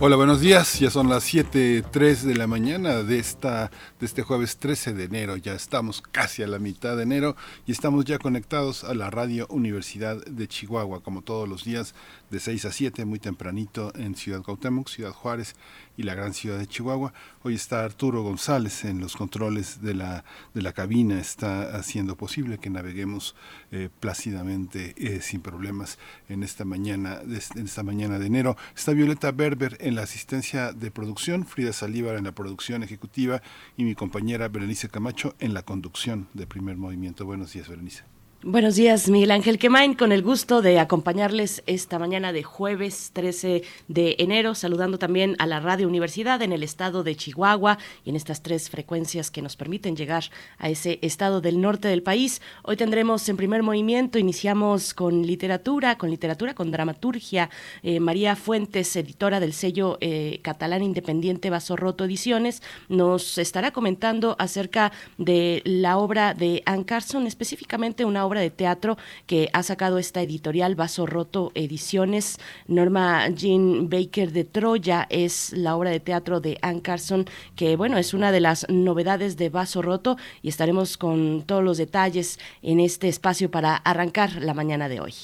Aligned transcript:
Hola, 0.00 0.14
buenos 0.14 0.40
días. 0.40 0.78
Ya 0.78 0.90
son 0.90 1.08
las 1.08 1.24
7:03 1.24 2.22
de 2.22 2.36
la 2.36 2.46
mañana 2.46 3.02
de 3.02 3.18
esta 3.18 3.72
de 3.98 4.06
este 4.06 4.22
jueves 4.22 4.56
13 4.58 4.94
de 4.94 5.02
enero. 5.02 5.36
Ya 5.36 5.54
estamos 5.54 6.02
casi 6.02 6.44
a 6.44 6.46
la 6.46 6.60
mitad 6.60 6.96
de 6.96 7.02
enero 7.02 7.34
y 7.66 7.72
estamos 7.72 8.04
ya 8.04 8.20
conectados 8.20 8.84
a 8.84 8.94
la 8.94 9.10
Radio 9.10 9.48
Universidad 9.50 10.24
de 10.24 10.46
Chihuahua, 10.46 11.02
como 11.02 11.22
todos 11.22 11.48
los 11.48 11.64
días 11.64 11.96
de 12.30 12.40
6 12.40 12.64
a 12.66 12.72
7, 12.72 13.04
muy 13.04 13.18
tempranito 13.18 13.92
en 13.94 14.14
Ciudad 14.14 14.42
Cuauhtémoc, 14.42 14.88
Ciudad 14.88 15.12
Juárez 15.12 15.56
y 15.96 16.02
la 16.02 16.14
gran 16.14 16.34
ciudad 16.34 16.58
de 16.58 16.66
Chihuahua. 16.66 17.12
Hoy 17.42 17.54
está 17.54 17.84
Arturo 17.84 18.22
González 18.22 18.84
en 18.84 19.00
los 19.00 19.16
controles 19.16 19.82
de 19.82 19.94
la, 19.94 20.24
de 20.54 20.62
la 20.62 20.72
cabina, 20.72 21.20
está 21.20 21.76
haciendo 21.76 22.16
posible 22.16 22.58
que 22.58 22.70
naveguemos 22.70 23.34
eh, 23.72 23.88
plácidamente, 24.00 24.94
eh, 24.96 25.20
sin 25.22 25.40
problemas, 25.40 25.98
en 26.28 26.42
esta, 26.42 26.64
mañana, 26.64 27.20
en 27.22 27.66
esta 27.66 27.82
mañana 27.82 28.18
de 28.18 28.26
enero. 28.26 28.56
Está 28.76 28.92
Violeta 28.92 29.32
Berber 29.32 29.76
en 29.80 29.94
la 29.94 30.02
asistencia 30.02 30.72
de 30.72 30.90
producción, 30.90 31.46
Frida 31.46 31.72
Salívar 31.72 32.16
en 32.16 32.24
la 32.24 32.32
producción 32.32 32.82
ejecutiva 32.82 33.42
y 33.76 33.84
mi 33.84 33.94
compañera 33.94 34.48
Berenice 34.48 34.88
Camacho 34.88 35.34
en 35.38 35.54
la 35.54 35.62
conducción 35.62 36.28
de 36.34 36.46
primer 36.46 36.76
movimiento. 36.76 37.24
Buenos 37.24 37.52
días, 37.52 37.68
Berenice. 37.68 38.17
Buenos 38.44 38.76
días, 38.76 39.08
Miguel 39.08 39.32
Ángel 39.32 39.58
Quemain, 39.58 39.94
con 39.94 40.12
el 40.12 40.22
gusto 40.22 40.62
de 40.62 40.78
acompañarles 40.78 41.64
esta 41.66 41.98
mañana 41.98 42.32
de 42.32 42.44
jueves 42.44 43.10
13 43.12 43.64
de 43.88 44.14
enero, 44.20 44.54
saludando 44.54 44.96
también 44.96 45.34
a 45.40 45.46
la 45.46 45.58
Radio 45.58 45.88
Universidad 45.88 46.40
en 46.42 46.52
el 46.52 46.62
estado 46.62 47.02
de 47.02 47.16
Chihuahua 47.16 47.78
y 48.04 48.10
en 48.10 48.16
estas 48.16 48.40
tres 48.40 48.70
frecuencias 48.70 49.32
que 49.32 49.42
nos 49.42 49.56
permiten 49.56 49.96
llegar 49.96 50.22
a 50.58 50.68
ese 50.68 51.00
estado 51.02 51.40
del 51.40 51.60
norte 51.60 51.88
del 51.88 52.04
país. 52.04 52.40
Hoy 52.62 52.76
tendremos 52.76 53.28
en 53.28 53.36
primer 53.36 53.64
movimiento, 53.64 54.20
iniciamos 54.20 54.94
con 54.94 55.26
literatura, 55.26 55.98
con 55.98 56.08
literatura, 56.08 56.54
con 56.54 56.70
dramaturgia. 56.70 57.50
Eh, 57.82 57.98
María 57.98 58.36
Fuentes, 58.36 58.94
editora 58.94 59.40
del 59.40 59.52
sello 59.52 59.98
eh, 60.00 60.38
catalán 60.42 60.84
independiente 60.84 61.50
Vaso 61.50 61.74
Roto 61.74 62.04
Ediciones, 62.04 62.62
nos 62.88 63.36
estará 63.36 63.72
comentando 63.72 64.36
acerca 64.38 64.92
de 65.16 65.60
la 65.64 65.98
obra 65.98 66.34
de 66.34 66.62
Anne 66.66 66.84
Carson, 66.84 67.26
específicamente 67.26 68.04
una 68.04 68.24
obra 68.24 68.27
de 68.36 68.50
teatro 68.50 68.98
que 69.26 69.48
ha 69.52 69.62
sacado 69.62 69.98
esta 69.98 70.20
editorial 70.20 70.74
Vaso 70.74 71.06
Roto 71.06 71.50
Ediciones. 71.54 72.38
Norma 72.66 73.28
Jean 73.28 73.88
Baker 73.88 74.32
de 74.32 74.44
Troya 74.44 75.06
es 75.08 75.52
la 75.52 75.74
obra 75.74 75.90
de 75.90 76.00
teatro 76.00 76.40
de 76.40 76.58
Anne 76.60 76.82
Carson, 76.82 77.24
que 77.56 77.76
bueno, 77.76 77.96
es 77.96 78.12
una 78.12 78.30
de 78.30 78.40
las 78.40 78.66
novedades 78.68 79.36
de 79.36 79.48
Vaso 79.48 79.80
Roto 79.80 80.16
y 80.42 80.48
estaremos 80.50 80.98
con 80.98 81.42
todos 81.46 81.64
los 81.64 81.78
detalles 81.78 82.38
en 82.62 82.80
este 82.80 83.08
espacio 83.08 83.50
para 83.50 83.76
arrancar 83.76 84.42
la 84.42 84.52
mañana 84.52 84.88
de 84.88 85.00
hoy. 85.00 85.14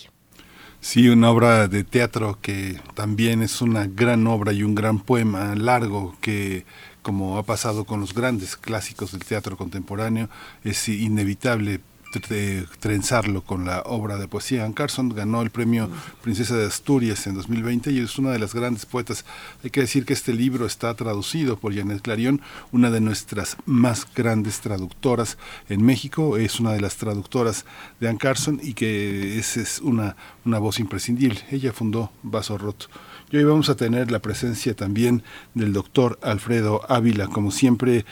Sí, 0.80 1.08
una 1.08 1.30
obra 1.30 1.68
de 1.68 1.82
teatro 1.84 2.38
que 2.42 2.80
también 2.94 3.42
es 3.42 3.62
una 3.62 3.86
gran 3.86 4.26
obra 4.26 4.52
y 4.52 4.62
un 4.62 4.74
gran 4.74 5.00
poema 5.00 5.54
largo 5.54 6.14
que 6.20 6.66
como 7.04 7.36
ha 7.36 7.42
pasado 7.42 7.84
con 7.84 8.00
los 8.00 8.14
grandes 8.14 8.56
clásicos 8.56 9.12
del 9.12 9.24
teatro 9.24 9.58
contemporáneo, 9.58 10.30
es 10.64 10.88
inevitable 10.88 11.80
trenzarlo 12.20 13.42
con 13.42 13.64
la 13.64 13.82
obra 13.82 14.16
de 14.16 14.28
poesía. 14.28 14.64
Anne 14.64 14.74
Carson 14.74 15.08
ganó 15.08 15.42
el 15.42 15.50
premio 15.50 15.88
Princesa 16.22 16.56
de 16.56 16.66
Asturias 16.66 17.26
en 17.26 17.34
2020 17.34 17.92
y 17.92 17.98
es 17.98 18.18
una 18.18 18.30
de 18.30 18.38
las 18.38 18.54
grandes 18.54 18.86
poetas. 18.86 19.24
Hay 19.62 19.70
que 19.70 19.80
decir 19.80 20.04
que 20.04 20.12
este 20.12 20.32
libro 20.32 20.66
está 20.66 20.94
traducido 20.94 21.58
por 21.58 21.74
Janet 21.74 22.02
Clarion, 22.02 22.40
una 22.72 22.90
de 22.90 23.00
nuestras 23.00 23.56
más 23.66 24.06
grandes 24.14 24.60
traductoras 24.60 25.38
en 25.68 25.84
México. 25.84 26.36
Es 26.36 26.60
una 26.60 26.72
de 26.72 26.80
las 26.80 26.96
traductoras 26.96 27.64
de 28.00 28.08
Anne 28.08 28.18
Carson 28.18 28.60
y 28.62 28.74
que 28.74 29.38
es, 29.38 29.56
es 29.56 29.80
una, 29.80 30.16
una 30.44 30.58
voz 30.58 30.80
imprescindible. 30.80 31.40
Ella 31.50 31.72
fundó 31.72 32.12
Vaso 32.22 32.58
Roto. 32.58 32.86
Y 33.34 33.38
hoy 33.38 33.42
vamos 33.42 33.68
a 33.68 33.74
tener 33.74 34.12
la 34.12 34.20
presencia 34.20 34.76
también 34.76 35.24
del 35.54 35.72
doctor 35.72 36.20
Alfredo 36.22 36.82
Ávila, 36.88 37.26
como 37.26 37.50
siempre, 37.50 38.04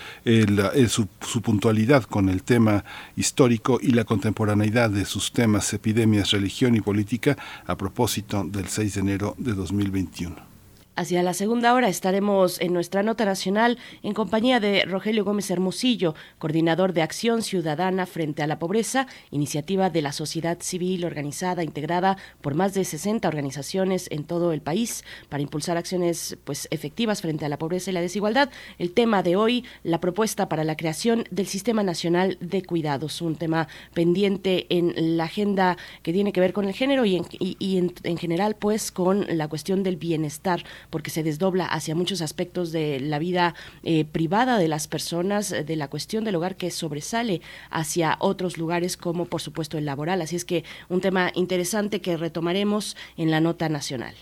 su, 0.88 1.06
su, 1.21 1.43
puntualidad 1.43 2.03
con 2.03 2.28
el 2.28 2.43
tema 2.43 2.84
histórico 3.15 3.78
y 3.81 3.93
la 3.93 4.03
contemporaneidad 4.03 4.91
de 4.91 5.05
sus 5.05 5.32
temas, 5.32 5.72
epidemias, 5.75 6.32
religión 6.32 6.75
y 6.75 6.81
política, 6.81 7.37
a 7.69 7.77
propósito 7.77 8.43
del 8.43 8.66
6 8.66 8.94
de 8.94 9.00
enero 9.00 9.37
de 9.38 9.53
2021. 9.53 10.51
Hacia 10.94 11.22
la 11.22 11.32
segunda 11.32 11.72
hora 11.72 11.88
estaremos 11.88 12.60
en 12.60 12.75
nuestra 12.75 13.03
nota 13.03 13.25
nacional 13.25 13.78
en 14.03 14.12
compañía 14.12 14.60
de 14.60 14.84
Rogelio 14.84 15.25
Gómez 15.25 15.50
Hermosillo, 15.50 16.14
coordinador 16.38 16.92
de 16.92 17.00
Acción 17.00 17.41
Ciudadana 17.41 18.04
frente 18.04 18.42
a 18.42 18.47
la 18.47 18.58
Pobreza, 18.58 19.06
iniciativa 19.31 19.88
de 19.88 20.02
la 20.02 20.12
sociedad 20.12 20.58
civil 20.60 21.06
organizada, 21.06 21.64
integrada 21.64 22.19
por 22.42 22.54
más 22.54 22.75
de 22.75 22.84
60 22.84 23.26
organizaciones 23.26 24.06
en 24.10 24.25
todo 24.25 24.52
el 24.52 24.60
país 24.60 25.02
para 25.31 25.42
impulsar 25.42 25.78
acciones 25.78 26.36
pues 26.44 26.69
efectivas 26.70 27.22
frente 27.22 27.47
a 27.47 27.48
la 27.48 27.58
pobreza 27.58 27.91
y 27.91 27.94
la 27.94 28.02
desigualdad. 28.02 28.50
El 28.78 28.92
tema 28.92 29.22
de 29.22 29.34
hoy, 29.34 29.64
la 29.84 29.98
propuesta 29.98 30.50
para 30.50 30.62
la 30.62 30.76
creación 30.76 31.25
del 31.31 31.47
Sistema 31.47 31.82
Nacional 31.82 32.36
de 32.41 32.62
Cuidados, 32.64 33.22
un 33.22 33.36
tema 33.36 33.66
pendiente 33.94 34.66
en 34.69 35.16
la 35.16 35.25
agenda 35.25 35.78
que 36.02 36.12
tiene 36.12 36.34
que 36.34 36.41
ver 36.41 36.52
con 36.52 36.66
el 36.66 36.75
género 36.75 37.06
y 37.06 37.16
en, 37.16 37.25
y, 37.38 37.78
en, 37.78 37.94
en 38.02 38.19
general 38.19 38.56
pues 38.56 38.92
con 38.92 39.25
la 39.31 39.48
cuestión 39.48 39.82
del 39.82 39.97
bienestar 39.97 40.62
porque 40.92 41.10
se 41.10 41.25
desdobla 41.25 41.64
hacia 41.64 41.97
muchos 41.97 42.20
aspectos 42.20 42.70
de 42.70 43.00
la 43.00 43.19
vida 43.19 43.54
eh, 43.82 44.04
privada 44.04 44.58
de 44.58 44.69
las 44.69 44.86
personas, 44.86 45.48
de 45.48 45.76
la 45.76 45.88
cuestión 45.88 46.22
del 46.22 46.36
hogar 46.36 46.56
que 46.56 46.70
sobresale 46.70 47.41
hacia 47.70 48.16
otros 48.20 48.58
lugares 48.58 48.98
como 48.98 49.25
por 49.25 49.41
supuesto 49.41 49.78
el 49.78 49.86
laboral. 49.86 50.20
Así 50.20 50.36
es 50.36 50.44
que 50.44 50.64
un 50.91 51.00
tema 51.00 51.32
interesante 51.34 52.02
que 52.02 52.19
retomaremos 52.19 52.97
en 53.16 53.31
la 53.31 53.41
nota 53.41 53.70
nacional. 53.70 54.14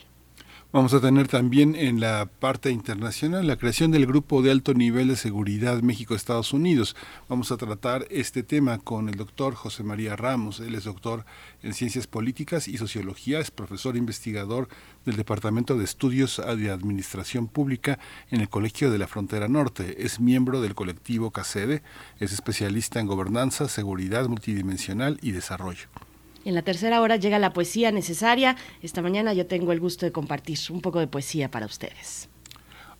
Vamos 0.72 0.94
a 0.94 1.00
tener 1.00 1.26
también 1.26 1.74
en 1.74 1.98
la 1.98 2.26
parte 2.26 2.70
internacional 2.70 3.44
la 3.44 3.56
creación 3.56 3.90
del 3.90 4.06
Grupo 4.06 4.40
de 4.40 4.52
Alto 4.52 4.72
Nivel 4.72 5.08
de 5.08 5.16
Seguridad 5.16 5.82
México-Estados 5.82 6.52
Unidos. 6.52 6.94
Vamos 7.28 7.50
a 7.50 7.56
tratar 7.56 8.06
este 8.08 8.44
tema 8.44 8.78
con 8.78 9.08
el 9.08 9.16
doctor 9.16 9.56
José 9.56 9.82
María 9.82 10.14
Ramos. 10.14 10.60
Él 10.60 10.76
es 10.76 10.84
doctor 10.84 11.24
en 11.64 11.74
Ciencias 11.74 12.06
Políticas 12.06 12.68
y 12.68 12.76
Sociología, 12.76 13.40
es 13.40 13.50
profesor 13.50 13.96
investigador 13.96 14.68
del 15.04 15.16
Departamento 15.16 15.76
de 15.76 15.82
Estudios 15.82 16.36
de 16.36 16.70
Administración 16.70 17.48
Pública 17.48 17.98
en 18.30 18.40
el 18.40 18.48
Colegio 18.48 18.92
de 18.92 18.98
la 18.98 19.08
Frontera 19.08 19.48
Norte. 19.48 20.04
Es 20.06 20.20
miembro 20.20 20.60
del 20.60 20.76
colectivo 20.76 21.32
CACEDE, 21.32 21.82
es 22.20 22.32
especialista 22.32 23.00
en 23.00 23.08
gobernanza, 23.08 23.66
seguridad 23.66 24.28
multidimensional 24.28 25.18
y 25.20 25.32
desarrollo. 25.32 25.88
En 26.44 26.54
la 26.54 26.62
tercera 26.62 27.00
hora 27.00 27.16
llega 27.16 27.38
la 27.38 27.52
poesía 27.52 27.92
necesaria. 27.92 28.56
Esta 28.82 29.02
mañana 29.02 29.32
yo 29.34 29.46
tengo 29.46 29.72
el 29.72 29.80
gusto 29.80 30.06
de 30.06 30.12
compartir 30.12 30.58
un 30.70 30.80
poco 30.80 30.98
de 30.98 31.06
poesía 31.06 31.50
para 31.50 31.66
ustedes. 31.66 32.28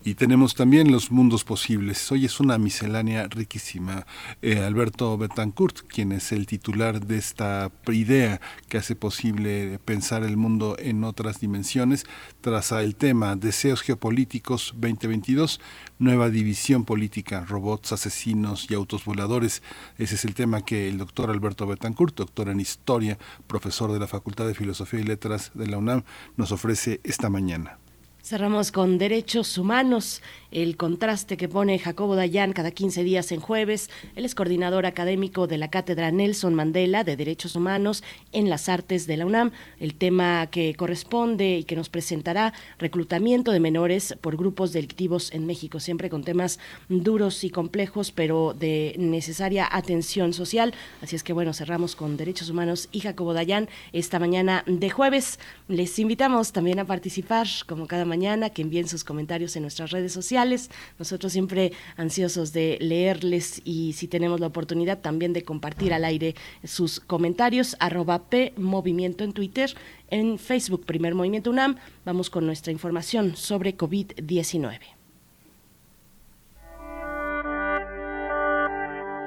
Y 0.02 0.14
tenemos 0.14 0.54
también 0.54 0.90
los 0.90 1.10
mundos 1.10 1.44
posibles. 1.44 2.10
Hoy 2.10 2.24
es 2.24 2.40
una 2.40 2.56
miscelánea 2.56 3.28
riquísima. 3.28 4.06
Eh, 4.40 4.60
Alberto 4.60 5.18
Betancourt, 5.18 5.80
quien 5.88 6.12
es 6.12 6.32
el 6.32 6.46
titular 6.46 7.04
de 7.04 7.18
esta 7.18 7.70
idea 7.92 8.40
que 8.70 8.78
hace 8.78 8.96
posible 8.96 9.78
pensar 9.84 10.22
el 10.22 10.38
mundo 10.38 10.74
en 10.78 11.04
otras 11.04 11.38
dimensiones, 11.38 12.06
traza 12.40 12.82
el 12.82 12.96
tema 12.96 13.36
Deseos 13.36 13.82
Geopolíticos 13.82 14.72
2022, 14.78 15.60
nueva 15.98 16.30
división 16.30 16.86
política, 16.86 17.44
robots, 17.44 17.92
asesinos 17.92 18.70
y 18.70 18.74
autos 18.74 19.04
voladores. 19.04 19.62
Ese 19.98 20.14
es 20.14 20.24
el 20.24 20.32
tema 20.32 20.64
que 20.64 20.88
el 20.88 20.96
doctor 20.96 21.28
Alberto 21.28 21.66
Betancourt, 21.66 22.16
doctor 22.16 22.48
en 22.48 22.60
Historia, 22.60 23.18
profesor 23.46 23.92
de 23.92 23.98
la 23.98 24.06
Facultad 24.06 24.46
de 24.46 24.54
Filosofía 24.54 25.00
y 25.00 25.04
Letras 25.04 25.50
de 25.52 25.66
la 25.66 25.76
UNAM, 25.76 26.04
nos 26.38 26.52
ofrece 26.52 27.02
esta 27.04 27.28
mañana. 27.28 27.80
Cerramos 28.22 28.70
con 28.70 28.98
derechos 28.98 29.56
humanos, 29.56 30.20
el 30.50 30.76
contraste 30.76 31.38
que 31.38 31.48
pone 31.48 31.78
Jacobo 31.78 32.16
Dayan 32.16 32.52
cada 32.52 32.70
15 32.70 33.02
días 33.02 33.32
en 33.32 33.40
jueves. 33.40 33.88
Él 34.14 34.26
es 34.26 34.34
coordinador 34.34 34.84
académico 34.84 35.46
de 35.46 35.56
la 35.56 35.70
Cátedra 35.70 36.10
Nelson 36.10 36.54
Mandela 36.54 37.02
de 37.02 37.16
Derechos 37.16 37.56
Humanos 37.56 38.04
en 38.32 38.50
las 38.50 38.68
Artes 38.68 39.06
de 39.06 39.16
la 39.16 39.24
UNAM. 39.24 39.52
El 39.78 39.94
tema 39.94 40.48
que 40.50 40.74
corresponde 40.74 41.58
y 41.58 41.64
que 41.64 41.76
nos 41.76 41.88
presentará, 41.88 42.52
reclutamiento 42.78 43.52
de 43.52 43.60
menores 43.60 44.14
por 44.20 44.36
grupos 44.36 44.72
delictivos 44.72 45.32
en 45.32 45.46
México, 45.46 45.80
siempre 45.80 46.10
con 46.10 46.22
temas 46.22 46.58
duros 46.90 47.42
y 47.42 47.50
complejos, 47.50 48.12
pero 48.12 48.52
de 48.52 48.96
necesaria 48.98 49.66
atención 49.70 50.34
social. 50.34 50.74
Así 51.00 51.16
es 51.16 51.22
que 51.22 51.32
bueno, 51.32 51.54
cerramos 51.54 51.96
con 51.96 52.18
Derechos 52.18 52.50
Humanos 52.50 52.90
y 52.92 53.00
Jacobo 53.00 53.32
Dayan 53.32 53.68
esta 53.92 54.18
mañana 54.18 54.62
de 54.66 54.90
jueves. 54.90 55.38
Les 55.68 55.98
invitamos 55.98 56.52
también 56.52 56.80
a 56.80 56.84
participar, 56.84 57.46
como 57.66 57.86
cada 57.86 58.04
mañana, 58.10 58.50
que 58.50 58.60
envíen 58.60 58.86
sus 58.86 59.04
comentarios 59.04 59.56
en 59.56 59.62
nuestras 59.62 59.90
redes 59.90 60.12
sociales. 60.12 60.70
Nosotros 60.98 61.32
siempre 61.32 61.72
ansiosos 61.96 62.52
de 62.52 62.76
leerles 62.80 63.62
y 63.64 63.94
si 63.94 64.06
tenemos 64.06 64.40
la 64.40 64.48
oportunidad 64.48 64.98
también 64.98 65.32
de 65.32 65.42
compartir 65.42 65.94
al 65.94 66.04
aire 66.04 66.34
sus 66.62 67.00
comentarios. 67.00 67.76
Arroba 67.80 68.28
P 68.28 68.52
Movimiento 68.58 69.24
en 69.24 69.32
Twitter, 69.32 69.74
en 70.10 70.38
Facebook 70.38 70.84
Primer 70.84 71.14
Movimiento 71.14 71.50
UNAM. 71.50 71.76
Vamos 72.04 72.28
con 72.28 72.44
nuestra 72.44 72.72
información 72.72 73.36
sobre 73.36 73.76
COVID-19. 73.76 74.78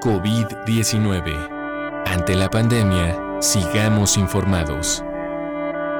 COVID-19. 0.01 2.03
Ante 2.05 2.35
la 2.35 2.49
pandemia, 2.49 3.41
sigamos 3.41 4.17
informados. 4.17 5.03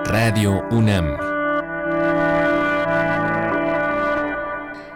Radio 0.05 0.61
UNAM. 0.71 1.42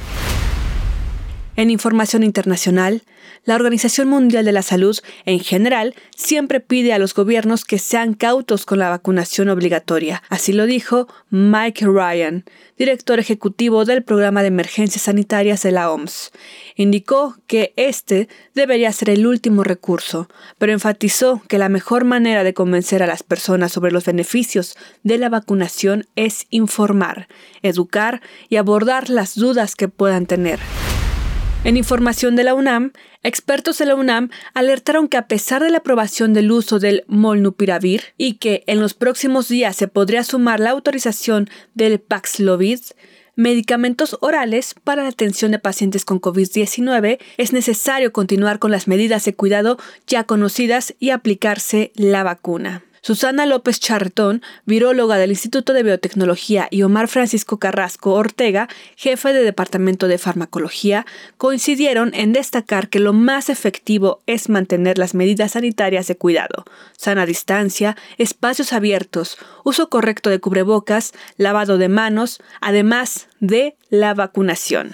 En 1.54 1.70
información 1.70 2.22
internacional, 2.22 3.02
la 3.44 3.56
Organización 3.56 4.08
Mundial 4.08 4.44
de 4.44 4.52
la 4.52 4.62
Salud, 4.62 4.96
en 5.24 5.40
general, 5.40 5.94
siempre 6.16 6.60
pide 6.60 6.92
a 6.92 6.98
los 6.98 7.12
gobiernos 7.12 7.64
que 7.64 7.78
sean 7.78 8.14
cautos 8.14 8.64
con 8.64 8.78
la 8.78 8.88
vacunación 8.88 9.48
obligatoria. 9.48 10.22
Así 10.28 10.52
lo 10.52 10.66
dijo 10.66 11.08
Mike 11.30 11.86
Ryan, 11.86 12.44
director 12.78 13.18
ejecutivo 13.18 13.84
del 13.84 14.04
Programa 14.04 14.42
de 14.42 14.48
Emergencias 14.48 15.02
Sanitarias 15.02 15.62
de 15.64 15.72
la 15.72 15.90
OMS. 15.90 16.30
Indicó 16.76 17.36
que 17.48 17.72
este 17.76 18.28
debería 18.54 18.92
ser 18.92 19.10
el 19.10 19.26
último 19.26 19.64
recurso, 19.64 20.28
pero 20.58 20.72
enfatizó 20.72 21.42
que 21.48 21.58
la 21.58 21.68
mejor 21.68 22.04
manera 22.04 22.44
de 22.44 22.54
convencer 22.54 23.02
a 23.02 23.08
las 23.08 23.24
personas 23.24 23.72
sobre 23.72 23.90
los 23.90 24.04
beneficios 24.04 24.76
de 25.02 25.18
la 25.18 25.28
vacunación 25.28 26.06
es 26.14 26.46
informar, 26.50 27.26
educar 27.62 28.22
y 28.48 28.56
abordar 28.56 29.10
las 29.10 29.34
dudas 29.34 29.74
que 29.74 29.88
puedan 29.88 30.26
tener. 30.26 30.60
En 31.64 31.76
información 31.76 32.34
de 32.34 32.42
la 32.42 32.54
UNAM, 32.54 32.90
expertos 33.22 33.78
de 33.78 33.86
la 33.86 33.94
UNAM 33.94 34.30
alertaron 34.52 35.06
que 35.06 35.16
a 35.16 35.28
pesar 35.28 35.62
de 35.62 35.70
la 35.70 35.78
aprobación 35.78 36.34
del 36.34 36.50
uso 36.50 36.80
del 36.80 37.04
molnupiravir 37.06 38.02
y 38.18 38.34
que 38.34 38.64
en 38.66 38.80
los 38.80 38.94
próximos 38.94 39.46
días 39.46 39.76
se 39.76 39.86
podría 39.86 40.24
sumar 40.24 40.58
la 40.58 40.70
autorización 40.70 41.48
del 41.74 42.00
Paxlovid, 42.00 42.80
medicamentos 43.36 44.18
orales 44.20 44.74
para 44.82 45.04
la 45.04 45.10
atención 45.10 45.52
de 45.52 45.60
pacientes 45.60 46.04
con 46.04 46.20
COVID-19, 46.20 47.20
es 47.36 47.52
necesario 47.52 48.12
continuar 48.12 48.58
con 48.58 48.72
las 48.72 48.88
medidas 48.88 49.24
de 49.24 49.34
cuidado 49.34 49.78
ya 50.08 50.24
conocidas 50.24 50.96
y 50.98 51.10
aplicarse 51.10 51.92
la 51.94 52.24
vacuna. 52.24 52.82
Susana 53.04 53.46
López 53.46 53.80
Charretón, 53.80 54.42
viróloga 54.64 55.16
del 55.16 55.30
Instituto 55.30 55.72
de 55.72 55.82
Biotecnología, 55.82 56.68
y 56.70 56.84
Omar 56.84 57.08
Francisco 57.08 57.58
Carrasco 57.58 58.12
Ortega, 58.12 58.68
jefe 58.96 59.32
de 59.32 59.42
Departamento 59.42 60.06
de 60.06 60.18
Farmacología, 60.18 61.04
coincidieron 61.36 62.14
en 62.14 62.32
destacar 62.32 62.88
que 62.88 63.00
lo 63.00 63.12
más 63.12 63.48
efectivo 63.48 64.20
es 64.26 64.48
mantener 64.48 64.98
las 64.98 65.14
medidas 65.14 65.52
sanitarias 65.52 66.06
de 66.06 66.16
cuidado, 66.16 66.64
sana 66.96 67.26
distancia, 67.26 67.96
espacios 68.18 68.72
abiertos, 68.72 69.36
uso 69.64 69.88
correcto 69.88 70.30
de 70.30 70.38
cubrebocas, 70.38 71.12
lavado 71.36 71.78
de 71.78 71.88
manos, 71.88 72.40
además 72.60 73.26
de 73.40 73.74
la 73.90 74.14
vacunación. 74.14 74.92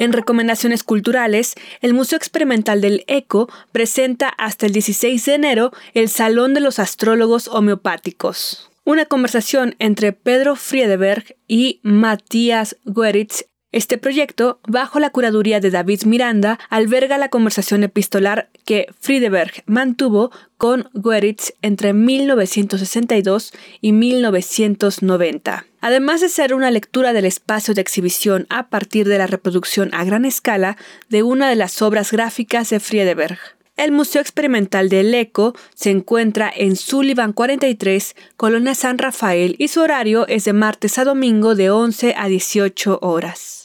En 0.00 0.14
recomendaciones 0.14 0.82
culturales, 0.82 1.54
el 1.82 1.92
Museo 1.92 2.16
Experimental 2.16 2.80
del 2.80 3.04
ECO 3.06 3.50
presenta 3.70 4.30
hasta 4.30 4.64
el 4.64 4.72
16 4.72 5.26
de 5.26 5.34
enero 5.34 5.72
el 5.92 6.08
Salón 6.08 6.54
de 6.54 6.60
los 6.60 6.78
Astrólogos 6.78 7.48
Homeopáticos. 7.48 8.70
Una 8.84 9.04
conversación 9.04 9.76
entre 9.78 10.14
Pedro 10.14 10.56
Friedeberg 10.56 11.36
y 11.46 11.80
Matías 11.82 12.78
Gueritz 12.86 13.44
este 13.72 13.98
proyecto, 13.98 14.58
bajo 14.66 14.98
la 14.98 15.10
curaduría 15.10 15.60
de 15.60 15.70
David 15.70 16.02
Miranda, 16.02 16.58
alberga 16.70 17.18
la 17.18 17.28
conversación 17.28 17.84
epistolar 17.84 18.50
que 18.64 18.88
Friedeberg 18.98 19.62
mantuvo 19.66 20.32
con 20.58 20.90
Gueritz 20.92 21.54
entre 21.62 21.92
1962 21.92 23.52
y 23.80 23.92
1990. 23.92 25.66
Además 25.80 26.20
de 26.20 26.28
ser 26.28 26.52
una 26.52 26.72
lectura 26.72 27.12
del 27.12 27.26
espacio 27.26 27.72
de 27.72 27.80
exhibición 27.80 28.46
a 28.50 28.68
partir 28.70 29.06
de 29.06 29.18
la 29.18 29.28
reproducción 29.28 29.94
a 29.94 30.04
gran 30.04 30.24
escala 30.24 30.76
de 31.08 31.22
una 31.22 31.48
de 31.48 31.56
las 31.56 31.80
obras 31.80 32.10
gráficas 32.10 32.70
de 32.70 32.80
Friedeberg. 32.80 33.38
El 33.76 33.92
Museo 33.92 34.20
Experimental 34.20 34.88
del 34.90 35.14
ECO 35.14 35.54
se 35.74 35.90
encuentra 35.90 36.52
en 36.54 36.76
Sullivan 36.76 37.32
43, 37.32 38.14
Colonia 38.36 38.74
San 38.74 38.98
Rafael, 38.98 39.54
y 39.58 39.68
su 39.68 39.80
horario 39.80 40.26
es 40.26 40.44
de 40.44 40.52
martes 40.52 40.98
a 40.98 41.04
domingo 41.04 41.54
de 41.54 41.70
11 41.70 42.14
a 42.18 42.28
18 42.28 42.98
horas. 43.00 43.59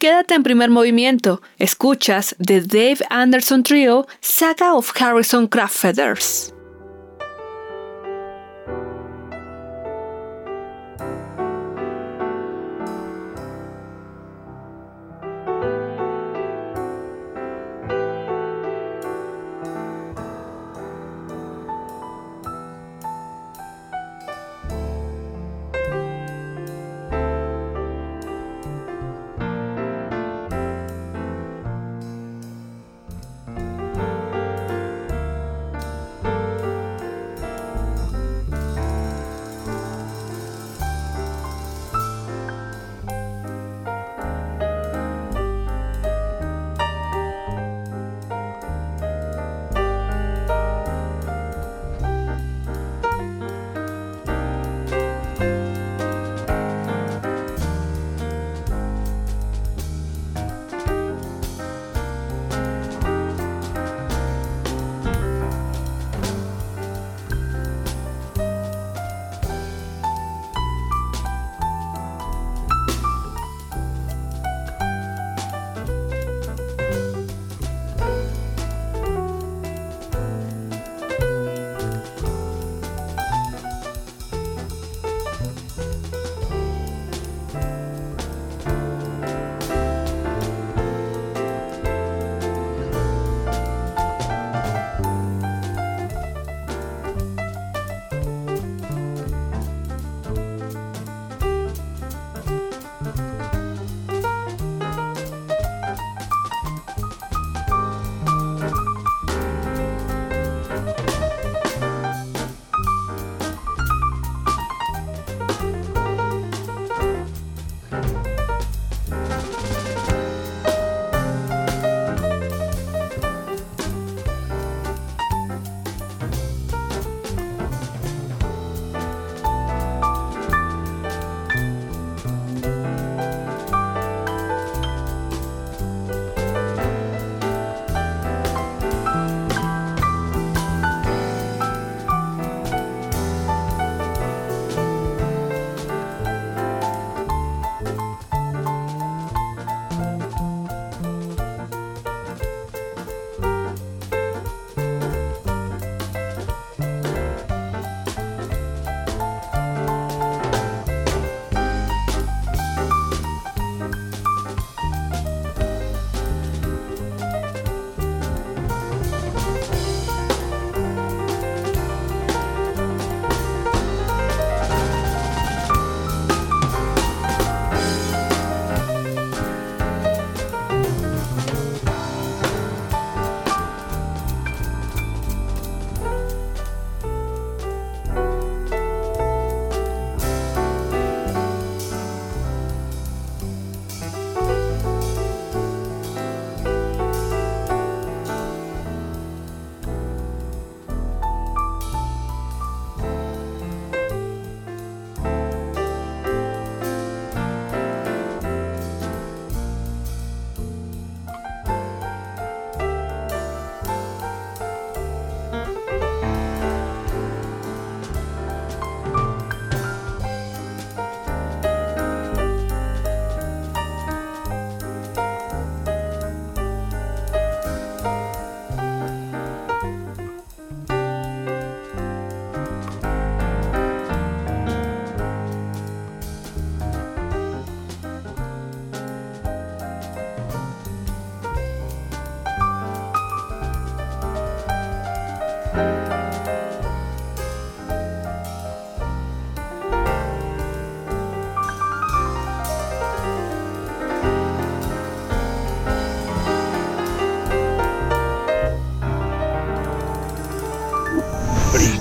Quédate 0.00 0.32
en 0.32 0.42
primer 0.42 0.70
movimiento. 0.70 1.42
Escuchas 1.58 2.34
The 2.42 2.62
Dave 2.62 3.00
Anderson 3.10 3.62
Trio, 3.62 4.06
Saga 4.22 4.72
of 4.72 4.94
Harrison 4.98 5.46
Craft 5.46 5.76
Feathers. 5.76 6.54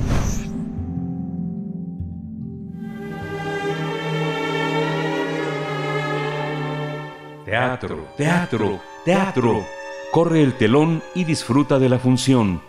Teatro, 7.44 8.08
teatro, 8.16 8.80
teatro. 9.04 9.62
Corre 10.10 10.42
el 10.42 10.54
telón 10.54 11.02
y 11.14 11.24
disfruta 11.24 11.78
de 11.78 11.90
la 11.90 11.98
función. 11.98 12.62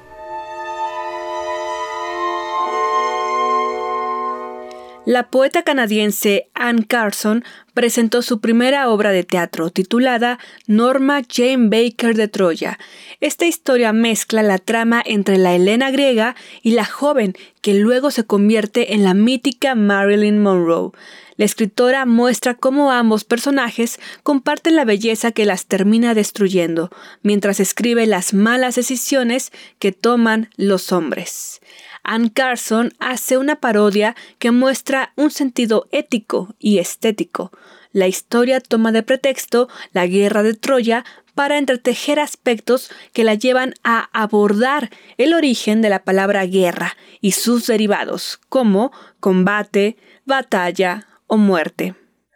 La 5.06 5.30
poeta 5.30 5.64
canadiense 5.64 6.48
Anne 6.54 6.86
Carson 6.88 7.44
presentó 7.74 8.22
su 8.22 8.40
primera 8.40 8.88
obra 8.88 9.12
de 9.12 9.26
teatro 9.26 9.70
titulada 9.70 10.40
Norma 10.66 11.24
Jane 11.30 11.68
Baker 11.68 12.16
de 12.16 12.30
Troya. 12.30 12.80
Esta 13.20 13.46
historia 13.46 13.92
mezcla 13.92 14.44
la 14.44 14.60
trama 14.60 15.04
entre 15.06 15.38
la 15.38 15.54
Helena 15.56 15.92
griega 15.92 16.38
y 16.62 16.72
la 16.72 16.86
joven 16.86 17.36
que 17.60 17.74
luego 17.74 18.12
se 18.12 18.24
convierte 18.24 18.94
en 18.94 19.04
la 19.04 19.14
mítica 19.14 19.76
Marilyn 19.76 20.42
Monroe. 20.42 20.92
La 21.36 21.44
escritora 21.44 22.06
muestra 22.06 22.54
cómo 22.54 22.92
ambos 22.92 23.26
personajes 23.26 24.00
comparten 24.22 24.78
la 24.78 24.86
belleza 24.86 25.34
que 25.34 25.46
las 25.46 25.66
termina 25.66 26.14
destruyendo, 26.14 26.92
mientras 27.24 27.60
escribe 27.60 28.06
las 28.06 28.34
malas 28.34 28.76
decisiones 28.76 29.52
que 29.80 29.92
toman 29.92 30.50
los 30.56 30.94
hombres. 30.94 31.60
Anne 32.04 32.32
Carson 32.32 32.94
hace 33.00 33.38
una 33.38 33.56
parodia 33.56 34.16
que 34.40 34.52
muestra 34.52 35.14
un 35.16 35.32
sentido 35.32 35.88
ético 35.92 36.54
y 36.60 36.80
estético. 36.80 37.52
La 37.92 38.08
historia 38.08 38.60
toma 38.60 38.92
de 38.92 39.04
pretexto 39.04 39.70
la 39.92 40.08
guerra 40.08 40.44
de 40.44 40.54
Troya 40.54 41.06
para 41.36 41.58
entretejer 41.58 42.20
aspectos 42.20 42.92
que 43.14 43.24
la 43.24 43.36
llevan 43.36 43.74
a 43.84 44.10
abordar 44.14 44.90
el 45.18 45.34
origen 45.34 45.82
de 45.82 45.90
la 45.90 46.04
palabra 46.04 46.46
guerra 46.46 46.96
y 47.22 47.32
sus 47.32 47.68
derivados, 47.68 48.40
como 48.50 48.92
combate, 49.20 49.98
batalla 50.26 51.08
o 51.28 51.38
muerte. 51.38 51.96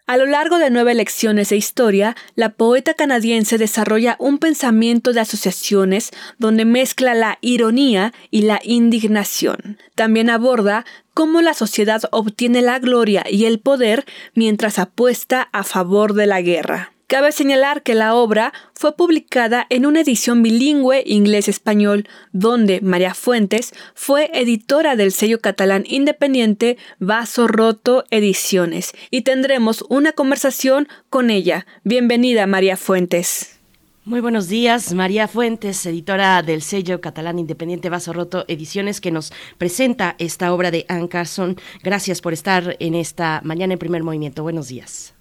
A 0.10 0.16
lo 0.16 0.26
largo 0.26 0.58
de 0.58 0.70
nueve 0.70 0.96
lecciones 0.96 1.50
de 1.50 1.58
historia, 1.58 2.16
la 2.36 2.54
poeta 2.54 2.94
canadiense 2.94 3.58
desarrolla 3.58 4.16
un 4.20 4.38
pensamiento 4.38 5.12
de 5.12 5.20
asociaciones 5.20 6.12
donde 6.38 6.64
mezcla 6.64 7.14
la 7.14 7.40
ironía 7.42 8.14
y 8.32 8.44
la 8.44 8.62
indignación. 8.64 9.78
También 9.96 10.30
aborda 10.30 10.86
cómo 11.14 11.42
la 11.42 11.54
sociedad 11.54 12.04
obtiene 12.12 12.62
la 12.62 12.80
gloria 12.80 13.26
y 13.30 13.44
el 13.44 13.60
poder 13.60 14.06
mientras 14.34 14.80
apuesta 14.80 15.50
a 15.52 15.66
favor 15.66 16.14
de 16.14 16.26
la 16.26 16.42
guerra. 16.42 16.94
Cabe 17.08 17.32
señalar 17.32 17.84
que 17.84 17.96
la 17.96 18.16
obra 18.16 18.52
fue 18.74 18.94
publicada 18.98 19.66
en 19.70 19.86
una 19.86 20.02
edición 20.02 20.44
bilingüe 20.44 21.04
inglés-español, 21.06 22.06
donde 22.34 22.82
María 22.82 23.14
Fuentes 23.14 23.74
fue 23.96 24.30
editora 24.34 24.98
del 24.98 25.14
sello 25.14 25.40
catalán 25.40 25.86
independiente 25.88 26.78
Vaso 27.00 27.48
Roto 27.48 28.04
Ediciones, 28.12 28.92
y 29.10 29.22
tendremos 29.22 29.86
una 29.88 30.12
conversación 30.12 30.90
con 31.10 31.30
ella. 31.30 31.66
Bienvenida, 31.86 32.46
María 32.46 32.76
Fuentes. 32.76 33.58
Muy 34.04 34.20
buenos 34.20 34.50
días, 34.50 34.94
María 34.94 35.30
Fuentes, 35.30 35.86
editora 35.86 36.44
del 36.44 36.62
sello 36.62 37.00
catalán 37.00 37.40
independiente 37.40 37.90
Vaso 37.90 38.12
Roto 38.12 38.44
Ediciones, 38.50 39.00
que 39.00 39.12
nos 39.12 39.32
presenta 39.58 40.18
esta 40.20 40.54
obra 40.54 40.72
de 40.72 40.86
Anne 40.90 41.08
Carson. 41.08 41.56
Gracias 41.84 42.20
por 42.20 42.34
estar 42.34 42.76
en 42.82 42.96
esta 42.96 43.40
mañana 43.46 43.72
en 43.72 43.80
primer 43.80 44.04
movimiento. 44.04 44.44
Buenos 44.44 44.68
días. 44.68 45.17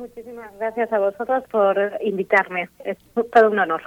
Muchísimas 0.00 0.50
gracias 0.58 0.90
a 0.94 0.98
vosotros 0.98 1.44
por 1.50 1.76
invitarme. 2.00 2.70
Es 2.86 2.96
todo 3.14 3.50
un 3.50 3.58
honor. 3.58 3.82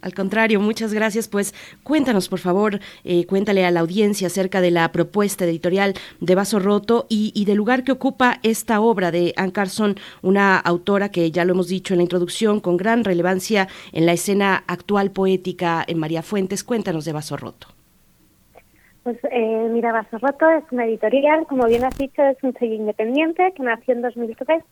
Al 0.00 0.14
contrario, 0.14 0.58
muchas 0.58 0.94
gracias. 0.94 1.28
Pues 1.28 1.54
cuéntanos, 1.82 2.30
por 2.30 2.38
favor, 2.38 2.78
eh, 3.04 3.26
cuéntale 3.26 3.66
a 3.66 3.70
la 3.70 3.80
audiencia 3.80 4.28
acerca 4.28 4.62
de 4.62 4.70
la 4.70 4.90
propuesta 4.90 5.44
editorial 5.44 5.92
de 6.20 6.34
Vaso 6.34 6.60
Roto 6.60 7.04
y, 7.10 7.44
del 7.44 7.58
lugar 7.58 7.84
que 7.84 7.92
ocupa 7.92 8.38
esta 8.42 8.80
obra 8.80 9.10
de 9.10 9.34
Anne 9.36 9.52
Carson, 9.52 9.96
una 10.22 10.56
autora 10.58 11.10
que 11.10 11.30
ya 11.30 11.44
lo 11.44 11.52
hemos 11.52 11.68
dicho 11.68 11.92
en 11.92 11.98
la 11.98 12.04
introducción, 12.04 12.60
con 12.60 12.78
gran 12.78 13.04
relevancia 13.04 13.68
en 13.92 14.06
la 14.06 14.12
escena 14.12 14.64
actual 14.66 15.10
poética 15.10 15.84
en 15.86 15.98
María 15.98 16.22
Fuentes. 16.22 16.64
Cuéntanos 16.64 17.04
de 17.04 17.12
Vaso 17.12 17.36
Roto. 17.36 17.66
Pues 19.02 19.18
eh, 19.30 19.68
mira, 19.70 19.92
Vaso 19.92 20.16
Roto 20.16 20.48
es 20.48 20.64
una 20.70 20.86
editorial, 20.86 21.46
como 21.46 21.66
bien 21.66 21.84
has 21.84 21.96
dicho, 21.98 22.22
es 22.22 22.42
un 22.42 22.54
sello 22.54 22.74
independiente 22.74 23.52
que 23.54 23.62
nació 23.62 23.92
en 23.92 24.00
2013 24.00 24.62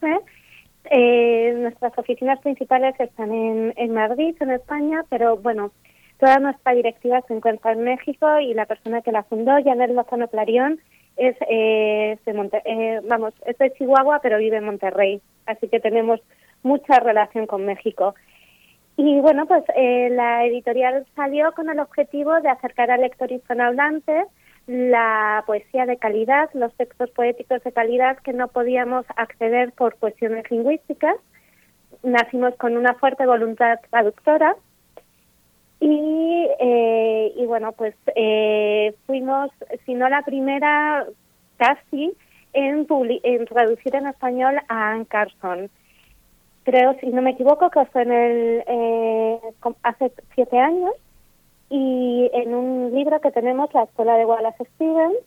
eh, 0.85 1.53
nuestras 1.57 1.97
oficinas 1.97 2.39
principales 2.39 2.95
están 2.99 3.31
en, 3.31 3.93
Madrid, 3.93 4.35
en 4.39 4.51
España, 4.51 5.03
pero 5.09 5.37
bueno, 5.37 5.71
toda 6.19 6.39
nuestra 6.39 6.73
directiva 6.73 7.21
se 7.27 7.33
encuentra 7.33 7.71
en 7.71 7.83
México 7.83 8.39
y 8.39 8.53
la 8.53 8.65
persona 8.65 9.01
que 9.01 9.11
la 9.11 9.23
fundó, 9.23 9.51
Janet 9.63 9.91
Lozano 9.91 10.27
Clarion, 10.27 10.79
es, 11.15 11.35
eh, 11.47 12.17
de 12.25 12.61
eh, 12.65 13.01
vamos, 13.07 13.33
es 13.45 13.57
de 13.57 13.71
Chihuahua, 13.73 14.19
pero 14.21 14.37
vive 14.37 14.57
en 14.57 14.65
Monterrey, 14.65 15.21
así 15.45 15.67
que 15.67 15.79
tenemos 15.79 16.19
mucha 16.63 16.99
relación 16.99 17.45
con 17.45 17.65
México. 17.65 18.15
Y 18.95 19.19
bueno, 19.21 19.45
pues 19.47 19.63
eh, 19.75 20.09
la 20.11 20.45
editorial 20.45 21.05
salió 21.15 21.51
con 21.53 21.69
el 21.69 21.79
objetivo 21.79 22.39
de 22.41 22.49
acercar 22.49 22.91
al 22.91 23.01
lector 23.01 23.31
hispanohablante 23.31 24.25
la 24.67 25.43
poesía 25.45 25.85
de 25.85 25.97
calidad, 25.97 26.49
los 26.53 26.73
textos 26.75 27.09
poéticos 27.11 27.63
de 27.63 27.71
calidad 27.71 28.17
que 28.19 28.33
no 28.33 28.47
podíamos 28.47 29.05
acceder 29.15 29.73
por 29.73 29.95
cuestiones 29.95 30.49
lingüísticas. 30.49 31.15
Nacimos 32.01 32.55
con 32.55 32.77
una 32.77 32.93
fuerte 32.95 33.25
voluntad 33.25 33.79
traductora 33.89 34.55
y, 35.79 36.47
eh, 36.59 37.33
y 37.35 37.45
bueno, 37.45 37.73
pues 37.73 37.93
eh, 38.15 38.95
fuimos, 39.05 39.51
si 39.85 39.95
no 39.95 40.07
la 40.07 40.21
primera, 40.21 41.05
casi 41.57 42.13
en, 42.53 42.87
en 42.89 43.45
traducir 43.45 43.95
en 43.95 44.07
español 44.07 44.55
a 44.69 44.91
Anne 44.91 45.05
Carson. 45.05 45.69
Creo, 46.63 46.95
si 47.01 47.07
no 47.07 47.21
me 47.21 47.31
equivoco, 47.31 47.69
que 47.69 47.83
fue 47.87 48.03
en 48.03 48.11
el, 48.13 48.63
eh, 48.65 49.39
hace 49.83 50.13
siete 50.33 50.57
años 50.57 50.93
y 51.75 52.29
en 52.33 52.53
un 52.53 52.93
libro 52.93 53.19
que 53.19 53.31
tenemos, 53.31 53.73
La 53.73 53.85
Escuela 53.85 54.15
de 54.15 54.25
Wallace 54.25 54.63
Stevens, 54.75 55.17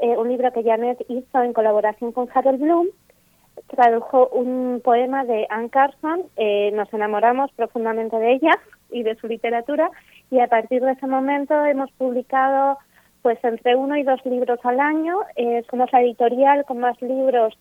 eh, 0.00 0.16
un 0.16 0.28
libro 0.28 0.52
que 0.52 0.62
Janet 0.62 1.04
hizo 1.08 1.42
en 1.42 1.52
colaboración 1.52 2.12
con 2.12 2.28
Harold 2.32 2.60
Bloom, 2.60 2.86
tradujo 3.66 4.28
un 4.28 4.80
poema 4.84 5.24
de 5.24 5.48
Anne 5.50 5.70
Carson, 5.70 6.22
eh, 6.36 6.70
nos 6.72 6.92
enamoramos 6.94 7.50
profundamente 7.50 8.16
de 8.16 8.34
ella 8.34 8.60
y 8.92 9.02
de 9.02 9.16
su 9.16 9.26
literatura 9.26 9.90
y 10.30 10.38
a 10.38 10.46
partir 10.46 10.82
de 10.82 10.92
ese 10.92 11.08
momento 11.08 11.66
hemos 11.66 11.90
publicado 11.90 12.78
pues 13.22 13.42
entre 13.42 13.74
uno 13.74 13.96
y 13.96 14.04
dos 14.04 14.24
libros 14.24 14.60
al 14.62 14.78
año, 14.78 15.18
eh, 15.34 15.64
somos 15.68 15.92
la 15.92 16.00
editorial 16.00 16.64
con 16.64 16.78
más 16.78 17.02
libros 17.02 17.58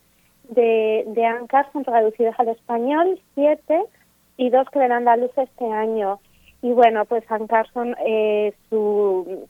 de, 0.49 1.05
de 1.07 1.25
Anne 1.25 1.47
Carson 1.47 1.83
traducidos 1.83 2.35
al 2.37 2.49
español, 2.49 3.19
siete, 3.33 3.81
y 4.37 4.51
dos 4.51 4.69
que 4.69 4.77
verán 4.77 5.05
la 5.05 5.17
luz 5.17 5.31
este 5.35 5.65
año. 5.65 6.19
Y 6.61 6.71
bueno, 6.71 7.05
pues 7.05 7.23
San 7.25 7.47
Carson, 7.47 7.95
eh, 8.05 8.53
su, 8.69 9.47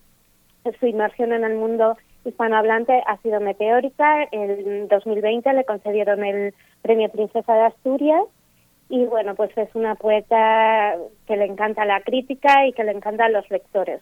su 0.80 0.86
inmersión 0.86 1.34
en 1.34 1.44
el 1.44 1.56
mundo 1.56 1.98
hispanohablante 2.26 3.02
ha 3.06 3.18
sido 3.22 3.40
meteórica. 3.40 4.28
En 4.32 4.88
2020 4.88 5.54
le 5.54 5.66
concedieron 5.66 6.24
el 6.24 6.54
Premio 6.82 7.10
Princesa 7.10 7.54
de 7.54 7.66
Asturias 7.66 8.24
y 8.90 9.06
bueno, 9.06 9.36
pues 9.36 9.52
es 9.58 9.74
una 9.76 9.96
poeta 9.96 10.96
que 11.26 11.38
le 11.38 11.46
encanta 11.46 11.86
la 11.86 12.02
crítica 12.02 12.66
y 12.68 12.74
que 12.74 12.84
le 12.84 12.92
encanta 12.92 13.26
a 13.26 13.30
los 13.30 13.50
lectores. 13.50 14.02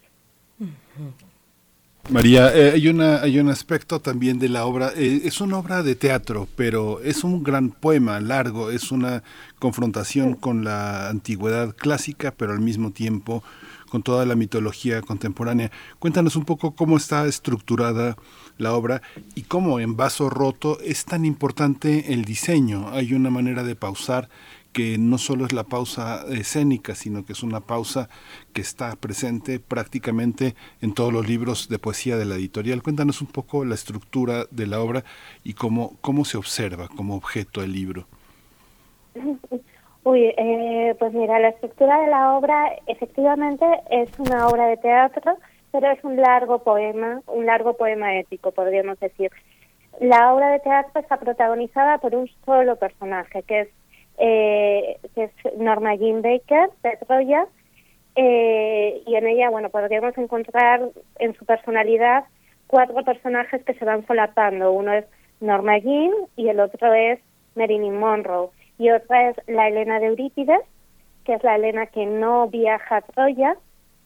María, 2.10 2.56
eh, 2.56 2.72
hay, 2.72 2.88
una, 2.88 3.22
hay 3.22 3.40
un 3.40 3.50
aspecto 3.50 4.00
también 4.00 4.38
de 4.38 4.48
la 4.48 4.66
obra, 4.66 4.92
eh, 4.96 5.22
es 5.24 5.42
una 5.42 5.58
obra 5.58 5.82
de 5.82 5.96
teatro, 5.96 6.48
pero 6.56 7.02
es 7.02 7.24
un 7.24 7.42
gran 7.42 7.72
poema 7.72 8.20
largo, 8.20 8.70
es 8.70 8.92
una 8.92 9.24
confrontación 9.58 10.36
con 10.36 10.64
la 10.64 11.10
antigüedad 11.10 11.76
clásica, 11.76 12.32
pero 12.32 12.52
al 12.54 12.60
mismo 12.60 12.92
tiempo 12.92 13.44
con 13.90 14.04
toda 14.04 14.26
la 14.26 14.36
mitología 14.36 15.02
contemporánea. 15.02 15.72
Cuéntanos 15.98 16.36
un 16.36 16.46
poco 16.46 16.76
cómo 16.76 16.98
está 16.98 17.26
estructurada 17.26 18.16
la 18.58 18.74
obra 18.74 19.02
y 19.34 19.44
cómo 19.44 19.80
en 19.80 19.98
vaso 19.98 20.30
roto 20.30 20.80
es 20.82 21.06
tan 21.06 21.26
importante 21.26 22.14
el 22.14 22.24
diseño. 22.24 22.90
Hay 22.90 23.14
una 23.14 23.30
manera 23.30 23.64
de 23.64 23.76
pausar 23.76 24.30
que 24.76 24.98
no 25.00 25.18
solo 25.18 25.46
es 25.46 25.54
la 25.54 25.64
pausa 25.64 26.26
escénica, 26.30 26.96
sino 26.96 27.26
que 27.26 27.32
es 27.32 27.44
una 27.44 27.62
pausa 27.62 28.10
que 28.54 28.60
está 28.60 28.94
presente 28.98 29.62
prácticamente 29.62 30.54
en 30.82 30.94
todos 30.94 31.14
los 31.14 31.26
libros 31.30 31.70
de 31.70 31.80
poesía 31.80 32.18
de 32.18 32.26
la 32.26 32.36
editorial. 32.36 32.84
Cuéntanos 32.84 33.22
un 33.22 33.28
poco 33.28 33.64
la 33.64 33.74
estructura 33.74 34.44
de 34.52 34.68
la 34.68 34.82
obra 34.82 35.06
y 35.46 35.54
cómo, 35.54 35.94
cómo 36.02 36.26
se 36.26 36.36
observa 36.36 36.90
como 36.90 37.16
objeto 37.16 37.64
el 37.64 37.72
libro. 37.72 38.06
Uy, 40.04 40.34
eh, 40.38 40.94
pues 41.00 41.14
mira, 41.14 41.40
la 41.40 41.50
estructura 41.50 42.02
de 42.02 42.08
la 42.08 42.34
obra 42.34 42.76
efectivamente 42.88 43.66
es 43.90 44.10
una 44.20 44.46
obra 44.50 44.68
de 44.68 44.76
teatro, 44.76 45.38
pero 45.72 45.90
es 45.90 46.04
un 46.04 46.18
largo 46.18 46.60
poema, 46.60 47.22
un 47.28 47.46
largo 47.46 47.78
poema 47.78 48.20
ético, 48.20 48.52
podríamos 48.52 49.00
decir. 49.00 49.32
la 50.02 50.34
obra 50.34 50.50
de 50.50 50.60
teatro 50.60 51.00
está 51.00 51.16
protagonizada 51.16 52.00
por 52.00 52.14
un 52.14 52.30
solo 52.44 52.76
personaje, 52.76 53.42
que 53.44 53.62
es, 53.62 53.70
eh, 54.18 54.98
que 55.14 55.24
es 55.26 55.32
Norma 55.58 55.96
Jean 55.96 56.22
Baker, 56.22 56.70
de 56.84 56.98
Troya, 57.06 57.48
eh, 58.16 59.04
y 59.06 59.16
en 59.16 59.28
ella, 59.28 59.50
bueno, 59.50 59.70
podríamos 59.70 60.18
encontrar 60.18 60.82
en 61.20 61.36
su 61.36 61.46
personalidad 61.46 62.26
cuatro 62.68 63.04
personajes 63.04 63.64
que 63.64 63.74
se 63.74 63.86
van 63.86 64.06
solapando. 64.08 64.72
Uno 64.72 64.94
es 64.94 65.06
Norma 65.42 65.78
Jean 65.78 66.12
y 66.36 66.48
el 66.48 66.60
otro 66.60 66.94
es 66.94 67.20
Marilyn 67.56 67.98
Monroe. 67.98 68.50
Y 68.78 68.90
otra 68.90 69.30
es 69.30 69.38
la 69.48 69.68
Elena 69.68 70.00
de 70.00 70.08
Eurípides, 70.08 70.62
que 71.26 71.34
es 71.34 71.44
la 71.44 71.56
Elena 71.56 71.88
que 71.88 72.06
no 72.06 72.48
viaja 72.48 72.98
a 72.98 73.02
Troya, 73.02 73.58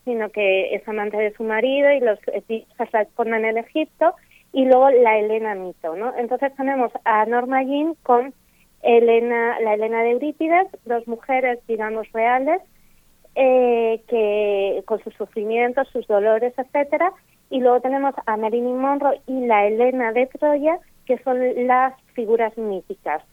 sino 0.06 0.30
que 0.30 0.74
es 0.74 0.88
amante 0.88 1.17
de 1.17 1.34
su 1.34 1.43
marido 1.43 1.91
y 1.91 2.00
los 2.00 2.19
hijos 2.48 2.88
la 2.91 3.38
en 3.38 3.58
Egipto, 3.58 4.15
y 4.54 4.65
luego 4.65 4.89
la 4.89 5.19
Elena 5.19 5.54
Mito, 5.54 5.95
¿no? 5.95 6.15
Entonces 6.17 6.56
tenemos 6.56 6.91
a 7.06 7.26
Norma 7.26 7.62
Jean 7.63 7.93
con 8.02 8.34
Elena, 8.82 9.60
la 9.60 9.74
Elena 9.74 10.04
de 10.04 10.12
Eurípides, 10.12 10.68
dos 10.86 11.08
mujeres, 11.08 11.60
digamos, 11.68 12.12
reales, 12.12 12.62
eh, 13.36 14.02
que 14.08 14.84
con 14.86 15.04
sus 15.04 15.13
sufrimientos, 15.13 15.88
sus 15.89 16.08
dolores, 16.08 16.54
etcétera, 16.58 17.13
y 17.50 17.60
luego 17.60 17.82
tenemos 17.82 18.13
a 18.26 18.38
Marilyn 18.38 18.78
Monroe 18.78 19.22
y 19.28 19.46
la 19.46 19.65
Elena 19.65 20.12
de 20.12 20.28
Troya, 20.28 20.80
que 21.06 21.18
son 21.20 21.39
las 21.68 21.94
figuras 22.13 22.58
míticas. 22.58 23.24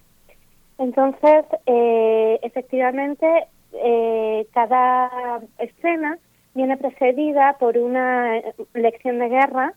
Entonces, 0.78 1.44
eh, 1.66 2.38
efectivamente, 2.42 3.26
eh, 3.72 4.46
cada 4.52 5.40
escena 5.58 6.18
viene 6.54 6.76
precedida 6.76 7.56
por 7.58 7.76
una 7.76 8.40
lección 8.74 9.18
de 9.18 9.28
guerra, 9.28 9.74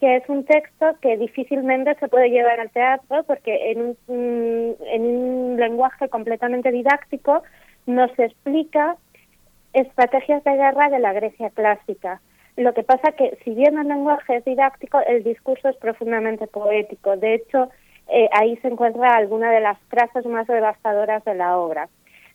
que 0.00 0.16
es 0.16 0.28
un 0.28 0.44
texto 0.44 0.96
que 1.00 1.16
difícilmente 1.16 1.94
se 1.96 2.08
puede 2.08 2.30
llevar 2.30 2.60
al 2.60 2.70
teatro 2.70 3.22
porque 3.24 3.70
en 3.72 3.96
un, 4.06 4.76
en 4.86 5.02
un 5.02 5.56
lenguaje 5.58 6.08
completamente 6.08 6.70
didáctico 6.70 7.42
nos 7.86 8.10
explica 8.18 8.96
estrategias 9.72 10.42
de 10.44 10.52
guerra 10.52 10.88
de 10.88 10.98
la 10.98 11.12
Grecia 11.12 11.50
clásica. 11.50 12.20
Lo 12.56 12.72
que 12.72 12.84
pasa 12.84 13.12
que, 13.12 13.36
si 13.44 13.52
bien 13.54 13.76
el 13.78 13.88
lenguaje 13.88 14.36
es 14.36 14.44
didáctico, 14.44 15.00
el 15.06 15.24
discurso 15.24 15.68
es 15.68 15.76
profundamente 15.76 16.46
poético. 16.46 17.16
De 17.16 17.34
hecho, 17.34 17.68
eh, 18.08 18.28
ahí 18.32 18.56
se 18.58 18.68
encuentra 18.68 19.16
alguna 19.16 19.50
de 19.50 19.60
las 19.60 19.78
frases 19.88 20.24
más 20.26 20.46
devastadoras 20.46 21.24
de 21.24 21.34
la 21.34 21.58
obra. 21.58 21.88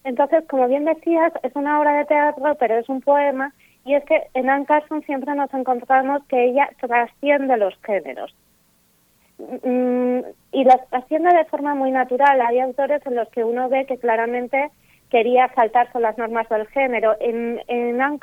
Entonces, 0.03 0.43
como 0.49 0.67
bien 0.67 0.85
decías, 0.85 1.31
es 1.43 1.55
una 1.55 1.79
obra 1.79 1.97
de 1.97 2.05
teatro, 2.05 2.55
pero 2.59 2.77
es 2.77 2.89
un 2.89 3.01
poema, 3.01 3.53
y 3.89 3.95
es 3.95 4.03
que 4.05 4.21
en 4.35 4.51
Anne 4.51 4.67
siempre 5.07 5.33
nos 5.33 5.51
encontramos 5.51 6.23
que 6.27 6.45
ella 6.45 6.69
trasciende 6.79 7.57
los 7.57 7.73
géneros. 7.81 8.35
Mm, 9.39 10.19
y 10.51 10.63
las 10.63 10.87
trasciende 10.89 11.35
de 11.35 11.45
forma 11.45 11.73
muy 11.73 11.89
natural. 11.89 12.39
Hay 12.39 12.59
autores 12.59 13.03
en 13.07 13.15
los 13.15 13.27
que 13.29 13.43
uno 13.43 13.67
ve 13.67 13.87
que 13.87 13.97
claramente 13.97 14.69
quería 15.09 15.51
saltarse 15.55 15.99
las 15.99 16.19
normas 16.19 16.47
del 16.49 16.67
género. 16.67 17.15
En, 17.19 17.61
en 17.67 17.99
Anne 17.99 18.19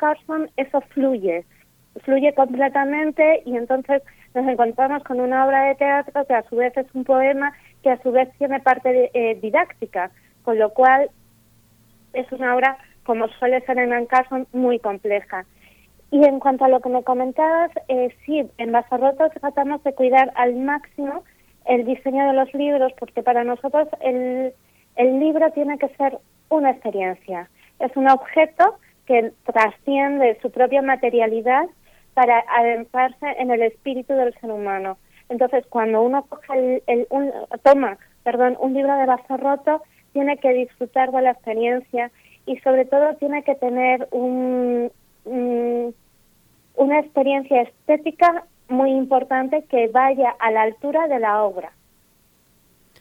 eso 0.55 0.79
fluye, 0.79 1.43
fluye 2.03 2.33
completamente 2.33 3.41
y 3.45 3.57
entonces 3.57 4.01
nos 4.33 4.47
encontramos 4.47 5.03
con 5.03 5.19
una 5.19 5.45
obra 5.45 5.63
de 5.63 5.75
teatro 5.75 6.25
que 6.27 6.33
a 6.33 6.43
su 6.43 6.55
vez 6.55 6.77
es 6.77 6.87
un 6.93 7.03
poema 7.03 7.51
que 7.83 7.89
a 7.89 8.01
su 8.01 8.13
vez 8.13 8.29
tiene 8.37 8.61
parte 8.61 9.11
eh, 9.13 9.37
didáctica, 9.41 10.11
con 10.43 10.57
lo 10.57 10.69
cual 10.69 11.09
es 12.13 12.31
una 12.31 12.55
obra, 12.55 12.77
como 13.03 13.27
suele 13.27 13.59
ser 13.65 13.79
en 13.79 13.91
Anne 13.91 14.07
muy 14.53 14.79
compleja. 14.79 15.45
Y 16.11 16.23
en 16.23 16.39
cuanto 16.39 16.65
a 16.65 16.69
lo 16.69 16.79
que 16.79 16.89
me 16.89 17.03
comentabas, 17.03 17.71
eh, 17.89 18.15
sí, 18.25 18.49
en 18.57 18.71
Basarroto 18.71 19.29
tratamos 19.41 19.83
de 19.83 19.93
cuidar 19.93 20.31
al 20.35 20.55
máximo 20.55 21.23
el 21.65 21.85
diseño 21.85 22.25
de 22.27 22.33
los 22.33 22.53
libros, 22.53 22.93
porque 22.97 23.23
para 23.23 23.43
nosotros 23.43 23.89
el, 24.01 24.53
el 24.95 25.19
libro 25.19 25.51
tiene 25.51 25.77
que 25.77 25.89
ser 25.89 26.17
una 26.49 26.71
experiencia. 26.71 27.49
Es 27.79 27.95
un 27.97 28.09
objeto 28.09 28.77
que 29.05 29.33
trasciende 29.45 30.37
su 30.41 30.49
propia 30.51 30.81
materialidad 30.81 31.65
para 32.13 32.43
adentrarse 32.57 33.27
en 33.37 33.51
el 33.51 33.61
espíritu 33.61 34.13
del 34.13 34.33
ser 34.39 34.51
humano. 34.51 34.97
Entonces, 35.29 35.65
cuando 35.67 36.01
uno 36.01 36.23
coge 36.23 36.81
el, 36.87 37.05
un, 37.09 37.31
toma, 37.63 37.97
perdón, 38.23 38.57
un 38.59 38.73
libro 38.73 38.97
de 38.97 39.05
vaso 39.05 39.37
roto, 39.37 39.83
tiene 40.13 40.37
que 40.37 40.53
disfrutar 40.53 41.11
de 41.11 41.21
la 41.21 41.31
experiencia 41.31 42.11
y 42.45 42.57
sobre 42.59 42.85
todo 42.85 43.15
tiene 43.15 43.43
que 43.43 43.55
tener 43.55 44.07
un, 44.11 44.91
una 45.27 46.99
experiencia 46.99 47.61
estética 47.61 48.45
muy 48.69 48.91
importante 48.91 49.63
que 49.69 49.87
vaya 49.87 50.35
a 50.39 50.51
la 50.51 50.63
altura 50.63 51.07
de 51.07 51.19
la 51.19 51.43
obra. 51.43 51.71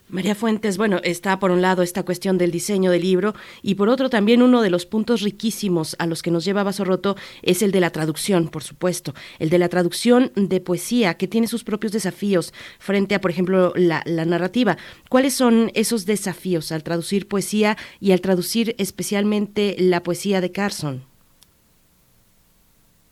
María 0.08 0.36
Fuentes, 0.36 0.78
bueno, 0.78 1.00
está 1.02 1.40
por 1.40 1.50
un 1.50 1.62
lado 1.62 1.82
esta 1.82 2.04
cuestión 2.04 2.38
del 2.38 2.52
diseño 2.52 2.92
del 2.92 3.02
libro 3.02 3.34
y 3.60 3.74
por 3.74 3.88
otro 3.88 4.08
también 4.08 4.40
uno 4.40 4.62
de 4.62 4.70
los 4.70 4.86
puntos 4.86 5.20
riquísimos 5.22 5.96
a 5.98 6.06
los 6.06 6.22
que 6.22 6.30
nos 6.30 6.44
lleva 6.44 6.62
Vaso 6.62 6.84
Roto 6.84 7.16
es 7.42 7.60
el 7.60 7.72
de 7.72 7.80
la 7.80 7.90
traducción, 7.90 8.46
por 8.46 8.62
supuesto, 8.62 9.14
el 9.40 9.50
de 9.50 9.58
la 9.58 9.68
traducción 9.68 10.30
de 10.36 10.60
poesía 10.60 11.14
que 11.14 11.26
tiene 11.26 11.48
sus 11.48 11.64
propios 11.64 11.92
desafíos 11.92 12.54
frente 12.78 13.16
a, 13.16 13.20
por 13.20 13.32
ejemplo, 13.32 13.72
la 13.74 14.04
narrativa. 14.06 14.76
¿Cuáles 15.08 15.34
son 15.34 15.72
esos 15.74 16.06
desafíos 16.06 16.70
al 16.70 16.84
traducir 16.84 17.26
poesía 17.26 17.76
y 17.98 18.12
al 18.12 18.20
traducir 18.20 18.76
especialmente 18.78 19.74
la 19.76 20.04
poesía 20.04 20.40
de 20.40 20.52
Carson? 20.52 21.15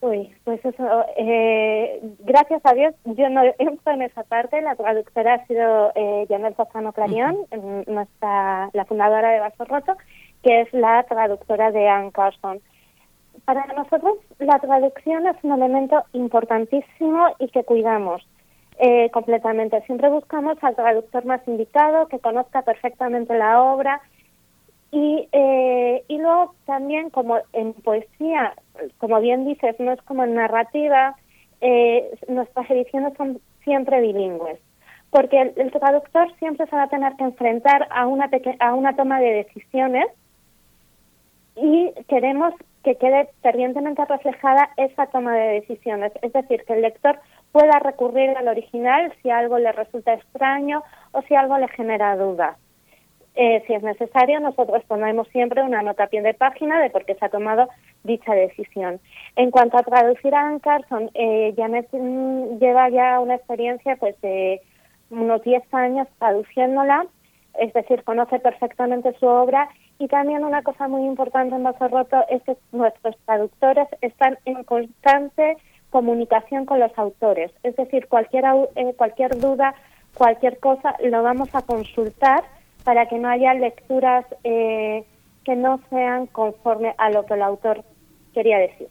Uy, 0.04 0.30
pues 0.44 0.62
eso, 0.62 0.84
eh, 1.16 1.98
gracias 2.18 2.60
a 2.64 2.74
Dios, 2.74 2.94
yo 3.06 3.30
no 3.30 3.40
entro 3.56 3.94
en 3.94 4.02
esa 4.02 4.22
parte, 4.22 4.60
la 4.60 4.76
traductora 4.76 5.32
ha 5.32 5.46
sido 5.46 5.92
eh, 5.94 6.26
Janel 6.28 6.54
Sofano 6.56 6.92
Clarion, 6.92 7.38
nuestra, 7.86 8.68
la 8.74 8.84
fundadora 8.84 9.30
de 9.30 9.40
Vaso 9.40 9.64
Roto, 9.64 9.96
que 10.42 10.60
es 10.60 10.72
la 10.74 11.04
traductora 11.04 11.70
de 11.70 11.88
Anne 11.88 12.12
Carson. 12.12 12.60
Para 13.46 13.64
nosotros 13.72 14.18
la 14.40 14.58
traducción 14.58 15.26
es 15.26 15.42
un 15.42 15.52
elemento 15.52 16.04
importantísimo 16.12 17.28
y 17.38 17.48
que 17.48 17.64
cuidamos 17.64 18.28
eh, 18.76 19.08
completamente. 19.08 19.80
Siempre 19.86 20.10
buscamos 20.10 20.62
al 20.62 20.76
traductor 20.76 21.24
más 21.24 21.40
indicado, 21.48 22.08
que 22.08 22.18
conozca 22.18 22.60
perfectamente 22.60 23.38
la 23.38 23.62
obra, 23.62 24.02
y, 24.90 25.30
eh, 25.32 26.04
y 26.08 26.18
luego 26.18 26.54
también 26.66 27.08
como 27.08 27.38
en 27.54 27.72
poesía, 27.72 28.54
como 28.98 29.20
bien 29.20 29.46
dices, 29.46 29.78
no 29.78 29.92
es 29.92 30.02
como 30.02 30.24
en 30.24 30.34
narrativa, 30.34 31.16
eh, 31.60 32.10
nuestras 32.28 32.70
ediciones 32.70 33.14
son 33.16 33.40
siempre 33.62 34.00
bilingües, 34.00 34.58
porque 35.10 35.52
el, 35.56 35.70
traductor 35.70 36.32
siempre 36.38 36.66
se 36.66 36.76
va 36.76 36.84
a 36.84 36.88
tener 36.88 37.14
que 37.16 37.24
enfrentar 37.24 37.86
a 37.90 38.06
una, 38.06 38.28
a 38.60 38.74
una 38.74 38.96
toma 38.96 39.20
de 39.20 39.44
decisiones 39.44 40.06
y 41.56 41.92
queremos 42.08 42.52
que 42.82 42.96
quede 42.96 43.30
fervientemente 43.42 44.04
reflejada 44.04 44.70
esa 44.76 45.06
toma 45.06 45.34
de 45.34 45.60
decisiones, 45.60 46.12
es 46.20 46.32
decir, 46.32 46.64
que 46.64 46.74
el 46.74 46.82
lector 46.82 47.18
pueda 47.52 47.78
recurrir 47.78 48.36
al 48.36 48.48
original 48.48 49.12
si 49.22 49.30
algo 49.30 49.58
le 49.58 49.72
resulta 49.72 50.12
extraño 50.12 50.82
o 51.12 51.22
si 51.22 51.34
algo 51.34 51.56
le 51.56 51.68
genera 51.68 52.16
dudas. 52.16 52.58
Eh, 53.36 53.64
si 53.66 53.74
es 53.74 53.82
necesario, 53.82 54.38
nosotros 54.38 54.84
ponemos 54.86 55.26
siempre 55.28 55.62
una 55.62 55.82
nota 55.82 56.04
a 56.04 56.06
pie 56.06 56.22
de 56.22 56.34
página 56.34 56.80
de 56.80 56.90
por 56.90 57.04
qué 57.04 57.16
se 57.16 57.24
ha 57.24 57.30
tomado 57.30 57.68
dicha 58.04 58.32
decisión. 58.32 59.00
En 59.34 59.50
cuanto 59.50 59.76
a 59.76 59.82
traducir 59.82 60.34
a 60.34 60.46
Anne 60.46 60.60
Carson, 60.60 61.10
eh, 61.14 61.52
Janet 61.56 61.88
mm, 61.92 62.58
lleva 62.58 62.88
ya 62.90 63.18
una 63.18 63.34
experiencia 63.34 63.96
pues 63.96 64.20
de 64.20 64.60
unos 65.10 65.42
10 65.42 65.62
años 65.74 66.06
traduciéndola, 66.18 67.06
es 67.58 67.72
decir, 67.72 68.04
conoce 68.04 68.38
perfectamente 68.38 69.14
su 69.18 69.26
obra 69.26 69.68
y 69.98 70.06
también 70.06 70.44
una 70.44 70.62
cosa 70.62 70.86
muy 70.86 71.04
importante 71.04 71.56
en 71.56 71.64
Vaso 71.64 71.88
Roto 71.88 72.24
es 72.28 72.42
que 72.42 72.56
nuestros 72.72 73.16
traductores 73.26 73.88
están 74.00 74.38
en 74.44 74.62
constante 74.64 75.56
comunicación 75.90 76.66
con 76.66 76.80
los 76.80 76.96
autores, 76.98 77.52
es 77.62 77.76
decir, 77.76 78.08
cualquier, 78.08 78.44
eh, 78.74 78.94
cualquier 78.96 79.38
duda, 79.38 79.74
cualquier 80.16 80.58
cosa, 80.58 80.96
lo 81.02 81.22
vamos 81.22 81.54
a 81.54 81.62
consultar 81.62 82.42
para 82.84 83.08
que 83.08 83.18
no 83.18 83.28
haya 83.28 83.54
lecturas 83.54 84.24
eh, 84.44 85.04
que 85.44 85.56
no 85.56 85.80
sean 85.90 86.26
conforme 86.26 86.94
a 86.98 87.10
lo 87.10 87.26
que 87.26 87.34
el 87.34 87.42
autor 87.42 87.84
quería 88.32 88.58
decir. 88.58 88.88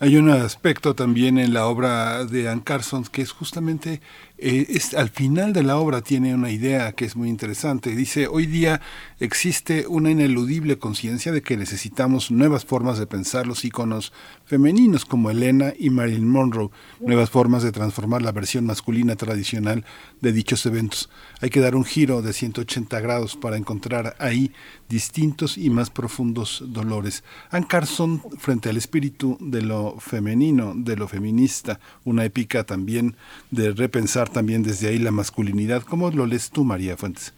Hay 0.00 0.16
un 0.16 0.30
aspecto 0.30 0.94
también 0.94 1.38
en 1.38 1.54
la 1.54 1.68
obra 1.68 2.24
de 2.24 2.48
Anne 2.48 2.62
Carson 2.64 3.04
que 3.04 3.22
es 3.22 3.30
justamente 3.30 4.00
eh, 4.44 4.80
al 4.96 5.08
final 5.08 5.52
de 5.52 5.62
la 5.62 5.76
obra 5.76 6.00
tiene 6.00 6.34
una 6.34 6.50
idea 6.50 6.92
que 6.92 7.04
es 7.04 7.14
muy 7.14 7.28
interesante. 7.28 7.94
Dice, 7.94 8.26
hoy 8.26 8.46
día 8.46 8.80
existe 9.20 9.86
una 9.86 10.10
ineludible 10.10 10.80
conciencia 10.80 11.30
de 11.30 11.42
que 11.42 11.56
necesitamos 11.56 12.32
nuevas 12.32 12.64
formas 12.64 12.98
de 12.98 13.06
pensar 13.06 13.46
los 13.46 13.64
iconos 13.64 14.12
femeninos 14.44 15.04
como 15.04 15.30
Elena 15.30 15.72
y 15.78 15.90
Marilyn 15.90 16.28
Monroe, 16.28 16.70
nuevas 16.98 17.30
formas 17.30 17.62
de 17.62 17.70
transformar 17.70 18.22
la 18.22 18.32
versión 18.32 18.66
masculina 18.66 19.14
tradicional 19.14 19.84
de 20.20 20.32
dichos 20.32 20.66
eventos. 20.66 21.08
Hay 21.40 21.50
que 21.50 21.60
dar 21.60 21.76
un 21.76 21.84
giro 21.84 22.20
de 22.20 22.32
180 22.32 22.98
grados 23.00 23.36
para 23.36 23.56
encontrar 23.56 24.16
ahí 24.18 24.52
distintos 24.88 25.56
y 25.56 25.70
más 25.70 25.90
profundos 25.90 26.64
dolores. 26.66 27.22
Anne 27.50 27.66
Carson, 27.68 28.20
frente 28.38 28.70
al 28.70 28.76
espíritu 28.76 29.38
de 29.40 29.62
lo 29.62 30.00
femenino, 30.00 30.74
de 30.74 30.96
lo 30.96 31.06
feminista, 31.06 31.78
una 32.04 32.24
épica 32.24 32.64
también 32.64 33.16
de 33.52 33.70
repensar 33.70 34.31
también 34.32 34.62
desde 34.62 34.88
ahí 34.88 34.98
la 34.98 35.10
masculinidad. 35.10 35.82
¿Cómo 35.82 36.10
lo 36.10 36.26
lees 36.26 36.50
tú, 36.50 36.64
María 36.64 36.96
Fuentes? 36.96 37.34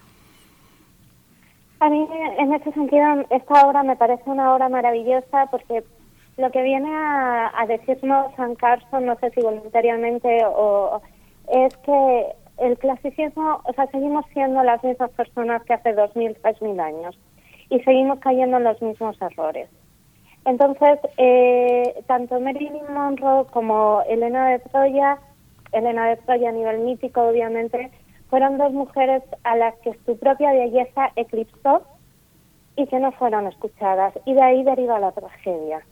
A 1.81 1.89
mí, 1.91 2.09
en 2.39 2.53
ese 2.55 2.73
sentido, 2.73 3.05
esta 3.31 3.67
obra 3.67 3.83
me 3.83 3.97
parece 3.97 4.23
una 4.27 4.55
obra 4.55 4.69
maravillosa 4.69 5.47
porque 5.51 5.85
lo 6.37 6.51
que 6.51 6.63
viene 6.63 6.89
a, 6.91 7.65
decirnos 7.69 8.35
San 8.37 8.55
Carson, 8.55 9.07
no 9.07 9.17
sé 9.17 9.31
si 9.31 9.41
voluntariamente 9.41 10.41
o, 10.47 11.01
es 11.53 11.77
que 11.79 12.27
el 12.59 12.79
clasicismo, 12.79 13.61
o 13.65 13.73
sea, 13.75 13.87
seguimos 13.89 14.25
siendo 14.33 14.63
las 14.63 14.83
mismas 14.83 15.11
personas 15.11 15.63
que 15.65 15.75
hace 15.75 15.93
dos 15.93 16.15
mil, 16.17 16.37
tres 16.43 16.61
mil 16.63 16.79
años 16.81 17.19
y 17.69 17.81
seguimos 17.81 18.19
cayendo 18.21 18.57
en 18.57 18.65
los 18.65 18.81
mismos 18.81 19.21
errores. 19.21 19.69
Entonces, 20.45 20.99
eh, 21.17 22.03
tanto 22.07 22.39
Marilyn 22.39 22.93
Monroe 22.93 23.47
como 23.51 24.03
Elena 24.09 24.49
de 24.51 24.59
Troya, 24.61 25.19
Elena 25.75 26.09
de 26.09 26.17
Troya 26.17 26.49
a 26.49 26.53
nivel 26.53 26.79
mítico, 26.81 27.23
obviamente, 27.23 27.91
fueron 28.31 28.59
dos 28.59 28.73
mujeres 28.73 29.23
a 29.43 29.57
las 29.57 29.75
que 29.77 29.93
su 30.07 30.19
propia 30.19 30.53
belleza 30.53 31.11
eclipsó 31.17 31.83
y 32.77 32.87
que 32.87 32.99
no 32.99 33.13
fueron 33.13 33.47
escuchadas. 33.47 34.15
Y 34.25 34.35
de 34.35 34.43
ahí 34.43 34.65
deriva 34.65 34.99
la 34.99 35.13
tragedia. 35.13 35.83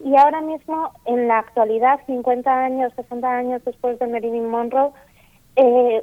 Y 0.00 0.16
ahora 0.16 0.40
mismo, 0.40 0.90
en 1.04 1.28
la 1.28 1.38
actualidad, 1.38 2.00
50 2.06 2.50
años, 2.50 2.92
60 2.96 3.28
años 3.28 3.64
después 3.64 3.98
de 3.98 4.06
Marilyn 4.06 4.48
Monroe, 4.48 4.90
eh, 5.56 6.02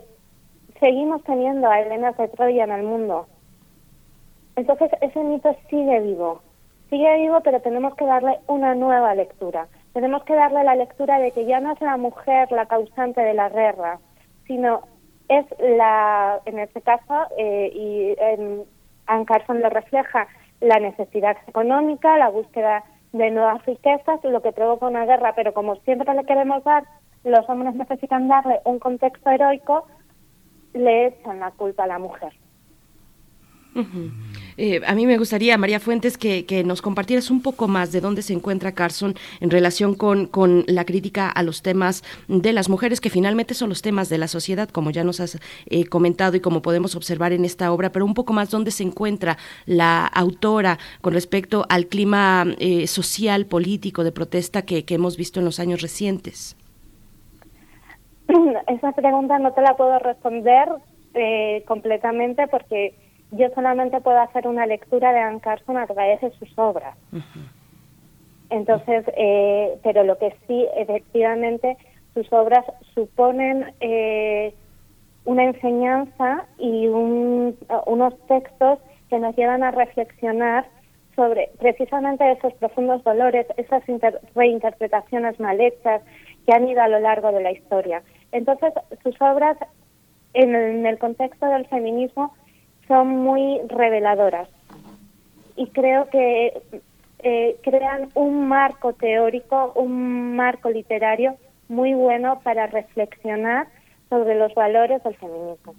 seguimos 0.80 1.24
teniendo 1.24 1.70
a 1.70 1.82
Elena 1.82 2.12
de 2.13 2.28
Troya 2.30 2.63
en 2.63 2.72
el 2.72 2.84
mundo. 2.84 3.28
Entonces, 4.56 4.92
ese 5.02 5.24
mito 5.24 5.56
sigue 5.70 6.00
vivo. 6.02 6.42
Sigue 6.89 7.18
vivo, 7.18 7.42
pero 7.42 7.62
tenemos 7.62 7.96
que 7.96 8.06
darle 8.06 8.39
una 8.48 8.76
nueva 8.76 9.15
lectura. 9.15 9.68
Tenemos 9.93 10.23
que 10.23 10.36
darle 10.36 10.63
la 10.63 10.75
lectura 10.75 11.19
de 11.19 11.32
que 11.32 11.45
ya 11.45 11.60
no 11.60 11.73
es 11.73 11.82
la 11.82 11.97
mujer 11.97 12.52
la 12.52 12.65
causante 12.67 13.21
de 13.21 13.34
la 13.34 13.49
guerra, 13.49 13.99
sino 14.45 14.82
es 15.28 15.45
la, 15.60 16.39
en 16.45 16.60
este 16.60 16.82
caso, 16.82 17.28
eh, 17.38 17.71
y 17.73 18.15
en 18.19 18.63
Anne 19.08 19.25
lo 19.47 19.69
refleja, 19.69 20.28
la 20.62 20.80
necesidad 20.80 21.38
económica, 21.47 22.17
la 22.17 22.30
búsqueda 22.30 22.84
de 23.13 23.32
nuevas 23.32 23.65
riquezas, 23.65 24.23
lo 24.23 24.41
que 24.41 24.52
provoca 24.52 24.88
una 24.88 25.06
guerra, 25.06 25.34
pero 25.36 25.54
como 25.54 25.75
siempre 25.78 26.13
le 26.13 26.25
queremos 26.25 26.63
dar, 26.63 26.84
los 27.23 27.47
hombres 27.49 27.75
necesitan 27.75 28.28
darle 28.28 28.60
un 28.65 28.80
contexto 28.80 29.30
heroico, 29.30 29.88
le 30.73 31.08
echan 31.08 31.39
la 31.39 31.52
culpa 31.52 31.84
a 31.84 31.88
la 31.88 31.99
mujer. 31.99 32.34
Eh, 34.62 34.82
a 34.86 34.94
mí 34.94 35.06
me 35.06 35.18
gustaría, 35.18 35.58
María 35.58 35.80
Fuentes, 35.80 36.18
que, 36.18 36.63
nos 36.65 36.82
compartieras 36.82 37.32
un 37.32 37.42
poco 37.42 37.70
más 37.70 37.94
de 37.94 38.02
dónde 38.02 38.22
se 38.22 38.34
encuentra 38.34 38.74
Carson 38.74 39.15
en 39.39 39.50
relación 39.50 39.96
con, 39.96 40.26
con, 40.26 40.65
la 40.68 40.84
crítica 40.84 41.30
a 41.30 41.44
los 41.44 41.62
temas 41.62 42.04
de 42.28 42.52
las 42.52 42.68
mujeres, 42.68 43.00
que 43.00 43.10
finalmente 43.10 43.54
son 43.54 43.70
los 43.70 43.82
temas 43.82 44.10
de 44.10 44.18
la 44.18 44.28
sociedad, 44.28 44.68
como 44.68 44.92
ya 44.92 45.06
nos 45.06 45.22
has 45.22 45.39
eh, 45.68 45.86
comentado 45.86 46.36
y 46.36 46.42
como 46.42 46.62
podemos 46.62 46.98
observar 46.98 47.32
en 47.32 47.46
esta 47.46 47.72
obra, 47.72 47.94
pero 47.94 48.04
un 48.04 48.13
poco 48.13 48.34
más 48.34 48.50
dónde 48.50 48.72
se 48.72 48.84
encuentra 48.84 49.38
la 49.65 50.06
autora 50.06 50.78
con 51.00 51.13
respecto 51.13 51.65
al 51.70 51.88
clima 51.88 52.46
eh, 52.60 52.86
social, 52.88 53.46
político, 53.46 54.04
de 54.04 54.12
protesta 54.12 54.63
que, 54.63 54.84
que 54.84 54.96
hemos 54.96 55.15
visto 55.15 55.39
en 55.39 55.46
los 55.46 55.62
años 55.62 55.82
recientes. 55.82 56.58
Esa 58.68 58.92
pregunta 58.92 59.39
no 59.39 59.54
te 59.54 59.62
la 59.62 59.78
puedo 59.78 59.98
responder 60.00 60.68
completamente 61.65 62.48
porque 62.48 62.94
yo 63.32 63.50
solamente 63.54 64.02
puedo 64.02 64.20
hacer 64.20 64.48
una 64.48 64.65
lectura 64.65 65.13
de 65.13 65.20
Anne 65.20 65.39
Carson 65.39 65.78
a 65.78 65.88
través 65.88 66.22
de 66.22 66.32
sus 66.32 66.58
obras. 66.58 66.96
Entonces, 68.50 69.06
eh, 69.15 69.78
pero 69.84 70.04
lo 70.04 70.18
que 70.18 70.36
sí, 70.48 70.65
efectivamente, 70.76 71.78
sus 72.13 72.32
obras 72.34 72.65
suponen 72.96 73.74
eh, 73.80 74.54
una 75.26 75.44
enseñanza 75.44 76.46
y 76.58 76.88
unos 76.88 78.28
textos 78.28 78.80
que 79.10 79.20
nos 79.20 79.36
llevan 79.36 79.63
a 79.63 79.72
reflexionar 79.72 80.65
sobre 81.15 81.52
precisamente 81.60 82.32
esos 82.32 82.54
profundos 82.54 83.04
dolores, 83.04 83.46
esas 83.58 83.84
reinterpretaciones 84.36 85.39
mal 85.39 85.60
hechas 85.60 86.02
que 86.46 86.54
han 86.54 86.68
ido 86.68 86.82
a 86.82 86.88
lo 86.88 87.00
largo 87.00 87.32
de 87.32 87.44
la 87.44 87.52
historia. 87.52 88.02
Entonces, 88.32 88.74
sus 89.04 89.22
obras, 89.22 89.58
en 90.34 90.86
el 90.86 90.98
contexto 90.98 91.46
del 91.48 91.68
feminismo, 91.68 92.34
son 92.89 93.08
muy 93.19 93.62
reveladoras 93.69 94.49
y 95.56 95.67
creo 95.67 96.10
que 96.10 96.62
eh, 97.19 97.58
crean 97.63 98.10
un 98.15 98.47
marco 98.47 98.93
teórico, 98.93 99.71
un 99.75 100.36
marco 100.36 100.69
literario 100.69 101.38
muy 101.69 101.93
bueno 101.93 102.41
para 102.43 102.67
reflexionar 102.67 103.67
sobre 104.10 104.36
los 104.36 104.54
valores 104.56 105.02
del 105.04 105.15
feminismo. 105.15 105.75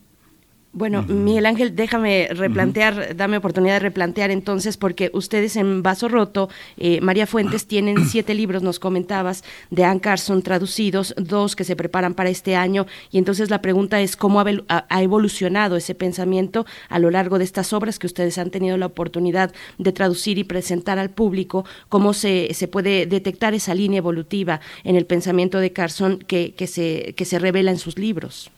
Bueno, 0.72 1.02
Miguel 1.02 1.46
Ángel, 1.46 1.74
déjame 1.74 2.28
replantear, 2.30 3.16
dame 3.16 3.38
oportunidad 3.38 3.74
de 3.74 3.80
replantear 3.80 4.30
entonces, 4.30 4.76
porque 4.76 5.10
ustedes 5.12 5.56
en 5.56 5.82
Vaso 5.82 6.06
Roto, 6.08 6.48
eh, 6.76 7.00
María 7.00 7.26
Fuentes, 7.26 7.66
tienen 7.66 8.06
siete 8.06 8.34
libros, 8.34 8.62
nos 8.62 8.78
comentabas, 8.78 9.42
de 9.70 9.82
Anne 9.82 10.00
Carson 10.00 10.42
traducidos, 10.42 11.12
dos 11.16 11.56
que 11.56 11.64
se 11.64 11.74
preparan 11.74 12.14
para 12.14 12.30
este 12.30 12.54
año, 12.54 12.86
y 13.10 13.18
entonces 13.18 13.50
la 13.50 13.60
pregunta 13.62 14.00
es 14.00 14.16
cómo 14.16 14.38
ha, 14.40 15.02
evolucionado 15.02 15.74
ese 15.74 15.96
pensamiento 15.96 16.66
a 16.88 17.00
lo 17.00 17.10
largo 17.10 17.38
de 17.38 17.44
estas 17.44 17.72
obras 17.72 17.98
que 17.98 18.06
ustedes 18.06 18.38
han 18.38 18.50
tenido 18.50 18.76
la 18.76 18.86
oportunidad 18.86 19.52
de 19.78 19.90
traducir 19.90 20.38
y 20.38 20.44
presentar 20.44 21.00
al 21.00 21.10
público, 21.10 21.64
cómo 21.88 22.12
se, 22.12 22.54
se 22.54 22.68
puede 22.68 23.06
detectar 23.06 23.54
esa 23.54 23.74
línea 23.74 23.98
evolutiva 23.98 24.60
en 24.84 24.94
el 24.94 25.04
pensamiento 25.04 25.58
de 25.58 25.72
Carson 25.72 26.20
que, 26.20 26.54
que, 26.54 26.68
se, 26.68 27.12
que 27.16 27.24
se 27.24 27.40
revela 27.40 27.72
en 27.72 27.78
sus 27.78 27.98
libros. 27.98 28.52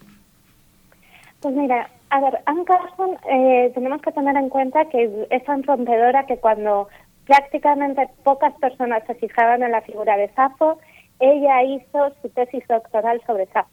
Pues 1.41 1.57
mira, 1.57 1.91
a 2.13 2.21
ver, 2.21 2.43
Anne 2.45 2.67
Carson 2.67 3.17
eh, 3.27 3.73
tenemos 3.73 4.03
que 4.03 4.13
tener 4.13 4.37
en 4.37 4.51
cuenta 4.51 4.85
que 4.85 5.27
es 5.31 5.45
tan 5.45 5.63
rompedora 5.63 6.27
que 6.27 6.37
cuando 6.37 6.89
prácticamente 7.25 8.07
pocas 8.23 8.53
personas 8.61 9.03
se 9.07 9.15
fijaban 9.15 9.63
en 9.63 9.73
la 9.73 9.81
figura 9.81 10.19
de 10.19 10.29
Safo, 10.35 10.79
ella 11.21 11.63
hizo 11.63 12.13
su 12.21 12.29
tesis 12.29 12.69
doctoral 12.69 13.23
sobre 13.27 13.47
Safo. 13.47 13.71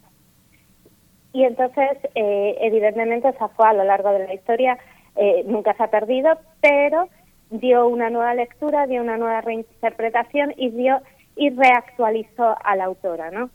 Y 1.34 1.44
entonces, 1.44 1.98
eh, 2.16 2.56
evidentemente, 2.62 3.34
Safo 3.34 3.66
a 3.66 3.74
lo 3.74 3.84
largo 3.84 4.14
de 4.14 4.26
la 4.26 4.34
historia 4.34 4.78
eh, 5.18 5.44
nunca 5.46 5.74
se 5.74 5.84
ha 5.84 5.92
perdido, 5.92 6.40
pero 6.62 7.10
dio 7.50 7.90
una 7.90 8.10
nueva 8.10 8.36
lectura, 8.36 8.88
dio 8.88 9.02
una 9.02 9.18
nueva 9.18 9.42
reinterpretación 9.42 10.54
y 10.56 10.70
dio 10.70 11.02
y 11.36 11.50
reactualizó 11.50 12.56
a 12.64 12.76
la 12.78 12.86
autora, 12.86 13.32
¿no? 13.32 13.50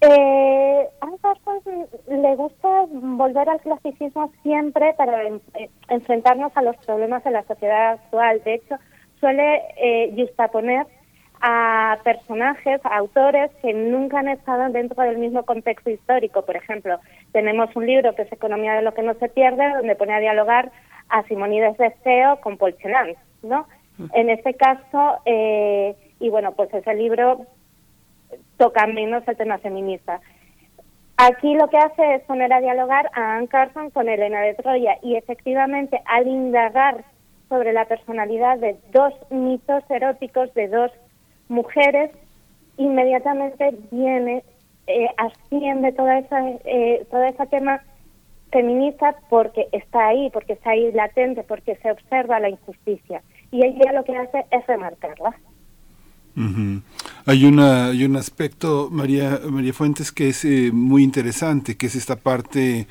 Eh, 0.00 0.88
a 1.00 1.06
le 2.08 2.36
gusta 2.36 2.68
volver 2.90 3.48
al 3.48 3.60
clasicismo 3.60 4.30
siempre 4.42 4.92
para 4.94 5.22
eh, 5.22 5.70
enfrentarnos 5.88 6.52
a 6.56 6.62
los 6.62 6.76
problemas 6.84 7.24
de 7.24 7.30
la 7.30 7.42
sociedad 7.44 7.92
actual. 7.92 8.42
De 8.44 8.54
hecho, 8.54 8.76
suele 9.20 9.62
eh, 9.76 10.12
justaponer 10.16 10.86
a 11.40 11.98
personajes, 12.04 12.80
a 12.84 12.96
autores 12.96 13.50
que 13.60 13.72
nunca 13.74 14.20
han 14.20 14.28
estado 14.28 14.70
dentro 14.70 15.02
del 15.02 15.18
mismo 15.18 15.42
contexto 15.44 15.90
histórico. 15.90 16.42
Por 16.42 16.56
ejemplo, 16.56 16.98
tenemos 17.32 17.74
un 17.76 17.86
libro 17.86 18.14
que 18.14 18.22
es 18.22 18.32
Economía 18.32 18.74
de 18.74 18.82
lo 18.82 18.94
que 18.94 19.02
no 19.02 19.14
se 19.14 19.28
pierde, 19.28 19.74
donde 19.74 19.96
pone 19.96 20.14
a 20.14 20.20
dialogar 20.20 20.72
a 21.08 21.22
Simonides 21.24 21.76
de 21.76 21.94
Seo 22.02 22.40
con 22.40 22.56
Paul 22.56 22.74
¿no? 23.42 23.66
Mm. 23.98 24.06
En 24.14 24.30
este 24.30 24.54
caso, 24.54 25.18
eh, 25.26 25.94
y 26.18 26.30
bueno, 26.30 26.52
pues 26.52 26.72
ese 26.72 26.94
libro 26.94 27.46
toca 28.56 28.86
menos 28.86 29.26
el 29.26 29.36
tema 29.36 29.58
feminista. 29.58 30.20
Aquí 31.16 31.54
lo 31.54 31.68
que 31.68 31.78
hace 31.78 32.16
es 32.16 32.22
poner 32.22 32.52
a 32.52 32.60
dialogar 32.60 33.08
a 33.14 33.36
Anne 33.36 33.48
Carson 33.48 33.90
con 33.90 34.08
Elena 34.08 34.40
de 34.40 34.54
Troya 34.54 34.96
y 35.02 35.14
efectivamente 35.14 36.00
al 36.06 36.26
indagar 36.26 37.04
sobre 37.48 37.72
la 37.72 37.84
personalidad 37.84 38.58
de 38.58 38.76
dos 38.92 39.14
mitos 39.30 39.84
eróticos 39.88 40.52
de 40.54 40.68
dos 40.68 40.90
mujeres, 41.48 42.10
inmediatamente 42.78 43.76
viene, 43.92 44.42
eh, 44.88 45.08
asciende 45.16 45.92
toda 45.92 46.18
esa, 46.18 46.48
eh, 46.64 47.06
todo 47.10 47.22
ese 47.22 47.46
tema 47.46 47.80
feminista 48.50 49.14
porque 49.30 49.68
está 49.70 50.08
ahí, 50.08 50.30
porque 50.30 50.54
está 50.54 50.70
ahí 50.70 50.90
latente, 50.92 51.44
porque 51.44 51.76
se 51.76 51.92
observa 51.92 52.40
la 52.40 52.48
injusticia. 52.48 53.22
Y 53.52 53.64
ella 53.64 53.92
lo 53.92 54.04
que 54.04 54.16
hace 54.16 54.46
es 54.50 54.66
remarcarla. 54.66 55.36
Hay, 57.26 57.46
una, 57.46 57.86
hay 57.86 58.04
un 58.04 58.16
aspecto, 58.16 58.90
María, 58.92 59.40
María 59.48 59.72
Fuentes, 59.72 60.12
que 60.12 60.28
es 60.28 60.44
eh, 60.44 60.70
muy 60.72 61.02
interesante, 61.02 61.76
que 61.76 61.86
es 61.86 61.94
esta 61.94 62.16
parte 62.16 62.86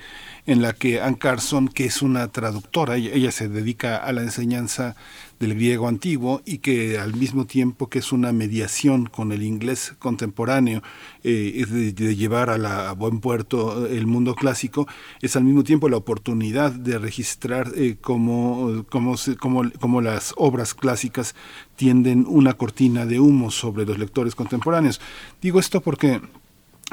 en 0.46 0.62
la 0.62 0.74
que 0.74 1.02
Ann 1.02 1.16
Carson, 1.16 1.70
que 1.70 1.86
es 1.86 2.02
una 2.02 2.28
traductora, 2.28 2.98
ella, 2.98 3.32
se 3.32 3.48
dedica 3.48 3.98
a 3.98 4.12
la 4.12 4.22
enseñanza 4.22 4.96
del 5.40 5.56
griego 5.56 5.88
antiguo 5.88 6.42
y 6.46 6.60
que 6.60 7.00
al 7.00 7.16
mismo 7.16 7.46
tiempo 7.46 7.90
que 7.90 8.00
es 8.00 8.12
una 8.12 8.32
mediación 8.34 9.06
con 9.06 9.32
el 9.32 9.44
inglés 9.44 9.94
contemporáneo, 10.00 10.84
eh, 11.24 11.66
de, 11.68 12.16
llevar 12.16 12.50
a, 12.50 12.58
la, 12.58 12.92
buen 12.92 13.20
puerto 13.20 13.88
el 13.88 14.06
mundo 14.06 14.36
clásico, 14.36 14.88
es 15.22 15.36
al 15.36 15.44
mismo 15.44 15.64
tiempo 15.64 15.88
la 15.88 15.98
oportunidad 15.98 16.72
de 16.72 17.00
registrar 17.00 17.72
eh, 17.76 17.98
cómo, 18.00 18.86
cómo, 18.90 20.02
las 20.02 20.34
obras 20.38 20.74
clásicas 20.74 21.36
tienden 21.76 22.26
una 22.28 22.54
cortina 22.54 23.06
de 23.06 23.20
humo 23.20 23.50
sobre 23.50 23.86
los 23.86 23.98
lectores 23.98 24.36
contemporáneos. 24.36 25.00
Digo 25.42 25.60
esto 25.60 25.82
porque 25.82 26.22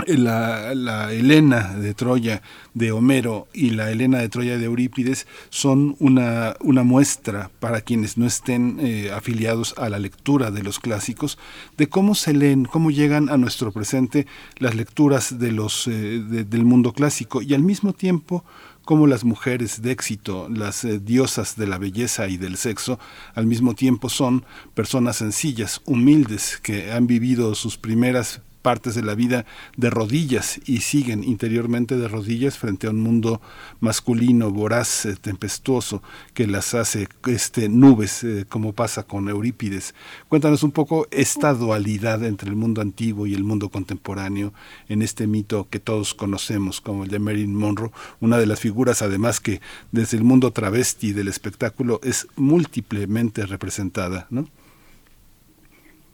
la, 0.07 0.75
la, 0.75 1.13
Helena 1.13 1.75
de 1.75 1.95
Troya 1.95 2.43
de 2.75 2.93
Homero 2.93 3.49
y 3.53 3.71
la 3.71 3.91
Helena 3.91 4.19
de 4.19 4.29
Troya 4.29 4.59
de 4.59 4.65
Eurípides 4.65 5.27
son 5.49 5.97
una, 5.99 6.57
una 6.61 6.83
muestra 6.83 7.51
para 7.61 7.81
quienes 7.81 8.19
no 8.19 8.27
estén 8.27 8.79
eh, 8.81 9.11
afiliados 9.13 9.75
a 9.79 9.89
la 9.89 9.99
lectura 9.99 10.51
de 10.51 10.63
los 10.63 10.79
clásicos 10.79 11.39
de 11.77 11.89
cómo 11.89 12.15
se 12.15 12.33
leen, 12.33 12.65
cómo 12.65 12.91
llegan 12.91 13.29
a 13.29 13.37
nuestro 13.37 13.73
presente 13.73 14.27
las 14.59 14.75
lecturas 14.75 15.39
de 15.39 15.53
los, 15.53 15.87
eh, 15.89 16.21
del 16.21 16.65
mundo 16.65 16.93
clásico 16.93 17.43
y 17.43 17.55
al 17.55 17.63
mismo 17.63 17.93
tiempo 17.93 18.45
cómo 18.85 19.07
las 19.07 19.23
mujeres 19.23 19.83
de 19.83 19.93
éxito, 19.93 20.49
las 20.49 20.85
eh, 20.85 20.99
diosas 20.99 21.55
de 21.57 21.67
la 21.69 21.79
belleza 21.79 22.27
y 22.27 22.37
del 22.37 22.57
sexo, 22.57 22.99
al 23.35 23.47
mismo 23.47 23.75
tiempo 23.75 24.09
son 24.09 24.45
personas 24.75 25.17
sencillas, 25.17 25.81
humildes, 25.85 26.59
que 26.61 26.91
han 26.91 27.07
vivido 27.07 27.55
sus 27.55 27.79
primeras 27.79 28.41
partes 28.61 28.94
de 28.94 29.03
la 29.03 29.14
vida 29.14 29.46
de 29.77 29.90
rodillas 29.90 30.61
y 30.66 30.81
siguen 30.81 31.25
interiormente 31.25 31.96
de 31.96 32.09
rodillas 32.09 32.59
frente 32.59 32.87
a 32.87 32.90
un 32.90 33.01
mundo 33.01 33.40
masculino, 33.81 34.51
voraz, 34.51 35.07
eh, 35.07 35.16
tempestuoso, 35.20 36.03
que 36.35 36.46
las 36.46 36.75
hace 36.75 37.09
este, 37.27 37.68
nubes, 37.68 38.25
eh, 38.25 38.44
como 38.49 38.73
pasa 38.73 39.03
con 39.03 39.29
Eurípides. 39.29 39.94
Cuéntanos 40.29 40.62
un 40.62 40.73
poco 40.73 41.07
esta 41.11 41.55
dualidad 41.55 42.25
entre 42.25 42.49
el 42.49 42.57
mundo 42.57 42.81
antiguo 42.81 43.27
y 43.27 43.35
el 43.35 43.44
mundo 43.44 43.68
contemporáneo 43.68 44.53
en 44.88 45.03
este 45.03 45.27
mito 45.27 45.66
que 45.70 45.81
todos 45.81 46.14
conocemos 46.14 46.81
como 46.81 47.05
el 47.05 47.11
de 47.11 47.18
Marilyn 47.18 47.55
Monroe, 47.55 47.90
una 48.20 48.38
de 48.38 48.46
las 48.46 48.61
figuras 48.61 49.03
además 49.03 49.40
que 49.40 49.61
desde 49.92 50.16
el 50.16 50.25
mundo 50.25 50.53
travesti 50.53 51.12
del 51.12 51.29
espectáculo 51.29 52.01
es 52.03 52.27
múltiplemente 52.37 53.46
representada, 53.46 54.27
¿no? 54.31 54.49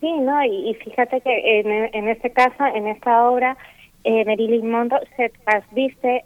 Sí, 0.00 0.12
no, 0.12 0.44
y, 0.44 0.74
fíjate 0.74 1.20
que 1.22 1.60
en, 1.60 1.94
en, 1.94 2.08
este 2.08 2.30
caso, 2.30 2.66
en 2.74 2.86
esta 2.86 3.28
obra, 3.28 3.56
eh, 4.04 4.24
Marilyn 4.24 4.70
Monroe 4.70 5.00
se 5.16 5.30
trasviste 5.44 6.24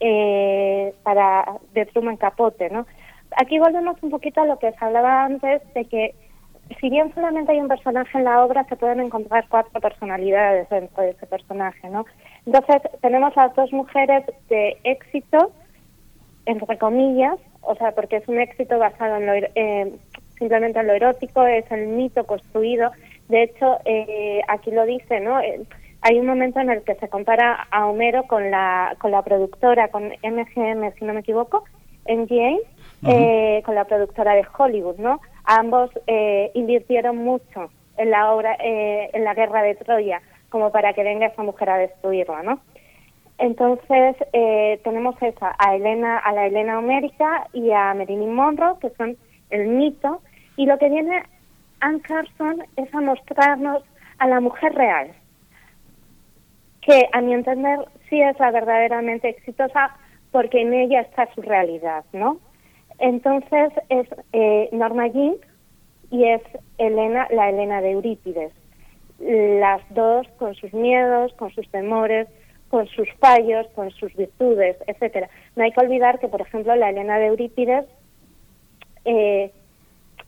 eh, 0.00 0.92
para 1.04 1.44
de 1.72 1.86
Truman 1.86 2.16
Capote, 2.16 2.68
¿no? 2.70 2.86
Aquí 3.36 3.58
volvemos 3.58 3.96
un 4.02 4.10
poquito 4.10 4.42
a 4.42 4.46
lo 4.46 4.58
que 4.58 4.72
se 4.72 4.84
hablaba 4.84 5.24
antes 5.24 5.62
de 5.74 5.84
que 5.84 6.14
si 6.80 6.90
bien 6.90 7.12
solamente 7.14 7.52
hay 7.52 7.60
un 7.60 7.68
personaje 7.68 8.18
en 8.18 8.24
la 8.24 8.44
obra, 8.44 8.64
se 8.64 8.76
pueden 8.76 9.00
encontrar 9.00 9.46
cuatro 9.48 9.80
personalidades 9.80 10.68
dentro 10.68 11.02
de 11.02 11.10
ese 11.10 11.26
personaje, 11.26 11.88
¿no? 11.88 12.04
Entonces 12.46 12.82
tenemos 13.00 13.36
a 13.36 13.48
dos 13.48 13.72
mujeres 13.72 14.24
de 14.48 14.78
éxito, 14.84 15.52
entre 16.46 16.78
comillas, 16.78 17.38
o 17.60 17.74
sea, 17.76 17.92
porque 17.92 18.16
es 18.16 18.28
un 18.28 18.40
éxito 18.40 18.78
basado 18.78 19.16
en 19.16 19.26
lo, 19.26 19.32
eh, 19.34 19.92
simplemente 20.38 20.80
en 20.80 20.86
lo 20.88 20.94
erótico, 20.94 21.46
es 21.46 21.70
el 21.70 21.86
mito 21.88 22.24
construido 22.24 22.90
de 23.28 23.44
hecho, 23.44 23.78
eh, 23.84 24.42
aquí 24.48 24.70
lo 24.70 24.84
dice, 24.84 25.20
¿no? 25.20 25.40
Eh, 25.40 25.62
hay 26.00 26.18
un 26.18 26.26
momento 26.26 26.60
en 26.60 26.70
el 26.70 26.82
que 26.82 26.96
se 26.96 27.08
compara 27.08 27.66
a 27.70 27.86
Homero 27.86 28.24
con 28.24 28.50
la, 28.50 28.96
con 28.98 29.10
la 29.10 29.22
productora, 29.22 29.88
con 29.88 30.08
MGM, 30.08 30.92
si 30.98 31.04
no 31.04 31.14
me 31.14 31.20
equivoco, 31.20 31.64
MGM, 32.08 32.58
eh, 33.06 33.62
con 33.64 33.74
la 33.74 33.84
productora 33.84 34.34
de 34.34 34.44
Hollywood, 34.56 34.96
¿no? 34.98 35.20
Ambos 35.44 35.90
invirtieron 36.54 37.18
mucho 37.18 37.70
en 37.96 38.10
la 38.10 38.32
obra, 38.32 38.56
en 38.58 39.24
la 39.24 39.34
guerra 39.34 39.62
de 39.62 39.76
Troya, 39.76 40.20
como 40.48 40.72
para 40.72 40.92
que 40.92 41.04
venga 41.04 41.26
esa 41.26 41.42
mujer 41.42 41.70
a 41.70 41.78
destruirla, 41.78 42.42
¿no? 42.42 42.60
Entonces 43.38 44.16
tenemos 44.82 45.14
esa, 45.22 45.54
a 45.58 45.76
Elena, 45.76 46.18
a 46.18 46.32
la 46.32 46.46
Elena 46.46 46.78
Homérica 46.78 47.46
y 47.52 47.70
a 47.70 47.94
Marilyn 47.94 48.34
Monroe, 48.34 48.78
que 48.80 48.90
son 48.90 49.16
el 49.50 49.68
mito, 49.68 50.20
y 50.56 50.66
lo 50.66 50.78
que 50.78 50.88
viene 50.88 51.22
Anne 51.82 52.00
Carson 52.00 52.64
es 52.76 52.94
a 52.94 53.00
mostrarnos 53.00 53.82
a 54.18 54.28
la 54.28 54.40
mujer 54.40 54.72
real, 54.72 55.10
que 56.80 57.08
a 57.12 57.20
mi 57.20 57.34
entender 57.34 57.80
sí 58.08 58.20
es 58.20 58.38
la 58.38 58.52
verdaderamente 58.52 59.28
exitosa 59.28 59.96
porque 60.30 60.62
en 60.62 60.72
ella 60.74 61.00
está 61.00 61.28
su 61.34 61.42
realidad, 61.42 62.04
¿no? 62.12 62.38
Entonces 63.00 63.72
es 63.88 64.06
eh, 64.32 64.68
Norma 64.70 65.08
Jean 65.08 65.34
y 66.12 66.24
es 66.24 66.42
Elena, 66.78 67.26
la 67.32 67.50
Elena 67.50 67.80
de 67.80 67.90
Eurípides. 67.90 68.52
Las 69.18 69.82
dos 69.90 70.28
con 70.38 70.54
sus 70.54 70.72
miedos, 70.72 71.32
con 71.34 71.50
sus 71.50 71.68
temores, 71.70 72.28
con 72.68 72.86
sus 72.86 73.08
fallos, 73.18 73.66
con 73.74 73.90
sus 73.90 74.14
virtudes, 74.14 74.76
etcétera. 74.86 75.28
No 75.56 75.64
hay 75.64 75.72
que 75.72 75.80
olvidar 75.80 76.20
que, 76.20 76.28
por 76.28 76.42
ejemplo, 76.42 76.76
la 76.76 76.90
Elena 76.90 77.18
de 77.18 77.26
Eurípides 77.26 77.86
eh, 79.04 79.52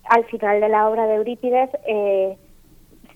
al 0.05 0.25
final 0.27 0.61
de 0.61 0.69
la 0.69 0.89
obra 0.89 1.07
de 1.07 1.15
Eurípides 1.17 1.71
eh, 1.87 2.37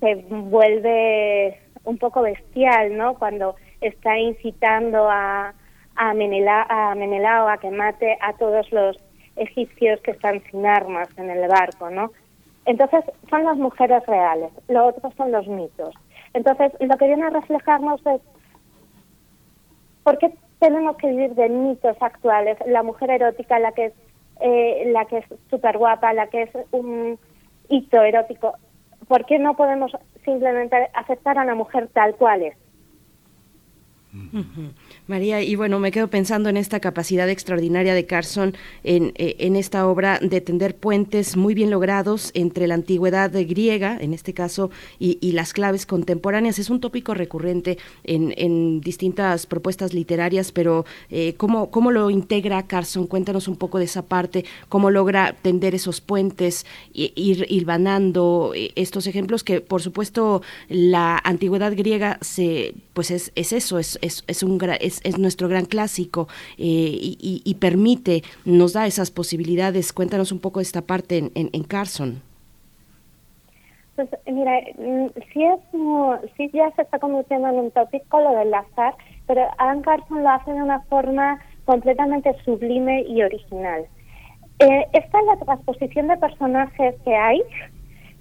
se 0.00 0.14
vuelve 0.28 1.60
un 1.84 1.98
poco 1.98 2.22
bestial, 2.22 2.96
¿no? 2.96 3.14
Cuando 3.14 3.56
está 3.80 4.18
incitando 4.18 5.08
a, 5.10 5.54
a, 5.96 6.14
Menelao 6.14 7.48
a 7.48 7.58
que 7.58 7.70
mate 7.70 8.18
a 8.20 8.32
todos 8.34 8.70
los 8.72 8.96
egipcios 9.36 10.00
que 10.00 10.12
están 10.12 10.42
sin 10.50 10.66
armas 10.66 11.08
en 11.16 11.30
el 11.30 11.48
barco, 11.48 11.90
¿no? 11.90 12.12
Entonces, 12.64 13.04
son 13.30 13.44
las 13.44 13.56
mujeres 13.56 14.04
reales, 14.06 14.50
lo 14.68 14.86
otro 14.86 15.10
son 15.16 15.32
los 15.32 15.46
mitos. 15.46 15.94
Entonces, 16.34 16.72
lo 16.80 16.96
que 16.96 17.06
viene 17.06 17.24
a 17.24 17.30
reflejarnos 17.30 18.04
es 18.06 18.20
por 20.02 20.18
qué 20.18 20.34
tenemos 20.58 20.96
que 20.96 21.08
vivir 21.08 21.34
de 21.34 21.48
mitos 21.48 21.96
actuales, 22.00 22.58
la 22.66 22.82
mujer 22.82 23.10
erótica, 23.10 23.58
la 23.58 23.72
que 23.72 23.86
es 23.86 23.92
eh, 24.40 24.84
la 24.92 25.04
que 25.06 25.18
es 25.18 25.24
súper 25.50 25.78
guapa, 25.78 26.12
la 26.12 26.28
que 26.28 26.42
es 26.42 26.50
un 26.70 27.18
hito 27.68 28.02
erótico, 28.02 28.54
¿por 29.06 29.24
qué 29.26 29.38
no 29.38 29.56
podemos 29.56 29.92
simplemente 30.24 30.90
aceptar 30.94 31.38
a 31.38 31.44
la 31.44 31.54
mujer 31.54 31.88
tal 31.92 32.14
cual 32.16 32.42
es? 32.42 32.56
María, 35.06 35.42
y 35.42 35.54
bueno, 35.56 35.78
me 35.78 35.90
quedo 35.90 36.08
pensando 36.08 36.48
en 36.48 36.56
esta 36.56 36.80
capacidad 36.80 37.28
extraordinaria 37.28 37.94
de 37.94 38.06
Carson 38.06 38.54
en, 38.84 39.12
eh, 39.16 39.36
en, 39.38 39.56
esta 39.56 39.86
obra 39.86 40.18
de 40.20 40.40
tender 40.40 40.76
puentes 40.76 41.36
muy 41.36 41.54
bien 41.54 41.70
logrados 41.70 42.30
entre 42.34 42.66
la 42.66 42.74
antigüedad 42.74 43.30
griega, 43.32 43.96
en 44.00 44.14
este 44.14 44.34
caso, 44.34 44.70
y, 44.98 45.18
las 45.32 45.52
claves 45.52 45.86
contemporáneas. 45.86 46.58
Es 46.58 46.70
un 46.70 46.80
tópico 46.80 47.14
recurrente 47.14 47.78
en, 48.04 48.34
en 48.36 48.80
distintas 48.80 49.46
propuestas 49.46 49.94
literarias, 49.94 50.52
pero 50.52 50.84
eh, 51.10 51.34
¿cómo, 51.36 51.70
¿cómo, 51.70 51.90
lo 51.90 52.10
integra 52.10 52.66
Carson? 52.66 53.06
Cuéntanos 53.06 53.46
un 53.46 53.56
poco 53.56 53.78
de 53.78 53.84
esa 53.84 54.02
parte, 54.02 54.44
cómo 54.68 54.90
logra 54.90 55.36
tender 55.42 55.74
esos 55.74 56.00
puentes, 56.00 56.66
ir 56.92 57.46
hilvanando 57.48 58.52
eh, 58.54 58.72
estos 58.74 59.06
ejemplos 59.06 59.44
que, 59.44 59.60
por 59.60 59.82
supuesto, 59.82 60.42
la 60.68 61.20
antigüedad 61.22 61.74
griega 61.76 62.18
se, 62.20 62.74
pues 62.94 63.10
es, 63.10 63.32
es 63.34 63.52
eso, 63.52 63.78
es, 63.78 63.98
es, 64.08 64.24
es 64.26 64.42
un 64.42 64.58
es 64.80 65.00
es, 65.04 65.18
nuestro 65.18 65.48
gran 65.48 65.66
clásico 65.66 66.28
eh, 66.58 66.90
y, 66.98 67.54
permite, 67.60 68.22
nos 68.44 68.72
da 68.72 68.86
esas 68.86 69.10
posibilidades. 69.10 69.92
Cuéntanos 69.92 70.32
un 70.32 70.40
poco 70.40 70.60
de 70.60 70.64
esta 70.64 70.82
parte 70.82 71.30
en, 71.34 71.64
Carson. 71.64 72.20
Pues 73.96 74.08
mira, 74.26 74.60
mm, 74.78 75.06
sí, 75.32 75.44
es, 75.44 75.60
sí 76.36 76.50
ya 76.52 76.70
se 76.76 76.82
está 76.82 76.98
convirtiendo 76.98 77.48
en 77.48 77.56
un 77.56 77.70
tópico 77.70 78.20
lo 78.20 78.30
del 78.38 78.52
azar, 78.54 78.94
pero 79.26 79.42
Adam 79.58 79.82
Carson 79.82 80.22
lo 80.22 80.30
hace 80.30 80.52
de 80.52 80.62
una 80.62 80.80
forma 80.82 81.40
completamente 81.64 82.34
sublime 82.44 83.02
y 83.02 83.22
original. 83.22 83.86
Eh, 84.60 84.86
esta 84.92 85.20
es 85.20 85.26
la 85.26 85.36
transposición 85.44 86.08
de 86.08 86.16
personajes 86.16 86.94
que 87.04 87.14
hay, 87.14 87.42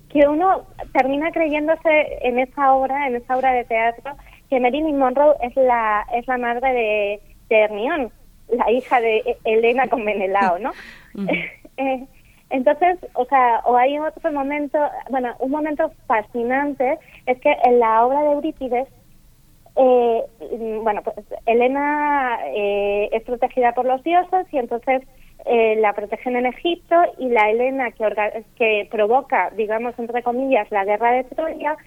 que 0.10 0.28
uno 0.28 0.64
termina 0.94 1.32
creyéndose 1.32 2.20
en 2.22 2.40
esa 2.40 2.74
obra, 2.74 3.08
en 3.08 3.16
esa 3.16 3.38
obra 3.38 3.54
de 3.54 3.64
teatro, 3.66 4.16
que 4.50 4.60
Marilyn 4.60 4.98
Monroe 4.98 5.36
es 5.42 5.56
la, 5.56 6.06
es 6.14 6.28
la 6.28 6.38
madre 6.38 7.22
de, 7.50 7.56
Hermione, 7.56 8.10
la 8.50 8.72
hija 8.72 9.02
de 9.02 9.38
Elena 9.44 9.88
con 9.88 10.04
Menelao, 10.04 10.60
¿no? 10.60 10.72
Eh, 11.80 12.08
entonces, 12.50 12.98
o 13.14 13.26
sea, 13.26 13.62
o 13.66 13.78
hay 13.78 14.00
otro 14.00 14.32
momento, 14.32 14.80
bueno, 15.12 15.36
un 15.38 15.52
momento 15.52 15.92
fascinante 16.08 16.98
es 17.28 17.40
que 17.40 17.56
en 17.64 17.80
la 17.80 18.04
obra 18.04 18.24
de 18.24 18.32
Eurípides, 18.32 18.88
eh, 19.76 20.24
bueno, 20.82 21.04
pues 21.04 21.18
Elena 21.46 22.40
eh, 22.48 23.10
es 23.12 23.22
protegida 23.26 23.74
por 23.74 23.86
los 23.86 24.04
dioses 24.04 24.48
y 24.52 24.58
entonces 24.58 25.04
la 25.46 25.94
protegen 25.94 26.36
en 26.36 26.48
Egipto 26.48 26.96
y 27.20 27.30
la 27.30 27.52
Elena 27.52 27.92
que, 27.92 28.44
que 28.58 28.88
provoca, 28.90 29.52
digamos, 29.52 29.94
entre 30.00 30.24
comillas, 30.24 30.70
la 30.72 30.84
guerra 30.84 31.12
de 31.12 31.26
Troya, 31.26 31.78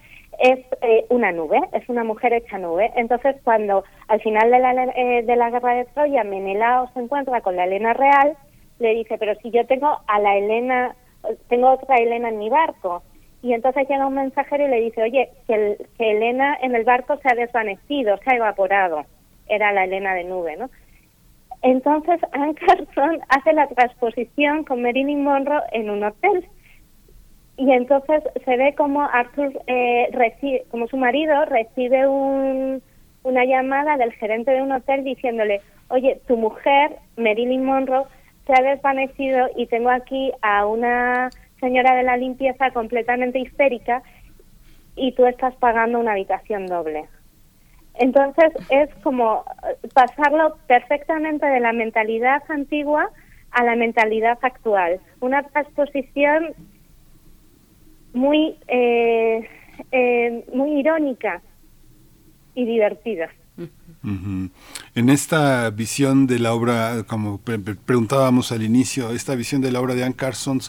es 0.41 0.59
eh, 0.81 1.05
una 1.09 1.31
nube, 1.31 1.59
es 1.73 1.87
una 1.87 2.03
mujer 2.03 2.33
hecha 2.33 2.57
nube. 2.57 2.91
Entonces, 2.95 3.35
cuando 3.43 3.83
al 4.07 4.21
final 4.21 4.49
de 4.49 4.59
la, 4.59 4.73
eh, 4.95 5.23
de 5.23 5.35
la 5.35 5.51
guerra 5.51 5.75
de 5.75 5.85
Troya 5.85 6.23
Menelao 6.23 6.89
se 6.93 6.99
encuentra 6.99 7.41
con 7.41 7.55
la 7.55 7.65
Elena 7.65 7.93
real, 7.93 8.35
le 8.79 8.95
dice, 8.95 9.17
pero 9.19 9.35
si 9.35 9.51
yo 9.51 9.65
tengo 9.67 9.99
a 10.07 10.19
la 10.19 10.37
Elena, 10.37 10.95
tengo 11.47 11.69
otra 11.69 11.97
Elena 11.97 12.29
en 12.29 12.39
mi 12.39 12.49
barco. 12.49 13.03
Y 13.43 13.53
entonces 13.53 13.87
llega 13.87 14.07
un 14.07 14.15
mensajero 14.15 14.65
y 14.65 14.69
le 14.69 14.81
dice, 14.81 15.03
oye, 15.03 15.29
que, 15.47 15.77
que 15.97 16.11
Elena 16.11 16.57
en 16.61 16.75
el 16.75 16.83
barco 16.83 17.17
se 17.17 17.29
ha 17.31 17.35
desvanecido, 17.35 18.17
se 18.17 18.31
ha 18.31 18.35
evaporado. 18.35 19.03
Era 19.47 19.71
la 19.71 19.83
Elena 19.83 20.15
de 20.15 20.23
nube, 20.23 20.57
¿no? 20.57 20.69
Entonces 21.61 22.19
Anne 22.31 22.55
hace 23.29 23.53
la 23.53 23.67
transposición 23.67 24.63
con 24.63 24.81
Marilyn 24.81 25.23
Monroe 25.23 25.61
en 25.71 25.91
un 25.91 26.03
hotel 26.03 26.47
y 27.61 27.71
entonces 27.73 28.23
se 28.43 28.57
ve 28.57 28.73
como 28.73 29.03
Arthur 29.03 29.51
eh, 29.67 30.09
recibe, 30.13 30.65
como 30.71 30.87
su 30.87 30.97
marido 30.97 31.45
recibe 31.45 32.07
un, 32.07 32.81
una 33.21 33.45
llamada 33.45 33.97
del 33.97 34.11
gerente 34.13 34.49
de 34.49 34.63
un 34.63 34.71
hotel 34.71 35.03
diciéndole, 35.03 35.61
oye, 35.89 36.19
tu 36.27 36.37
mujer, 36.37 36.97
Marilyn 37.17 37.63
Monroe, 37.63 38.05
se 38.47 38.53
ha 38.53 38.63
desvanecido 38.63 39.47
y 39.55 39.67
tengo 39.67 39.91
aquí 39.91 40.31
a 40.41 40.65
una 40.65 41.29
señora 41.59 41.93
de 41.93 42.01
la 42.01 42.17
limpieza 42.17 42.71
completamente 42.71 43.37
histérica 43.37 44.01
y 44.95 45.11
tú 45.11 45.27
estás 45.27 45.53
pagando 45.57 45.99
una 45.99 46.13
habitación 46.13 46.65
doble. 46.65 47.05
Entonces 47.93 48.53
es 48.71 48.89
como 49.03 49.45
pasarlo 49.93 50.57
perfectamente 50.65 51.45
de 51.45 51.59
la 51.59 51.73
mentalidad 51.73 52.41
antigua 52.49 53.11
a 53.51 53.63
la 53.63 53.75
mentalidad 53.75 54.39
actual. 54.41 54.99
Una 55.19 55.43
transposición 55.43 56.55
muy, 58.13 58.57
eh, 58.67 59.47
eh, 59.91 60.45
muy 60.53 60.79
irónica 60.79 61.41
y 62.55 62.65
divertida. 62.65 63.29
En 64.93 65.09
esta 65.09 65.69
visión 65.69 66.27
de 66.27 66.37
la 66.37 66.53
obra, 66.53 67.03
como 67.07 67.39
preguntábamos 67.39 68.51
al 68.51 68.61
inicio, 68.61 69.11
esta 69.11 69.35
visión 69.35 69.61
de 69.61 69.71
la 69.71 69.79
obra 69.79 69.95
de 69.95 70.03
Anne 70.03 70.15
Carson 70.15 70.59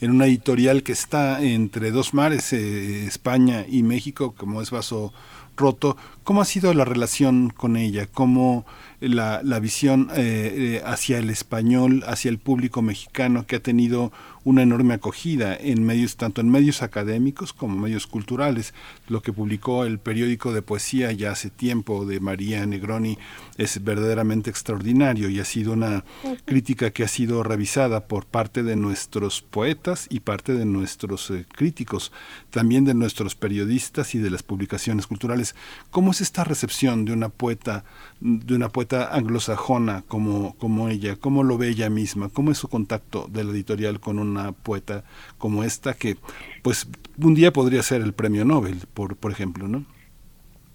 en 0.00 0.12
una 0.12 0.26
editorial 0.26 0.84
que 0.84 0.92
está 0.92 1.42
entre 1.42 1.90
dos 1.90 2.14
mares, 2.14 2.52
eh, 2.52 3.06
España 3.06 3.66
y 3.68 3.82
México, 3.82 4.36
como 4.38 4.62
es 4.62 4.70
Vaso 4.70 5.12
Roto, 5.56 5.96
¿cómo 6.22 6.40
ha 6.40 6.44
sido 6.44 6.72
la 6.74 6.84
relación 6.84 7.50
con 7.50 7.76
ella? 7.76 8.06
¿Cómo 8.06 8.64
la, 9.08 9.40
la 9.42 9.58
visión 9.58 10.10
eh, 10.14 10.78
eh, 10.78 10.82
hacia 10.84 11.18
el 11.18 11.28
español, 11.28 12.04
hacia 12.06 12.28
el 12.28 12.38
público 12.38 12.82
mexicano 12.82 13.46
que 13.46 13.56
ha 13.56 13.60
tenido 13.60 14.12
una 14.44 14.62
enorme 14.62 14.94
acogida 14.94 15.56
en 15.56 15.84
medios, 15.84 16.16
tanto 16.16 16.40
en 16.40 16.50
medios 16.50 16.82
académicos 16.82 17.52
como 17.52 17.76
medios 17.76 18.06
culturales. 18.06 18.74
Lo 19.08 19.22
que 19.22 19.32
publicó 19.32 19.84
el 19.84 19.98
periódico 19.98 20.52
de 20.52 20.62
poesía 20.62 21.12
ya 21.12 21.32
hace 21.32 21.50
tiempo 21.50 22.04
de 22.06 22.20
María 22.20 22.64
Negroni 22.66 23.18
es 23.56 23.71
verdaderamente 23.80 24.50
extraordinario 24.50 25.28
y 25.28 25.38
ha 25.38 25.44
sido 25.44 25.74
una 25.74 26.04
crítica 26.44 26.90
que 26.90 27.04
ha 27.04 27.08
sido 27.08 27.42
revisada 27.44 28.06
por 28.08 28.26
parte 28.26 28.62
de 28.62 28.74
nuestros 28.74 29.42
poetas 29.42 30.06
y 30.10 30.20
parte 30.20 30.54
de 30.54 30.64
nuestros 30.64 31.30
eh, 31.30 31.46
críticos, 31.54 32.10
también 32.50 32.84
de 32.84 32.94
nuestros 32.94 33.34
periodistas 33.34 34.14
y 34.14 34.18
de 34.18 34.30
las 34.30 34.42
publicaciones 34.42 35.06
culturales. 35.06 35.54
¿Cómo 35.90 36.10
es 36.10 36.20
esta 36.20 36.42
recepción 36.42 37.04
de 37.04 37.12
una 37.12 37.28
poeta, 37.28 37.84
de 38.20 38.54
una 38.54 38.70
poeta 38.70 39.14
anglosajona 39.14 40.02
como, 40.08 40.56
como 40.56 40.88
ella? 40.88 41.14
¿Cómo 41.16 41.44
lo 41.44 41.58
ve 41.58 41.68
ella 41.68 41.90
misma? 41.90 42.28
¿Cómo 42.28 42.50
es 42.50 42.58
su 42.58 42.68
contacto 42.68 43.28
de 43.30 43.44
la 43.44 43.52
editorial 43.52 44.00
con 44.00 44.18
un 44.18 44.32
una 44.32 44.52
poeta 44.52 45.04
como 45.38 45.62
esta 45.62 45.94
que 45.94 46.16
pues 46.62 46.88
un 47.18 47.34
día 47.34 47.52
podría 47.52 47.82
ser 47.82 48.02
el 48.02 48.12
premio 48.12 48.44
Nobel, 48.44 48.80
por, 48.94 49.16
por 49.16 49.30
ejemplo, 49.30 49.68
¿no? 49.68 49.84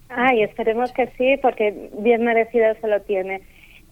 Ay, 0.09 0.43
esperemos 0.43 0.91
que 0.93 1.07
sí, 1.17 1.37
porque 1.41 1.89
bien 1.99 2.23
merecido 2.23 2.73
se 2.81 2.87
lo 2.87 3.01
tiene. 3.01 3.41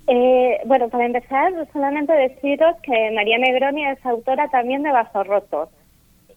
Eh, 0.08 0.60
bueno, 0.66 0.90
para 0.90 1.06
empezar, 1.06 1.52
solamente 1.74 2.14
deciros 2.14 2.76
que 2.84 3.12
María 3.12 3.38
Negroni 3.38 3.86
es 3.86 4.06
autora 4.06 4.48
también 4.50 4.84
de 4.84 4.92
Vasos 4.92 5.28
Rotos 5.28 5.70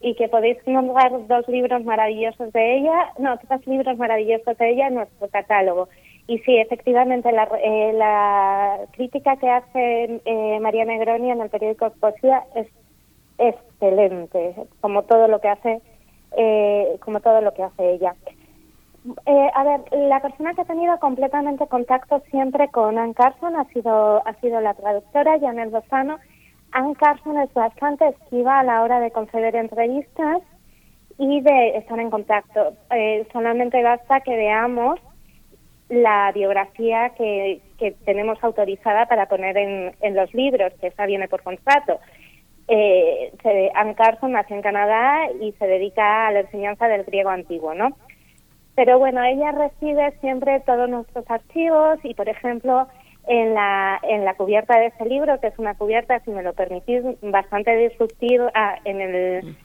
y 0.00 0.14
que 0.14 0.28
podéis 0.28 0.58
nombrar 0.66 1.26
dos 1.26 1.46
libros 1.48 1.84
maravillosos 1.84 2.52
de 2.52 2.78
ella, 2.78 3.12
no, 3.18 3.38
dos 3.48 3.66
libros 3.66 3.98
maravillosos 3.98 4.56
de 4.56 4.70
ella 4.70 4.86
en 4.88 4.94
nuestro 4.94 5.28
catálogo. 5.28 5.88
Y 6.28 6.38
sí, 6.40 6.56
efectivamente, 6.56 7.32
la, 7.32 7.48
eh, 7.62 7.92
la 7.94 8.78
crítica 8.92 9.36
que 9.36 9.48
hace 9.48 10.20
eh, 10.24 10.58
María 10.60 10.84
Negroni 10.84 11.30
en 11.30 11.40
el 11.40 11.50
periódico 11.50 11.90
Poesía 12.00 12.44
es 12.54 12.68
excelente, 13.38 14.54
como 14.80 15.04
todo 15.04 15.26
lo 15.28 15.40
que 15.40 15.48
hace, 15.48 15.80
eh, 16.36 16.96
como 17.00 17.20
todo 17.20 17.40
lo 17.40 17.54
que 17.54 17.62
hace 17.62 17.92
ella. 17.92 18.14
Eh, 19.26 19.50
a 19.54 19.64
ver, 19.64 19.80
la 19.92 20.20
persona 20.20 20.54
que 20.54 20.62
ha 20.62 20.64
tenido 20.64 20.98
completamente 20.98 21.66
contacto 21.66 22.20
siempre 22.30 22.68
con 22.68 22.98
Anne 22.98 23.14
Carson 23.14 23.56
ha 23.56 23.64
sido, 23.66 24.26
ha 24.26 24.34
sido 24.40 24.60
la 24.60 24.74
traductora 24.74 25.38
Janet 25.38 25.72
Lozano. 25.72 26.18
Anne 26.72 26.94
Carson 26.96 27.38
es 27.38 27.52
bastante 27.54 28.08
esquiva 28.08 28.60
a 28.60 28.64
la 28.64 28.82
hora 28.82 29.00
de 29.00 29.10
conceder 29.10 29.56
entrevistas 29.56 30.42
y 31.16 31.40
de 31.40 31.76
estar 31.76 31.98
en 31.98 32.10
contacto. 32.10 32.74
Eh, 32.90 33.26
solamente 33.32 33.82
basta 33.82 34.20
que 34.20 34.36
veamos 34.36 35.00
la 35.88 36.30
biografía 36.32 37.10
que, 37.10 37.62
que 37.78 37.92
tenemos 38.04 38.42
autorizada 38.42 39.06
para 39.06 39.26
poner 39.26 39.56
en, 39.56 39.94
en 40.00 40.14
los 40.14 40.32
libros, 40.34 40.72
que 40.80 40.88
esa 40.88 41.06
viene 41.06 41.28
por 41.28 41.42
contrato. 41.42 41.98
Eh, 42.68 43.32
Anne 43.74 43.94
Carson 43.94 44.32
nació 44.32 44.56
en 44.56 44.62
Canadá 44.62 45.30
y 45.40 45.52
se 45.52 45.66
dedica 45.66 46.26
a 46.26 46.32
la 46.32 46.40
enseñanza 46.40 46.86
del 46.86 47.04
griego 47.04 47.30
antiguo, 47.30 47.74
¿no? 47.74 47.96
Pero 48.78 48.96
bueno, 49.00 49.24
ella 49.24 49.50
recibe 49.50 50.16
siempre 50.20 50.60
todos 50.60 50.88
nuestros 50.88 51.28
archivos 51.28 51.98
y, 52.04 52.14
por 52.14 52.28
ejemplo, 52.28 52.86
en 53.26 53.52
la, 53.52 53.98
en 54.04 54.24
la 54.24 54.34
cubierta 54.34 54.78
de 54.78 54.86
ese 54.86 55.04
libro, 55.04 55.40
que 55.40 55.48
es 55.48 55.58
una 55.58 55.74
cubierta, 55.74 56.20
si 56.20 56.30
me 56.30 56.44
lo 56.44 56.52
permitís, 56.52 57.02
bastante 57.20 57.76
disruptiva 57.76 58.52
ah, 58.54 58.76
en, 58.84 59.00
el, 59.00 59.56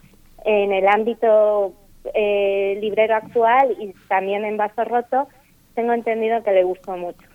en 0.44 0.72
el 0.72 0.88
ámbito 0.88 1.74
eh, 2.12 2.76
librero 2.80 3.14
actual 3.14 3.76
y 3.78 3.94
también 4.08 4.44
en 4.44 4.56
vaso 4.56 4.82
roto, 4.82 5.28
tengo 5.76 5.92
entendido 5.92 6.42
que 6.42 6.50
le 6.50 6.64
gustó 6.64 6.96
mucho. 6.96 7.28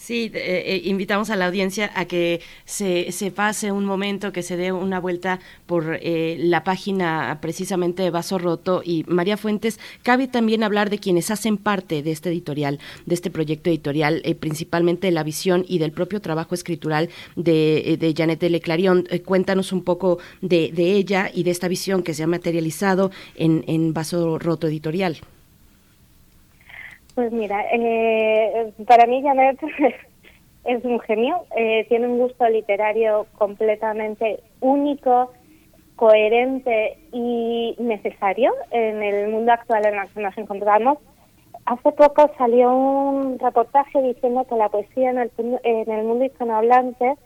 Sí, 0.00 0.30
eh, 0.32 0.62
eh, 0.64 0.82
invitamos 0.86 1.28
a 1.28 1.36
la 1.36 1.46
audiencia 1.46 1.92
a 1.94 2.06
que 2.06 2.40
se, 2.64 3.12
se, 3.12 3.30
pase 3.30 3.70
un 3.70 3.84
momento, 3.84 4.32
que 4.32 4.42
se 4.42 4.56
dé 4.56 4.72
una 4.72 4.98
vuelta 4.98 5.40
por 5.66 5.98
eh, 6.00 6.38
la 6.40 6.64
página 6.64 7.38
precisamente 7.42 8.02
de 8.02 8.08
Vaso 8.08 8.38
Roto. 8.38 8.80
Y 8.82 9.04
María 9.08 9.36
Fuentes, 9.36 9.78
cabe 10.02 10.26
también 10.26 10.62
hablar 10.62 10.88
de 10.88 10.98
quienes 11.00 11.30
hacen 11.30 11.58
parte 11.58 12.02
de 12.02 12.12
este 12.12 12.30
editorial, 12.30 12.78
de 13.04 13.14
este 13.14 13.30
proyecto 13.30 13.68
editorial, 13.68 14.22
principalmente 14.40 15.08
de 15.08 15.12
la 15.12 15.22
visión 15.22 15.66
y 15.68 15.78
del 15.78 15.92
propio 15.92 16.22
trabajo 16.22 16.54
escritural 16.54 17.10
de, 17.36 17.98
de 18.00 18.14
Janet 18.16 18.42
Leclarion. 18.42 19.06
cuéntanos 19.26 19.70
un 19.70 19.84
poco 19.84 20.18
de, 20.40 20.72
ella 20.74 21.30
y 21.32 21.42
de 21.42 21.50
esta 21.50 21.68
visión 21.68 22.02
que 22.02 22.14
se 22.14 22.22
ha 22.22 22.26
materializado 22.26 23.10
en 23.36 23.92
Vaso 23.92 24.38
Roto 24.38 24.66
Editorial. 24.66 25.20
Pues 27.20 27.32
mira, 27.32 27.66
eh, 27.70 28.72
para 28.86 29.06
mí 29.06 29.22
Janet 29.22 29.60
es 30.64 30.84
un 30.86 30.98
genio, 31.00 31.44
eh, 31.54 31.84
tiene 31.90 32.08
un 32.08 32.18
gusto 32.18 32.48
literario 32.48 33.26
completamente 33.36 34.42
único, 34.60 35.30
coherente 35.96 36.96
y 37.12 37.76
necesario 37.78 38.54
en 38.70 39.02
el 39.02 39.28
mundo 39.28 39.52
actual 39.52 39.84
en 39.84 39.98
el 39.98 40.08
que 40.08 40.22
nos 40.22 40.38
encontramos. 40.38 40.96
Hace 41.66 41.92
poco 41.92 42.30
salió 42.38 42.74
un 42.74 43.38
reportaje 43.38 44.00
diciendo 44.00 44.46
que 44.48 44.56
la 44.56 44.70
poesía 44.70 45.10
en 45.10 45.18
el, 45.18 45.30
en 45.62 45.90
el 45.90 46.06
mundo 46.06 46.24
hispanohablante 46.24 47.16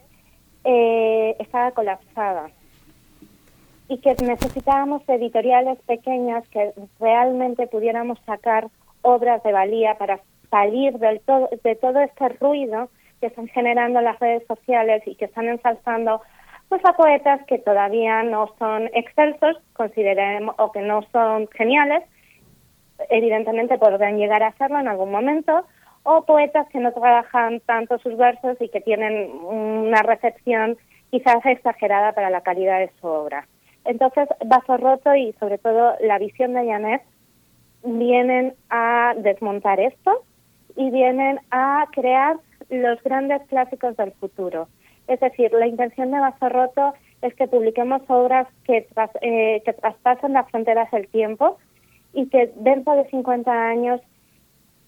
eh, 0.64 1.36
estaba 1.38 1.70
colapsada 1.70 2.50
y 3.88 3.98
que 3.98 4.16
necesitábamos 4.24 5.02
editoriales 5.06 5.78
pequeñas 5.86 6.42
que 6.48 6.72
realmente 6.98 7.68
pudiéramos 7.68 8.18
sacar 8.26 8.66
obras 9.04 9.42
de 9.42 9.52
valía 9.52 9.96
para 9.96 10.20
salir 10.50 10.98
del 10.98 11.20
todo, 11.20 11.48
de 11.62 11.76
todo 11.76 12.00
este 12.00 12.28
ruido 12.40 12.88
que 13.20 13.28
están 13.28 13.48
generando 13.48 14.00
las 14.00 14.18
redes 14.18 14.46
sociales 14.46 15.02
y 15.06 15.14
que 15.14 15.26
están 15.26 15.48
ensalzando 15.48 16.20
pues 16.68 16.84
a 16.84 16.94
poetas 16.94 17.40
que 17.46 17.58
todavía 17.58 18.22
no 18.22 18.52
son 18.58 18.90
excelsos, 18.94 19.56
consideremos, 19.74 20.54
o 20.58 20.72
que 20.72 20.80
no 20.80 21.02
son 21.12 21.46
geniales, 21.48 22.02
evidentemente 23.10 23.78
podrán 23.78 24.16
llegar 24.18 24.42
a 24.42 24.52
serlo 24.52 24.78
en 24.80 24.88
algún 24.88 25.10
momento, 25.10 25.66
o 26.04 26.22
poetas 26.24 26.68
que 26.70 26.78
no 26.78 26.92
trabajan 26.92 27.60
tanto 27.60 27.98
sus 27.98 28.16
versos 28.16 28.56
y 28.60 28.68
que 28.68 28.80
tienen 28.80 29.30
una 29.44 30.02
recepción 30.02 30.76
quizás 31.10 31.44
exagerada 31.44 32.12
para 32.12 32.30
la 32.30 32.40
calidad 32.40 32.78
de 32.80 32.90
su 33.00 33.06
obra. 33.06 33.46
Entonces, 33.84 34.28
Vaso 34.46 34.76
Roto 34.76 35.14
y 35.14 35.32
sobre 35.34 35.58
todo 35.58 35.94
la 36.00 36.18
visión 36.18 36.54
de 36.54 36.66
Janet 36.66 37.02
vienen 37.84 38.54
a 38.70 39.14
desmontar 39.16 39.80
esto 39.80 40.24
y 40.76 40.90
vienen 40.90 41.40
a 41.50 41.86
crear 41.92 42.36
los 42.70 43.02
grandes 43.02 43.42
clásicos 43.48 43.96
del 43.96 44.12
futuro. 44.12 44.68
Es 45.06 45.20
decir, 45.20 45.52
la 45.52 45.66
intención 45.66 46.10
de 46.10 46.18
Vaso 46.18 46.48
Roto 46.48 46.94
es 47.22 47.34
que 47.34 47.46
publiquemos 47.46 48.02
obras 48.08 48.48
que, 48.64 48.86
eh, 49.20 49.62
que 49.64 49.72
traspasen 49.74 50.32
las 50.32 50.50
fronteras 50.50 50.90
del 50.90 51.08
tiempo 51.08 51.58
y 52.12 52.28
que 52.28 52.52
dentro 52.56 52.94
de 52.96 53.08
50 53.10 53.50
años 53.50 54.00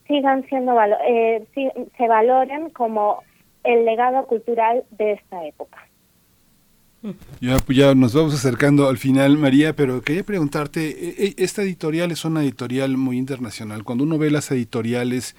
sigan 0.07 0.45
siendo 0.49 0.79
eh, 1.07 1.47
se 1.55 2.09
valoren 2.09 2.71
como 2.71 3.23
el 3.65 3.85
legado 3.85 4.27
cultural 4.27 4.85
de 4.91 5.13
esta 5.13 5.45
época. 5.45 5.87
Ya, 7.41 7.59
pues 7.59 7.79
ya 7.79 7.95
nos 7.95 8.15
vamos 8.15 8.35
acercando 8.35 8.89
al 8.89 8.99
final, 8.99 9.37
María, 9.39 9.77
pero 9.77 10.03
quería 10.03 10.25
preguntarte, 10.25 10.89
e, 10.89 11.27
e, 11.27 11.35
esta 11.45 11.63
editorial 11.63 12.11
es 12.11 12.25
una 12.25 12.43
editorial 12.43 12.97
muy 12.97 13.19
internacional. 13.19 13.85
Cuando 13.85 14.05
uno 14.05 14.19
ve 14.19 14.31
las 14.31 14.51
editoriales 14.51 15.37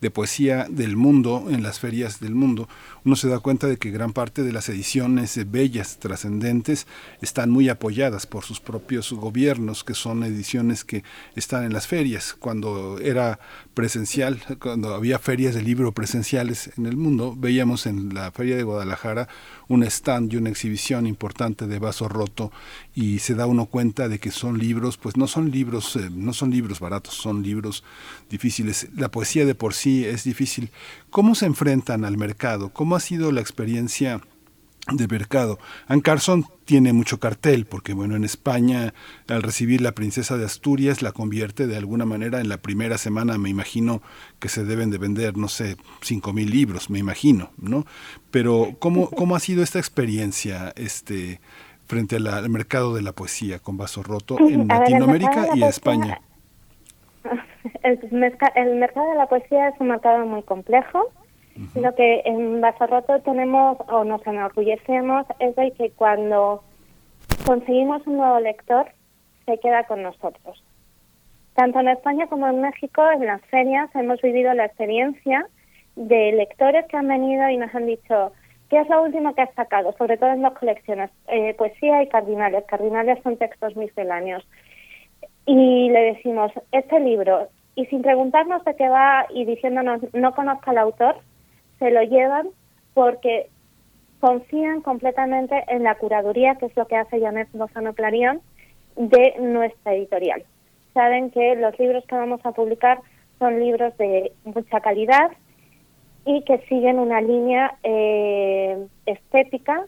de 0.00 0.10
poesía 0.10 0.66
del 0.70 0.96
mundo, 0.96 1.46
en 1.50 1.62
las 1.62 1.80
ferias 1.80 2.20
del 2.20 2.34
mundo, 2.34 2.68
uno 3.08 3.16
se 3.16 3.28
da 3.28 3.38
cuenta 3.38 3.66
de 3.66 3.78
que 3.78 3.90
gran 3.90 4.12
parte 4.12 4.42
de 4.42 4.52
las 4.52 4.68
ediciones 4.68 5.40
bellas, 5.50 5.98
trascendentes, 5.98 6.86
están 7.22 7.48
muy 7.48 7.70
apoyadas 7.70 8.26
por 8.26 8.44
sus 8.44 8.60
propios 8.60 9.10
gobiernos, 9.14 9.82
que 9.82 9.94
son 9.94 10.24
ediciones 10.24 10.84
que 10.84 11.04
están 11.34 11.64
en 11.64 11.72
las 11.72 11.86
ferias. 11.86 12.34
Cuando 12.38 12.98
era 12.98 13.40
presencial, 13.72 14.38
cuando 14.60 14.94
había 14.94 15.18
ferias 15.18 15.54
de 15.54 15.62
libro 15.62 15.92
presenciales 15.92 16.70
en 16.76 16.84
el 16.84 16.98
mundo, 16.98 17.34
veíamos 17.34 17.86
en 17.86 18.12
la 18.12 18.30
feria 18.30 18.56
de 18.56 18.62
Guadalajara 18.62 19.26
un 19.68 19.84
stand 19.84 20.30
y 20.34 20.36
una 20.36 20.50
exhibición 20.50 21.06
importante 21.06 21.66
de 21.66 21.78
vaso 21.78 22.10
roto 22.10 22.52
y 22.98 23.20
se 23.20 23.36
da 23.36 23.46
uno 23.46 23.66
cuenta 23.66 24.08
de 24.08 24.18
que 24.18 24.32
son 24.32 24.58
libros, 24.58 24.96
pues 24.96 25.16
no 25.16 25.28
son 25.28 25.52
libros, 25.52 25.94
eh, 25.94 26.10
no 26.10 26.32
son 26.32 26.50
libros 26.50 26.80
baratos, 26.80 27.14
son 27.14 27.44
libros 27.44 27.84
difíciles. 28.28 28.88
La 28.96 29.08
poesía 29.08 29.46
de 29.46 29.54
por 29.54 29.72
sí 29.72 30.04
es 30.04 30.24
difícil. 30.24 30.70
¿Cómo 31.08 31.36
se 31.36 31.46
enfrentan 31.46 32.04
al 32.04 32.16
mercado? 32.16 32.70
¿Cómo 32.70 32.96
ha 32.96 33.00
sido 33.00 33.30
la 33.30 33.40
experiencia 33.40 34.20
de 34.90 35.06
mercado. 35.06 35.58
Ann 35.86 36.00
Carson 36.00 36.46
tiene 36.64 36.94
mucho 36.94 37.20
cartel, 37.20 37.66
porque 37.66 37.92
bueno, 37.92 38.16
en 38.16 38.24
España, 38.24 38.94
al 39.28 39.42
recibir 39.42 39.82
la 39.82 39.92
princesa 39.92 40.38
de 40.38 40.46
Asturias, 40.46 41.02
la 41.02 41.12
convierte 41.12 41.66
de 41.66 41.76
alguna 41.76 42.06
manera 42.06 42.40
en 42.40 42.48
la 42.48 42.56
primera 42.56 42.96
semana, 42.96 43.36
me 43.36 43.50
imagino 43.50 44.02
que 44.38 44.48
se 44.48 44.64
deben 44.64 44.88
de 44.88 44.96
vender, 44.96 45.36
no 45.36 45.48
sé, 45.48 45.76
cinco 46.00 46.32
mil 46.32 46.50
libros, 46.50 46.88
me 46.88 46.98
imagino, 46.98 47.52
¿no? 47.58 47.86
Pero, 48.30 48.76
¿cómo, 48.78 49.10
cómo 49.10 49.36
ha 49.36 49.40
sido 49.40 49.62
esta 49.62 49.78
experiencia 49.78 50.72
este, 50.74 51.40
frente 51.88 52.16
al 52.16 52.48
mercado 52.48 52.94
de 52.94 53.02
la 53.02 53.12
poesía 53.12 53.58
con 53.58 53.76
vaso 53.76 54.04
roto 54.04 54.38
en 54.38 54.68
Latinoamérica 54.68 55.48
y 55.56 55.64
España? 55.64 56.20
El, 57.82 57.98
el 58.54 58.76
mercado 58.76 59.10
de 59.10 59.16
la 59.16 59.26
poesía 59.26 59.68
es 59.68 59.74
un 59.80 59.88
mercado 59.88 60.24
muy 60.24 60.42
complejo 60.42 61.10
lo 61.74 61.94
que 61.94 62.22
en 62.24 62.60
Basarroto 62.60 63.20
tenemos 63.20 63.78
o 63.88 64.04
nos 64.04 64.24
enorgullecemos 64.26 65.26
es 65.40 65.56
de 65.56 65.72
que 65.72 65.90
cuando 65.90 66.62
conseguimos 67.44 68.06
un 68.06 68.18
nuevo 68.18 68.38
lector, 68.38 68.86
se 69.44 69.58
queda 69.58 69.84
con 69.84 70.02
nosotros. 70.02 70.62
Tanto 71.54 71.80
en 71.80 71.88
España 71.88 72.28
como 72.28 72.46
en 72.46 72.60
México, 72.60 73.02
en 73.10 73.26
las 73.26 73.42
ferias, 73.46 73.90
hemos 73.96 74.20
vivido 74.22 74.54
la 74.54 74.66
experiencia 74.66 75.46
de 75.96 76.32
lectores 76.32 76.86
que 76.86 76.96
han 76.96 77.08
venido 77.08 77.48
y 77.48 77.56
nos 77.56 77.74
han 77.74 77.86
dicho, 77.86 78.32
¿qué 78.68 78.80
es 78.80 78.88
lo 78.88 79.02
último 79.02 79.34
que 79.34 79.42
has 79.42 79.54
sacado? 79.54 79.94
Sobre 79.98 80.16
todo 80.16 80.30
en 80.30 80.42
las 80.42 80.52
colecciones, 80.54 81.10
eh, 81.28 81.54
poesía 81.54 82.02
y 82.02 82.08
cardinales. 82.08 82.64
Cardinales 82.66 83.18
son 83.22 83.36
textos 83.36 83.76
misceláneos. 83.76 84.46
Y 85.46 85.88
le 85.90 86.14
decimos, 86.14 86.52
este 86.72 87.00
libro, 87.00 87.48
y 87.74 87.86
sin 87.86 88.02
preguntarnos 88.02 88.64
de 88.64 88.76
qué 88.76 88.88
va 88.88 89.26
y 89.30 89.44
diciéndonos, 89.44 90.02
no 90.12 90.34
conozca 90.34 90.72
al 90.72 90.78
autor, 90.78 91.16
se 91.78 91.90
lo 91.90 92.02
llevan 92.02 92.48
porque 92.92 93.48
confían 94.20 94.82
completamente 94.82 95.64
en 95.68 95.84
la 95.84 95.94
curaduría, 95.94 96.56
que 96.56 96.66
es 96.66 96.76
lo 96.76 96.86
que 96.86 96.96
hace 96.96 97.20
Janet 97.20 97.48
Lozano 97.54 97.94
Clarion, 97.94 98.40
de 98.96 99.36
nuestra 99.38 99.94
editorial. 99.94 100.42
Saben 100.92 101.30
que 101.30 101.54
los 101.54 101.78
libros 101.78 102.04
que 102.06 102.16
vamos 102.16 102.40
a 102.44 102.52
publicar 102.52 102.98
son 103.38 103.60
libros 103.60 103.96
de 103.96 104.32
mucha 104.44 104.80
calidad 104.80 105.30
y 106.28 106.42
que 106.42 106.58
siguen 106.68 106.98
una 106.98 107.22
línea 107.22 107.78
eh, 107.82 108.86
estética 109.06 109.86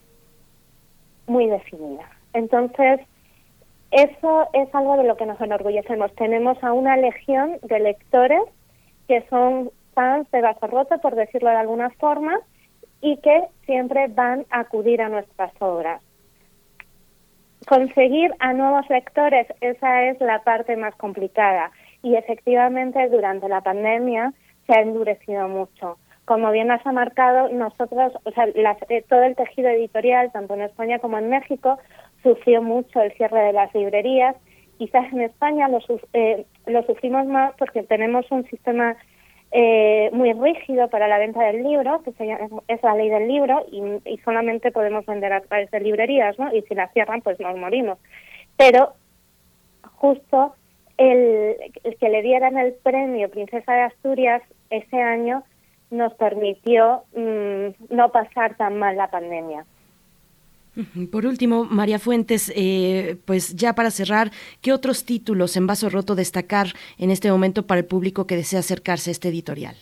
muy 1.26 1.46
definida. 1.48 2.10
Entonces, 2.32 2.98
eso 3.90 4.48
es 4.54 4.74
algo 4.74 4.96
de 4.96 5.04
lo 5.04 5.18
que 5.18 5.26
nos 5.26 5.38
enorgullecemos. 5.38 6.14
Tenemos 6.14 6.56
a 6.64 6.72
una 6.72 6.96
legión 6.96 7.58
de 7.60 7.80
lectores 7.80 8.40
que 9.06 9.22
son 9.28 9.70
fans 9.92 10.30
de 10.30 10.40
Roto, 10.40 10.98
por 11.02 11.14
decirlo 11.14 11.50
de 11.50 11.56
alguna 11.56 11.90
forma, 11.90 12.40
y 13.02 13.18
que 13.18 13.42
siempre 13.66 14.08
van 14.08 14.46
a 14.48 14.60
acudir 14.60 15.02
a 15.02 15.10
nuestras 15.10 15.52
obras. 15.58 16.00
Conseguir 17.68 18.32
a 18.38 18.54
nuevos 18.54 18.88
lectores, 18.88 19.46
esa 19.60 20.04
es 20.04 20.18
la 20.22 20.42
parte 20.42 20.74
más 20.78 20.94
complicada 20.94 21.70
y 22.02 22.14
efectivamente 22.14 23.10
durante 23.10 23.46
la 23.46 23.60
pandemia 23.60 24.32
se 24.66 24.72
ha 24.72 24.80
endurecido 24.80 25.46
mucho. 25.46 25.98
Como 26.30 26.52
bien 26.52 26.70
has 26.70 26.86
marcado, 26.86 27.48
nosotros, 27.48 28.12
o 28.22 28.30
sea, 28.30 28.46
eh, 28.46 29.04
todo 29.08 29.24
el 29.24 29.34
tejido 29.34 29.68
editorial, 29.68 30.30
tanto 30.30 30.54
en 30.54 30.60
España 30.60 31.00
como 31.00 31.18
en 31.18 31.28
México, 31.28 31.76
sufrió 32.22 32.62
mucho 32.62 33.00
el 33.00 33.10
cierre 33.14 33.40
de 33.46 33.52
las 33.52 33.74
librerías. 33.74 34.36
Quizás 34.78 35.12
en 35.12 35.22
España 35.22 35.66
lo, 35.66 35.80
eh, 36.12 36.46
lo 36.66 36.84
sufrimos 36.84 37.26
más 37.26 37.52
porque 37.58 37.82
tenemos 37.82 38.30
un 38.30 38.46
sistema 38.48 38.96
eh, 39.50 40.08
muy 40.12 40.32
rígido 40.34 40.86
para 40.88 41.08
la 41.08 41.18
venta 41.18 41.42
del 41.42 41.64
libro, 41.64 42.00
que 42.04 42.10
es 42.68 42.82
la 42.84 42.94
ley 42.94 43.08
del 43.08 43.26
libro, 43.26 43.66
y, 43.72 44.16
solamente 44.18 44.70
podemos 44.70 45.04
vender 45.06 45.32
a 45.32 45.40
través 45.40 45.68
de 45.72 45.80
librerías, 45.80 46.38
¿no? 46.38 46.54
Y 46.54 46.62
si 46.62 46.76
la 46.76 46.86
cierran, 46.92 47.22
pues 47.22 47.40
nos 47.40 47.56
morimos. 47.56 47.98
Pero 48.56 48.92
justo 49.96 50.54
el, 50.96 51.56
que 51.98 52.08
le 52.08 52.22
dieran 52.22 52.56
el 52.56 52.74
premio 52.74 53.28
Princesa 53.28 53.72
de 53.72 53.80
Asturias 53.80 54.42
ese 54.70 55.02
año 55.02 55.42
nos 55.90 56.14
permitió 56.14 57.04
mm, 57.14 57.94
no 57.94 58.12
pasar 58.12 58.56
tan 58.56 58.78
mal 58.78 58.96
la 58.96 59.10
pandemia. 59.10 59.64
Por 61.10 61.26
último, 61.26 61.64
María 61.64 61.98
Fuentes, 61.98 62.52
eh, 62.54 63.16
pues 63.24 63.56
ya 63.56 63.74
para 63.74 63.90
cerrar, 63.90 64.30
¿qué 64.62 64.72
otros 64.72 65.04
títulos 65.04 65.56
en 65.56 65.66
vaso 65.66 65.90
roto 65.90 66.14
destacar 66.14 66.68
en 66.96 67.10
este 67.10 67.30
momento 67.30 67.66
para 67.66 67.80
el 67.80 67.86
público 67.86 68.26
que 68.26 68.36
desea 68.36 68.60
acercarse 68.60 69.10
a 69.10 69.12
este 69.12 69.28
editorial? 69.28 69.74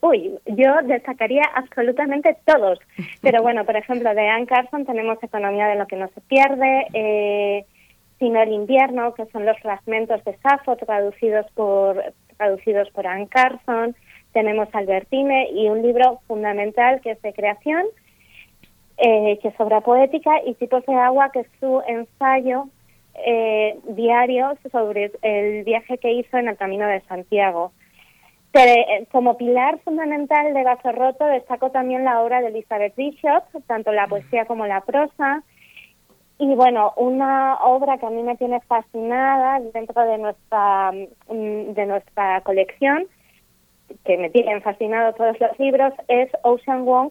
Uy, 0.00 0.32
yo 0.46 0.70
destacaría 0.84 1.44
absolutamente 1.54 2.36
todos. 2.44 2.78
Pero 3.22 3.42
bueno, 3.42 3.64
por 3.64 3.76
ejemplo, 3.76 4.14
de 4.14 4.28
Anne 4.28 4.46
Carson 4.46 4.86
tenemos 4.86 5.22
Economía 5.22 5.66
de 5.66 5.76
lo 5.76 5.86
que 5.86 5.96
no 5.96 6.08
se 6.08 6.20
pierde, 6.22 6.86
eh, 6.92 7.64
Sino 8.18 8.40
el 8.40 8.52
invierno, 8.52 9.12
que 9.14 9.26
son 9.26 9.44
los 9.44 9.58
fragmentos 9.58 10.22
de 10.24 10.36
Safo 10.38 10.76
traducidos 10.76 11.46
por, 11.54 12.00
traducidos 12.36 12.88
por 12.90 13.06
Anne 13.06 13.26
Carson. 13.28 13.96
Tenemos 14.34 14.68
Albertine 14.72 15.48
y 15.52 15.68
un 15.68 15.80
libro 15.80 16.20
fundamental 16.26 17.00
que 17.00 17.12
es 17.12 17.22
de 17.22 17.32
creación, 17.32 17.84
eh, 18.98 19.38
que 19.40 19.48
es 19.48 19.54
obra 19.58 19.80
poética, 19.80 20.32
y 20.44 20.54
Tipos 20.54 20.84
de 20.86 20.94
Agua, 20.94 21.30
que 21.32 21.40
es 21.40 21.46
su 21.60 21.80
ensayo 21.86 22.66
eh, 23.14 23.78
diario 23.88 24.58
sobre 24.72 25.12
el 25.22 25.62
viaje 25.62 25.98
que 25.98 26.12
hizo 26.12 26.36
en 26.36 26.48
el 26.48 26.56
Camino 26.56 26.86
de 26.86 27.00
Santiago. 27.02 27.72
Eh, 28.54 29.06
como 29.10 29.36
pilar 29.36 29.78
fundamental 29.84 30.52
de 30.52 30.62
Vaso 30.64 30.92
Roto 30.92 31.24
destaco 31.26 31.70
también 31.70 32.04
la 32.04 32.20
obra 32.20 32.40
de 32.40 32.48
Elizabeth 32.48 32.94
Bishop, 32.96 33.44
tanto 33.66 33.92
la 33.92 34.08
poesía 34.08 34.46
como 34.46 34.66
la 34.66 34.80
prosa. 34.80 35.44
Y 36.38 36.54
bueno, 36.56 36.92
una 36.96 37.56
obra 37.64 37.98
que 37.98 38.06
a 38.06 38.10
mí 38.10 38.22
me 38.22 38.36
tiene 38.36 38.60
fascinada 38.62 39.60
dentro 39.72 40.02
de 40.02 40.18
nuestra, 40.18 40.92
mm, 40.92 41.72
de 41.74 41.86
nuestra 41.86 42.40
colección, 42.40 43.06
que 44.04 44.16
me 44.18 44.30
tienen 44.30 44.62
fascinado 44.62 45.12
todos 45.14 45.38
los 45.40 45.58
libros, 45.58 45.92
es 46.08 46.30
Ocean 46.42 46.84
Wong, 46.84 47.10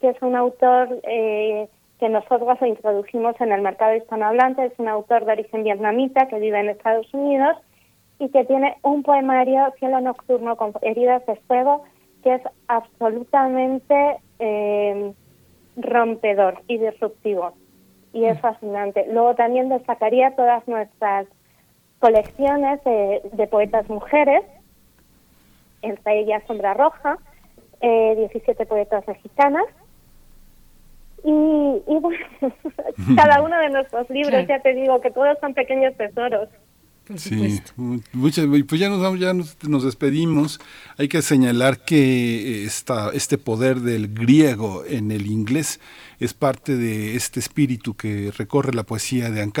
que 0.00 0.10
es 0.10 0.22
un 0.22 0.34
autor 0.36 1.00
eh, 1.04 1.68
que 1.98 2.08
nosotros 2.08 2.60
lo 2.60 2.66
introdujimos 2.66 3.40
en 3.40 3.52
el 3.52 3.62
mercado 3.62 3.94
hispanohablante, 3.94 4.66
es 4.66 4.72
un 4.78 4.88
autor 4.88 5.24
de 5.24 5.32
origen 5.32 5.64
vietnamita 5.64 6.26
que 6.28 6.38
vive 6.38 6.58
en 6.58 6.70
Estados 6.70 7.12
Unidos 7.14 7.56
y 8.18 8.28
que 8.28 8.44
tiene 8.44 8.76
un 8.82 9.02
poemario, 9.02 9.72
Cielo 9.78 10.00
Nocturno 10.00 10.56
con 10.56 10.72
heridas 10.82 11.24
de 11.26 11.36
fuego, 11.46 11.84
que 12.22 12.34
es 12.34 12.42
absolutamente 12.68 14.18
eh, 14.38 15.12
rompedor 15.76 16.62
y 16.68 16.78
disruptivo. 16.78 17.52
Y 18.12 18.24
es 18.24 18.36
mm. 18.38 18.40
fascinante. 18.40 19.06
Luego 19.10 19.34
también 19.34 19.68
destacaría 19.68 20.34
todas 20.36 20.66
nuestras 20.68 21.26
colecciones 21.98 22.82
de, 22.84 23.46
poetas 23.46 23.88
mujeres, 23.88 24.42
entre 25.82 26.20
ellas 26.20 26.42
Sombra 26.46 26.74
Roja, 26.74 27.18
eh, 27.80 28.14
17 28.16 28.66
poetas 28.66 29.06
mexicanas, 29.06 29.66
y, 31.24 31.98
bueno, 32.00 32.18
cada 33.16 33.42
uno 33.42 33.56
de 33.58 33.70
nuestros 33.70 34.10
libros, 34.10 34.46
ya 34.48 34.60
te 34.60 34.74
digo, 34.74 35.00
que 35.00 35.10
todos 35.10 35.38
son 35.40 35.54
pequeños 35.54 35.96
tesoros. 35.96 36.48
sí, 37.14 37.60
muchas, 38.12 38.46
pues 38.68 38.80
ya 38.80 38.88
nos 38.88 39.20
ya 39.20 39.32
nos, 39.32 39.84
despedimos. 39.84 40.60
Hay 40.98 41.08
que 41.08 41.22
señalar 41.22 41.78
que 41.78 42.64
esta, 42.64 43.10
este 43.12 43.38
poder 43.38 43.80
del 43.80 44.12
griego 44.12 44.84
en 44.84 45.12
el 45.12 45.26
inglés 45.26 45.80
es 46.24 46.34
parte 46.34 46.76
de 46.76 47.16
este 47.16 47.40
espíritu 47.40 47.94
que 47.94 48.32
recorre 48.36 48.72
la 48.72 48.84
poesía 48.84 49.30
de 49.30 49.42
Anne 49.42 49.52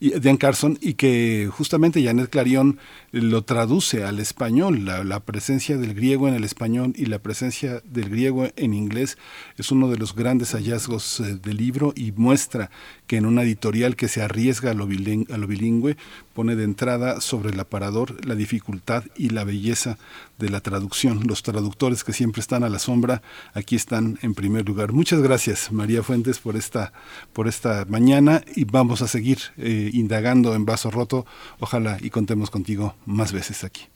y, 0.00 0.10
de 0.10 0.38
Carson, 0.38 0.78
y 0.80 0.94
que 0.94 1.50
justamente 1.52 2.02
Janet 2.02 2.30
Clarion 2.30 2.78
lo 3.12 3.42
traduce 3.42 4.02
al 4.02 4.18
español. 4.18 4.84
La, 4.84 5.20
presencia 5.20 5.76
del 5.76 5.94
griego 5.94 6.28
en 6.28 6.34
el 6.34 6.44
español 6.44 6.92
y 6.96 7.06
la 7.06 7.18
presencia 7.18 7.82
del 7.84 8.10
griego 8.10 8.48
en 8.56 8.74
inglés 8.74 9.18
es 9.58 9.70
uno 9.70 9.88
de 9.88 9.98
los 9.98 10.14
grandes 10.14 10.52
hallazgos 10.52 11.20
eh, 11.20 11.36
del 11.42 11.56
libro 11.56 11.92
y 11.96 12.12
muestra 12.12 12.70
que 13.06 13.16
en 13.16 13.26
una 13.26 13.42
editorial 13.42 13.96
que 13.96 14.08
se 14.08 14.22
arriesga 14.22 14.70
a 14.70 14.74
lo, 14.74 14.86
bilingüe, 14.86 15.96
pone 16.32 16.56
de 16.56 16.64
entrada 16.64 17.20
sobre 17.20 17.50
el 17.50 17.60
aparador 17.60 18.24
la 18.26 18.34
dificultad 18.34 19.04
y 19.16 19.30
la 19.30 19.44
belleza 19.44 19.98
de 20.38 20.50
la 20.50 20.60
traducción. 20.60 21.26
Los 21.26 21.42
traductores 21.42 22.04
que 22.04 22.12
siempre 22.12 22.40
están 22.40 22.64
a 22.64 22.68
la 22.68 22.78
sombra, 22.78 23.22
aquí 23.54 23.76
están 23.76 24.18
en 24.22 24.34
primer 24.34 24.66
lugar. 24.66 24.92
Muchas 24.92 25.22
gracias, 25.22 25.72
María 25.72 26.02
Fuentes, 26.02 26.38
por 26.38 26.56
esta, 26.56 26.92
por 27.32 27.48
esta 27.48 27.84
mañana 27.88 28.42
y 28.54 28.64
vamos 28.64 29.02
a 29.02 29.08
seguir 29.08 29.38
eh, 29.58 29.90
indagando 29.92 30.54
en 30.54 30.64
Vaso 30.64 30.90
Roto. 30.90 31.26
Ojalá 31.60 31.98
y 32.00 32.10
contemos 32.10 32.50
contigo 32.50 32.94
más 33.06 33.32
veces 33.32 33.64
aquí. 33.64 33.86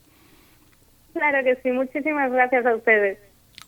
Claro 1.13 1.45
que 1.45 1.57
sí, 1.63 1.71
muchísimas 1.71 2.31
gracias 2.33 2.65
a 2.67 2.75
ustedes. 2.75 3.19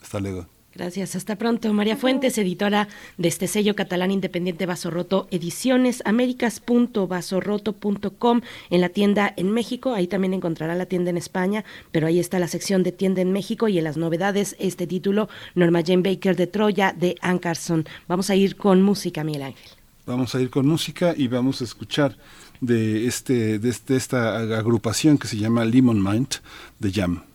Hasta 0.00 0.20
luego. 0.20 0.46
Gracias, 0.74 1.16
hasta 1.16 1.36
pronto. 1.36 1.70
María 1.74 1.98
Fuentes, 1.98 2.38
editora 2.38 2.88
de 3.18 3.28
este 3.28 3.46
sello 3.46 3.76
catalán 3.76 4.10
independiente 4.10 4.64
Roto 4.64 5.28
Ediciones, 5.30 6.02
américas.vasorroto.com 6.06 8.40
en 8.70 8.80
la 8.80 8.88
tienda 8.88 9.34
en 9.36 9.50
México. 9.50 9.92
Ahí 9.92 10.06
también 10.06 10.32
encontrará 10.32 10.74
la 10.74 10.86
tienda 10.86 11.10
en 11.10 11.18
España, 11.18 11.62
pero 11.90 12.06
ahí 12.06 12.18
está 12.18 12.38
la 12.38 12.48
sección 12.48 12.82
de 12.82 12.92
tienda 12.92 13.20
en 13.20 13.32
México 13.32 13.68
y 13.68 13.76
en 13.76 13.84
las 13.84 13.98
novedades 13.98 14.56
este 14.58 14.86
título, 14.86 15.28
Norma 15.54 15.82
Jane 15.84 16.00
Baker 16.02 16.36
de 16.36 16.46
Troya 16.46 16.94
de 16.98 17.16
Ancarson. 17.20 17.84
Vamos 18.08 18.30
a 18.30 18.36
ir 18.36 18.56
con 18.56 18.80
música, 18.82 19.24
Miguel 19.24 19.42
Ángel. 19.42 19.72
Vamos 20.06 20.34
a 20.34 20.40
ir 20.40 20.48
con 20.48 20.66
música 20.66 21.12
y 21.16 21.28
vamos 21.28 21.60
a 21.60 21.64
escuchar 21.64 22.16
de, 22.62 23.06
este, 23.06 23.58
de, 23.58 23.68
este, 23.68 23.96
esta 23.96 24.38
agrupación 24.38 25.18
que 25.18 25.28
se 25.28 25.36
llama 25.36 25.66
Lemon 25.66 26.02
Mind 26.02 26.36
de 26.78 26.90
Jam. 26.90 27.31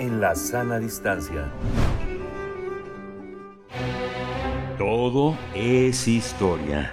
En 0.00 0.20
la 0.20 0.34
sana 0.34 0.80
distancia. 0.80 1.48
Todo 4.76 5.38
es 5.54 6.08
historia. 6.08 6.92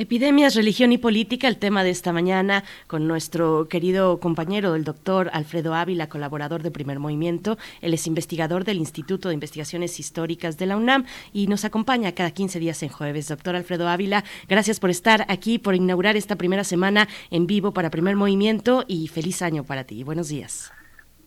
Epidemias, 0.00 0.54
religión 0.54 0.92
y 0.92 0.96
política, 0.96 1.46
el 1.46 1.58
tema 1.58 1.84
de 1.84 1.90
esta 1.90 2.10
mañana 2.10 2.64
con 2.86 3.06
nuestro 3.06 3.68
querido 3.68 4.18
compañero, 4.18 4.74
el 4.74 4.82
doctor 4.82 5.28
Alfredo 5.34 5.74
Ávila, 5.74 6.08
colaborador 6.08 6.62
de 6.62 6.70
Primer 6.70 6.98
Movimiento. 6.98 7.58
Él 7.82 7.92
es 7.92 8.06
investigador 8.06 8.64
del 8.64 8.78
Instituto 8.78 9.28
de 9.28 9.34
Investigaciones 9.34 10.00
Históricas 10.00 10.56
de 10.56 10.64
la 10.64 10.78
UNAM 10.78 11.04
y 11.34 11.48
nos 11.48 11.66
acompaña 11.66 12.12
cada 12.12 12.30
15 12.30 12.58
días 12.60 12.82
en 12.82 12.88
jueves. 12.88 13.28
Doctor 13.28 13.56
Alfredo 13.56 13.88
Ávila, 13.88 14.24
gracias 14.48 14.80
por 14.80 14.88
estar 14.88 15.26
aquí, 15.28 15.58
por 15.58 15.74
inaugurar 15.74 16.16
esta 16.16 16.36
primera 16.36 16.64
semana 16.64 17.06
en 17.30 17.46
vivo 17.46 17.74
para 17.74 17.90
Primer 17.90 18.16
Movimiento 18.16 18.86
y 18.88 19.06
feliz 19.08 19.42
año 19.42 19.64
para 19.64 19.84
ti. 19.84 20.02
Buenos 20.02 20.30
días. 20.30 20.72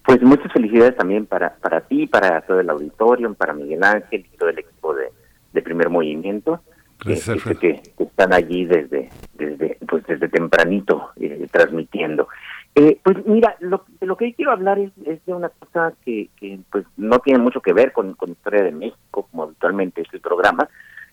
Pues 0.04 0.20
muchas 0.24 0.52
felicidades 0.52 0.98
también 0.98 1.28
para, 1.28 1.58
para 1.58 1.82
ti, 1.82 2.08
para 2.08 2.42
todo 2.42 2.60
el 2.60 2.72
auditorio, 2.72 3.32
para 3.36 3.54
Miguel 3.54 3.84
Ángel 3.84 4.26
y 4.34 4.36
todo 4.36 4.50
el 4.50 4.58
equipo 4.58 4.96
de, 4.96 5.12
de 5.54 5.62
Primer 5.62 5.92
Movimiento 5.92 6.60
que, 7.04 7.82
están 7.98 8.34
allí 8.34 8.66
desde 8.66 9.10
desde 9.34 9.78
pues 9.88 10.06
desde 10.08 10.30
tempranito 10.30 11.10
eh, 11.18 11.48
transmitiendo. 11.52 12.28
Eh, 12.76 13.00
pues 13.04 13.24
mira, 13.26 13.56
lo, 13.60 13.86
de 14.00 14.08
lo 14.08 14.18
que 14.18 14.34
quiero 14.34 14.52
hablar 14.52 14.80
es, 14.80 14.92
de 15.26 15.34
una 15.34 15.50
cosa 15.50 15.94
que, 16.04 16.30
que 16.38 16.60
pues 16.72 16.86
no 16.98 17.20
tiene 17.20 17.40
mucho 17.40 17.62
que 17.62 17.74
ver 17.74 17.92
con, 17.92 18.14
con 18.16 18.32
historia 18.32 18.64
de 18.64 18.72
México, 18.72 19.28
como 19.30 19.44
habitualmente 19.44 20.02
es 20.02 20.08
el 20.12 20.22
programa, 20.22 20.68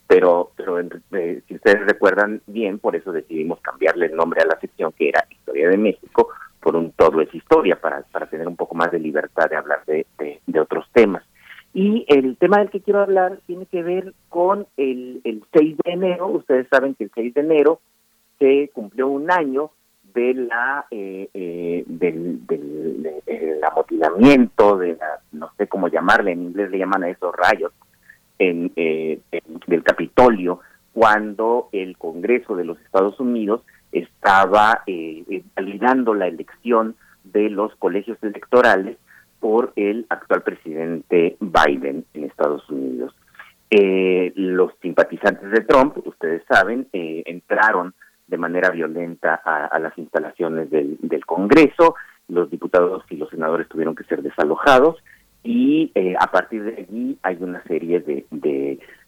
pero 0.07 0.53
pero 0.57 0.81
eh, 0.81 1.43
si 1.47 1.55
ustedes 1.55 1.87
recuerdan 1.87 2.41
bien, 2.47 2.79
por 2.79 2.97
eso 2.97 3.13
decidimos 3.13 3.61
cambiarle 3.61 4.07
el 4.07 4.17
nombre 4.17 4.41
a 4.41 4.47
la 4.47 4.59
sección 4.59 4.93
que 4.93 5.09
era 5.11 5.27
Historia 5.31 5.69
de 5.69 5.77
México 5.77 6.29
por 6.61 6.77
un 6.77 6.93
todo 6.93 7.21
es 7.21 7.35
historia, 7.35 7.81
para, 7.81 8.03
para 8.03 8.27
tener 8.27 8.47
un 8.47 8.57
poco 8.57 8.75
más 8.75 8.91
de 8.91 8.99
libertad 8.99 9.49
de 9.49 9.57
hablar 9.57 9.83
de, 9.87 10.07
de 10.47 10.61
otros 10.61 10.87
temas. 10.93 11.25
Y 11.73 12.05
el 12.09 12.37
tema 12.37 12.59
del 12.59 12.71
que 12.71 12.81
quiero 12.81 13.01
hablar 13.01 13.39
tiene 13.47 13.67
que 13.67 13.83
ver 13.83 14.13
con 14.29 14.67
el, 14.77 15.21
el 15.25 15.45
6 15.53 15.77
de 15.85 15.93
enero. 15.93 16.27
Ustedes 16.27 16.67
saben 16.69 16.95
que 16.95 17.05
el 17.05 17.11
6 17.15 17.35
de 17.35 17.41
enero 17.41 17.81
se 18.39 18.71
cumplió 18.73 19.09
un 19.09 19.31
año 19.31 19.71
de 20.15 20.35
la 20.35 20.87
eh, 20.91 21.29
eh, 21.33 21.85
del, 21.87 22.45
del, 22.47 23.21
amotinamiento, 23.71 24.79
de 24.79 24.97
la, 24.97 25.21
no 25.33 25.51
sé 25.57 25.69
cómo 25.69 25.89
llamarle, 25.89 26.33
en 26.33 26.43
inglés 26.43 26.71
le 26.71 26.79
llaman 26.79 27.05
a 27.05 27.11
esos 27.11 27.35
rayos, 27.37 27.73
en, 28.39 28.73
eh, 28.75 29.21
del 29.67 29.85
Capitolio, 29.85 30.61
cuando 30.93 31.69
el 31.73 31.97
Congreso 31.97 32.57
de 32.57 32.65
los 32.65 32.81
Estados 32.81 33.21
Unidos 33.21 33.63
estaba 33.93 34.83
validando 35.57 36.15
la 36.15 36.27
elección 36.27 36.97
de 37.25 37.51
los 37.51 37.75
colegios 37.77 38.19
electorales 38.23 38.97
por 39.41 39.73
el 39.75 40.07
actual 40.11 40.43
presidente 40.43 41.37
Biden 41.41 42.05
en 42.15 42.25
Estados 42.25 42.69
Unidos. 42.69 43.15
Eh, 43.71 44.33
los 44.35 44.73
simpatizantes 44.83 45.51
de 45.51 45.61
Trump, 45.61 45.97
ustedes 46.05 46.43
saben, 46.49 46.89
eh, 46.93 47.23
entraron 47.27 47.95
de 48.27 48.37
manera 48.37 48.71
violenta 48.71 49.35
a, 49.35 49.79
las 49.79 49.97
instalaciones 49.99 50.71
del, 50.71 50.99
Congreso, 51.27 51.95
los 52.29 52.51
diputados 52.51 53.05
y 53.11 53.17
los 53.17 53.29
senadores 53.31 53.69
tuvieron 53.69 53.97
que 53.97 54.05
ser 54.05 54.23
desalojados 54.23 54.97
y 55.43 55.91
eh, 55.95 56.15
a 56.21 56.27
partir 56.31 56.63
de 56.63 56.83
allí 56.83 57.19
hay 57.23 57.39
una 57.41 57.63
serie 57.65 58.01
de, 58.01 58.25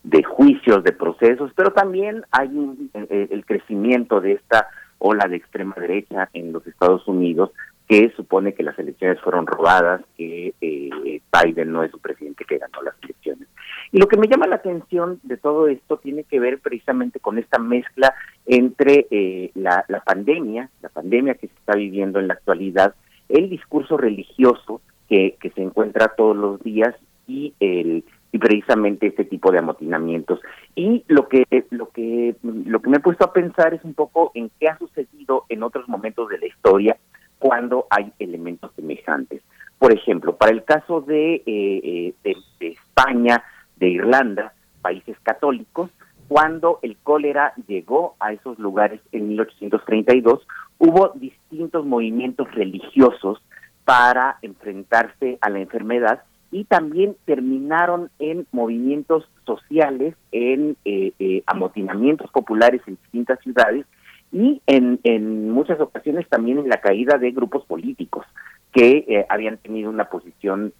de, 0.03 0.22
juicios, 0.24 0.83
de 0.83 0.93
procesos, 0.93 1.53
pero 1.55 1.72
también 1.72 2.24
hay 2.33 2.51
el 2.95 3.45
crecimiento 3.45 4.20
de 4.20 4.33
esta 4.33 4.68
ola 4.99 5.26
de 5.28 5.37
extrema 5.37 5.74
derecha 5.78 6.28
en 6.33 6.53
los 6.53 6.66
Estados 6.66 7.07
Unidos 7.07 7.51
que 7.93 8.11
supone 8.16 8.55
que 8.55 8.62
las 8.62 8.78
elecciones 8.78 9.20
fueron 9.20 9.47
robadas, 9.47 10.01
que 10.16 10.55
eh, 10.62 11.20
Biden 11.30 11.72
no 11.72 11.84
es 11.84 11.93
un 11.93 12.01
presidente 12.01 12.47
que 12.47 12.57
ganó 12.57 12.80
las 12.80 12.95
elecciones. 13.03 13.47
Y 13.90 13.99
lo 13.99 14.09
que 14.09 14.16
me 14.16 14.28
llama 14.28 14.47
la 14.47 14.57
atención 14.57 15.20
de 15.24 15.36
todo 15.36 15.68
esto 15.68 15.99
tiene 15.99 16.24
que 16.24 16.40
ver 16.40 16.59
precisamente 16.59 17.20
con 17.20 17.36
esta 17.36 17.59
mezcla 17.59 18.14
entre 18.47 19.07
eh, 19.11 19.51
la, 19.57 19.84
pandemia, 20.07 20.70
la 20.80 20.88
pandemia 20.88 21.34
que 21.34 21.49
se 21.49 21.55
está 21.55 21.74
viviendo 21.74 22.18
en 22.18 22.28
la 22.28 22.34
actualidad, 22.34 22.95
el 23.28 23.51
discurso 23.51 23.99
religioso 23.99 24.80
que, 25.11 25.36
se 25.55 25.61
encuentra 25.61 26.14
todos 26.16 26.34
los 26.34 26.62
días 26.62 26.95
y 27.28 27.53
el 27.61 28.05
precisamente 28.40 29.09
este 29.09 29.26
tipo 29.26 29.53
de 29.53 29.59
amotinamientos. 29.59 30.40
Y 30.74 31.05
lo 31.09 31.28
que 31.28 31.45
lo 31.68 31.90
que 31.90 32.34
lo 32.43 32.80
que 32.80 32.88
me 32.88 32.97
he 32.97 33.01
puesto 33.01 33.26
a 33.26 33.34
pensar 33.34 33.74
es 33.74 33.84
un 33.84 33.93
poco 33.93 34.32
en 34.34 34.51
qué 34.59 34.68
ha 34.68 34.78
sucedido 34.78 35.45
en 35.51 35.62
otros 35.62 35.86
momentos 35.86 36.30
de 36.30 36.38
la 36.38 36.47
historia 36.47 36.97
cuando 37.43 37.88
hay 37.90 38.12
elementos 38.20 38.70
semejantes. 38.76 39.43
Por 39.76 39.93
ejemplo, 39.93 40.36
para 40.36 40.53
el 40.53 40.62
caso 40.62 41.01
de, 41.01 41.43
eh, 41.45 42.14
de, 42.22 42.36
España, 42.61 43.43
de 43.76 43.88
Irlanda, 43.88 44.55
países 44.80 45.16
católicos, 45.24 45.90
cuando 46.28 46.78
el 46.82 46.97
cólera 47.03 47.53
llegó 47.66 48.14
a 48.20 48.32
esos 48.32 48.61
lugares 48.61 49.01
en 49.11 49.30
1832, 49.30 50.47
hubo 50.78 51.09
distintos 51.16 51.84
movimientos 51.84 52.49
religiosos 52.55 53.43
para 53.84 54.38
enfrentarse 54.43 55.38
a 55.40 55.51
la 55.51 55.59
enfermedad 55.59 56.22
y 56.53 56.62
también 56.64 57.16
terminaron 57.24 58.09
en 58.20 58.47
movimientos 58.53 59.28
sociales, 59.45 60.14
en 60.30 60.76
eh, 60.84 61.12
eh, 61.18 61.43
amotinamientos 61.47 62.30
populares 62.30 62.82
en 62.86 62.99
distintas 63.03 63.40
ciudades 63.40 63.84
y 64.33 64.62
en, 64.66 64.99
en 65.05 65.51
muchas 65.51 65.78
ocasiones 65.80 66.28
también 66.28 66.59
en 66.59 66.68
la 66.68 66.80
caída 66.80 67.18
de 67.18 67.30
grupos 67.30 67.64
políticos 67.66 68.26
que 68.72 69.05
eh, 69.07 69.26
habían 69.28 69.59
tenido 69.59 69.91
una 69.91 70.09
posición 70.09 70.72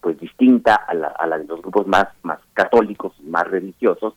pues 0.00 0.20
distinta 0.20 0.76
a 0.76 0.94
la, 0.94 1.08
a 1.08 1.26
la, 1.26 1.38
de 1.38 1.46
los 1.46 1.60
grupos 1.60 1.86
más 1.88 2.06
más 2.22 2.38
católicos 2.52 3.12
más 3.24 3.44
religiosos 3.48 4.14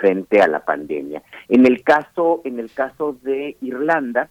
frente 0.00 0.42
a 0.42 0.48
la 0.48 0.64
pandemia. 0.64 1.22
En 1.48 1.64
el 1.64 1.82
caso 1.82 2.42
en 2.44 2.58
el 2.58 2.70
caso 2.72 3.16
de 3.22 3.56
Irlanda 3.62 4.28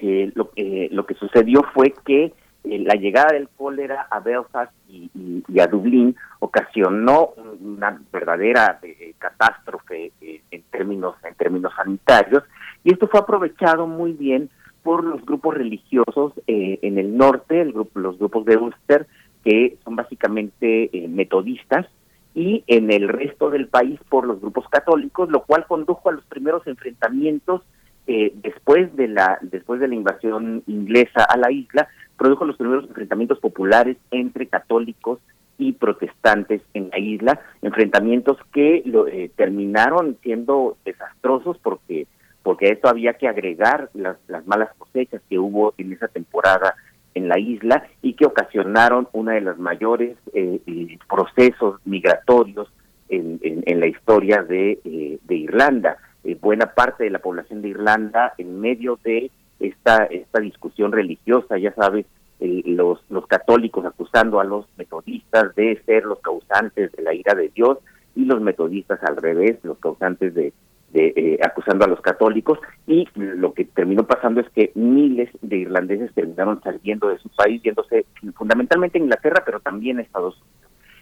lo, 0.00 0.50
lo 0.90 1.06
que 1.06 1.14
sucedió 1.14 1.62
fue 1.74 1.94
que 2.04 2.32
eh, 2.64 2.78
la 2.80 2.94
llegada 2.94 3.32
del 3.32 3.48
cólera 3.48 4.08
a 4.10 4.20
Belfast 4.20 4.72
y, 4.88 5.10
a 5.58 5.66
Dublín 5.66 6.14
ocasionó 6.40 7.30
una 7.60 7.98
verdadera 8.12 8.78
eh, 8.82 9.14
catástrofe 9.18 10.12
eh, 10.20 10.42
en 10.50 10.62
términos 10.64 11.14
en 11.24 11.34
términos 11.34 11.72
sanitarios 11.74 12.44
y 12.88 12.92
esto 12.92 13.06
fue 13.06 13.20
aprovechado 13.20 13.86
muy 13.86 14.12
bien 14.12 14.48
por 14.82 15.04
los 15.04 15.22
grupos 15.26 15.54
religiosos 15.54 16.32
en 16.46 16.96
el 16.96 17.18
norte, 17.18 17.60
el 17.60 17.74
grupo, 17.74 18.00
los 18.00 18.18
grupos 18.18 18.46
de 18.46 18.56
Ulster, 18.56 19.06
que 19.44 19.76
son 19.84 19.94
básicamente 19.94 20.90
metodistas, 21.10 21.86
y 22.34 22.64
en 22.66 22.90
el 22.90 23.08
resto 23.08 23.50
del 23.50 23.66
país 23.66 24.00
por 24.08 24.26
los 24.26 24.40
grupos 24.40 24.66
católicos, 24.70 25.28
lo 25.28 25.42
cual 25.42 25.66
condujo 25.66 26.08
a 26.08 26.12
los 26.12 26.24
primeros 26.24 26.66
enfrentamientos 26.66 27.60
después 28.06 28.96
de 28.96 29.08
la 29.08 29.38
después 29.42 29.80
de 29.80 29.88
la 29.88 29.94
invasión 29.94 30.62
inglesa 30.66 31.24
a 31.28 31.36
la 31.36 31.52
isla 31.52 31.88
produjo 32.16 32.46
los 32.46 32.56
primeros 32.56 32.86
enfrentamientos 32.88 33.38
populares 33.38 33.98
entre 34.10 34.46
católicos 34.46 35.18
y 35.58 35.72
protestantes 35.72 36.62
en 36.72 36.88
la 36.88 36.98
isla, 36.98 37.40
enfrentamientos 37.60 38.38
que 38.54 38.80
lo, 38.86 39.08
eh, 39.08 39.30
terminaron 39.36 40.16
siendo 40.22 40.78
desastrosos 40.86 41.58
porque 41.58 42.06
porque 42.42 42.66
a 42.66 42.72
esto 42.72 42.88
había 42.88 43.14
que 43.14 43.28
agregar 43.28 43.90
las, 43.94 44.16
las 44.28 44.46
malas 44.46 44.70
cosechas 44.78 45.20
que 45.28 45.38
hubo 45.38 45.74
en 45.78 45.92
esa 45.92 46.08
temporada 46.08 46.74
en 47.14 47.28
la 47.28 47.38
isla 47.38 47.86
y 48.02 48.14
que 48.14 48.26
ocasionaron 48.26 49.08
una 49.12 49.32
de 49.32 49.40
las 49.40 49.58
mayores 49.58 50.16
eh, 50.32 50.60
eh, 50.66 50.98
procesos 51.08 51.80
migratorios 51.84 52.68
en, 53.08 53.40
en, 53.42 53.80
la 53.80 53.86
historia 53.86 54.42
de, 54.42 54.78
de 55.24 55.34
Irlanda. 55.34 55.96
buena 56.42 56.74
parte 56.74 57.04
de 57.04 57.10
la 57.10 57.20
población 57.20 57.62
de 57.62 57.68
Irlanda 57.68 58.34
en 58.36 58.60
medio 58.60 58.98
de 59.02 59.30
esta, 59.60 60.04
esta 60.04 60.40
discusión 60.40 60.92
religiosa, 60.92 61.56
ya 61.56 61.72
sabes, 61.72 62.04
los, 62.40 63.00
los 63.08 63.26
católicos 63.26 63.84
acusando 63.84 64.40
a 64.40 64.44
los 64.44 64.66
metodistas 64.76 65.54
de 65.56 65.80
ser 65.86 66.04
los 66.04 66.20
causantes 66.20 66.92
de 66.92 67.02
la 67.02 67.14
ira 67.14 67.34
de 67.34 67.48
Dios 67.48 67.78
y 68.14 68.24
los 68.24 68.40
metodistas 68.40 69.02
al 69.02 69.16
revés, 69.16 69.58
los 69.62 69.78
causantes 69.78 70.34
de, 70.34 70.52
de 70.92 71.12
eh, 71.16 71.38
acusando 71.42 71.84
a 71.84 71.88
los 71.88 72.00
católicos 72.00 72.58
y 72.86 73.06
lo 73.14 73.52
que 73.52 73.64
terminó 73.64 74.06
pasando 74.06 74.40
es 74.40 74.48
que 74.50 74.72
miles 74.74 75.28
de 75.42 75.58
irlandeses 75.58 76.12
terminaron 76.14 76.62
saliendo 76.62 77.08
de 77.08 77.18
su 77.18 77.28
país, 77.30 77.62
yéndose 77.62 78.06
fundamentalmente 78.34 78.98
a 78.98 79.02
Inglaterra, 79.02 79.42
pero 79.44 79.60
también 79.60 79.98
a 79.98 80.02
Estados 80.02 80.34
Unidos. 80.36 80.58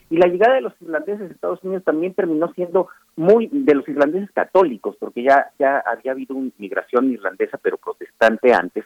Y 0.09 0.19
la 0.19 0.29
llegada 0.29 0.55
de 0.55 0.61
los 0.61 0.73
irlandeses 0.81 1.31
a 1.31 1.35
Estados 1.35 1.63
Unidos 1.65 1.85
también 1.85 2.15
terminó 2.15 2.53
siendo 2.53 2.89
muy 3.17 3.49
de 3.51 3.75
los 3.75 3.89
irlandeses 3.89 4.31
católicos, 4.31 4.97
porque 5.01 5.25
ya, 5.25 5.51
ya 5.59 5.79
había 5.79 6.13
habido 6.13 6.37
una 6.37 6.51
migración 6.59 7.11
irlandesa, 7.11 7.59
pero 7.61 7.77
protestante 7.77 8.53
antes. 8.53 8.85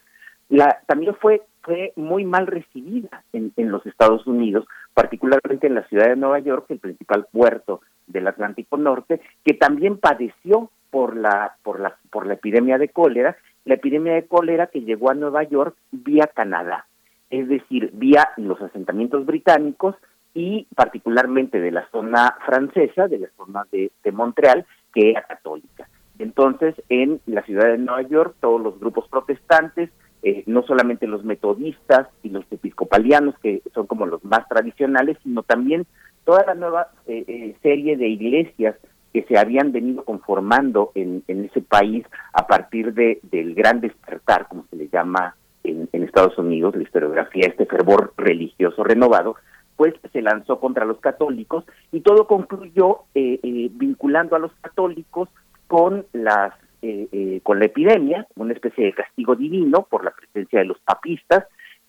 La, 0.49 0.81
también 0.87 1.15
fue, 1.15 1.43
fue 1.63 1.93
muy 1.97 2.25
mal 2.25 2.47
recibida 2.47 3.23
en, 3.33 3.53
en 3.57 3.71
los 3.71 3.85
Estados 3.87 4.27
Unidos, 4.27 4.67
particularmente 4.95 5.67
en 5.67 5.75
la 5.75 5.87
ciudad 5.89 6.09
de 6.09 6.17
Nueva 6.17 6.39
York, 6.41 6.67
el 6.71 6.79
principal 6.79 7.27
puerto 7.31 7.83
del 8.11 8.29
Atlántico 8.29 8.77
Norte, 8.77 9.21
que 9.45 9.55
también 9.55 9.99
padeció 9.99 10.71
por 10.91 11.17
la, 11.17 11.57
por 11.63 11.81
la, 11.81 11.97
por 12.11 12.27
la 12.27 12.35
epidemia 12.35 12.79
de 12.79 12.89
cólera, 12.89 13.37
la 13.65 13.75
epidemia 13.75 14.15
de 14.15 14.27
cólera 14.27 14.67
que 14.67 14.83
llegó 14.83 15.11
a 15.11 15.15
Nueva 15.15 15.43
York 15.45 15.77
vía 15.93 16.29
Canadá, 16.35 16.87
es 17.31 17.49
decir, 17.49 17.91
vía 17.93 18.31
los 18.37 18.61
asentamientos 18.61 19.25
británicos 19.25 19.95
y 20.35 20.67
particularmente 20.75 21.61
de 21.61 21.71
la 21.71 21.89
zona 21.91 22.37
francesa, 22.47 23.09
de 23.09 23.19
la 23.19 23.29
zona 23.37 23.65
de, 23.71 23.91
Montreal, 24.13 24.67
que 24.93 25.11
era 25.11 25.23
católica. 25.23 25.89
Entonces, 26.19 26.75
en 26.89 27.21
la 27.27 27.43
ciudad 27.43 27.69
de 27.69 27.79
Nueva 27.79 28.03
York, 28.03 28.35
todos 28.41 28.61
los 28.61 28.79
grupos 28.79 29.09
protestantes, 29.09 29.91
eh, 30.23 30.45
no 30.47 30.63
solamente 30.63 31.07
los 31.07 31.25
metodistas 31.25 32.09
y 32.23 32.29
los 32.29 32.45
episcopalianos, 32.51 33.39
que 33.39 33.63
son 33.73 33.87
como 33.87 34.07
los 34.07 34.23
más 34.25 34.47
tradicionales, 34.49 35.17
sino 35.23 35.43
también 35.43 35.87
toda 36.25 36.45
la 36.47 36.55
nueva 36.55 36.89
eh, 37.07 37.25
eh, 37.27 37.57
serie 37.63 37.97
de 37.97 38.09
iglesias 38.09 38.77
que 39.13 39.23
se 39.25 39.39
habían 39.39 39.73
venido 39.73 40.05
conformando 40.05 40.93
en, 40.95 41.23
en 41.27 41.45
ese 41.47 41.61
país 41.61 42.07
a 42.33 42.47
partir 42.47 42.95
de, 42.95 43.19
del 43.25 43.55
gran 43.55 43.81
despertar, 43.81 44.47
como 44.49 44.65
se 44.71 44.77
le 44.77 44.89
llama 44.89 45.35
en, 45.65 45.89
en 45.93 46.03
Estados 46.05 46.39
Unidos, 46.39 46.77
la 46.77 46.83
historiografía, 46.83 47.47
este 47.49 47.67
fervor 47.67 48.15
religioso 48.17 48.85
renovado, 48.85 49.37
pues 49.81 49.95
se 50.13 50.21
lanzó 50.21 50.61
contra 50.61 50.85
los 50.85 51.01
católicos 51.01 51.65
y 51.91 52.01
todo 52.01 52.27
concluyó 52.27 53.05
eh, 53.15 53.41
eh, 53.43 53.71
vinculando 53.73 54.37
a 54.37 54.39
los 54.39 54.53
católicos 54.61 55.31
con 55.69 56.05
las 56.13 56.53
eh, 56.83 57.41
con 57.43 57.59
la 57.59 57.65
epidemia, 57.65 58.27
una 58.37 58.53
especie 58.53 58.85
de 58.85 58.93
castigo 58.93 59.37
divino 59.37 59.87
por 59.89 60.05
la 60.05 60.11
presencia 60.13 60.59
de 60.59 60.67
los 60.67 60.79
papistas 60.81 61.47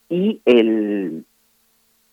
y 0.08 0.42
el 0.46 1.26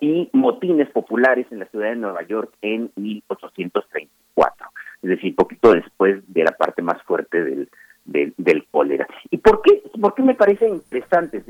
y 0.00 0.28
motines 0.32 0.88
populares 0.90 1.46
en 1.50 1.60
la 1.60 1.66
ciudad 1.66 1.90
de 1.90 1.96
Nueva 1.96 2.22
York 2.22 2.52
en 2.62 2.90
1834, 2.96 4.66
es 5.02 5.10
decir, 5.10 5.34
poquito 5.34 5.72
después 5.72 6.22
de 6.26 6.44
la 6.44 6.52
parte 6.52 6.82
más 6.82 7.02
fuerte 7.02 7.42
del, 7.42 7.68
del, 8.04 8.66
cólera. 8.70 9.06
¿Y 9.30 9.38
por 9.38 9.62
qué, 9.62 9.82
por 10.00 10.14
qué 10.14 10.22
me 10.22 10.34
parece 10.34 10.68
interesante? 10.68 11.42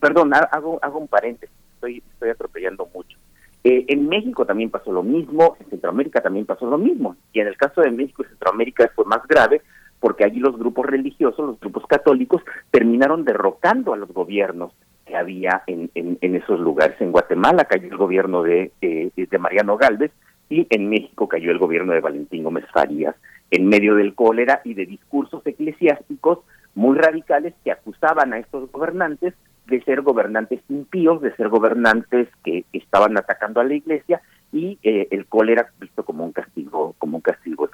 Perdón, 0.00 0.32
hago, 0.34 0.78
hago 0.82 0.98
un 0.98 1.08
paréntesis, 1.08 1.54
estoy, 1.74 2.02
estoy 2.12 2.30
atropellando 2.30 2.88
mucho. 2.94 3.18
Eh, 3.62 3.84
en 3.88 4.08
México 4.08 4.46
también 4.46 4.70
pasó 4.70 4.90
lo 4.90 5.02
mismo, 5.02 5.56
en 5.60 5.68
Centroamérica 5.68 6.22
también 6.22 6.46
pasó 6.46 6.66
lo 6.68 6.78
mismo. 6.78 7.16
Y 7.32 7.40
en 7.40 7.48
el 7.48 7.56
caso 7.56 7.82
de 7.82 7.90
México 7.90 8.22
y 8.22 8.28
Centroamérica 8.28 8.90
fue 8.94 9.04
más 9.04 9.26
grave 9.26 9.60
porque 10.00 10.24
allí 10.24 10.40
los 10.40 10.58
grupos 10.58 10.86
religiosos, 10.86 11.46
los 11.46 11.60
grupos 11.60 11.86
católicos, 11.86 12.42
terminaron 12.70 13.24
derrocando 13.24 13.92
a 13.92 13.98
los 13.98 14.10
gobiernos 14.12 14.72
que 15.10 15.16
había 15.16 15.62
en, 15.66 15.90
en, 15.94 16.34
esos 16.36 16.60
lugares. 16.60 16.94
En 17.00 17.10
Guatemala 17.10 17.64
cayó 17.64 17.88
el 17.88 17.96
gobierno 17.96 18.44
de, 18.44 18.70
de 18.80 19.38
Mariano 19.38 19.76
Galvez 19.76 20.12
y 20.48 20.68
en 20.70 20.88
México 20.88 21.28
cayó 21.28 21.50
el 21.50 21.58
gobierno 21.58 21.92
de 21.92 22.00
Valentín 22.00 22.44
Gómez 22.44 22.64
Farías 22.72 23.16
en 23.50 23.66
medio 23.66 23.96
del 23.96 24.14
cólera 24.14 24.60
y 24.64 24.74
de 24.74 24.86
discursos 24.86 25.44
eclesiásticos 25.44 26.38
muy 26.76 26.96
radicales 26.96 27.54
que 27.64 27.72
acusaban 27.72 28.32
a 28.32 28.38
estos 28.38 28.70
gobernantes 28.70 29.34
de 29.66 29.82
ser 29.82 30.02
gobernantes 30.02 30.60
impíos, 30.68 31.20
de 31.22 31.34
ser 31.34 31.48
gobernantes 31.48 32.28
que 32.44 32.64
estaban 32.72 33.18
atacando 33.18 33.60
a 33.60 33.64
la 33.64 33.74
iglesia 33.74 34.20
y 34.52 34.78
eh, 34.84 35.08
el 35.10 35.26
cólera 35.26 35.70
visto 35.80 36.04
como 36.04 36.24
un 36.24 36.32
castigo, 36.32 36.94
como 36.98 37.16
un 37.16 37.22
castigo 37.22 37.68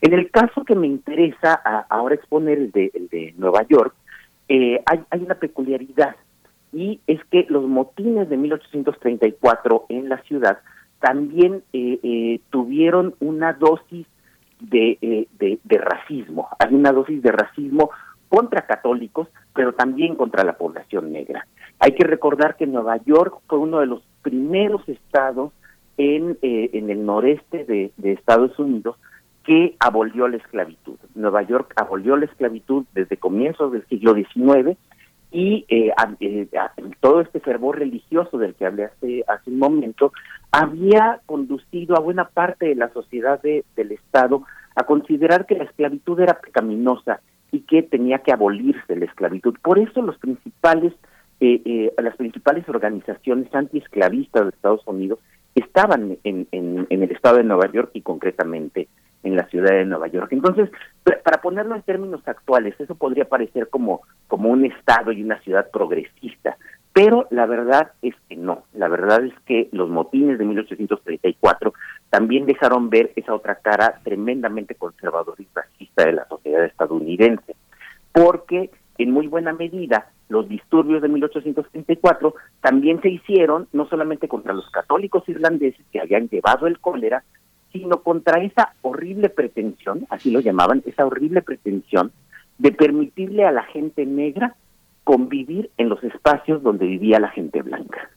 En 0.00 0.12
el 0.12 0.28
caso 0.32 0.64
que 0.64 0.74
me 0.74 0.88
interesa 0.88 1.54
ahora 1.88 2.16
exponer, 2.16 2.58
el 2.58 2.72
de, 2.72 2.90
el 2.94 3.08
de 3.08 3.34
Nueva 3.38 3.62
York, 3.68 3.94
eh, 4.48 4.82
hay 4.86 5.20
una 5.20 5.34
peculiaridad 5.36 6.16
y 6.72 7.00
es 7.06 7.22
que 7.30 7.46
los 7.48 7.66
motines 7.66 8.28
de 8.28 8.36
1834 8.36 9.86
en 9.88 10.08
la 10.08 10.22
ciudad 10.22 10.58
también 11.00 11.62
eh, 11.72 12.40
tuvieron 12.50 13.14
una 13.20 13.52
dosis 13.52 14.06
de, 14.60 15.26
de, 15.38 15.58
de, 15.62 15.78
racismo. 15.78 16.48
Hay 16.58 16.74
una 16.74 16.92
dosis 16.92 17.22
de 17.22 17.30
racismo 17.30 17.90
contra 18.28 18.66
católicos, 18.66 19.28
pero 19.54 19.72
también 19.72 20.16
contra 20.16 20.44
la 20.44 20.58
población 20.58 21.12
negra. 21.12 21.46
Hay 21.78 21.92
que 21.92 22.04
recordar 22.04 22.56
que 22.56 22.66
Nueva 22.66 22.96
York 23.04 23.40
fue 23.46 23.58
uno 23.58 23.80
de 23.80 23.86
los 23.86 24.02
primeros 24.22 24.86
estados 24.88 25.52
en, 25.96 26.38
eh, 26.42 26.70
en 26.72 26.90
el 26.90 27.04
noreste 27.04 27.64
de, 27.64 27.92
Estados 28.02 28.58
Unidos 28.58 28.96
que 29.44 29.76
abolió 29.80 30.28
la 30.28 30.36
esclavitud. 30.36 30.96
Nueva 31.14 31.42
York 31.42 31.72
abolió 31.76 32.16
la 32.16 32.26
esclavitud 32.26 32.84
desde 32.94 33.16
comienzos 33.16 33.72
del 33.72 33.86
siglo 33.86 34.14
XIX 34.14 34.76
y 35.30 35.66
eh, 35.68 35.92
eh, 36.20 36.48
todo 37.00 37.20
este 37.20 37.40
fervor 37.40 37.78
religioso 37.78 38.38
del 38.38 38.54
que 38.54 38.66
hablé 38.66 38.84
hace, 38.84 39.24
hace 39.28 39.50
un 39.50 39.58
momento 39.58 40.12
había 40.50 41.20
conducido 41.26 41.96
a 41.96 42.00
buena 42.00 42.28
parte 42.28 42.66
de 42.66 42.74
la 42.74 42.90
sociedad 42.92 43.40
del 43.42 43.92
Estado 43.92 44.44
a 44.74 44.84
considerar 44.84 45.46
que 45.46 45.56
la 45.56 45.64
esclavitud 45.64 46.18
era 46.20 46.40
pecaminosa 46.40 47.20
y 47.52 47.60
que 47.60 47.82
tenía 47.82 48.18
que 48.20 48.32
abolirse 48.32 48.96
la 48.96 49.04
esclavitud. 49.04 49.56
Por 49.62 49.78
eso 49.78 50.02
los 50.02 50.18
principales 50.18 50.94
las 51.40 52.16
principales 52.16 52.68
organizaciones 52.68 53.54
antiesclavistas 53.54 54.42
de 54.42 54.48
Estados 54.48 54.82
Unidos 54.86 55.20
estaban 55.54 56.18
en, 56.24 56.48
en, 56.50 56.86
el 56.90 57.10
estado 57.12 57.36
de 57.36 57.44
Nueva 57.44 57.70
York 57.70 57.90
y 57.94 58.02
concretamente 58.02 58.88
en 59.22 59.36
la 59.36 59.46
ciudad 59.48 59.72
de 59.72 59.84
Nueva 59.84 60.08
York. 60.08 60.32
Entonces, 60.32 60.70
para 61.24 61.40
ponerlo 61.40 61.74
en 61.74 61.82
términos 61.82 62.20
actuales, 62.26 62.74
eso 62.78 62.94
podría 62.94 63.24
parecer 63.26 63.68
como, 63.68 64.02
como 64.26 64.50
un 64.50 64.64
estado 64.64 65.12
y 65.12 65.22
una 65.22 65.40
ciudad 65.40 65.70
progresista, 65.70 66.56
pero 66.92 67.26
la 67.30 67.46
verdad 67.46 67.92
es 68.02 68.14
que 68.28 68.36
no. 68.36 68.64
La 68.74 68.88
verdad 68.88 69.24
es 69.24 69.34
que 69.46 69.68
los 69.72 69.88
motines 69.88 70.38
de 70.38 70.44
1834 70.44 71.72
también 72.10 72.46
dejaron 72.46 72.90
ver 72.90 73.12
esa 73.14 73.34
otra 73.34 73.56
cara 73.56 74.00
tremendamente 74.02 74.74
conservadora 74.74 75.40
y 75.40 75.46
racista 75.54 76.04
de 76.04 76.12
la 76.12 76.26
sociedad 76.26 76.64
estadounidense, 76.64 77.54
porque 78.12 78.70
en 78.98 79.12
muy 79.12 79.28
buena 79.28 79.52
medida 79.52 80.08
los 80.28 80.48
disturbios 80.48 81.00
de 81.00 81.08
1834 81.08 82.34
también 82.60 83.00
se 83.00 83.10
hicieron 83.10 83.68
no 83.72 83.88
solamente 83.88 84.28
contra 84.28 84.52
los 84.52 84.68
católicos 84.70 85.22
irlandeses 85.28 85.84
que 85.92 86.00
habían 86.00 86.28
llevado 86.28 86.66
el 86.66 86.80
cólera, 86.80 87.22
sino 87.72 88.02
contra 88.02 88.42
esa 88.42 88.74
horrible 88.82 89.28
pretensión, 89.28 90.06
así 90.10 90.30
lo 90.30 90.40
llamaban, 90.40 90.82
esa 90.86 91.06
horrible 91.06 91.42
pretensión 91.42 92.12
de 92.58 92.72
permitirle 92.72 93.44
a 93.44 93.52
la 93.52 93.64
gente 93.64 94.04
negra 94.06 94.54
convivir 95.04 95.70
en 95.78 95.88
los 95.88 96.02
espacios 96.04 96.62
donde 96.62 96.86
vivía 96.86 97.20
la 97.20 97.30
gente 97.30 97.62
blanca. 97.62 98.10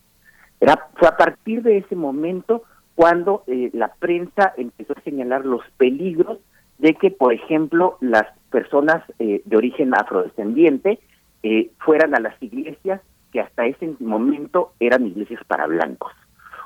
Era, 0.60 0.90
fue 0.96 1.08
a 1.08 1.18
partir 1.18 1.64
de 1.64 1.78
ese 1.78 1.96
momento 1.96 2.64
cuando 2.96 3.44
eh, 3.48 3.70
la 3.74 3.94
prensa 3.94 4.54
empezó 4.58 4.94
a 4.94 5.02
señalar 5.02 5.46
los 5.46 5.62
peligros 5.78 6.40
de 6.78 6.96
que, 6.96 7.12
por 7.12 7.34
ejemplo, 7.34 7.98
las 8.02 8.28
personas 8.50 9.04
eh, 9.20 9.42
de 9.46 9.58
origen 9.58 9.94
afrodescendiente 9.94 11.00
eh, 11.44 11.72
fueran 11.80 12.16
a 12.16 12.20
las 12.20 12.42
iglesias 12.42 13.02
que 13.32 13.40
hasta 13.40 13.66
ese 13.66 13.96
momento 14.00 14.74
eran 14.80 15.08
iglesias 15.08 15.42
para 15.48 15.68
blancos, 15.68 16.12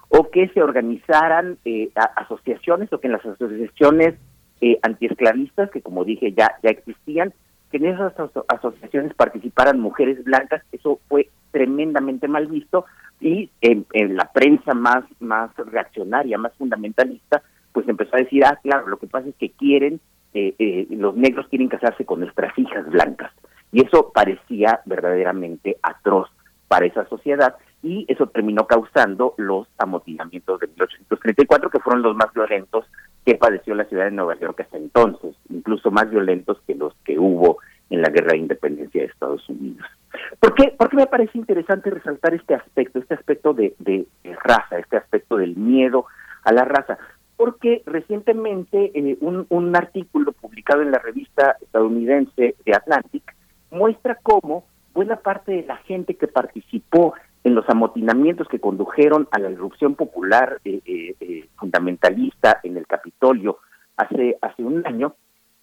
o 0.10 0.30
que 0.30 0.47
se 0.49 0.62
organizaran 0.62 1.58
eh, 1.66 1.89
asociaciones, 2.16 2.91
o 2.93 2.99
que 2.99 3.08
en 3.08 3.14
las 3.14 3.26
asociaciones 3.26 4.16
eh, 4.62 4.78
antiesclavistas, 4.82 5.70
que 5.72 5.82
como 5.82 6.06
dije 6.06 6.34
ya, 6.34 6.56
ya 6.64 6.70
existían, 6.70 7.34
que 7.72 7.78
en 7.78 7.88
esas 7.88 8.14
asociaciones 8.47 9.14
participaran 9.16 9.80
mujeres 9.80 10.24
blancas, 10.24 10.64
eso 10.72 10.99
fue 11.08 11.30
tremendamente 11.51 12.28
mal 12.28 12.47
visto, 12.47 12.86
y 13.20 13.49
en, 13.62 13.86
la 14.16 14.32
prensa 14.34 14.74
más, 14.74 15.03
más 15.20 15.49
reaccionaria, 15.56 16.38
más 16.38 16.53
fundamentalista, 16.56 17.41
pues 17.72 17.88
empezó 17.88 18.16
a 18.16 18.20
decir, 18.20 18.45
ah, 18.45 18.60
claro, 18.62 18.88
lo 18.88 18.97
que 18.97 19.08
pasa 19.08 19.30
es 19.30 19.36
que 19.36 19.51
quieren, 19.51 19.99
eh, 20.34 20.86
los 20.89 21.16
negros 21.16 21.47
quieren 21.47 21.70
casarse 21.70 22.06
con 22.06 22.20
nuestras 22.20 22.58
hijas 22.60 22.89
blancas. 22.89 23.32
Y 23.72 23.86
eso 23.86 24.12
parecía 24.14 24.82
verdaderamente 24.86 25.78
atroz 25.82 26.30
para 26.68 26.86
esa 26.86 27.08
sociedad 27.08 27.56
y 27.86 28.04
eso 28.08 28.26
terminó 28.26 28.66
causando 28.66 29.36
los 29.38 29.68
amotinamientos 29.78 30.60
de 30.60 30.66
1834, 30.66 31.70
que 31.70 31.80
fueron 31.80 32.02
los 32.02 32.16
más 32.16 32.34
violentos 32.34 32.84
que 33.24 33.36
padeció 33.36 33.76
la 33.76 33.86
ciudad 33.86 34.06
de 34.06 34.12
Nueva 34.12 34.34
York 34.40 34.60
hasta 34.60 34.78
entonces, 34.78 35.36
incluso 35.50 35.92
más 35.92 36.10
violentos 36.10 36.58
que 36.66 36.74
los 36.74 36.96
que 37.06 37.20
hubo 37.20 37.60
en 37.92 38.02
la 38.02 38.10
guerra 38.10 38.32
de 38.32 38.40
independencia 38.40 39.02
de 39.02 39.08
Estados 39.08 39.48
Unidos. 39.48 39.86
¿Por 40.40 40.56
qué, 40.56 40.74
Porque 40.76 40.96
me 40.96 41.06
parece 41.06 41.38
interesante 41.38 41.92
resaltar 41.92 42.34
este 42.34 42.56
aspecto, 42.56 42.98
este 42.98 43.14
aspecto 43.14 43.54
de, 43.54 43.76
raza, 44.44 44.80
este 44.80 44.98
aspecto 44.98 45.38
del 45.38 45.56
miedo 45.56 46.08
a 46.44 46.54
la 46.54 46.66
raza? 46.66 46.98
Porque 47.38 47.84
recientemente 47.86 48.92
eh, 48.96 49.16
un, 49.22 49.46
un 49.50 49.76
artículo 49.76 50.32
publicado 50.32 50.82
en 50.82 50.90
la 50.90 50.98
revista 50.98 51.56
estadounidense 51.62 52.56
de 52.66 52.76
Atlantic 52.76 53.36
muestra 53.70 54.18
cómo 54.24 54.66
buena 54.96 55.18
parte 55.18 55.52
de 55.52 55.64
la 55.64 55.78
gente 55.78 56.16
que 56.16 56.28
participó 56.28 57.14
en 57.46 57.54
los 57.54 57.70
amotinamientos 57.70 58.48
que 58.48 58.60
condujeron 58.60 59.28
a 59.32 59.38
la 59.38 59.52
irrupción 59.52 59.93
popular 59.93 60.60
eh, 60.66 60.82
eh, 60.84 61.16
eh, 61.20 61.48
fundamentalista 61.58 62.60
en 62.64 62.76
el 62.76 62.88
Capitolio 62.88 63.60
hace 63.96 64.36
hace 64.41 64.64
un 64.64 64.86
año 64.86 65.16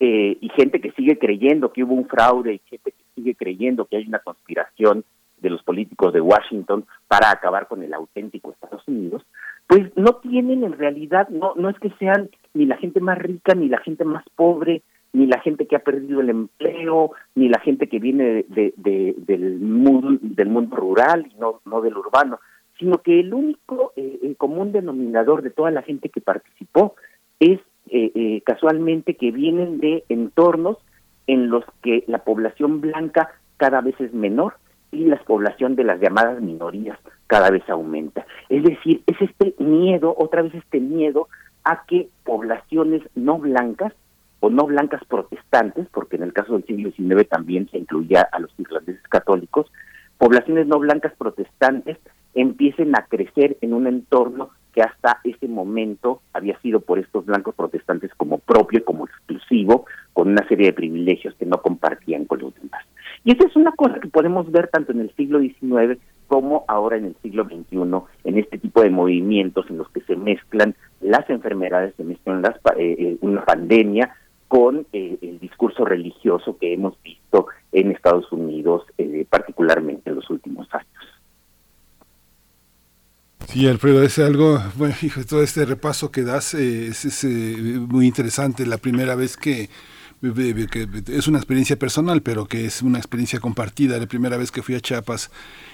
y 0.05 0.51
gente 0.57 0.80
que 0.80 0.91
sigue 0.93 1.16
creyendo 1.16 1.72
que 1.72 1.85
hubo 1.85 1.95
un 1.95 2.09
fraude 2.09 2.55
y 2.55 2.61
gente 2.68 2.91
que 2.91 3.05
sigue 3.14 3.37
creyendo 3.37 3.85
que 3.85 3.99
hay 3.99 4.09
una 4.09 4.18
conspiración 4.18 5.05
de 5.39 5.49
los 5.49 5.62
políticos 5.62 6.12
de 6.12 6.20
Washington 6.20 6.87
para 7.07 7.30
acabar 7.30 7.68
con 7.68 7.85
el 7.85 7.95
auténtico 7.95 8.51
Estados 8.51 8.83
Unidos, 8.89 9.22
pues 9.68 9.97
no 9.97 10.16
tienen 10.16 10.64
en 10.64 10.72
realidad, 10.72 11.28
no, 11.28 11.55
no 11.55 11.68
es 11.68 11.78
que 11.78 11.91
sean 12.01 12.30
ni 12.53 12.66
la 12.66 12.78
gente 12.78 12.99
más 12.99 13.16
rica 13.16 13.55
ni 13.55 13.68
la 13.68 13.78
gente 13.78 14.05
más 14.05 14.24
pobre, 14.35 14.83
ni 15.13 15.27
la 15.27 15.41
gente 15.41 15.67
que 15.67 15.77
ha 15.77 15.81
perdido 15.81 16.21
el 16.21 16.31
empleo, 16.31 17.13
ni 17.35 17.49
la 17.49 17.61
gente 17.61 17.89
que 17.89 17.99
viene 17.99 18.45
de, 18.49 18.73
del, 18.77 19.59
mundo, 19.61 20.19
del 20.21 20.49
mundo 20.49 20.77
rural 20.77 21.27
y 21.31 21.39
no, 21.39 21.81
del 21.81 21.97
urbano, 21.97 22.41
sino 22.79 22.99
que 22.99 23.21
el 23.21 23.35
único 23.35 23.93
eh, 23.97 24.35
común 24.39 24.73
denominador 24.73 25.43
de 25.43 25.51
toda 25.51 25.71
la 25.71 25.83
gente 25.83 26.09
que 26.09 26.21
participó 26.21 26.95
es 27.39 27.61
eh, 27.91 28.11
eh, 28.15 28.43
casualmente 28.45 29.17
que 29.17 29.31
vienen 29.31 29.79
de 29.79 30.05
entornos 30.09 30.79
en 31.27 31.51
los 31.51 31.65
que 31.83 32.05
la 32.07 32.25
población 32.25 32.81
blanca 32.81 33.31
cada 33.59 33.81
vez 33.81 34.01
es 34.01 34.13
menor 34.15 34.55
y 34.91 35.05
la 35.05 35.17
población 35.17 35.77
de 35.77 35.85
las 35.85 36.01
llamadas 36.01 36.41
minorías 36.41 36.99
cada 37.27 37.51
vez 37.51 37.69
aumenta. 37.69 38.27
Es 38.49 38.63
decir, 38.63 39.03
es 39.07 39.21
este 39.21 39.55
miedo, 39.63 40.15
otra 40.17 40.43
vez 40.43 40.55
este 40.55 40.81
miedo 40.81 41.29
a 41.65 41.85
que 41.87 42.09
poblaciones 42.25 43.03
no 43.15 43.39
blancas 43.39 43.93
o 44.43 44.51
no 44.51 44.66
blancas 44.66 45.03
protestantes, 45.05 45.86
porque 45.95 46.16
en 46.16 46.24
el 46.24 46.32
caso 46.32 46.55
del 46.55 46.66
siglo 46.66 46.90
XIX 46.90 47.28
también 47.28 47.68
se 47.70 47.78
incluía 47.78 48.28
a 48.32 48.40
los 48.40 48.51
irlandeses 48.59 49.07
católicos, 49.09 49.70
poblaciones 50.18 50.66
no 50.66 50.80
blancas 50.80 51.12
protestantes 51.16 51.97
empiecen 52.34 52.97
a 52.97 53.07
crecer 53.07 53.57
en 53.61 53.72
un 53.72 53.86
entorno 53.86 54.51
que 54.72 54.82
hasta 54.82 55.20
ese 55.22 55.47
momento 55.47 56.22
había 56.32 56.59
sido 56.59 56.80
por 56.80 56.99
estos 56.99 57.24
blancos 57.24 57.55
protestantes 57.55 58.11
como 58.16 58.38
propio, 58.38 58.84
como 58.84 59.07
exclusivo, 59.07 59.84
con 60.12 60.30
una 60.30 60.47
serie 60.49 60.66
de 60.66 60.72
privilegios 60.72 61.36
que 61.36 61.47
no 61.47 61.62
compartían 61.62 62.24
con 62.24 62.40
los 62.40 62.53
demás. 62.57 62.82
Y 63.24 63.32
esa 63.32 63.47
es 63.47 63.55
una 63.55 63.70
cosa 63.72 64.01
que 64.01 64.09
podemos 64.09 64.51
ver 64.51 64.66
tanto 64.68 64.90
en 64.90 65.01
el 65.01 65.14
siglo 65.14 65.38
XIX 65.38 66.01
como 66.26 66.64
ahora 66.66 66.97
en 66.97 67.05
el 67.05 67.16
siglo 67.22 67.45
XXI, 67.45 67.76
en 68.24 68.38
este 68.38 68.59
tipo 68.59 68.82
de 68.82 68.90
movimientos 68.90 69.66
en 69.70 69.78
los 69.78 69.88
que 69.90 70.01
se 70.01 70.16
mezclan 70.16 70.74
las 71.01 71.30
enfermedades, 71.30 71.95
se 71.97 72.03
mezclan 72.03 72.43
las, 72.43 72.57
eh, 72.76 72.97
eh, 72.99 73.16
una 73.20 73.45
pandemia 73.45 74.16
con 74.53 74.86
eh, 74.92 75.16
el 75.22 75.40
discurso 75.40 75.82
religioso 75.82 76.59
que 76.59 76.74
hemos 76.74 77.03
visto 77.03 77.46
en 77.72 77.90
Estados 77.90 78.30
Unidos, 78.32 78.82
eh, 78.98 79.26
particularmente 79.30 80.11
en 80.11 80.16
los 80.16 80.28
últimos 80.28 80.68
años. 80.74 80.86
Sí, 83.46 83.66
Alfredo, 83.66 84.03
es 84.03 84.18
algo, 84.18 84.59
bueno, 84.76 84.94
hijo, 85.00 85.24
todo 85.24 85.42
este 85.42 85.64
repaso 85.64 86.11
que 86.12 86.22
das 86.22 86.53
eh, 86.53 86.88
es, 86.88 87.24
muy 87.24 88.07
interesante. 88.07 88.66
La 88.66 88.76
primera 88.76 89.14
vez 89.14 89.38
que, 89.38 89.70
que, 90.20 90.88
es 91.07 91.28
una 91.28 91.38
experiencia 91.38 91.78
personal, 91.78 92.20
pero 92.20 92.44
que 92.44 92.66
es 92.66 92.82
una 92.82 92.98
experiencia 92.98 93.40
compartida. 93.40 93.98
La 93.98 94.07
primera 94.07 94.36
vez 94.36 94.53
que 94.53 94.61
fui 94.61 94.74
a 94.74 94.80
Chiapas 94.80 95.30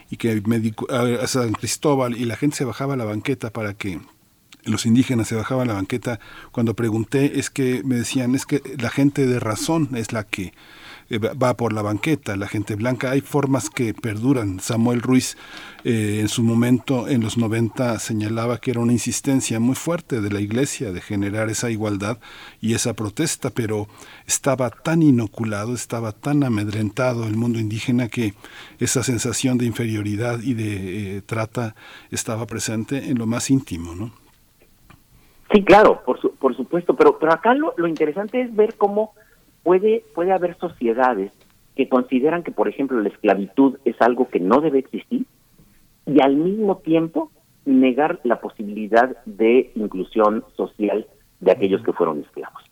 y 0.08 0.18
que 0.18 0.40
me 0.46 0.60
di, 0.60 0.72
a 0.88 1.26
San 1.26 1.50
Cristóbal 1.50 2.16
y 2.16 2.26
la 2.26 2.36
gente 2.36 2.54
se 2.54 2.64
bajaba 2.64 2.94
a 2.94 2.96
la 2.96 3.06
banqueta 3.06 3.50
para 3.50 3.74
que 3.74 3.98
los 4.68 4.86
indígenas 4.86 5.28
se 5.28 5.34
bajaban 5.34 5.68
a 5.68 5.72
la 5.72 5.78
banqueta, 5.78 6.20
cuando 6.52 6.74
pregunté 6.74 7.38
es 7.38 7.50
que 7.50 7.82
me 7.84 7.96
decían, 7.96 8.34
es 8.34 8.46
que 8.46 8.62
la 8.78 8.90
gente 8.90 9.26
de 9.26 9.40
razón 9.40 9.90
es 9.94 10.12
la 10.12 10.24
que 10.24 10.52
eh, 11.10 11.18
va 11.18 11.56
por 11.56 11.72
la 11.72 11.80
banqueta, 11.80 12.36
la 12.36 12.48
gente 12.48 12.74
blanca. 12.74 13.10
Hay 13.10 13.22
formas 13.22 13.70
que 13.70 13.94
perduran. 13.94 14.60
Samuel 14.60 15.00
Ruiz 15.00 15.36
eh, 15.84 16.18
en 16.20 16.28
su 16.28 16.42
momento, 16.42 17.08
en 17.08 17.22
los 17.22 17.38
90, 17.38 17.98
señalaba 17.98 18.58
que 18.58 18.72
era 18.72 18.80
una 18.80 18.92
insistencia 18.92 19.58
muy 19.58 19.74
fuerte 19.74 20.20
de 20.20 20.30
la 20.30 20.40
iglesia 20.40 20.92
de 20.92 21.00
generar 21.00 21.48
esa 21.48 21.70
igualdad 21.70 22.18
y 22.60 22.74
esa 22.74 22.92
protesta, 22.92 23.50
pero 23.50 23.88
estaba 24.26 24.68
tan 24.70 25.02
inoculado, 25.02 25.74
estaba 25.74 26.12
tan 26.12 26.44
amedrentado 26.44 27.26
el 27.26 27.36
mundo 27.36 27.58
indígena 27.58 28.08
que 28.08 28.34
esa 28.78 29.02
sensación 29.02 29.56
de 29.56 29.64
inferioridad 29.64 30.40
y 30.42 30.54
de 30.54 31.16
eh, 31.16 31.22
trata 31.22 31.74
estaba 32.10 32.46
presente 32.46 33.08
en 33.08 33.18
lo 33.18 33.26
más 33.26 33.50
íntimo, 33.50 33.94
¿no? 33.94 34.27
Sí, 35.52 35.64
claro, 35.64 36.02
por, 36.04 36.18
por 36.36 36.56
supuesto, 36.56 36.94
pero, 36.94 37.18
pero 37.18 37.32
acá 37.32 37.54
lo, 37.54 37.74
interesante 37.86 38.40
es 38.40 38.54
ver 38.54 38.74
cómo 38.76 39.14
puede, 39.62 40.04
puede 40.14 40.32
haber 40.32 40.56
sociedades 40.58 41.32
que 41.74 41.88
consideran 41.88 42.42
que, 42.42 42.50
por 42.50 42.68
ejemplo, 42.68 43.00
la 43.00 43.08
esclavitud 43.08 43.78
es 43.84 44.00
algo 44.00 44.28
que 44.28 44.40
no 44.40 44.60
debe 44.60 44.80
existir 44.80 45.24
y 46.06 46.20
al 46.20 46.36
mismo 46.36 46.78
tiempo 46.78 47.30
negar 47.64 48.20
la 48.24 48.40
posibilidad 48.40 49.16
de 49.24 49.70
inclusión 49.74 50.44
social 50.56 51.06
de 51.40 51.52
aquellos 51.52 51.82
que 51.82 51.92
fueron 51.92 52.20
esclavos. 52.20 52.62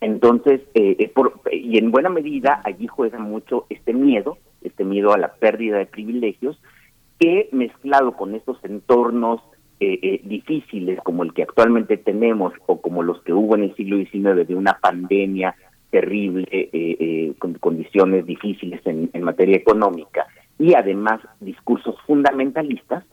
Entonces, 0.00 0.60
eh, 0.74 1.10
por, 1.14 1.40
y 1.50 1.78
en 1.78 1.90
buena 1.90 2.08
medida 2.08 2.60
allí 2.64 2.86
juega 2.86 3.18
mucho 3.18 3.66
este 3.68 3.92
miedo, 3.92 4.38
este 4.62 4.84
miedo 4.84 5.12
a 5.12 5.18
la 5.18 5.34
pérdida 5.34 5.78
de 5.78 5.86
privilegios, 5.86 6.60
que 7.18 7.48
mezclado 7.52 8.12
con 8.12 8.34
estos 8.34 8.62
entornos 8.64 9.40
eh, 9.80 9.98
eh, 10.02 10.20
difíciles 10.24 10.98
como 11.04 11.22
el 11.22 11.32
que 11.32 11.44
actualmente 11.44 11.96
tenemos 11.96 12.52
o 12.66 12.80
como 12.80 13.02
los 13.02 13.22
que 13.22 13.32
hubo 13.32 13.54
en 13.54 13.62
el 13.64 13.76
siglo 13.76 13.96
XIX 13.96 14.46
de 14.46 14.54
una 14.54 14.78
pandemia 14.80 15.54
terrible, 15.90 16.46
eh, 16.50 17.32
con 17.38 17.54
condiciones 17.54 18.26
difíciles 18.26 18.80
en, 18.84 19.10
materia 19.22 19.56
económica, 19.56 20.26
y 20.58 20.74
además 20.74 21.20
discursos 21.40 21.96
fundamentalistas, 22.06 23.04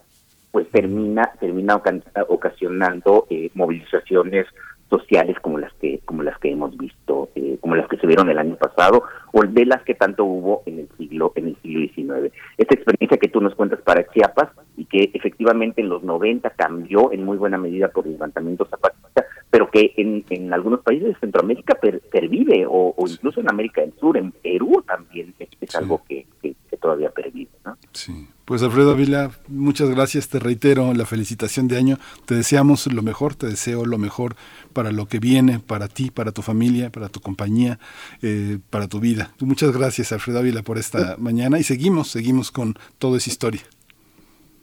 pues 0.50 0.68
termina, 0.70 1.30
termina 1.38 1.80
ocasionando 2.28 3.26
eh, 3.30 3.50
movilizaciones 3.54 4.46
sociales 4.88 5.36
como 5.40 5.58
las 5.58 5.72
que 5.74 6.00
como 6.04 6.22
las 6.22 6.38
que 6.38 6.50
hemos 6.50 6.76
visto 6.76 7.28
eh, 7.34 7.58
como 7.60 7.74
las 7.74 7.88
que 7.88 7.96
se 7.96 8.06
vieron 8.06 8.30
el 8.30 8.38
año 8.38 8.56
pasado 8.56 9.02
o 9.32 9.42
de 9.42 9.66
las 9.66 9.82
que 9.82 9.94
tanto 9.94 10.24
hubo 10.24 10.62
en 10.66 10.80
el 10.80 10.88
siglo 10.96 11.32
en 11.34 11.48
el 11.48 11.56
siglo 11.62 11.80
XIX 11.94 12.32
esta 12.56 12.74
experiencia 12.74 13.18
que 13.18 13.28
tú 13.28 13.40
nos 13.40 13.54
cuentas 13.54 13.80
para 13.82 14.06
Chiapas 14.08 14.50
y 14.76 14.84
que 14.84 15.10
efectivamente 15.14 15.80
en 15.80 15.88
los 15.88 16.02
90 16.02 16.50
cambió 16.50 17.10
en 17.12 17.24
muy 17.24 17.36
buena 17.36 17.58
medida 17.58 17.88
por 17.88 18.06
el 18.06 18.12
levantamiento 18.12 18.66
zapatista 18.66 19.24
pero 19.56 19.70
que 19.70 19.94
en, 19.96 20.22
en 20.28 20.52
algunos 20.52 20.80
países 20.80 21.08
de 21.08 21.18
Centroamérica 21.18 21.78
pervive 21.80 22.66
o, 22.68 22.94
incluso 23.08 23.40
en 23.40 23.48
América 23.48 23.80
del 23.80 23.94
Sur 23.98 24.18
en 24.18 24.30
Perú 24.30 24.84
también 24.86 25.34
es, 25.38 25.74
algo 25.74 26.02
que, 26.06 26.26
que, 26.42 26.54
todavía 26.76 27.08
pervive 27.08 27.48
¿no? 27.64 27.74
sí 27.92 28.28
pues 28.44 28.62
Alfredo 28.62 28.90
Ávila, 28.90 29.30
muchas 29.48 29.88
gracias, 29.88 30.28
te 30.28 30.38
reitero 30.38 30.92
la 30.92 31.06
felicitación 31.06 31.68
de 31.68 31.78
año, 31.78 31.98
te 32.26 32.34
deseamos 32.34 32.86
lo 32.86 33.02
mejor, 33.02 33.34
te 33.34 33.46
deseo 33.46 33.86
lo 33.86 33.98
mejor 33.98 34.36
para 34.74 34.92
lo 34.92 35.06
que 35.06 35.18
viene, 35.18 35.58
para 35.58 35.88
ti, 35.88 36.10
para 36.10 36.30
tu 36.32 36.42
familia, 36.42 36.92
para 36.92 37.08
tu 37.08 37.20
compañía, 37.20 37.80
eh, 38.22 38.58
para 38.70 38.86
tu 38.86 39.00
vida. 39.00 39.32
Muchas 39.40 39.72
gracias 39.72 40.12
Alfredo 40.12 40.38
Ávila 40.40 40.62
por 40.62 40.76
esta 40.78 41.16
mañana 41.18 41.58
y 41.58 41.64
seguimos, 41.64 42.08
seguimos 42.08 42.52
con 42.52 42.74
toda 42.98 43.16
esa 43.16 43.30
historia. 43.30 43.62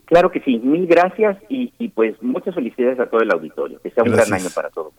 Claro 0.05 0.31
que 0.31 0.41
sí, 0.41 0.59
mil 0.59 0.85
gracias 0.85 1.37
y, 1.49 1.71
pues 1.89 2.21
muchas 2.21 2.53
felicidades 2.55 2.99
a 2.99 3.09
todo 3.09 3.21
el 3.21 3.31
auditorio, 3.31 3.79
que 3.81 3.89
sea 3.89 4.03
un 4.03 4.11
gran 4.11 4.31
año 4.33 4.49
para 4.53 4.69
todos. 4.69 4.93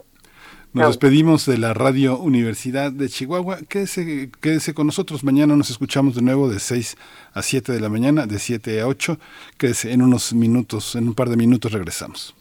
Nos 0.73 0.89
despedimos 0.89 1.47
de 1.47 1.57
la 1.57 1.73
Radio 1.73 2.19
Universidad 2.19 2.91
de 2.91 3.09
Chihuahua. 3.09 3.59
Quédese, 3.69 4.31
quédese 4.41 4.75
con 4.75 4.87
nosotros. 4.87 5.23
Mañana 5.23 5.55
nos 5.55 5.71
escuchamos 5.71 6.17
de 6.17 6.23
nuevo 6.23 6.49
de 6.49 6.59
6 6.59 6.97
a 7.33 7.43
7 7.43 7.71
de 7.71 7.79
la 7.79 7.89
mañana, 7.89 8.27
de 8.27 8.41
7 8.41 8.81
a 8.81 8.89
8. 8.89 9.17
Quédese 9.57 9.93
en 9.93 10.03
unos 10.03 10.33
minutos, 10.33 10.97
en 10.97 11.07
un 11.07 11.15
par 11.15 11.29
de 11.29 11.37
minutos 11.37 11.71
regresamos. 11.71 12.35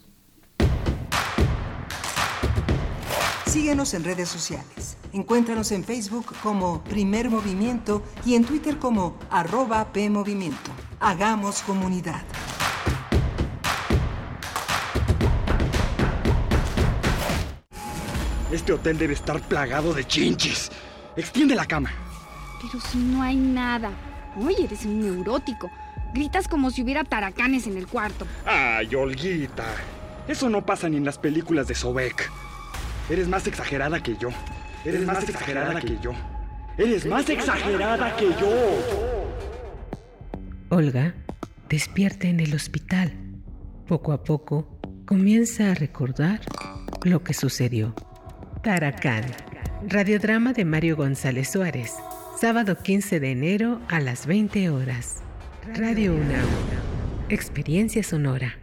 Síguenos 3.54 3.94
en 3.94 4.04
redes 4.04 4.30
sociales. 4.30 4.98
Encuéntranos 5.14 5.72
en 5.74 5.84
Facebook 5.84 6.34
como 6.42 6.84
Primer 6.86 7.30
Movimiento 7.30 8.02
y 8.26 8.34
en 8.34 8.46
Twitter 8.46 8.80
como 8.80 9.16
arroba 9.30 9.94
PMovimiento. 9.94 10.72
Hagamos 11.00 11.62
comunidad. 11.62 12.24
Este 18.52 18.74
hotel 18.74 18.98
debe 18.98 19.14
estar 19.14 19.40
plagado 19.42 19.94
de 19.94 20.04
chinches. 20.04 20.72
Extiende 21.16 21.54
la 21.54 21.68
cama. 21.68 21.92
Pero 22.60 22.84
si 22.84 22.98
no 22.98 23.22
hay 23.22 23.36
nada. 23.36 23.92
Oye, 24.36 24.64
eres 24.64 24.84
un 24.84 25.00
neurótico. 25.00 25.70
Gritas 26.16 26.48
como 26.48 26.72
si 26.72 26.82
hubiera 26.82 27.04
taracanes 27.04 27.68
en 27.68 27.78
el 27.78 27.86
cuarto. 27.86 28.26
Ay, 28.48 28.96
Olguita. 28.96 29.68
Eso 30.28 30.50
no 30.50 30.66
pasa 30.66 30.90
ni 30.90 30.98
en 30.98 31.06
las 31.06 31.20
películas 31.20 31.68
de 31.68 31.76
Sobek. 31.76 32.32
Eres 33.10 33.28
más 33.28 33.46
exagerada 33.48 34.02
que 34.02 34.16
yo. 34.18 34.30
Eres 34.86 35.06
más 35.06 35.24
exagerada 35.24 35.80
que 35.82 35.98
yo. 36.02 36.14
Eres 36.78 37.06
más 37.06 37.30
exagerada 37.30 38.16
que 38.16 38.30
yo. 38.30 38.50
Olga 40.70 41.14
despierta 41.70 42.28
en 42.28 42.40
el 42.40 42.54
hospital. 42.54 43.14
Poco 43.88 44.14
a 44.14 44.24
poco 44.24 44.80
comienza 45.06 45.72
a 45.72 45.76
recordar 45.76 46.40
lo 47.04 47.24
que 47.24 47.34
sucedió. 47.34 47.94
Taracán. 48.64 49.26
Radiodrama 49.88 50.54
de 50.54 50.64
Mario 50.64 50.96
González 50.96 51.52
Suárez. 51.52 51.94
Sábado 52.40 52.78
15 52.82 53.20
de 53.20 53.32
enero 53.32 53.82
a 53.90 54.00
las 54.00 54.26
20 54.26 54.70
horas. 54.70 55.22
Radio 55.76 56.14
UNAM. 56.14 56.48
Experiencia 57.30 58.02
sonora. 58.02 58.63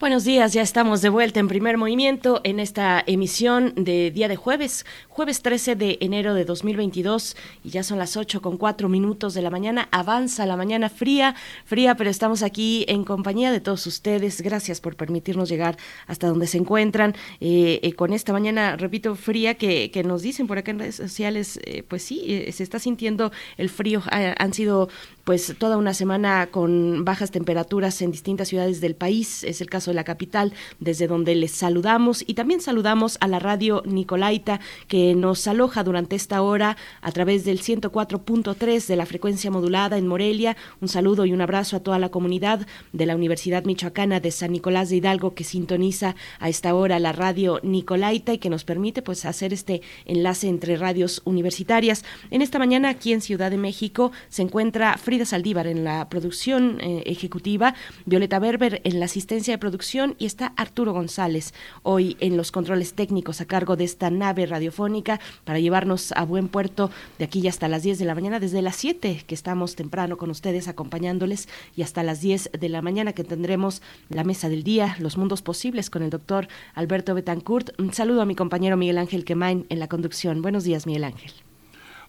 Buenos 0.00 0.24
días, 0.24 0.54
ya 0.54 0.62
estamos 0.62 1.02
de 1.02 1.10
vuelta 1.10 1.40
en 1.40 1.48
primer 1.48 1.76
movimiento 1.76 2.40
en 2.42 2.58
esta 2.58 3.04
emisión 3.06 3.74
de 3.76 4.10
día 4.10 4.28
de 4.28 4.36
jueves, 4.36 4.86
jueves 5.10 5.42
13 5.42 5.76
de 5.76 5.98
enero 6.00 6.32
de 6.32 6.46
2022 6.46 7.36
y 7.62 7.68
ya 7.68 7.82
son 7.82 7.98
las 7.98 8.16
8 8.16 8.40
con 8.40 8.56
4 8.56 8.88
minutos 8.88 9.34
de 9.34 9.42
la 9.42 9.50
mañana, 9.50 9.90
avanza 9.92 10.46
la 10.46 10.56
mañana 10.56 10.88
fría, 10.88 11.34
fría, 11.66 11.96
pero 11.96 12.08
estamos 12.08 12.42
aquí 12.42 12.86
en 12.88 13.04
compañía 13.04 13.52
de 13.52 13.60
todos 13.60 13.86
ustedes, 13.86 14.40
gracias 14.40 14.80
por 14.80 14.96
permitirnos 14.96 15.50
llegar 15.50 15.76
hasta 16.06 16.28
donde 16.28 16.46
se 16.46 16.56
encuentran 16.56 17.14
eh, 17.42 17.80
eh, 17.82 17.92
con 17.92 18.14
esta 18.14 18.32
mañana, 18.32 18.76
repito, 18.76 19.14
fría 19.16 19.56
que, 19.56 20.02
nos 20.02 20.22
dicen 20.22 20.46
por 20.46 20.56
acá 20.56 20.70
en 20.70 20.78
redes 20.78 20.96
sociales, 20.96 21.60
eh, 21.62 21.82
pues 21.86 22.02
sí, 22.02 22.46
se 22.52 22.62
está 22.62 22.78
sintiendo 22.78 23.32
el 23.58 23.68
frío, 23.68 24.02
han 24.10 24.54
sido 24.54 24.88
pues 25.30 25.54
toda 25.58 25.76
una 25.76 25.94
semana 25.94 26.48
con 26.50 27.04
bajas 27.04 27.30
temperaturas 27.30 28.02
en 28.02 28.10
distintas 28.10 28.48
ciudades 28.48 28.80
del 28.80 28.96
país. 28.96 29.44
Es 29.44 29.60
el 29.60 29.70
caso 29.70 29.92
de 29.92 29.94
la 29.94 30.02
capital, 30.02 30.52
desde 30.80 31.06
donde 31.06 31.36
les 31.36 31.52
saludamos 31.52 32.24
y 32.26 32.34
también 32.34 32.60
saludamos 32.60 33.16
a 33.20 33.28
la 33.28 33.38
radio 33.38 33.80
Nicolaita 33.86 34.58
que 34.88 35.14
nos 35.14 35.46
aloja 35.46 35.84
durante 35.84 36.16
esta 36.16 36.42
hora 36.42 36.76
a 37.00 37.12
través 37.12 37.44
del 37.44 37.60
104.3 37.60 38.84
de 38.88 38.96
la 38.96 39.06
frecuencia 39.06 39.52
modulada 39.52 39.98
en 39.98 40.08
Morelia. 40.08 40.56
Un 40.80 40.88
saludo 40.88 41.24
y 41.26 41.32
un 41.32 41.42
abrazo 41.42 41.76
a 41.76 41.80
toda 41.80 42.00
la 42.00 42.08
comunidad 42.08 42.66
de 42.92 43.06
la 43.06 43.14
Universidad 43.14 43.62
Michoacana 43.62 44.18
de 44.18 44.32
San 44.32 44.50
Nicolás 44.50 44.90
de 44.90 44.96
Hidalgo 44.96 45.34
que 45.36 45.44
sintoniza 45.44 46.16
a 46.40 46.48
esta 46.48 46.74
hora 46.74 46.98
la 46.98 47.12
radio 47.12 47.60
Nicolaita 47.62 48.32
y 48.32 48.38
que 48.38 48.50
nos 48.50 48.64
permite 48.64 49.00
pues 49.00 49.24
hacer 49.24 49.52
este 49.52 49.80
enlace 50.06 50.48
entre 50.48 50.76
radios 50.76 51.22
universitarias. 51.24 52.04
En 52.32 52.42
esta 52.42 52.58
mañana 52.58 52.88
aquí 52.88 53.12
en 53.12 53.20
Ciudad 53.20 53.52
de 53.52 53.58
México 53.58 54.10
se 54.28 54.42
encuentra 54.42 54.98
Frida 54.98 55.19
Saldívar 55.26 55.66
en 55.66 55.84
la 55.84 56.08
producción 56.08 56.78
eh, 56.80 57.02
ejecutiva, 57.06 57.74
Violeta 58.06 58.38
Berber 58.38 58.80
en 58.84 59.00
la 59.00 59.06
asistencia 59.06 59.54
de 59.54 59.58
producción 59.58 60.14
y 60.18 60.26
está 60.26 60.52
Arturo 60.56 60.92
González 60.92 61.54
hoy 61.82 62.16
en 62.20 62.36
los 62.36 62.52
controles 62.52 62.94
técnicos 62.94 63.40
a 63.40 63.46
cargo 63.46 63.76
de 63.76 63.84
esta 63.84 64.10
nave 64.10 64.46
radiofónica 64.46 65.20
para 65.44 65.58
llevarnos 65.58 66.12
a 66.12 66.24
buen 66.24 66.48
puerto 66.48 66.90
de 67.18 67.24
aquí 67.24 67.46
hasta 67.48 67.68
las 67.68 67.82
10 67.82 67.98
de 67.98 68.04
la 68.04 68.14
mañana, 68.14 68.40
desde 68.40 68.62
las 68.62 68.76
7 68.76 69.24
que 69.26 69.34
estamos 69.34 69.76
temprano 69.76 70.16
con 70.16 70.30
ustedes 70.30 70.68
acompañándoles 70.68 71.48
y 71.76 71.82
hasta 71.82 72.02
las 72.02 72.20
10 72.20 72.50
de 72.58 72.68
la 72.68 72.82
mañana 72.82 73.12
que 73.12 73.24
tendremos 73.24 73.82
la 74.08 74.24
mesa 74.24 74.48
del 74.48 74.62
día, 74.62 74.96
los 74.98 75.16
mundos 75.16 75.42
posibles 75.42 75.90
con 75.90 76.02
el 76.02 76.10
doctor 76.10 76.48
Alberto 76.74 77.14
Betancourt. 77.14 77.78
Un 77.78 77.92
saludo 77.92 78.22
a 78.22 78.26
mi 78.26 78.34
compañero 78.34 78.76
Miguel 78.76 78.98
Ángel 78.98 79.24
Quemain 79.24 79.66
en 79.68 79.80
la 79.80 79.88
conducción. 79.88 80.42
Buenos 80.42 80.64
días, 80.64 80.86
Miguel 80.86 81.04
Ángel. 81.04 81.32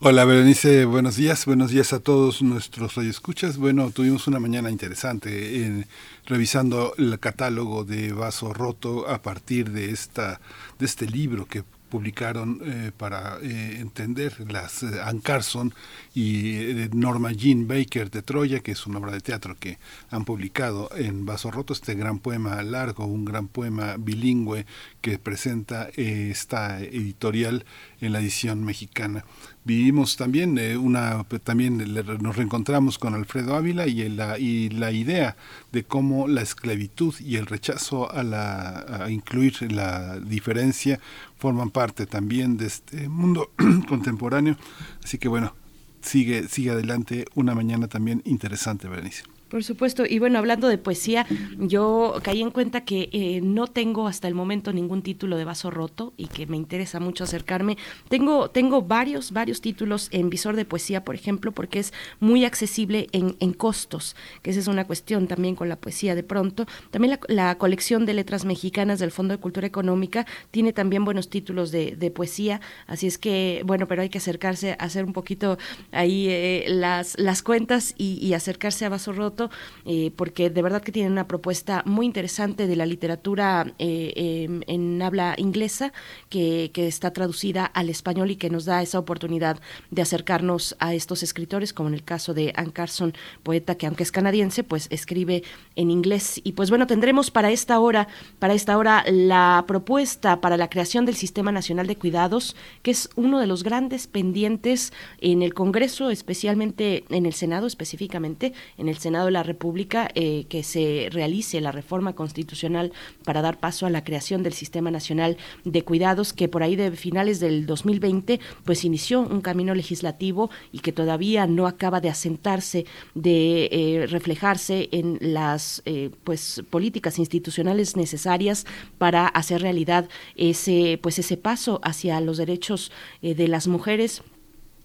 Hola 0.03 0.25
Berenice, 0.25 0.85
buenos 0.85 1.15
días, 1.15 1.45
buenos 1.45 1.69
días 1.69 1.93
a 1.93 1.99
todos 1.99 2.41
nuestros 2.41 2.95
radioescuchas. 2.95 3.57
Bueno, 3.57 3.91
tuvimos 3.91 4.25
una 4.25 4.39
mañana 4.39 4.71
interesante 4.71 5.63
en, 5.63 5.85
revisando 6.25 6.95
el 6.97 7.19
catálogo 7.19 7.83
de 7.83 8.11
Vaso 8.11 8.51
Roto 8.51 9.07
a 9.07 9.21
partir 9.21 9.69
de 9.69 9.91
esta 9.91 10.41
de 10.79 10.87
este 10.87 11.05
libro 11.05 11.45
que 11.45 11.63
publicaron 11.91 12.59
eh, 12.63 12.91
para 12.97 13.37
eh, 13.43 13.77
entender 13.79 14.33
las 14.51 14.81
eh, 14.81 14.99
Ann 15.03 15.19
Carson 15.19 15.71
y 16.15 16.87
Norma 16.93 17.31
Jean 17.33 17.67
Baker 17.67 18.09
de 18.09 18.23
Troya, 18.23 18.61
que 18.61 18.71
es 18.71 18.87
una 18.87 18.97
obra 18.97 19.11
de 19.11 19.19
teatro 19.19 19.55
que 19.59 19.77
han 20.09 20.25
publicado 20.25 20.89
en 20.95 21.25
Vaso 21.27 21.51
Roto, 21.51 21.73
este 21.73 21.93
gran 21.93 22.17
poema 22.17 22.63
largo, 22.63 23.05
un 23.05 23.25
gran 23.25 23.47
poema 23.47 23.97
bilingüe 23.99 24.65
que 25.01 25.19
presenta 25.19 25.89
esta 25.95 26.79
editorial 26.79 27.65
en 27.99 28.13
la 28.13 28.19
edición 28.19 28.63
mexicana. 28.63 29.23
Vivimos 29.63 30.17
también 30.17 30.57
eh, 30.57 30.75
una 30.75 31.23
también 31.43 31.77
nos 31.77 32.35
reencontramos 32.35 32.97
con 32.97 33.13
Alfredo 33.13 33.55
Ávila 33.55 33.85
y 33.85 34.09
la 34.09 34.39
y 34.39 34.69
la 34.69 34.91
idea 34.91 35.37
de 35.71 35.83
cómo 35.83 36.27
la 36.27 36.41
esclavitud 36.41 37.13
y 37.19 37.35
el 37.35 37.45
rechazo 37.45 38.11
a 38.11 38.23
la 38.23 39.03
a 39.03 39.11
incluir 39.11 39.71
la 39.71 40.19
diferencia 40.19 40.99
forman 41.41 41.71
parte 41.71 42.05
también 42.05 42.55
de 42.55 42.67
este 42.67 43.09
mundo 43.09 43.51
contemporáneo. 43.89 44.57
Así 45.03 45.17
que 45.17 45.27
bueno 45.27 45.55
sigue 46.01 46.47
sigue 46.47 46.69
adelante. 46.69 47.25
Una 47.33 47.55
mañana 47.55 47.87
también 47.87 48.21
interesante 48.25 48.87
Berenice 48.87 49.23
por 49.51 49.65
supuesto. 49.65 50.05
Y 50.07 50.17
bueno, 50.17 50.39
hablando 50.39 50.69
de 50.69 50.77
poesía, 50.77 51.27
yo 51.59 52.15
caí 52.23 52.41
en 52.41 52.51
cuenta 52.51 52.85
que 52.85 53.09
eh, 53.11 53.41
no 53.43 53.67
tengo 53.67 54.07
hasta 54.07 54.29
el 54.29 54.33
momento 54.33 54.71
ningún 54.71 55.01
título 55.01 55.35
de 55.35 55.43
vaso 55.43 55.69
roto 55.69 56.13
y 56.15 56.27
que 56.27 56.47
me 56.47 56.55
interesa 56.55 57.01
mucho 57.01 57.25
acercarme. 57.25 57.77
Tengo, 58.07 58.49
tengo 58.49 58.81
varios, 58.81 59.33
varios 59.33 59.59
títulos 59.59 60.07
en 60.11 60.29
visor 60.29 60.55
de 60.55 60.63
poesía, 60.63 61.03
por 61.03 61.15
ejemplo, 61.15 61.51
porque 61.51 61.79
es 61.79 61.93
muy 62.21 62.45
accesible 62.45 63.07
en, 63.11 63.35
en 63.41 63.51
costos, 63.51 64.15
que 64.41 64.51
esa 64.51 64.61
es 64.61 64.67
una 64.67 64.87
cuestión 64.87 65.27
también 65.27 65.55
con 65.55 65.67
la 65.67 65.75
poesía 65.75 66.15
de 66.15 66.23
pronto. 66.23 66.65
También 66.89 67.19
la, 67.27 67.55
colección 67.55 68.05
de 68.05 68.13
letras 68.13 68.45
mexicanas 68.45 68.99
del 68.99 69.11
Fondo 69.11 69.33
de 69.33 69.41
Cultura 69.41 69.67
Económica 69.67 70.25
tiene 70.51 70.71
también 70.71 71.03
buenos 71.03 71.29
títulos 71.29 71.71
de, 71.71 71.97
de 71.97 72.09
poesía, 72.09 72.61
así 72.87 73.05
es 73.05 73.17
que, 73.17 73.63
bueno, 73.65 73.85
pero 73.87 74.01
hay 74.01 74.09
que 74.09 74.19
acercarse 74.19 74.71
a 74.71 74.75
hacer 74.75 75.03
un 75.03 75.11
poquito 75.11 75.57
ahí 75.91 76.27
eh, 76.29 76.65
las, 76.69 77.19
las 77.19 77.43
cuentas 77.43 77.93
y, 77.97 78.17
y 78.25 78.33
acercarse 78.33 78.85
a 78.85 78.89
vaso 78.89 79.11
roto 79.11 79.40
eh, 79.85 80.11
porque 80.15 80.49
de 80.49 80.61
verdad 80.61 80.81
que 80.81 80.91
tienen 80.91 81.11
una 81.11 81.27
propuesta 81.27 81.83
muy 81.85 82.05
interesante 82.05 82.67
de 82.67 82.75
la 82.75 82.85
literatura 82.85 83.73
eh, 83.79 84.13
em, 84.15 84.61
en 84.67 85.01
habla 85.01 85.35
inglesa 85.37 85.93
que, 86.29 86.71
está 86.81 87.13
traducida 87.13 87.65
al 87.65 87.89
español 87.89 88.31
y 88.31 88.35
que 88.35 88.49
nos 88.49 88.65
da 88.65 88.81
esa 88.81 88.97
oportunidad 88.99 89.59
de 89.91 90.01
acercarnos 90.01 90.75
a 90.79 90.93
estos 90.93 91.21
escritores, 91.23 91.73
como 91.73 91.89
en 91.89 91.95
el 91.95 92.03
caso 92.03 92.33
de 92.33 92.53
Anne 92.55 92.71
Carson, 92.73 93.13
poeta 93.43 93.75
que 93.75 93.85
aunque 93.85 94.03
es 94.03 94.11
canadiense, 94.11 94.63
pues 94.63 94.87
escribe 94.89 95.43
en 95.75 95.91
inglés. 95.91 96.41
Y 96.43 96.53
pues 96.53 96.69
bueno, 96.69 96.87
tendremos 96.87 97.29
para 97.31 97.51
esta 97.51 97.79
hora, 97.79 98.07
para 98.39 98.53
esta 98.53 98.77
hora, 98.77 99.03
la 99.07 99.63
propuesta 99.67 100.41
para 100.41 100.57
la 100.57 100.69
creación 100.69 101.05
del 101.05 101.15
Sistema 101.15 101.51
Nacional 101.51 101.87
de 101.87 101.97
Cuidados, 101.97 102.55
que 102.81 102.91
es 102.91 103.09
uno 103.15 103.39
de 103.39 103.47
los 103.47 103.63
grandes 103.63 104.07
pendientes 104.07 104.93
en 105.19 105.41
el 105.41 105.53
Congreso, 105.53 106.09
especialmente 106.09 107.05
en 107.09 107.25
el 107.25 107.33
Senado, 107.33 107.67
específicamente 107.67 108.53
en 108.77 108.89
el 108.89 108.97
Senado 108.97 109.30
la 109.31 109.43
República 109.43 110.09
eh, 110.15 110.45
que 110.49 110.63
se 110.63 111.09
realice 111.11 111.61
la 111.61 111.71
reforma 111.71 112.13
constitucional 112.13 112.91
para 113.23 113.41
dar 113.41 113.59
paso 113.59 113.85
a 113.85 113.89
la 113.89 114.03
creación 114.03 114.43
del 114.43 114.53
Sistema 114.53 114.91
Nacional 114.91 115.37
de 115.65 115.83
Cuidados, 115.83 116.33
que 116.33 116.47
por 116.47 116.63
ahí 116.63 116.75
de 116.75 116.91
finales 116.91 117.39
del 117.39 117.65
2020 117.65 118.39
pues 118.65 118.85
inició 118.85 119.21
un 119.21 119.41
camino 119.41 119.73
legislativo 119.73 120.49
y 120.71 120.79
que 120.79 120.91
todavía 120.91 121.47
no 121.47 121.67
acaba 121.67 122.01
de 122.01 122.09
asentarse, 122.09 122.85
de 123.15 123.69
eh, 123.71 124.07
reflejarse 124.07 124.89
en 124.91 125.17
las 125.21 125.81
eh, 125.85 126.11
pues 126.23 126.63
políticas 126.69 127.19
institucionales 127.19 127.95
necesarias 127.95 128.65
para 128.97 129.27
hacer 129.27 129.61
realidad 129.61 130.09
ese 130.35 130.99
pues 131.01 131.19
ese 131.19 131.37
paso 131.37 131.79
hacia 131.83 132.19
los 132.21 132.37
derechos 132.37 132.91
de 133.21 133.47
las 133.47 133.67
mujeres 133.67 134.23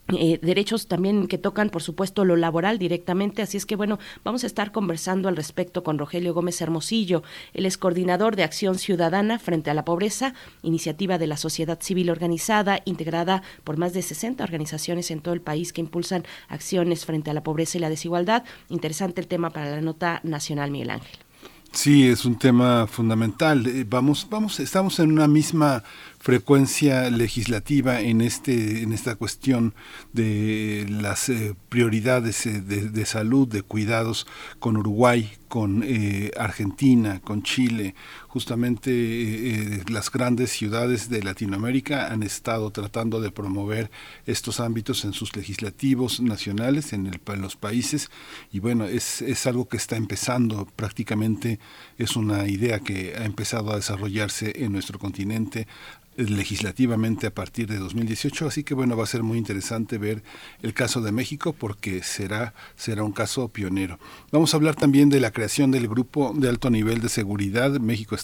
eh, 0.09 0.38
derechos 0.40 0.86
también 0.86 1.26
que 1.26 1.38
tocan, 1.38 1.70
por 1.70 1.82
supuesto, 1.82 2.24
lo 2.24 2.36
laboral 2.36 2.78
directamente. 2.78 3.42
Así 3.42 3.57
es 3.57 3.66
que, 3.66 3.74
bueno, 3.74 3.98
vamos 4.24 4.44
a 4.44 4.46
estar 4.46 4.70
conversando 4.70 5.28
al 5.28 5.36
respecto 5.36 5.82
con 5.82 5.98
Rogelio 5.98 6.32
Gómez 6.32 6.61
Hermosillo. 6.61 7.22
Él 7.54 7.66
es 7.66 7.76
coordinador 7.76 8.36
de 8.36 8.44
Acción 8.44 8.78
Ciudadana 8.78 9.38
frente 9.38 9.70
a 9.70 9.74
la 9.74 9.84
Pobreza, 9.84 10.34
iniciativa 10.62 11.18
de 11.18 11.26
la 11.26 11.36
sociedad 11.36 11.80
civil 11.80 12.11
organizada, 12.11 12.80
integrada 12.84 13.42
por 13.64 13.78
más 13.78 13.92
de 13.94 14.02
60 14.02 14.44
organizaciones 14.44 15.11
en 15.11 15.20
todo 15.20 15.34
el 15.34 15.40
país 15.40 15.72
que 15.72 15.80
impulsan 15.80 16.24
acciones 16.48 17.04
frente 17.04 17.30
a 17.30 17.34
la 17.34 17.42
pobreza 17.42 17.78
y 17.78 17.80
la 17.80 17.90
desigualdad. 17.90 18.44
Interesante 18.68 19.20
el 19.20 19.26
tema 19.26 19.50
para 19.50 19.70
la 19.70 19.80
nota 19.80 20.20
nacional, 20.22 20.70
Miguel 20.70 20.90
Ángel. 20.90 21.18
Sí, 21.72 22.07
es 22.09 22.24
un 22.24 22.38
tema 22.38 22.86
fundamental. 22.86 23.66
Eh, 23.66 23.84
vamos, 23.86 24.26
vamos, 24.30 24.61
estamos 24.61 24.98
en 24.98 25.12
una 25.12 25.28
misma 25.28 25.84
frecuencia 26.27 27.09
legislativa 27.09 28.01
en 28.01 28.20
este 28.20 28.83
en 28.83 28.93
esta 28.93 29.14
cuestión 29.14 29.74
de 30.12 30.85
las 30.91 31.29
eh, 31.29 31.55
prioridades 31.68 32.47
eh, 32.47 32.61
de, 32.61 33.07
salud 33.07 33.47
de 33.47 33.62
cuidados 33.62 34.27
con 34.59 34.77
Uruguay 34.77 35.31
con 35.47 35.85
eh, 35.85 36.33
Argentina 36.37 37.20
con 37.22 37.45
Chile 37.45 37.95
justamente 38.37 39.82
las 39.89 40.11
grandes 40.11 40.51
ciudades 40.51 41.09
de 41.09 41.22
Latinoamérica 41.22 42.12
han 42.12 42.22
estado 42.22 42.70
tratando 42.70 43.22
de 43.22 43.30
promover 43.30 43.91
estos 44.26 44.61
ámbitos 44.61 45.07
en 45.07 45.14
sus 45.14 45.34
legislativos 45.34 46.20
nacionales 46.20 46.93
en, 46.93 47.07
el, 47.07 47.18
en 47.28 47.41
los 47.41 47.57
países 47.57 48.11
y 48.53 48.59
bueno 48.59 48.84
es, 48.84 49.22
es 49.22 49.47
algo 49.47 49.68
que 49.68 49.78
está 49.78 49.97
empezando 49.97 50.66
prácticamente 50.76 51.61
es 51.97 52.14
una 52.14 52.47
idea 52.47 52.78
que 52.80 53.14
ha 53.16 53.24
empezado 53.24 53.72
a 53.72 53.76
desarrollarse 53.76 54.53
en 54.62 54.72
nuestro 54.72 54.99
continente 54.99 55.66
legislativamente 56.16 57.26
a 57.26 57.34
partir 57.34 57.68
de 57.68 57.78
2018, 57.78 58.47
así 58.47 58.64
que 58.64 58.74
bueno, 58.74 58.97
va 58.97 59.05
a 59.05 59.07
ser 59.07 59.22
muy 59.22 59.39
interesante 59.39 59.99
ver 59.99 60.22
el 60.62 60.72
caso 60.74 61.01
de 61.01 61.12
México 61.12 61.53
porque 61.53 62.03
será, 62.03 62.55
será 62.76 63.05
un 63.05 63.12
caso 63.12 63.49
pionero. 63.49 63.99
Vamos 64.32 64.53
a 64.53 64.57
hablar 64.57 64.74
también 64.74 65.09
de 65.11 65.20
la 65.20 65.30
creación 65.30 65.70
del 65.70 65.89
grupo 65.89 66.32
de 66.34 66.49
alto 66.49 66.70
nivel 66.70 67.01
de 67.01 67.09
seguridad 67.09 67.72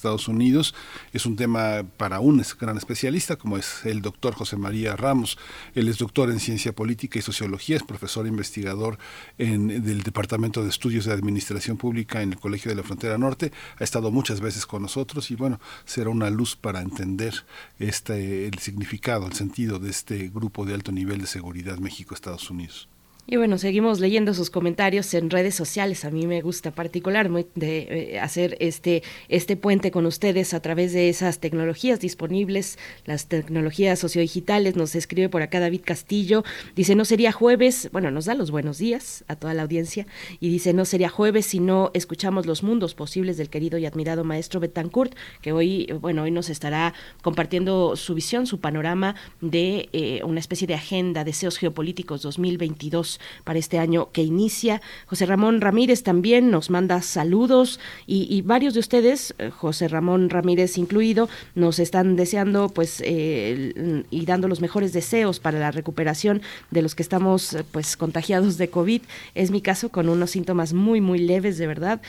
México-Estados 0.03 0.29
Unidos. 0.29 0.75
Es 1.13 1.27
un 1.27 1.37
tema 1.37 1.85
para 1.97 2.21
un 2.21 2.43
gran 2.61 2.77
especialista 2.77 3.37
como 3.37 3.57
es 3.57 3.85
el 3.85 4.03
doctor 4.03 4.35
José 4.35 4.57
María 4.57 4.97
Ramos. 4.97 5.39
Él 5.75 5.89
es 5.89 5.99
doctor 5.99 6.31
en 6.31 6.41
ciencia 6.41 6.73
política 6.73 7.19
y 7.19 7.23
sociología, 7.23 7.77
es 7.77 7.85
profesor 7.85 8.27
investigador 8.27 8.99
en, 9.39 9.85
del 9.85 10.03
Departamento 10.03 10.63
de 10.63 10.71
Estudios 10.71 11.05
de 11.05 11.13
Administración 11.13 11.77
Pública 11.77 12.23
en 12.23 12.33
el 12.33 12.41
Colegio 12.41 12.71
de 12.71 12.77
la 12.77 12.83
Frontera 12.83 13.17
Norte. 13.17 13.53
Ha 13.79 13.85
estado 13.85 14.11
muchas 14.11 14.41
veces 14.41 14.67
con 14.67 14.83
nosotros 14.83 15.31
y 15.31 15.37
bueno, 15.37 15.61
será 15.85 16.11
una 16.11 16.31
luz 16.31 16.57
para 16.57 16.81
entender 16.81 17.35
este, 17.79 18.49
el 18.49 18.59
significado, 18.59 19.27
el 19.27 19.35
sentido 19.35 19.79
de 19.79 19.91
este 19.91 20.29
grupo 20.29 20.65
de 20.65 20.75
alto 20.75 20.91
nivel 20.91 21.21
de 21.21 21.27
seguridad 21.27 21.79
México-Estados 21.79 22.51
Unidos. 22.51 22.92
Y 23.25 23.37
bueno, 23.37 23.57
seguimos 23.57 24.01
leyendo 24.01 24.35
sus 24.35 24.51
comentarios 24.51 25.15
en 25.15 25.31
redes 25.31 25.55
sociales. 25.55 26.05
A 26.05 26.11
mí 26.11 26.27
me 26.27 26.41
gusta 26.41 26.73
particularmente 26.73 28.15
eh, 28.15 28.19
hacer 28.19 28.57
este, 28.59 29.05
este 29.29 29.57
puente 29.57 29.93
con 29.93 30.07
ustedes 30.07 30.53
a 30.55 30.61
través 30.61 30.93
de 30.93 31.09
esas 31.09 31.39
tecnologías 31.39 32.01
disponibles, 32.01 32.81
las 33.05 33.29
tecnologías 33.29 34.01
sociodigitales. 34.01 34.75
Nos 34.75 34.97
escribe 34.97 35.29
por 35.29 35.41
acá 35.43 35.61
David 35.61 35.83
Castillo. 35.85 36.43
Dice, 36.75 36.97
no 36.97 37.05
sería 37.05 37.31
jueves, 37.31 37.89
bueno, 37.93 38.11
nos 38.11 38.25
da 38.25 38.35
los 38.35 38.51
buenos 38.51 38.79
días 38.79 39.25
a 39.29 39.37
toda 39.37 39.55
la 39.55 39.63
audiencia. 39.63 40.05
Y 40.41 40.49
dice, 40.49 40.73
no 40.73 40.85
sería 40.85 41.09
jueves 41.09 41.47
si 41.47 41.61
no 41.61 41.93
escuchamos 41.95 42.45
los 42.45 42.65
mundos 42.65 42.95
posibles 42.97 43.37
del 43.37 43.51
querido 43.51 43.79
y 43.79 43.87
admirado 43.87 44.25
maestro 44.25 44.59
Betancourt, 44.59 45.15
que 45.41 45.53
hoy, 45.53 45.87
bueno, 46.01 46.25
hoy 46.25 46.33
nos 46.33 46.51
estará 46.51 46.93
compartiendo 47.23 47.95
su 47.95 48.15
visión, 48.15 48.49
su 48.49 48.59
panorama 48.59 49.15
de 49.41 49.89
eh, 49.93 50.23
una 50.25 50.41
especie 50.41 50.67
de 50.67 50.75
agenda, 50.75 51.23
deseos 51.23 51.57
geopolíticos 51.57 52.23
2022 52.23 53.12
para 53.45 53.59
este 53.59 53.79
año 53.79 54.11
que 54.13 54.23
inicia. 54.23 54.81
José 55.07 55.27
Ramón 55.27 55.61
Ramírez 55.61 56.03
también 56.03 56.51
nos 56.51 56.71
manda 56.71 57.03
saludos 57.03 57.81
y, 58.07 58.43
varios 58.43 58.75
de 58.75 58.81
ustedes, 58.81 59.35
eh, 59.39 59.51
José 59.51 59.89
Ramón 59.89 60.31
Ramírez 60.31 60.79
incluido, 60.79 61.29
nos 61.55 61.79
están 61.79 62.17
deseando 62.17 62.69
pues 62.69 63.03
eh, 63.05 64.05
y 64.11 64.27
dando 64.27 64.49
los 64.49 64.61
mejores 64.61 64.93
deseos 64.93 65.41
para 65.41 65.59
la 65.59 65.71
recuperación 65.71 66.43
de 66.71 66.83
los 66.83 66.95
que 66.95 67.03
estamos 67.03 67.55
eh, 67.55 67.65
pues 67.71 67.97
contagiados 67.97 68.59
de 68.59 68.69
COVID. 68.69 69.03
Es 69.35 69.51
mi 69.51 69.61
caso 69.61 69.91
con 69.91 70.09
unos 70.09 70.31
síntomas 70.31 70.73
muy 70.73 71.01
muy 71.01 71.19
leves 71.19 71.59
de 71.59 71.67
verdad, 71.67 72.01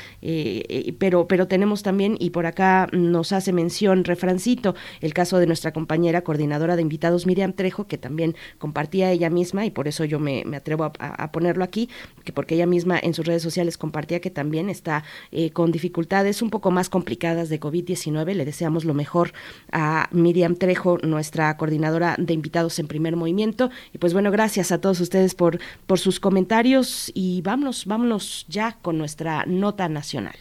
pero 1.00 1.28
pero 1.28 1.48
tenemos 1.48 1.84
también 1.84 2.18
y 2.20 2.30
por 2.30 2.46
acá 2.46 2.88
nos 2.92 3.32
hace 3.32 3.54
mención 3.54 4.04
refrancito 4.04 4.76
el 5.02 5.14
caso 5.14 5.38
de 5.38 5.48
nuestra 5.48 5.74
compañera 5.74 6.22
coordinadora 6.22 6.76
de 6.76 6.82
invitados 6.82 7.26
Miriam 7.26 7.54
Trejo 7.54 7.88
que 7.88 7.98
también 7.98 8.36
compartía 8.58 9.12
ella 9.12 9.30
misma 9.30 9.66
y 9.66 9.72
por 9.72 9.88
eso 9.88 10.06
yo 10.06 10.20
me, 10.20 10.44
me 10.46 10.58
atrevo 10.58 10.84
a 10.84 10.93
a, 11.00 11.32
ponerlo 11.32 11.64
aquí, 11.64 11.90
que 12.24 12.34
porque 12.34 12.56
ella 12.56 12.66
misma 12.66 13.00
en 13.00 13.14
sus 13.14 13.26
redes 13.26 13.42
sociales 13.42 13.78
compartía 13.78 14.20
que 14.20 14.30
también 14.30 14.70
está 14.70 15.04
eh, 15.32 15.52
con 15.52 15.72
dificultades 15.72 16.42
un 16.42 16.50
poco 16.50 16.72
más 16.72 16.90
complicadas 16.90 17.50
de 17.50 17.60
COVID-19. 17.60 18.34
Le 18.34 18.46
deseamos 18.46 18.86
lo 18.86 18.94
mejor 18.94 19.34
a 19.72 20.10
Miriam 20.12 20.56
Trejo, 20.56 20.98
nuestra 21.00 21.56
coordinadora 21.58 22.16
de 22.18 22.34
invitados 22.34 22.80
en 22.80 22.88
primer 22.88 23.16
movimiento. 23.16 23.70
Y 23.94 23.98
pues 23.98 24.14
bueno, 24.14 24.32
gracias 24.32 24.72
a 24.72 24.80
todos 24.80 25.00
ustedes 25.00 25.36
por, 25.36 25.60
por 25.88 26.00
sus 26.00 26.20
comentarios 26.20 27.12
y 27.14 27.42
vámonos, 27.42 27.86
vámonos 27.86 28.46
ya 28.48 28.78
con 28.82 28.98
nuestra 28.98 29.46
nota 29.46 29.90
nacional. 29.90 30.36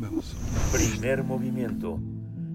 Vamos. 0.00 0.34
Primer 0.72 1.22
movimiento. 1.22 2.00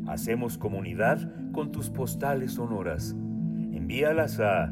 Hacemos 0.08 0.58
comunidad 0.58 1.32
con 1.52 1.72
tus 1.72 1.90
postales 1.90 2.54
sonoras. 2.54 3.12
Envíalas 3.12 4.40
a 4.40 4.72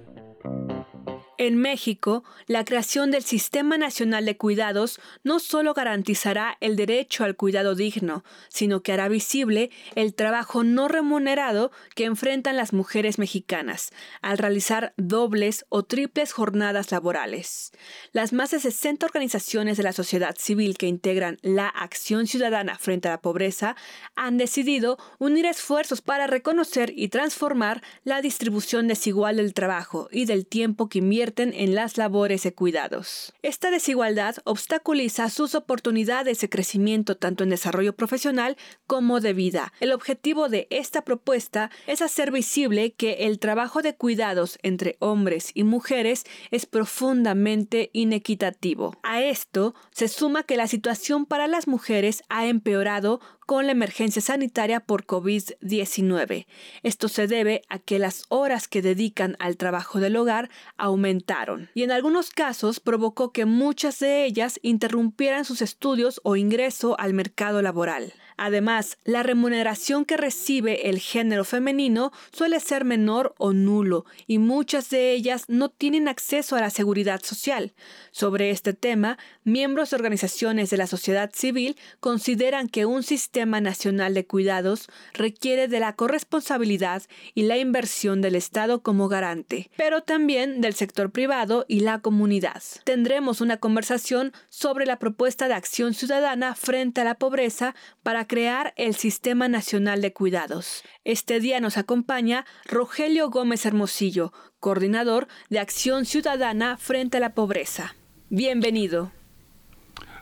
en 1.40 1.56
México, 1.56 2.26
la 2.48 2.66
creación 2.66 3.12
del 3.12 3.24
Sistema 3.24 3.78
Nacional 3.78 4.26
de 4.26 4.36
Cuidados 4.36 5.00
no 5.24 5.40
solo 5.40 5.74
garantizará 5.74 6.58
el 6.60 6.76
derecho 6.76 7.24
al 7.24 7.38
cuidado 7.38 7.76
digno, 7.76 8.26
sino 8.50 8.82
que 8.82 8.92
hará 8.92 9.08
visible 9.08 9.72
el 9.96 10.14
trabajo 10.14 10.66
no 10.66 10.90
remunerado 10.90 11.72
que 11.96 12.04
enfrentan 12.04 12.58
las 12.58 12.74
mujeres 12.74 13.18
mexicanas 13.20 13.92
al 14.22 14.38
realizar 14.38 14.94
dobles 14.98 15.66
o 15.70 15.84
triples 15.84 16.34
jornadas 16.34 16.92
laborales. 16.92 17.72
Las 18.12 18.34
más 18.34 18.52
de 18.52 18.60
60 18.60 19.06
organizaciones 19.06 19.78
de 19.78 19.84
la 19.84 19.94
sociedad 19.94 20.36
civil 20.38 20.78
que 20.78 20.88
integran 20.88 21.38
la 21.42 21.70
acción 21.70 22.28
ciudadana 22.28 22.78
frente 22.78 23.08
a 23.08 23.12
la 23.12 23.22
pobreza 23.22 23.78
han 24.16 24.38
decidido 24.38 24.98
unir 25.20 25.46
esfuerzos 25.46 26.02
para 26.02 26.28
reconocer 26.28 26.92
y 26.98 27.08
transformar 27.08 27.82
la 28.04 28.22
distribución 28.22 28.90
desigual 28.90 29.38
del 29.38 29.54
trabajo 29.54 30.10
y 30.12 30.26
del 30.26 30.46
tiempo 30.46 30.90
que 30.90 31.00
invierte 31.00 31.29
en 31.38 31.76
las 31.76 31.98
labores 31.98 32.44
de 32.44 32.54
cuidados. 32.54 33.34
Esta 33.42 33.70
desigualdad 33.72 34.38
obstaculiza 34.46 35.30
sus 35.30 35.56
oportunidades 35.56 36.40
de 36.40 36.50
crecimiento 36.50 37.16
tanto 37.16 37.44
en 37.44 37.52
desarrollo 37.52 37.94
profesional 37.94 38.58
como 38.88 39.20
de 39.20 39.34
vida. 39.34 39.72
El 39.80 39.92
objetivo 39.92 40.50
de 40.50 40.68
esta 40.70 41.04
propuesta 41.04 41.70
es 41.88 42.02
hacer 42.02 42.32
visible 42.32 42.92
que 42.92 43.28
el 43.28 43.40
trabajo 43.40 43.82
de 43.82 43.96
cuidados 43.96 44.58
entre 44.64 44.98
hombres 45.00 45.52
y 45.54 45.64
mujeres 45.64 46.26
es 46.52 46.66
profundamente 46.66 47.90
inequitativo. 47.94 48.98
A 49.04 49.22
esto 49.22 49.76
se 49.92 50.08
suma 50.08 50.44
que 50.44 50.58
la 50.58 50.68
situación 50.68 51.26
para 51.26 51.48
las 51.48 51.68
mujeres 51.68 52.24
ha 52.30 52.48
empeorado 52.48 53.20
con 53.50 53.66
la 53.66 53.72
emergencia 53.72 54.22
sanitaria 54.22 54.80
por 54.80 55.08
COVID-19. 55.08 56.46
Esto 56.84 57.08
se 57.08 57.26
debe 57.26 57.64
a 57.68 57.80
que 57.80 57.98
las 57.98 58.26
horas 58.30 58.68
que 58.68 58.84
dedican 58.84 59.36
al 59.40 59.58
trabajo 59.58 60.00
del 60.00 60.18
hogar 60.18 60.52
aumentaron 60.78 61.68
y 61.74 61.82
en 61.82 61.92
algunos 61.92 62.30
casos 62.30 62.80
provocó 62.80 63.32
que 63.32 63.46
muchas 63.46 63.98
de 63.98 64.24
ellas 64.24 64.60
interrumpieran 64.62 65.46
sus 65.46 65.64
estudios 65.64 66.22
o 66.24 66.36
ingreso 66.36 66.96
al 67.00 67.16
mercado 67.16 67.64
laboral. 67.64 68.14
Además, 68.42 68.98
la 69.04 69.22
remuneración 69.22 70.06
que 70.06 70.16
recibe 70.16 70.90
el 70.90 71.00
género 71.00 71.44
femenino 71.44 72.14
suele 72.32 72.62
ser 72.62 72.86
menor 72.86 73.36
o 73.38 73.52
nulo 73.52 74.06
y 74.28 74.38
muchas 74.38 74.90
de 74.90 75.12
ellas 75.12 75.44
no 75.50 75.68
tienen 75.68 76.08
acceso 76.08 76.56
a 76.56 76.62
la 76.62 76.70
seguridad 76.70 77.22
social. 77.22 77.74
Sobre 78.12 78.52
este 78.52 78.74
tema, 78.74 79.18
miembros 79.44 79.90
de 79.90 79.98
organizaciones 79.98 80.70
de 80.70 80.78
la 80.78 80.88
sociedad 80.88 81.32
civil 81.34 81.76
consideran 82.00 82.70
que 82.70 82.86
un 82.86 83.04
sistema 83.04 83.60
nacional 83.60 84.14
de 84.14 84.26
cuidados 84.26 84.88
requiere 85.14 85.68
de 85.68 85.82
la 85.82 85.98
corresponsabilidad 85.98 87.04
y 87.34 87.44
la 87.44 87.58
inversión 87.58 88.22
del 88.22 88.36
Estado 88.36 88.82
como 88.82 89.10
garante, 89.10 89.70
pero 89.76 90.04
también 90.04 90.62
del 90.62 90.76
sector 90.76 91.12
privado 91.12 91.66
y 91.68 91.82
la 91.82 92.00
comunidad. 92.00 92.64
Tendremos 92.86 93.42
una 93.42 93.58
conversación 93.58 94.32
sobre 94.48 94.86
la 94.86 94.98
propuesta 94.98 95.50
de 95.50 95.56
acción 95.56 95.94
ciudadana 95.94 96.56
frente 96.56 97.02
a 97.02 97.04
la 97.04 97.16
pobreza 97.16 97.76
para 98.02 98.29
crear 98.30 98.74
el 98.78 98.96
Sistema 98.96 99.50
Nacional 99.50 100.02
de 100.02 100.14
Cuidados. 100.14 100.84
Este 101.04 101.42
día 101.42 101.60
nos 101.60 101.78
acompaña 101.78 102.46
Rogelio 102.64 103.30
Gómez 103.30 103.66
Hermosillo, 103.66 104.32
coordinador 104.62 105.28
de 105.50 105.60
Acción 105.60 106.06
Ciudadana 106.06 106.78
frente 106.78 107.18
a 107.18 107.20
la 107.20 107.34
Pobreza. 107.34 107.96
Bienvenido. 108.30 109.19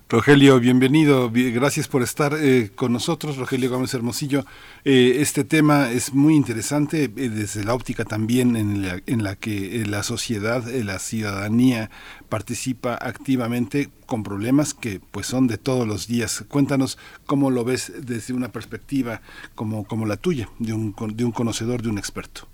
Rogelio, 0.10 0.62
bienvenido. 0.62 1.30
Gracias 1.34 1.90
por 1.90 2.02
estar 2.02 2.34
eh, 2.40 2.72
con 2.74 2.94
nosotros, 2.94 3.36
Rogelio 3.36 3.70
Gómez 3.70 3.94
Hermosillo. 3.94 4.46
Eh, 4.86 5.18
este 5.20 5.44
tema 5.44 5.92
es 5.92 6.14
muy 6.14 6.34
interesante 6.34 7.04
eh, 7.04 7.10
desde 7.10 7.66
la 7.66 7.74
óptica 7.74 8.06
también 8.06 8.56
en 8.56 8.84
la, 8.84 9.02
en 9.06 9.24
la 9.26 9.36
que 9.36 9.84
la 9.86 10.04
sociedad, 10.04 10.64
la 10.66 11.00
ciudadanía 11.00 11.90
participa 12.30 12.94
activamente 12.94 13.90
con 14.06 14.24
problemas 14.24 14.74
que 14.74 15.02
pues 15.12 15.28
son 15.28 15.46
de 15.48 15.58
todos 15.58 15.86
los 15.86 16.08
días. 16.08 16.46
Cuéntanos 16.48 16.98
cómo 17.26 17.52
lo 17.52 17.66
ves 17.66 17.92
desde 18.00 18.34
una 18.34 18.48
perspectiva 18.48 19.20
como, 19.56 19.84
como 19.84 20.06
la 20.06 20.16
tuya, 20.16 20.50
de 20.60 20.72
un, 20.72 20.96
de 21.16 21.26
un 21.26 21.34
conocedor, 21.34 21.82
de 21.82 21.90
un 21.90 21.98
experto. 21.98 22.48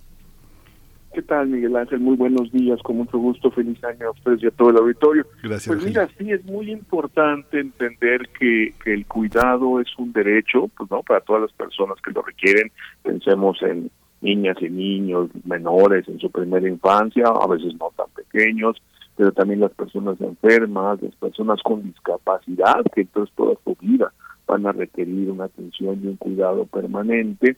¿Qué 1.13 1.21
tal, 1.21 1.47
Miguel 1.47 1.75
Ángel? 1.75 1.99
Muy 1.99 2.15
buenos 2.15 2.51
días, 2.51 2.81
con 2.81 2.97
mucho 2.97 3.19
gusto, 3.19 3.51
feliz 3.51 3.81
año 3.83 4.07
a 4.07 4.11
ustedes 4.11 4.41
y 4.41 4.47
a 4.47 4.51
todo 4.51 4.71
el 4.71 4.77
auditorio. 4.77 5.25
Gracias. 5.43 5.67
Pues 5.67 5.85
mira, 5.85 6.09
sí 6.17 6.31
es 6.31 6.43
muy 6.45 6.71
importante 6.71 7.59
entender 7.59 8.29
que, 8.39 8.73
que, 8.83 8.93
el 8.95 9.05
cuidado 9.05 9.79
es 9.79 9.87
un 9.99 10.11
derecho, 10.11 10.69
pues 10.75 10.89
no, 10.89 11.03
para 11.03 11.21
todas 11.21 11.43
las 11.43 11.53
personas 11.53 11.99
que 12.01 12.11
lo 12.11 12.23
requieren. 12.23 12.71
Pensemos 13.03 13.61
en 13.61 13.91
niñas 14.21 14.57
y 14.61 14.69
niños 14.69 15.29
menores 15.45 16.07
en 16.07 16.19
su 16.19 16.31
primera 16.31 16.67
infancia, 16.67 17.25
a 17.27 17.47
veces 17.47 17.73
no 17.79 17.91
tan 17.95 18.07
pequeños, 18.15 18.81
pero 19.15 19.31
también 19.33 19.59
las 19.59 19.73
personas 19.73 20.19
enfermas, 20.19 20.99
las 21.01 21.15
personas 21.15 21.61
con 21.61 21.83
discapacidad, 21.83 22.83
que 22.95 23.01
entonces 23.01 23.35
toda 23.35 23.55
su 23.63 23.77
vida 23.79 24.11
van 24.47 24.65
a 24.65 24.71
requerir 24.71 25.29
una 25.29 25.45
atención 25.45 25.99
y 26.03 26.07
un 26.07 26.17
cuidado 26.17 26.65
permanente 26.65 27.57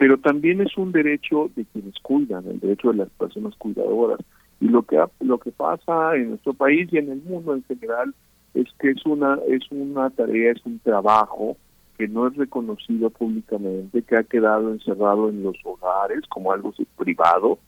pero 0.00 0.16
también 0.16 0.62
es 0.62 0.78
un 0.78 0.92
derecho 0.92 1.50
de 1.54 1.66
quienes 1.66 1.92
cuidan, 2.00 2.46
el 2.46 2.58
derecho 2.58 2.88
de 2.88 2.96
las 2.96 3.10
personas 3.10 3.54
cuidadoras. 3.56 4.18
Y 4.58 4.68
lo 4.68 4.82
que 4.82 4.98
lo 5.20 5.36
que 5.36 5.52
pasa 5.52 6.16
en 6.16 6.30
nuestro 6.30 6.54
país 6.54 6.88
y 6.90 6.96
en 6.96 7.10
el 7.10 7.20
mundo 7.20 7.54
en 7.54 7.62
general 7.64 8.14
es 8.54 8.66
que 8.78 8.92
es 8.92 9.04
una 9.04 9.38
es 9.46 9.60
una 9.70 10.08
tarea, 10.08 10.52
es 10.52 10.64
un 10.64 10.78
trabajo 10.78 11.58
que 11.98 12.08
no 12.08 12.28
es 12.28 12.34
reconocido 12.34 13.10
públicamente, 13.10 14.00
que 14.00 14.16
ha 14.16 14.22
quedado 14.22 14.72
encerrado 14.72 15.28
en 15.28 15.42
los 15.42 15.58
hogares 15.64 16.20
como 16.30 16.50
algo 16.50 16.72
privado 16.96 17.58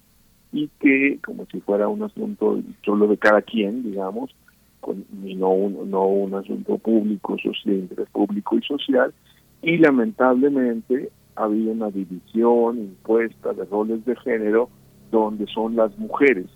y 0.52 0.70
que 0.80 1.18
como 1.22 1.44
si 1.52 1.60
fuera 1.60 1.88
un 1.88 2.02
asunto 2.02 2.62
solo 2.82 3.08
de 3.08 3.18
cada 3.18 3.42
quien, 3.42 3.82
digamos, 3.82 4.34
con, 4.80 5.04
y 5.22 5.34
no 5.34 5.50
un, 5.50 5.90
no 5.90 6.06
un 6.06 6.32
asunto 6.32 6.78
público, 6.78 7.36
social, 7.36 7.90
público 8.10 8.56
y 8.56 8.62
social. 8.62 9.12
Y 9.60 9.76
lamentablemente 9.76 11.10
ha 11.36 11.44
habido 11.44 11.72
una 11.72 11.90
división 11.90 12.78
impuesta 12.78 13.52
de 13.52 13.64
roles 13.64 14.04
de 14.04 14.16
género 14.16 14.68
donde 15.10 15.46
son 15.46 15.76
las 15.76 15.96
mujeres 15.98 16.46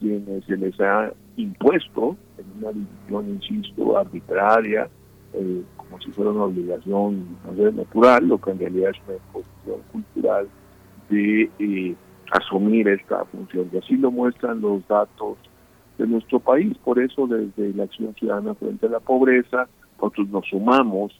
quienes 0.00 0.44
se 0.46 0.56
les 0.56 0.80
ha 0.80 1.12
impuesto 1.36 2.16
en 2.38 2.46
una 2.58 2.72
división, 2.72 3.28
insisto, 3.28 3.98
arbitraria, 3.98 4.88
eh, 5.34 5.62
como 5.76 6.00
si 6.00 6.10
fuera 6.10 6.30
una 6.30 6.44
obligación 6.44 7.36
natural, 7.76 8.26
lo 8.26 8.38
que 8.38 8.50
en 8.50 8.58
realidad 8.58 8.90
es 8.90 8.96
una 9.06 9.16
imposición 9.16 9.80
cultural 9.92 10.48
de 11.10 11.50
eh, 11.58 11.94
asumir 12.32 12.88
esta 12.88 13.24
función. 13.26 13.68
Y 13.72 13.76
así 13.76 13.96
lo 13.96 14.10
muestran 14.10 14.60
los 14.60 14.86
datos 14.88 15.36
de 15.98 16.06
nuestro 16.06 16.40
país. 16.40 16.76
Por 16.78 16.98
eso, 16.98 17.26
desde 17.26 17.74
la 17.74 17.84
Acción 17.84 18.14
Ciudadana 18.14 18.54
frente 18.54 18.86
a 18.86 18.90
la 18.90 19.00
Pobreza, 19.00 19.68
nosotros 20.00 20.28
nos 20.30 20.46
sumamos 20.46 21.19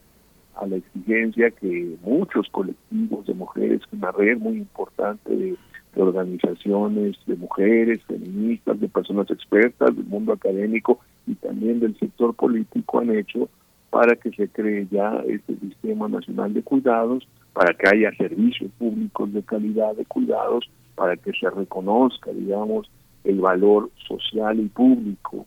a 0.61 0.67
la 0.67 0.77
exigencia 0.77 1.51
que 1.51 1.97
muchos 2.03 2.49
colectivos 2.51 3.27
de 3.27 3.35
mujeres, 3.35 3.81
una 3.93 4.13
red 4.13 4.39
muy 4.39 4.59
importante 4.59 5.35
de, 5.35 5.57
organizaciones 5.97 7.17
de 7.27 7.35
mujeres, 7.35 8.01
feministas, 8.07 8.79
de 8.79 8.89
personas 8.89 9.29
expertas 9.29 9.95
del 9.97 10.05
mundo 10.05 10.33
académico 10.33 11.01
y 11.27 11.35
también 11.35 11.81
del 11.81 11.99
sector 11.99 12.33
político 12.35 13.01
han 13.01 13.11
hecho 13.11 13.49
para 13.91 14.15
que 14.15 14.31
se 14.31 14.49
cree 14.49 14.87
ya 14.89 15.21
este 15.27 15.57
sistema 15.57 16.09
nacional 16.09 16.55
de 16.55 16.63
cuidados, 16.63 17.27
para 17.53 17.75
que 17.75 17.89
haya 17.89 18.17
servicios 18.17 18.71
públicos 18.79 19.33
de 19.33 19.43
calidad 19.43 19.97
de 19.97 20.05
cuidados, 20.05 20.71
para 20.95 21.17
que 21.17 21.33
se 21.33 21.51
reconozca, 21.51 22.31
digamos, 22.31 22.89
el 23.25 23.41
valor 23.41 23.91
social 24.07 24.61
y 24.61 24.69
público 24.69 25.45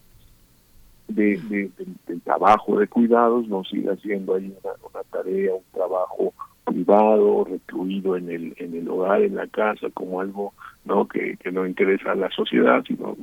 de, 1.07 1.69
del 2.07 2.21
trabajo 2.21 2.79
de 2.79 2.87
cuidados, 2.87 3.47
no 3.47 3.63
siga 3.63 3.95
siendo 3.97 4.35
ahí 4.35 4.53
una, 4.63 5.03
tarea, 5.11 5.53
un 5.53 5.63
trabajo 5.73 6.33
privado, 6.65 7.45
recluido 7.45 8.15
en 8.17 8.29
el, 8.29 8.53
en 8.57 8.75
el 8.75 8.87
hogar, 8.89 9.21
en 9.21 9.35
la 9.35 9.47
casa, 9.47 9.87
como 9.93 10.21
algo 10.21 10.53
no 10.85 11.07
que, 11.07 11.37
que 11.37 11.51
no 11.51 11.65
interesa 11.65 12.11
a 12.11 12.15
la 12.15 12.29
sociedad, 12.31 12.83
sino 12.87 13.17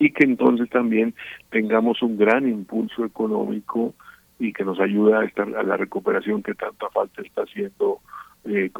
y 0.00 0.10
que 0.12 0.24
entonces 0.24 0.68
también 0.70 1.14
tengamos 1.50 2.02
un 2.02 2.16
gran 2.16 2.48
impulso 2.48 3.04
económico 3.04 3.94
y 4.40 4.52
que 4.54 4.64
nos 4.64 4.80
ayude 4.80 5.14
a, 5.14 5.24
estar, 5.24 5.54
a 5.54 5.62
la 5.62 5.76
recuperación 5.76 6.42
que 6.42 6.54
tanta 6.54 6.88
falta 6.88 7.20
está 7.20 7.42
haciendo 7.42 8.00
eh, 8.46 8.70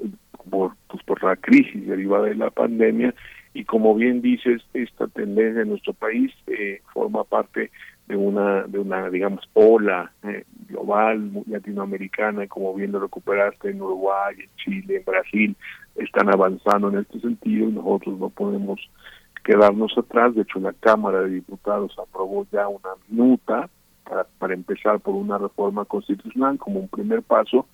por, 0.48 0.72
pues, 0.88 1.02
por 1.04 1.22
la 1.22 1.36
crisis 1.36 1.86
derivada 1.86 2.24
de 2.24 2.36
la 2.36 2.50
pandemia. 2.50 3.14
Y 3.52 3.64
como 3.64 3.94
bien 3.94 4.22
dices 4.22 4.62
esta 4.72 5.06
tendencia 5.08 5.60
en 5.62 5.68
nuestro 5.68 5.92
país 5.92 6.32
eh, 6.46 6.80
forma 6.94 7.24
parte 7.24 7.70
de 8.10 8.16
una 8.16 8.64
de 8.64 8.78
una 8.80 9.08
digamos 9.08 9.48
ola 9.54 10.10
eh, 10.24 10.44
global 10.68 11.30
latinoamericana 11.46 12.48
como 12.48 12.74
bien 12.74 12.90
lo 12.90 12.98
recuperaste 12.98 13.70
en 13.70 13.80
Uruguay 13.80 14.34
en 14.38 14.50
Chile 14.56 14.96
en 14.96 15.04
Brasil 15.04 15.56
están 15.94 16.28
avanzando 16.28 16.88
en 16.88 16.98
este 16.98 17.20
sentido 17.20 17.68
y 17.68 17.72
nosotros 17.72 18.18
no 18.18 18.30
podemos 18.30 18.80
quedarnos 19.44 19.96
atrás. 19.96 20.34
De 20.34 20.42
hecho 20.42 20.58
la 20.58 20.72
Cámara 20.72 21.22
de 21.22 21.30
Diputados 21.30 21.96
aprobó 21.98 22.46
ya 22.50 22.68
una 22.68 22.90
minuta 23.08 23.68
para, 24.04 24.24
para 24.38 24.54
empezar 24.54 24.98
por 25.00 25.14
una 25.14 25.38
reforma 25.38 25.84
constitucional 25.84 26.58
como 26.58 26.80
un 26.80 26.88
primer 26.88 27.22
paso 27.22 27.66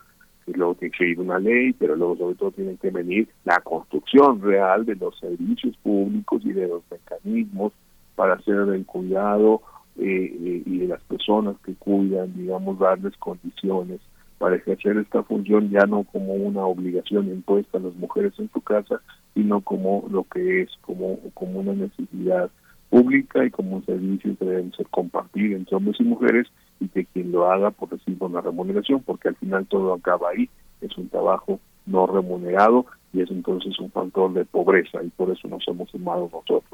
y 0.46 0.52
luego 0.52 0.74
tiene 0.76 0.94
que 0.96 1.08
ir 1.08 1.18
una 1.18 1.38
ley, 1.38 1.72
pero 1.72 1.96
luego 1.96 2.16
sobre 2.16 2.34
todo 2.36 2.50
tiene 2.52 2.76
que 2.76 2.90
venir 2.90 3.28
la 3.44 3.58
construcción 3.60 4.40
real 4.42 4.84
de 4.84 4.94
los 4.94 5.18
servicios 5.18 5.76
públicos 5.78 6.42
y 6.44 6.52
de 6.52 6.68
los 6.68 6.82
mecanismos 6.90 7.72
para 8.14 8.34
hacer 8.34 8.54
el 8.54 8.86
cuidado 8.86 9.62
eh, 9.98 10.62
y 10.64 10.78
de 10.78 10.88
las 10.88 11.02
personas 11.02 11.56
que 11.64 11.74
cuidan, 11.74 12.34
digamos, 12.36 12.78
darles 12.78 13.16
condiciones 13.16 14.00
para 14.38 14.56
ejercer 14.56 14.98
esta 14.98 15.22
función 15.22 15.70
ya 15.70 15.86
no 15.86 16.04
como 16.04 16.34
una 16.34 16.64
obligación 16.64 17.28
impuesta 17.28 17.78
a 17.78 17.80
las 17.80 17.94
mujeres 17.96 18.34
en 18.38 18.50
su 18.52 18.60
casa, 18.60 19.00
sino 19.34 19.60
como 19.60 20.06
lo 20.10 20.24
que 20.24 20.62
es, 20.62 20.70
como, 20.82 21.18
como 21.34 21.60
una 21.60 21.72
necesidad 21.72 22.50
pública 22.90 23.44
y 23.44 23.50
como 23.50 23.76
un 23.76 23.86
servicio 23.86 24.36
que 24.38 24.44
deben 24.44 24.72
ser 24.72 24.86
compartido 24.88 25.56
entre 25.56 25.76
hombres 25.76 25.96
y 26.00 26.04
mujeres 26.04 26.46
y 26.80 26.88
que 26.88 27.06
quien 27.06 27.32
lo 27.32 27.50
haga 27.50 27.70
por 27.70 27.90
recibir 27.90 28.22
una 28.22 28.40
remuneración, 28.40 29.02
porque 29.02 29.28
al 29.28 29.36
final 29.36 29.66
todo 29.66 29.94
acaba 29.94 30.30
ahí, 30.30 30.48
es 30.80 30.96
un 30.98 31.08
trabajo 31.08 31.58
no 31.86 32.06
remunerado 32.06 32.86
y 33.12 33.22
es 33.22 33.30
entonces 33.30 33.78
un 33.78 33.90
factor 33.90 34.32
de 34.34 34.44
pobreza 34.44 35.02
y 35.02 35.08
por 35.08 35.30
eso 35.30 35.48
nos 35.48 35.66
hemos 35.66 35.88
sumado 35.90 36.28
nosotros, 36.32 36.64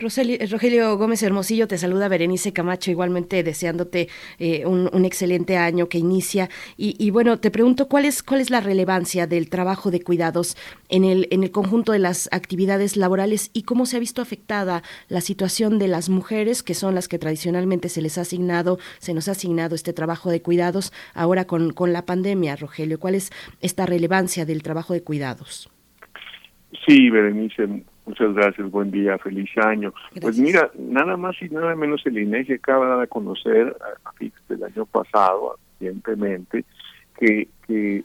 Rogelio 0.00 0.96
Gómez 0.96 1.22
Hermosillo 1.22 1.68
te 1.68 1.76
saluda 1.76 2.08
Berenice 2.08 2.54
Camacho, 2.54 2.90
igualmente 2.90 3.42
deseándote 3.42 4.08
eh, 4.38 4.64
un, 4.64 5.04
excelente 5.04 5.58
año 5.58 5.88
que 5.88 5.98
inicia. 5.98 6.48
Y, 6.76 7.10
bueno, 7.10 7.38
te 7.38 7.50
pregunto 7.50 7.88
cuál 7.88 8.06
es 8.06 8.22
cuál 8.22 8.40
es 8.40 8.50
la 8.50 8.60
relevancia 8.60 9.26
del 9.26 9.50
trabajo 9.50 9.90
de 9.90 10.00
cuidados 10.00 10.56
en 10.88 11.04
el 11.04 11.28
en 11.30 11.42
el 11.42 11.50
conjunto 11.50 11.92
de 11.92 11.98
las 11.98 12.28
actividades 12.32 12.96
laborales 12.96 13.50
y 13.52 13.62
cómo 13.62 13.84
se 13.86 13.96
ha 13.96 14.00
visto 14.00 14.22
afectada 14.22 14.82
la 15.08 15.20
situación 15.20 15.78
de 15.78 15.88
las 15.88 16.08
mujeres, 16.08 16.62
que 16.62 16.74
son 16.74 16.94
las 16.94 17.08
que 17.08 17.18
tradicionalmente 17.18 17.88
se 17.88 18.00
les 18.00 18.16
ha 18.16 18.22
asignado, 18.22 18.78
se 18.98 19.12
nos 19.12 19.28
ha 19.28 19.32
asignado 19.32 19.74
este 19.74 19.92
trabajo 19.92 20.30
de 20.30 20.40
cuidados 20.40 20.92
ahora 21.14 21.46
con, 21.46 21.72
con 21.72 21.92
la 21.92 22.06
pandemia, 22.06 22.56
Rogelio. 22.56 22.98
¿Cuál 22.98 23.14
es 23.14 23.30
esta 23.60 23.84
relevancia 23.84 24.46
del 24.46 24.62
trabajo 24.62 24.94
de 24.94 25.02
cuidados? 25.02 25.70
Sí, 26.86 27.10
Berenice, 27.10 27.66
Muchas 28.08 28.32
gracias, 28.32 28.70
buen 28.70 28.90
día, 28.90 29.18
feliz 29.18 29.50
año. 29.58 29.92
Pues 30.18 30.38
mira, 30.38 30.70
nada 30.78 31.18
más 31.18 31.36
y 31.42 31.50
nada 31.50 31.74
menos 31.76 32.00
el 32.06 32.18
INEGI 32.18 32.54
acaba 32.54 32.98
de 32.98 33.06
conocer 33.06 33.76
a 34.02 34.12
del 34.48 34.64
año 34.64 34.86
pasado, 34.86 35.58
recientemente, 35.78 36.64
que, 37.18 37.48
que 37.66 38.04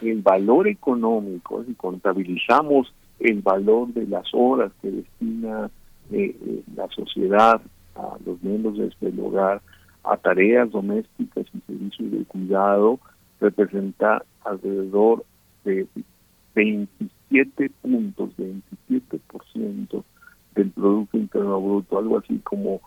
el 0.00 0.22
valor 0.22 0.68
económico, 0.68 1.62
si 1.64 1.74
contabilizamos 1.74 2.94
el 3.20 3.42
valor 3.42 3.88
de 3.88 4.06
las 4.06 4.26
horas 4.32 4.72
que 4.80 4.90
destina 4.90 5.70
eh, 6.12 6.34
eh, 6.40 6.62
la 6.74 6.88
sociedad 6.88 7.60
a 7.94 8.16
los 8.24 8.42
miembros 8.42 8.78
de 8.78 8.86
este 8.86 9.12
hogar 9.20 9.60
a 10.02 10.16
tareas 10.16 10.70
domésticas 10.70 11.44
y 11.52 11.60
servicios 11.60 12.10
de 12.10 12.24
cuidado, 12.24 12.98
representa 13.38 14.24
alrededor 14.46 15.26
de 15.64 15.86
25 16.54 16.90
7 17.30 17.70
puntos, 17.82 18.30
27% 18.36 20.04
del 20.54 20.70
Producto 20.70 21.18
Interno 21.18 21.60
Bruto, 21.60 21.98
algo 21.98 22.18
así 22.18 22.38
como 22.38 22.80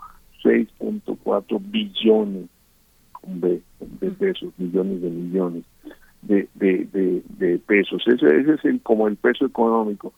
6.4 0.43 1.59
billones 1.61 2.45
de, 3.23 3.61
pesos, 4.11 4.53
millones 4.57 5.01
de 5.01 5.09
millones 5.09 5.63
de, 6.21 6.47
de, 6.55 7.59
pesos. 7.59 8.01
Ese, 8.07 8.25
ese 8.25 8.53
es 8.53 8.65
el, 8.65 8.81
como 8.81 9.07
el 9.07 9.17
peso 9.17 9.45
económico. 9.45 10.13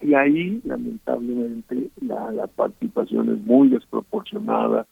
Y 0.00 0.14
ahí, 0.14 0.60
lamentablemente, 0.64 1.90
la, 2.00 2.30
la 2.32 2.46
participación 2.46 3.30
es 3.30 3.44
muy 3.44 3.68
desproporcionada. 3.68 4.86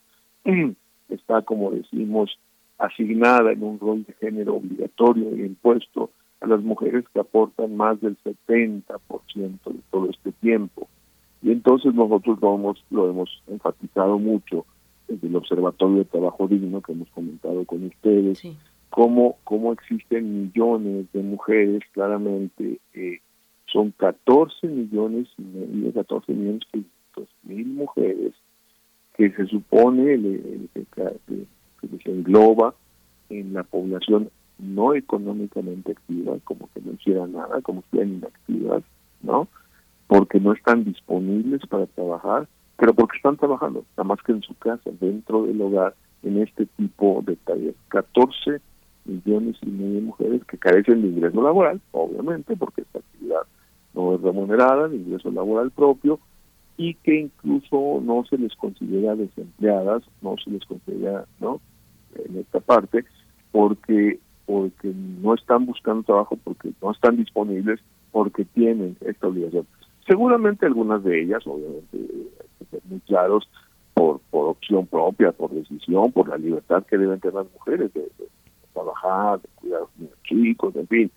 Está, 1.09 1.43
como 1.43 1.71
decimos, 1.71 2.39
asignada 2.79 3.53
en 3.53 3.63
un 3.63 3.79
rol 3.79 4.05
de 4.05 4.15
género 4.15 4.57
obligatorio 4.57 5.31
e 5.35 5.47
impuesto 5.47 6.11
a 6.43 6.47
las 6.47 6.63
mujeres 6.63 7.05
que 7.13 7.21
aportan 7.21 7.77
más 7.77 8.01
del 8.01 8.17
70% 8.19 8.89
de 9.65 9.81
todo 9.91 10.11
este 10.11 10.33
tiempo. 10.33 10.89
Y 11.43 11.51
entonces 11.51 11.95
nosotros 11.95 12.39
lo 12.41 12.55
hemos, 12.55 12.85
lo 12.91 13.09
hemos 13.09 13.43
enfatizado 13.49 14.19
mucho 14.19 14.67
desde 15.09 15.29
el 15.29 15.37
Observatorio 15.37 15.99
de 15.99 16.05
Trabajo 16.05 16.49
Digno 16.49 16.81
que 16.81 16.93
hemos 16.93 17.09
comentado 17.11 17.65
con 17.65 17.85
ustedes, 17.85 18.43
cómo, 18.91 19.37
cómo 19.45 19.73
existen 19.73 20.45
millones 20.45 21.07
de 21.13 21.23
mujeres, 21.23 21.83
claramente 21.93 22.79
eh, 22.95 23.21
son 23.67 23.93
14 23.97 24.67
millones 24.67 25.29
y 25.39 25.43
medio, 25.43 25.93
14 25.93 26.33
millones 26.33 26.63
mil 27.43 27.67
mujeres 27.67 28.33
que 29.17 29.31
se 29.31 29.47
supone 29.47 30.05
que, 30.75 31.47
se 32.05 32.11
engloba 32.11 32.75
en 33.29 33.53
la 33.53 33.63
población 33.63 34.31
no 34.63 34.95
económicamente 34.95 35.93
activas, 35.93 36.41
como 36.45 36.69
que 36.73 36.81
no 36.81 36.93
hicieran 36.93 37.33
nada, 37.33 37.61
como 37.63 37.83
que 37.91 37.99
eran 37.99 38.15
inactivas, 38.15 38.83
¿no? 39.23 39.49
Porque 40.07 40.41
no 40.41 40.53
están 40.53 40.85
disponibles 40.85 41.67
para 41.67 41.87
trabajar, 41.87 42.49
pero 42.77 42.95
porque 42.95 43.17
están 43.17 43.37
trabajando, 43.37 43.85
nada 43.97 44.05
más 44.05 44.23
que 44.23 44.33
en 44.33 44.43
su 44.43 44.55
casa, 44.55 44.91
dentro 45.01 45.45
del 45.45 45.61
hogar, 45.61 45.95
en 46.23 46.41
este 46.41 46.67
tipo 46.67 47.23
de 47.27 47.37
tareas. 47.37 47.75
14 47.89 48.61
millones 49.05 49.57
y 49.63 49.67
medio 49.67 49.95
de 49.95 50.01
mujeres 50.03 50.45
que 50.45 50.59
carecen 50.59 51.03
de 51.03 51.09
ingreso 51.09 51.43
laboral, 51.43 51.81
obviamente, 51.91 52.57
porque 52.57 52.83
esta 52.83 53.01
actividad 53.01 53.43
no 53.95 54.15
es 54.15 54.21
remunerada, 54.21 54.89
de 54.89 54.97
ingreso 54.97 55.31
laboral 55.31 55.71
propio, 55.73 56.21
y 56.77 56.95
que 56.95 57.21
incluso 57.21 58.01
no 58.03 58.25
se 58.31 58.39
les 58.39 58.55
considera 58.55 59.17
desempleadas, 59.17 60.05
no 60.23 60.37
se 60.43 60.51
les 60.51 60.65
considera, 60.65 61.27
¿no? 61.41 61.61
En 62.15 62.39
esta 62.39 62.61
parte, 62.61 63.05
porque 63.51 64.21
porque 64.53 64.93
no 64.93 65.33
están 65.33 65.65
buscando 65.65 66.03
trabajo, 66.03 66.39
porque 66.45 66.73
no 66.83 66.91
están 66.91 67.17
disponibles, 67.17 67.81
porque 68.11 68.45
tienen 68.45 68.99
esta 69.01 69.29
obligación. 69.29 69.67
Seguramente 70.07 70.67
algunas 70.67 71.03
de 71.03 71.23
ellas, 71.23 71.43
obviamente, 71.47 71.97
muy 72.85 73.01
claros, 73.07 73.49
por, 73.95 74.21
por 74.31 74.51
opción 74.51 74.87
propia, 74.87 75.33
por 75.33 75.53
decisión, 75.53 76.13
por 76.13 76.29
la 76.29 76.37
libertad 76.37 76.85
que 76.85 76.99
deben 76.99 77.19
tener 77.19 77.37
las 77.37 77.51
mujeres 77.51 77.95
de, 77.95 78.11
trabajar, 78.75 79.41
de 79.41 79.49
cuidar 79.55 79.81
a 79.85 80.03
los 80.03 80.23
chicos, 80.23 80.77
en 80.77 80.87
fin, 80.87 81.11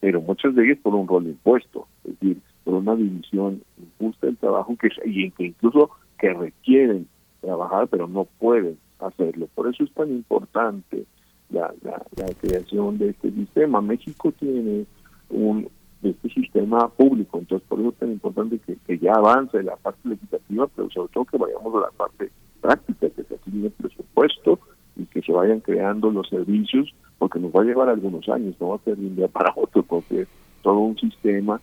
pero 0.00 0.22
muchas 0.22 0.54
de 0.54 0.64
ellas 0.64 0.78
por 0.82 0.94
un 0.94 1.06
rol 1.06 1.26
impuesto, 1.26 1.86
es 2.04 2.18
decir, 2.18 2.40
por 2.64 2.72
una 2.72 2.96
división 2.96 3.62
injusta 3.76 4.26
del 4.26 4.38
trabajo 4.38 4.74
que, 4.80 4.88
y 5.04 5.30
que 5.32 5.44
incluso 5.48 5.90
que 6.18 6.32
requieren 6.32 7.06
trabajar, 7.42 7.88
pero 7.88 8.08
no 8.08 8.24
pueden 8.38 8.78
hacerlo. 9.00 9.48
Por 9.54 9.68
eso 9.68 9.84
es 9.84 9.92
tan 9.92 10.08
importante 10.10 11.04
la, 11.50 11.72
la, 11.82 12.34
creación 12.40 12.98
de 12.98 13.10
este 13.10 13.30
sistema. 13.32 13.80
México 13.80 14.32
tiene 14.38 14.86
un 15.28 15.68
este 16.02 16.30
sistema 16.30 16.88
público, 16.88 17.38
entonces 17.38 17.66
por 17.68 17.78
eso 17.80 17.90
es 17.90 17.96
tan 17.96 18.10
importante 18.10 18.58
que, 18.60 18.76
que 18.86 18.98
ya 18.98 19.12
avance 19.12 19.62
la 19.62 19.76
parte 19.76 20.08
legislativa, 20.08 20.66
pero 20.74 20.88
sobre 20.90 21.12
todo 21.12 21.24
que 21.26 21.36
vayamos 21.36 21.74
a 21.74 21.80
la 21.80 21.90
parte 21.90 22.30
práctica, 22.60 23.10
que 23.10 23.22
se 23.24 23.34
asigne 23.34 23.66
el 23.66 23.72
presupuesto 23.72 24.58
y 24.96 25.04
que 25.04 25.20
se 25.20 25.32
vayan 25.32 25.60
creando 25.60 26.10
los 26.10 26.28
servicios, 26.28 26.94
porque 27.18 27.38
nos 27.38 27.52
va 27.52 27.60
a 27.60 27.64
llevar 27.64 27.90
algunos 27.90 28.26
años, 28.30 28.56
no 28.60 28.68
va 28.68 28.76
a 28.76 28.84
ser 28.84 28.96
de 28.96 29.06
un 29.06 29.16
día 29.16 29.28
para 29.28 29.52
otro, 29.54 29.82
porque 29.82 30.22
es 30.22 30.28
todo 30.62 30.78
un 30.78 30.96
sistema 30.96 31.60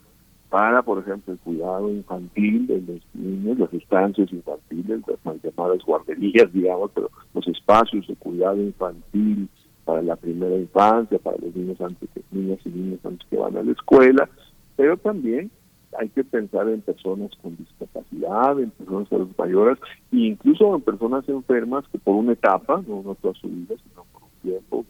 para, 0.50 0.82
por 0.82 1.00
ejemplo, 1.00 1.34
el 1.34 1.40
cuidado 1.40 1.90
infantil 1.92 2.68
de 2.68 2.82
los 2.82 3.02
niños, 3.14 3.60
las 3.60 3.74
estancias 3.74 4.32
infantiles, 4.32 5.02
las 5.08 5.26
mal 5.26 5.40
llamadas 5.44 5.84
guarderías, 5.84 6.52
digamos, 6.54 6.92
pero 6.94 7.10
los 7.34 7.48
espacios 7.48 8.08
de 8.08 8.16
cuidado 8.16 8.58
infantil 8.58 9.50
para 9.88 10.02
la 10.02 10.18
primera 10.18 10.58
infancia, 10.58 11.18
para 11.18 11.38
los 11.38 11.56
niños 11.56 11.80
antes 11.80 12.10
que 12.14 12.22
niñas 12.32 12.60
y 12.66 12.70
niños 12.70 13.00
antes 13.06 13.26
que 13.30 13.38
van 13.38 13.56
a 13.56 13.64
la 13.64 13.72
escuela, 13.72 14.30
pero 14.76 14.98
también 14.98 15.50
hay 15.98 16.10
que 16.10 16.26
pensar 16.26 16.68
en 16.68 16.82
personas 16.82 17.32
con 17.42 17.56
discapacidad, 17.56 18.60
en 18.60 18.72
personas 18.72 19.08
mayores, 19.38 19.80
e 20.12 20.18
incluso 20.18 20.76
en 20.76 20.82
personas 20.82 21.28
enfermas 21.30 21.86
que 21.90 22.00
por 22.00 22.16
una 22.16 22.34
etapa, 22.34 22.84
no, 22.86 23.02
no 23.02 23.16
toda 23.16 23.34
su 23.36 23.48
vida, 23.48 23.76
sino 23.82 24.04
por 24.12 24.24
un 24.24 24.42
tiempo, 24.42 24.86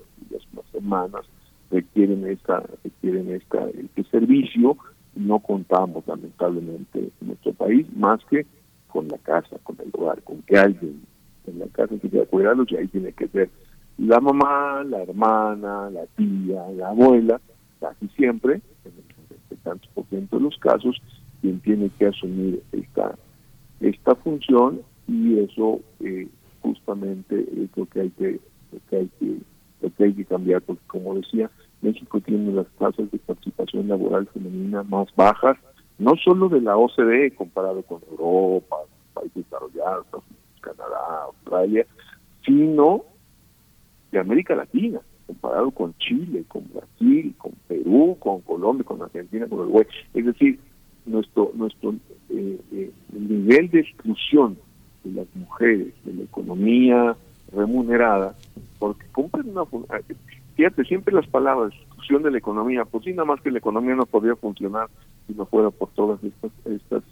unas 0.51 0.65
semanas, 0.71 1.21
requieren 1.69 2.25
esta, 2.25 2.63
requieren 2.83 3.29
esta, 3.29 3.69
este 3.69 4.03
servicio. 4.09 4.77
No 5.15 5.39
contamos 5.39 6.07
lamentablemente 6.07 6.99
en 6.99 7.27
nuestro 7.27 7.53
país 7.53 7.85
más 7.95 8.19
que 8.31 8.47
con 8.87 9.07
la 9.09 9.19
casa, 9.19 9.57
con 9.61 9.77
el 9.79 9.91
hogar, 9.93 10.23
con 10.23 10.41
que 10.41 10.57
alguien 10.57 11.01
en 11.45 11.59
la 11.59 11.67
casa 11.67 11.95
se 12.01 12.09
quiera 12.09 12.25
cuidarlos 12.25 12.71
y 12.71 12.77
ahí 12.77 12.87
tiene 12.87 13.11
que 13.13 13.27
ser 13.27 13.49
la 13.97 14.19
mamá, 14.19 14.83
la 14.83 15.01
hermana, 15.01 15.89
la 15.89 16.05
tía, 16.15 16.67
la 16.75 16.89
abuela, 16.89 17.41
casi 17.79 18.07
siempre, 18.09 18.61
en 18.85 18.93
el 19.49 19.57
tantos 19.59 19.89
por 19.93 20.05
ciento 20.05 20.37
de 20.37 20.43
los 20.43 20.57
casos, 20.59 21.01
quien 21.41 21.59
tiene 21.61 21.89
que 21.97 22.07
asumir 22.07 22.63
esta, 22.71 23.15
esta 23.79 24.15
función 24.15 24.81
y 25.07 25.39
eso 25.39 25.79
eh, 25.99 26.27
justamente 26.61 27.39
es 27.39 27.69
lo 27.75 27.85
que 27.87 28.01
hay 28.01 28.09
que, 28.11 28.39
lo 28.71 28.79
que 28.89 28.95
hay 28.97 29.09
que, 29.19 29.37
lo 29.81 29.93
que 29.93 30.03
hay 30.03 30.13
que 30.13 30.25
cambiar, 30.25 30.61
porque 30.61 30.85
como 30.87 31.15
decía, 31.15 31.49
México 31.81 32.19
tiene 32.21 32.51
las 32.53 32.67
tasas 32.79 33.09
de 33.11 33.17
participación 33.19 33.87
laboral 33.87 34.27
femenina 34.27 34.83
más 34.83 35.07
bajas, 35.15 35.57
no 35.97 36.15
solo 36.23 36.49
de 36.49 36.61
la 36.61 36.77
OCDE 36.77 37.33
comparado 37.35 37.81
con 37.83 38.01
Europa, 38.11 38.77
países 39.13 39.43
desarrollados, 39.43 40.05
Canadá, 40.61 41.23
Australia, 41.25 41.85
sino 42.45 43.03
de 44.11 44.19
América 44.19 44.55
Latina, 44.55 44.99
comparado 45.25 45.71
con 45.71 45.93
Chile, 45.97 46.45
con 46.47 46.63
Brasil, 46.73 47.33
con 47.37 47.51
Perú, 47.67 48.17
con 48.19 48.41
Colombia, 48.41 48.85
con 48.85 49.01
Argentina, 49.01 49.47
con 49.47 49.59
Uruguay. 49.59 49.85
Es 50.13 50.25
decir, 50.25 50.59
nuestro 51.05 51.51
nuestro 51.55 51.95
eh, 52.29 52.59
eh, 52.71 52.91
nivel 53.11 53.69
de 53.69 53.81
exclusión 53.81 54.57
de 55.03 55.21
las 55.21 55.35
mujeres 55.35 55.93
de 56.05 56.13
la 56.13 56.23
economía 56.23 57.15
remunerada, 57.51 58.35
porque 58.79 59.05
cumplen 59.11 59.49
una 59.49 59.63
fíjate, 60.55 60.83
siempre 60.85 61.13
las 61.13 61.27
palabras, 61.27 61.71
discusión 61.71 62.23
de 62.23 62.31
la 62.31 62.37
economía, 62.37 62.83
pues 62.85 63.03
sí, 63.03 63.11
nada 63.11 63.25
más 63.25 63.41
que 63.41 63.51
la 63.51 63.59
economía 63.59 63.95
no 63.95 64.05
podría 64.05 64.35
funcionar 64.35 64.89
si 65.27 65.33
no 65.33 65.45
fuera 65.45 65.69
por 65.69 65.89
todas 65.89 66.21
estas, 66.23 66.51
estas 66.65 67.03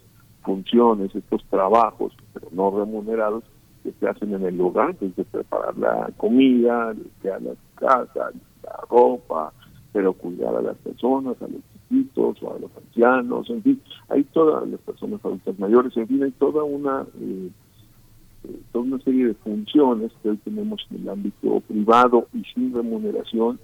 funciones, 0.42 1.14
estos 1.14 1.44
trabajos, 1.46 2.14
pero 2.32 2.48
no 2.52 2.70
remunerados, 2.70 3.44
que 3.86 3.98
se 4.00 4.08
hacen 4.08 4.34
en 4.34 4.44
el 4.44 4.56
lugar, 4.56 4.96
desde 4.98 5.24
preparar 5.24 5.76
la 5.78 6.10
comida, 6.16 6.92
limpiar 6.92 7.40
las 7.42 7.56
casas, 7.76 8.34
la 8.62 8.80
ropa, 8.90 9.52
pero 9.92 10.12
cuidar 10.12 10.56
a 10.56 10.62
las 10.62 10.76
personas, 10.78 11.40
a 11.40 11.46
los 11.46 11.60
chiquitos 11.72 12.42
o 12.42 12.54
a 12.54 12.58
los 12.58 12.70
ancianos, 12.76 13.48
en 13.48 13.62
fin, 13.62 13.80
hay 14.08 14.24
todas 14.24 14.68
las 14.68 14.80
personas 14.80 15.24
adultas 15.24 15.58
mayores, 15.58 15.96
en 15.96 16.08
fin, 16.08 16.22
hay 16.22 16.32
toda 16.32 16.64
una... 16.64 17.06
Eh, 17.20 17.50
toda 18.70 18.84
una 18.84 18.98
serie 19.00 19.26
de 19.26 19.34
funciones 19.34 20.12
que 20.22 20.30
hoy 20.30 20.36
tenemos 20.36 20.86
en 20.92 21.02
el 21.02 21.08
ámbito 21.08 21.60
privado 21.66 22.28
y 22.32 22.44
sin 22.54 22.72
remuneración 22.72 23.58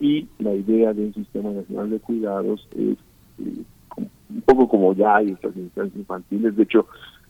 y 0.00 0.26
la 0.40 0.52
idea 0.52 0.92
de 0.92 1.06
un 1.06 1.14
sistema 1.14 1.50
nacional 1.50 1.90
de 1.90 2.00
cuidados 2.00 2.66
es 2.72 2.98
eh, 3.38 3.62
un 3.96 4.40
poco 4.44 4.68
como 4.68 4.94
ya 4.94 5.16
hay 5.16 5.30
estas 5.30 5.56
instancias 5.56 5.96
infantiles, 5.96 6.56
de 6.56 6.64
hecho 6.64 6.86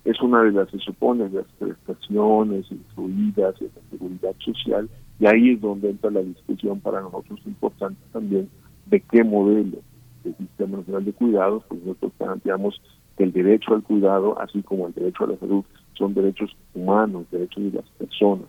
es 0.07 0.21
una 0.23 0.43
de 0.45 0.53
las, 0.53 0.71
se 0.71 0.79
supone, 0.79 1.29
las 1.31 1.47
prestaciones 1.59 2.65
incluidas 2.71 3.61
en 3.61 3.71
la 3.75 3.91
seguridad 3.91 4.35
social 4.39 4.89
y 5.19 5.27
ahí 5.27 5.51
es 5.51 5.61
donde 5.61 5.91
entra 5.91 6.11
la 6.11 6.23
discusión 6.23 6.81
para 6.81 7.01
nosotros 7.01 7.41
importante 7.45 8.01
también 8.13 8.49
de 8.87 9.01
qué 9.01 9.25
modelo 9.25 9.79
de 10.23 10.35
sistema 10.35 10.79
nacional 10.79 11.05
de 11.05 11.13
cuidados, 11.13 11.65
pues 11.69 11.81
nosotros 11.83 12.13
planteamos 12.19 12.81
que 13.17 13.25
el 13.25 13.33
derecho 13.33 13.75
al 13.75 13.83
cuidado, 13.83 14.41
así 14.41 14.63
como 14.63 14.87
el 14.87 14.95
derecho 14.95 15.25
a 15.25 15.29
la 15.29 15.39
salud, 15.39 15.65
son 15.95 16.15
derechos 16.15 16.57
humanos, 16.75 17.27
derechos 17.33 17.65
de 17.65 17.73
las 17.73 17.89
personas, 17.91 18.47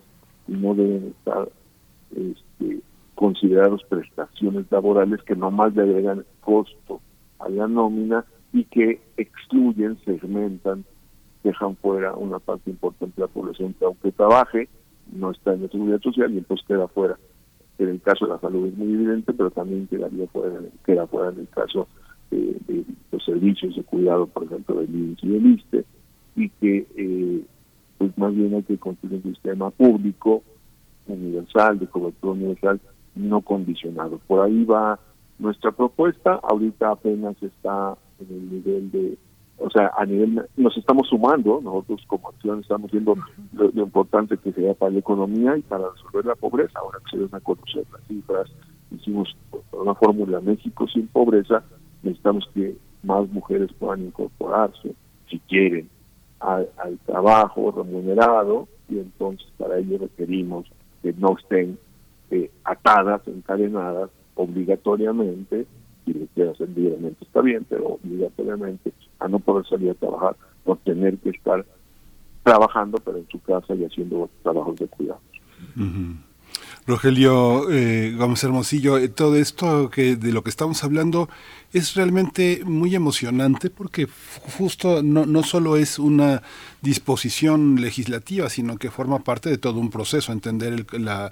y 0.48 0.52
no 0.52 0.76
deben 0.76 1.16
estar 1.18 1.50
este, 2.12 2.82
considerados 3.16 3.84
prestaciones 3.86 4.66
laborales 4.70 5.24
que 5.24 5.36
nomás 5.36 5.76
le 5.76 5.84
agregan 5.84 6.24
costo 6.42 7.02
a 7.40 7.50
la 7.50 7.68
nómina 7.68 8.26
y 8.54 8.66
que 8.66 9.02
excluyen, 9.18 9.98
segmentan, 10.06 10.86
dejan 11.48 11.76
fuera 11.78 12.14
una 12.14 12.40
parte 12.40 12.70
importante 12.70 13.14
de 13.16 13.28
la 13.28 13.34
población 13.34 13.74
que 13.74 13.86
aunque 13.86 14.12
trabaje, 14.12 14.70
no 15.12 15.32
está 15.32 15.54
en 15.54 15.64
la 15.64 15.70
seguridad 15.70 16.02
social 16.02 16.34
y 16.34 16.38
entonces 16.40 16.66
queda 16.68 16.88
fuera. 16.88 17.18
En 17.80 17.90
el 17.90 18.02
caso 18.02 18.26
de 18.26 18.34
la 18.34 18.40
salud 18.40 18.68
es 18.68 18.78
muy 18.78 18.94
evidente, 18.94 19.34
pero 19.34 19.52
también 19.52 19.88
quedaría 19.88 20.28
fuera, 20.28 20.60
queda 20.86 21.08
fuera 21.08 21.30
en 21.30 21.40
el 21.40 21.48
caso 21.50 21.88
de, 22.32 22.84
los 23.12 23.24
servicios 23.24 23.76
de 23.76 23.84
cuidado, 23.84 24.28
por 24.28 24.44
ejemplo, 24.44 24.76
del 24.76 24.94
INS 24.94 25.24
y 25.24 25.28
del 25.30 25.46
ISTE, 25.46 25.86
y 26.36 26.50
que 26.50 26.88
eh, 26.96 27.42
pues 27.98 28.18
más 28.18 28.36
bien 28.36 28.54
hay 28.54 28.64
que 28.64 28.78
construir 28.78 29.22
un 29.24 29.34
sistema 29.34 29.70
público, 29.72 30.44
universal, 31.08 31.80
de 31.80 31.88
cobertura 31.88 32.34
universal, 32.34 32.80
no 33.16 33.42
condicionado. 33.42 34.20
Por 34.28 34.46
ahí 34.46 34.64
va 34.66 35.00
nuestra 35.40 35.72
propuesta, 35.72 36.40
ahorita 36.44 36.92
apenas 36.92 37.42
está 37.42 37.96
en 38.20 38.36
el 38.36 38.52
nivel 38.52 38.92
de, 38.92 39.18
o 39.60 39.70
sea, 39.70 39.92
a 39.98 40.06
nivel, 40.06 40.48
nos 40.56 40.78
estamos 40.78 41.08
sumando, 41.08 41.60
nosotros 41.64 42.04
como 42.08 42.30
acción 42.30 42.60
estamos 42.60 42.92
viendo 42.92 43.16
lo, 43.54 43.70
importante 43.84 44.38
que 44.38 44.52
sea 44.52 44.74
para 44.76 44.92
la 44.92 45.00
economía 45.00 45.58
y 45.58 45.62
para 45.62 45.90
resolver 45.90 46.26
la 46.26 46.36
pobreza, 46.36 46.80
ahora 46.80 47.00
que 47.04 47.18
se 47.18 47.24
van 47.24 47.42
a 47.42 47.44
conocer 47.44 47.84
las 47.92 48.02
cifras, 48.08 48.52
hicimos 48.92 49.36
una 49.72 49.96
fórmula 49.96 50.40
México 50.42 50.88
sin 50.88 51.08
pobreza, 51.08 51.64
necesitamos 52.04 52.48
que 52.54 52.78
más 53.04 53.28
mujeres 53.30 53.72
puedan 53.80 54.06
incorporarse, 54.06 54.94
si 55.30 55.40
quieren, 55.40 55.90
al, 56.40 56.70
trabajo 57.06 57.72
remunerado 57.72 58.68
y 58.90 59.00
entonces 59.00 59.48
para 59.58 59.80
ello 59.80 59.98
requerimos 59.98 60.68
que 61.02 61.14
no 61.14 61.36
estén 61.38 61.80
eh, 62.30 62.52
atadas, 62.64 63.28
encadenadas 63.28 64.12
obligatoriamente, 64.36 65.66
y 66.06 66.14
lo 66.14 66.28
que 66.34 66.44
hacer 66.44 66.70
libremente 66.70 67.26
está 67.26 67.42
bien, 67.42 67.66
pero 67.68 68.00
obligatoriamente 68.02 68.94
a 69.20 69.28
no 69.28 69.40
poder 69.40 69.66
salir 69.68 69.92
a 69.92 69.94
trabajar 69.96 70.36
por 70.64 70.78
tener 70.80 71.18
que 71.18 71.30
estar 71.30 71.66
trabajando 72.44 72.98
pero 73.00 73.18
en 73.18 73.28
su 73.30 73.42
casa 73.42 73.76
y 73.76 73.84
haciendo 73.84 74.30
trabajos 74.44 74.76
de 74.78 74.88
cuidado. 74.88 75.20
Rogelio 76.88 77.70
eh, 77.70 78.16
Gómez 78.18 78.44
Hermosillo, 78.44 78.98
eh, 78.98 79.10
todo 79.10 79.36
esto 79.36 79.90
que 79.90 80.16
de 80.16 80.32
lo 80.32 80.44
que 80.44 80.50
estamos 80.50 80.84
hablando 80.86 81.30
es 81.74 81.96
realmente 81.96 82.62
muy 82.66 82.96
emocionante 82.96 83.70
porque 83.70 84.08
justo 84.58 85.04
no, 85.04 85.26
no 85.26 85.44
solo 85.44 85.78
es 85.78 86.00
una 86.00 86.42
disposición 86.82 87.82
legislativa, 87.82 88.50
sino 88.50 88.78
que 88.78 88.92
forma 88.92 89.20
parte 89.20 89.50
de 89.50 89.58
todo 89.58 89.80
un 89.80 89.90
proceso, 89.90 90.32
entender 90.32 90.74
el, 90.74 90.86
la, 91.04 91.32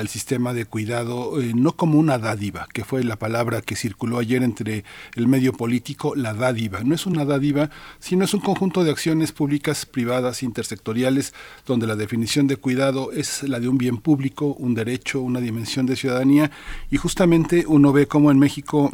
el 0.00 0.08
sistema 0.08 0.52
de 0.52 0.64
cuidado 0.64 1.40
eh, 1.40 1.52
no 1.54 1.72
como 1.72 1.98
una 1.98 2.18
dádiva, 2.18 2.66
que 2.72 2.84
fue 2.84 3.04
la 3.04 3.16
palabra 3.16 3.62
que 3.62 3.76
circuló 3.76 4.18
ayer 4.18 4.42
entre 4.42 4.84
el 5.14 5.28
medio 5.28 5.52
político, 5.52 6.14
la 6.16 6.34
dádiva. 6.34 6.80
No 6.82 6.94
es 6.94 7.06
una 7.06 7.24
dádiva, 7.24 7.70
sino 8.00 8.24
es 8.24 8.34
un 8.34 8.40
conjunto 8.40 8.82
de 8.82 8.90
acciones 8.90 9.32
públicas, 9.32 9.86
privadas, 9.86 10.42
intersectoriales, 10.42 11.34
donde 11.66 11.86
la 11.86 11.96
definición 11.96 12.46
de 12.46 12.56
cuidado 12.56 13.12
es 13.12 13.42
la 13.42 13.60
de 13.60 13.68
un 13.68 13.78
bien 13.78 13.98
público, 13.98 14.56
un 14.58 14.74
derecho, 14.74 15.20
una 15.20 15.40
dimensión 15.40 15.86
de 15.86 15.96
ciudadanía, 15.96 16.50
y 16.90 16.96
justamente 16.96 17.64
uno 17.68 17.92
ve 17.92 18.06
cómo 18.06 18.30
en 18.30 18.38
México 18.38 18.90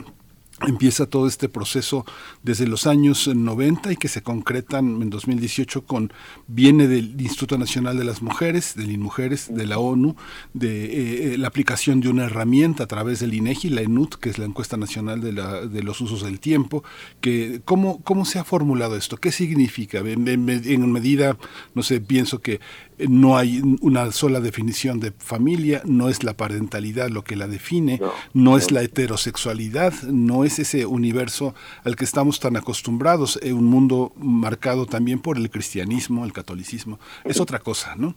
empieza 0.61 1.07
todo 1.07 1.27
este 1.27 1.49
proceso 1.49 2.05
desde 2.43 2.67
los 2.67 2.87
años 2.87 3.27
90 3.27 3.93
y 3.93 3.97
que 3.97 4.09
se 4.09 4.23
concretan 4.23 5.03
en 5.03 5.11
2018 5.11 5.85
con 5.85 6.13
viene 6.47 6.87
del 6.87 7.21
Instituto 7.21 7.59
Nacional 7.59 7.99
de 7.99 8.05
las 8.05 8.23
Mujeres, 8.23 8.75
del 8.77 8.93
INMUJERES, 8.93 9.55
de 9.55 9.67
la 9.67 9.79
ONU, 9.79 10.15
de 10.53 10.85
eh, 10.85 11.35
eh, 11.35 11.39
la 11.39 11.49
aplicación 11.49 12.01
de 12.01 12.09
una 12.09 12.27
herramienta 12.27 12.85
a 12.85 12.87
través 12.87 13.21
del 13.21 13.35
INEGI, 13.35 13.71
la 13.71 13.83
ENUT, 13.83 14.15
que 14.15 14.31
es 14.31 14.39
la 14.39 14.45
encuesta 14.45 14.77
nacional 14.77 15.21
de, 15.21 15.83
los 15.83 16.01
usos 16.01 16.23
del 16.23 16.39
tiempo, 16.39 16.85
que 17.21 17.61
cómo 17.65 18.01
cómo 18.03 18.25
se 18.25 18.39
ha 18.39 18.45
formulado 18.45 18.97
esto, 18.97 19.17
qué 19.17 19.33
significa 19.33 19.99
en, 19.99 20.29
en 20.29 20.93
medida, 20.93 21.37
no 21.75 21.83
sé, 21.83 22.01
pienso 22.01 22.41
que 22.41 22.61
no 22.99 23.37
hay 23.37 23.61
una 23.81 24.11
sola 24.12 24.41
definición 24.41 25.01
de 25.01 25.12
familia, 25.12 25.83
no 25.85 26.09
es 26.09 26.25
la 26.25 26.37
parentalidad 26.37 27.09
lo 27.09 27.23
que 27.23 27.37
la 27.37 27.49
define, 27.49 28.01
no, 28.33 28.57
es 28.57 28.71
la 28.71 28.83
heterosexualidad, 28.83 29.93
no 30.05 30.45
es 30.45 30.59
ese 30.59 30.87
universo 30.87 31.55
al 31.85 31.97
que 31.97 32.05
estamos 32.05 32.41
tan 32.41 32.57
acostumbrados, 32.57 33.39
en 33.43 33.55
un 33.55 33.65
mundo 33.65 34.12
marcado 34.16 34.87
también 34.87 35.21
por 35.21 35.37
el 35.37 35.51
cristianismo, 35.51 36.25
el 36.25 36.33
catolicismo, 36.33 36.99
es 37.25 37.41
otra 37.41 37.59
cosa, 37.59 37.95
¿no? 37.97 38.15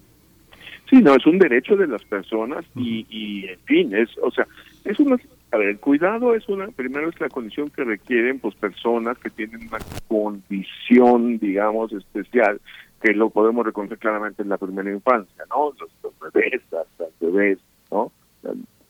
Sí, 0.89 1.01
no, 1.01 1.15
es 1.15 1.25
un 1.25 1.37
derecho 1.37 1.75
de 1.75 1.87
las 1.87 2.03
personas 2.05 2.63
y, 2.75 3.05
y 3.09 3.45
en 3.47 3.59
fin, 3.65 3.93
es, 3.93 4.09
o 4.23 4.31
sea, 4.31 4.47
es 4.85 4.97
una, 4.99 5.17
a 5.51 5.57
ver, 5.57 5.69
el 5.69 5.79
cuidado 5.79 6.33
es 6.33 6.47
una, 6.47 6.67
primero 6.67 7.09
es 7.09 7.19
la 7.19 7.29
condición 7.29 7.69
que 7.69 7.83
requieren 7.83 8.39
pues 8.39 8.55
personas 8.55 9.17
que 9.17 9.29
tienen 9.29 9.67
una 9.67 9.79
condición, 10.07 11.39
digamos, 11.39 11.91
especial 11.91 12.61
que 13.01 13.13
lo 13.13 13.29
podemos 13.29 13.65
reconocer 13.65 13.97
claramente 13.99 14.41
en 14.41 14.49
la 14.49 14.57
primera 14.57 14.91
infancia, 14.91 15.43
¿no? 15.49 15.73
Los, 15.79 16.13
bebés, 16.33 16.61
las, 16.71 16.87
bebés, 17.19 17.59
¿no? 17.91 18.11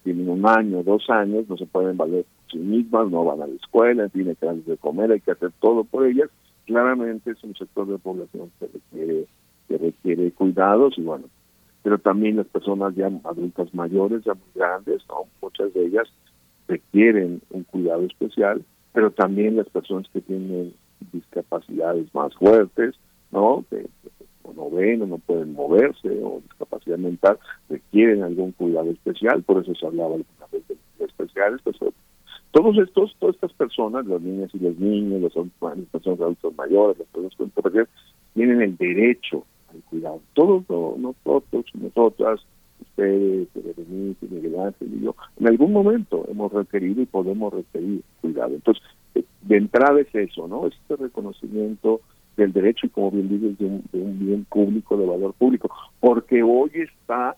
Tienen 0.04 0.30
un 0.30 0.48
año, 0.48 0.84
dos 0.84 1.10
años, 1.10 1.50
no 1.50 1.58
se 1.58 1.66
pueden 1.66 1.98
valer 1.98 2.26
sí 2.50 2.58
mismas, 2.58 3.10
no 3.10 3.26
van 3.26 3.42
a 3.42 3.48
la 3.48 3.56
escuela, 3.56 4.08
tienen 4.10 4.36
que 4.36 4.46
darles 4.46 4.66
de 4.66 4.78
comer, 4.78 5.12
hay 5.12 5.20
que 5.20 5.32
hacer 5.32 5.52
todo 5.60 5.84
por 5.84 6.06
ellas. 6.06 6.30
Claramente 6.66 7.32
es 7.32 7.44
un 7.44 7.56
sector 7.56 7.88
de 7.88 7.98
población 7.98 8.52
que 8.60 8.68
requiere, 8.68 9.28
que 9.68 9.78
requiere 9.78 10.32
cuidados 10.32 10.98
y 10.98 11.02
bueno, 11.02 11.26
pero 11.84 11.98
también 11.98 12.38
las 12.38 12.48
personas 12.48 12.96
ya 12.96 13.10
adultas 13.24 13.74
mayores, 13.74 14.24
ya 14.24 14.34
muy 14.34 14.44
grandes, 14.56 15.04
¿no? 15.10 15.26
Muchas 15.42 15.74
de 15.74 15.86
ellas 15.86 16.08
requieren 16.68 17.42
un 17.50 17.64
cuidado 17.64 18.04
especial, 18.04 18.64
pero 18.94 19.12
también 19.12 19.58
las 19.58 19.70
personas 19.70 20.08
que 20.12 20.22
tienen 20.22 20.74
discapacidades 21.12 22.14
más 22.14 22.34
fuertes, 22.36 22.96
¿no? 23.32 23.66
Que, 23.70 23.86
no 24.56 24.72
ven 24.72 25.02
o 25.02 25.06
no 25.06 25.18
pueden 25.20 25.54
moverse 25.54 26.10
o 26.24 26.42
discapacidad 26.42 26.98
mental 26.98 27.38
requieren 27.70 28.24
algún 28.24 28.54
cuidado 28.54 28.90
especial, 28.90 29.44
por 29.44 29.62
eso 29.62 29.76
se 29.76 29.86
hablaba 29.86 30.16
alguna 30.16 30.48
vez 30.52 30.64
de 30.68 31.06
especiales, 31.06 31.60
pues 31.64 31.78
todos 32.52 32.78
estos, 32.80 33.16
todas 33.20 33.36
estas 33.36 33.54
personas, 33.54 34.06
las 34.08 34.22
niñas 34.22 34.50
y 34.54 34.60
los 34.60 34.78
niños, 34.80 35.22
las, 35.22 35.34
personas 35.92 36.22
adultos 36.22 36.56
mayores, 36.58 36.98
las 36.98 37.08
personas 37.10 37.36
con 37.36 37.46
discapacidad, 37.48 37.88
tienen 38.34 38.62
el 38.62 38.78
derecho 38.78 39.46
al 39.72 39.82
cuidado. 39.84 40.22
Todos 40.34 40.64
nosotros, 40.98 41.66
nosotras, 41.76 42.40
ustedes, 42.82 43.48
Berenice, 43.54 44.26
Miguel 44.28 44.60
Ángel 44.60 44.92
y 44.92 45.06
yo, 45.06 45.16
en 45.40 45.48
algún 45.48 45.74
momento 45.74 46.26
hemos 46.30 46.52
requerido 46.52 47.02
y 47.02 47.06
podemos 47.06 47.54
requerir 47.54 48.02
cuidado. 48.22 48.56
Entonces, 48.56 48.84
de 49.14 49.58
entrada 49.58 50.00
es 50.02 50.14
eso, 50.16 50.48
¿no? 50.48 50.68
Este 50.68 50.96
reconocimiento 50.96 52.02
del 52.38 52.54
derecho 52.54 52.86
y 52.86 52.90
como 52.90 53.12
bien 53.12 53.28
dices 53.28 53.58
de 53.58 53.66
un, 53.66 54.20
bien 54.20 54.46
público, 54.46 54.96
de 54.96 55.06
valor 55.06 55.34
público, 55.34 55.70
porque 56.00 56.44
hoy 56.44 56.72
está 56.74 57.36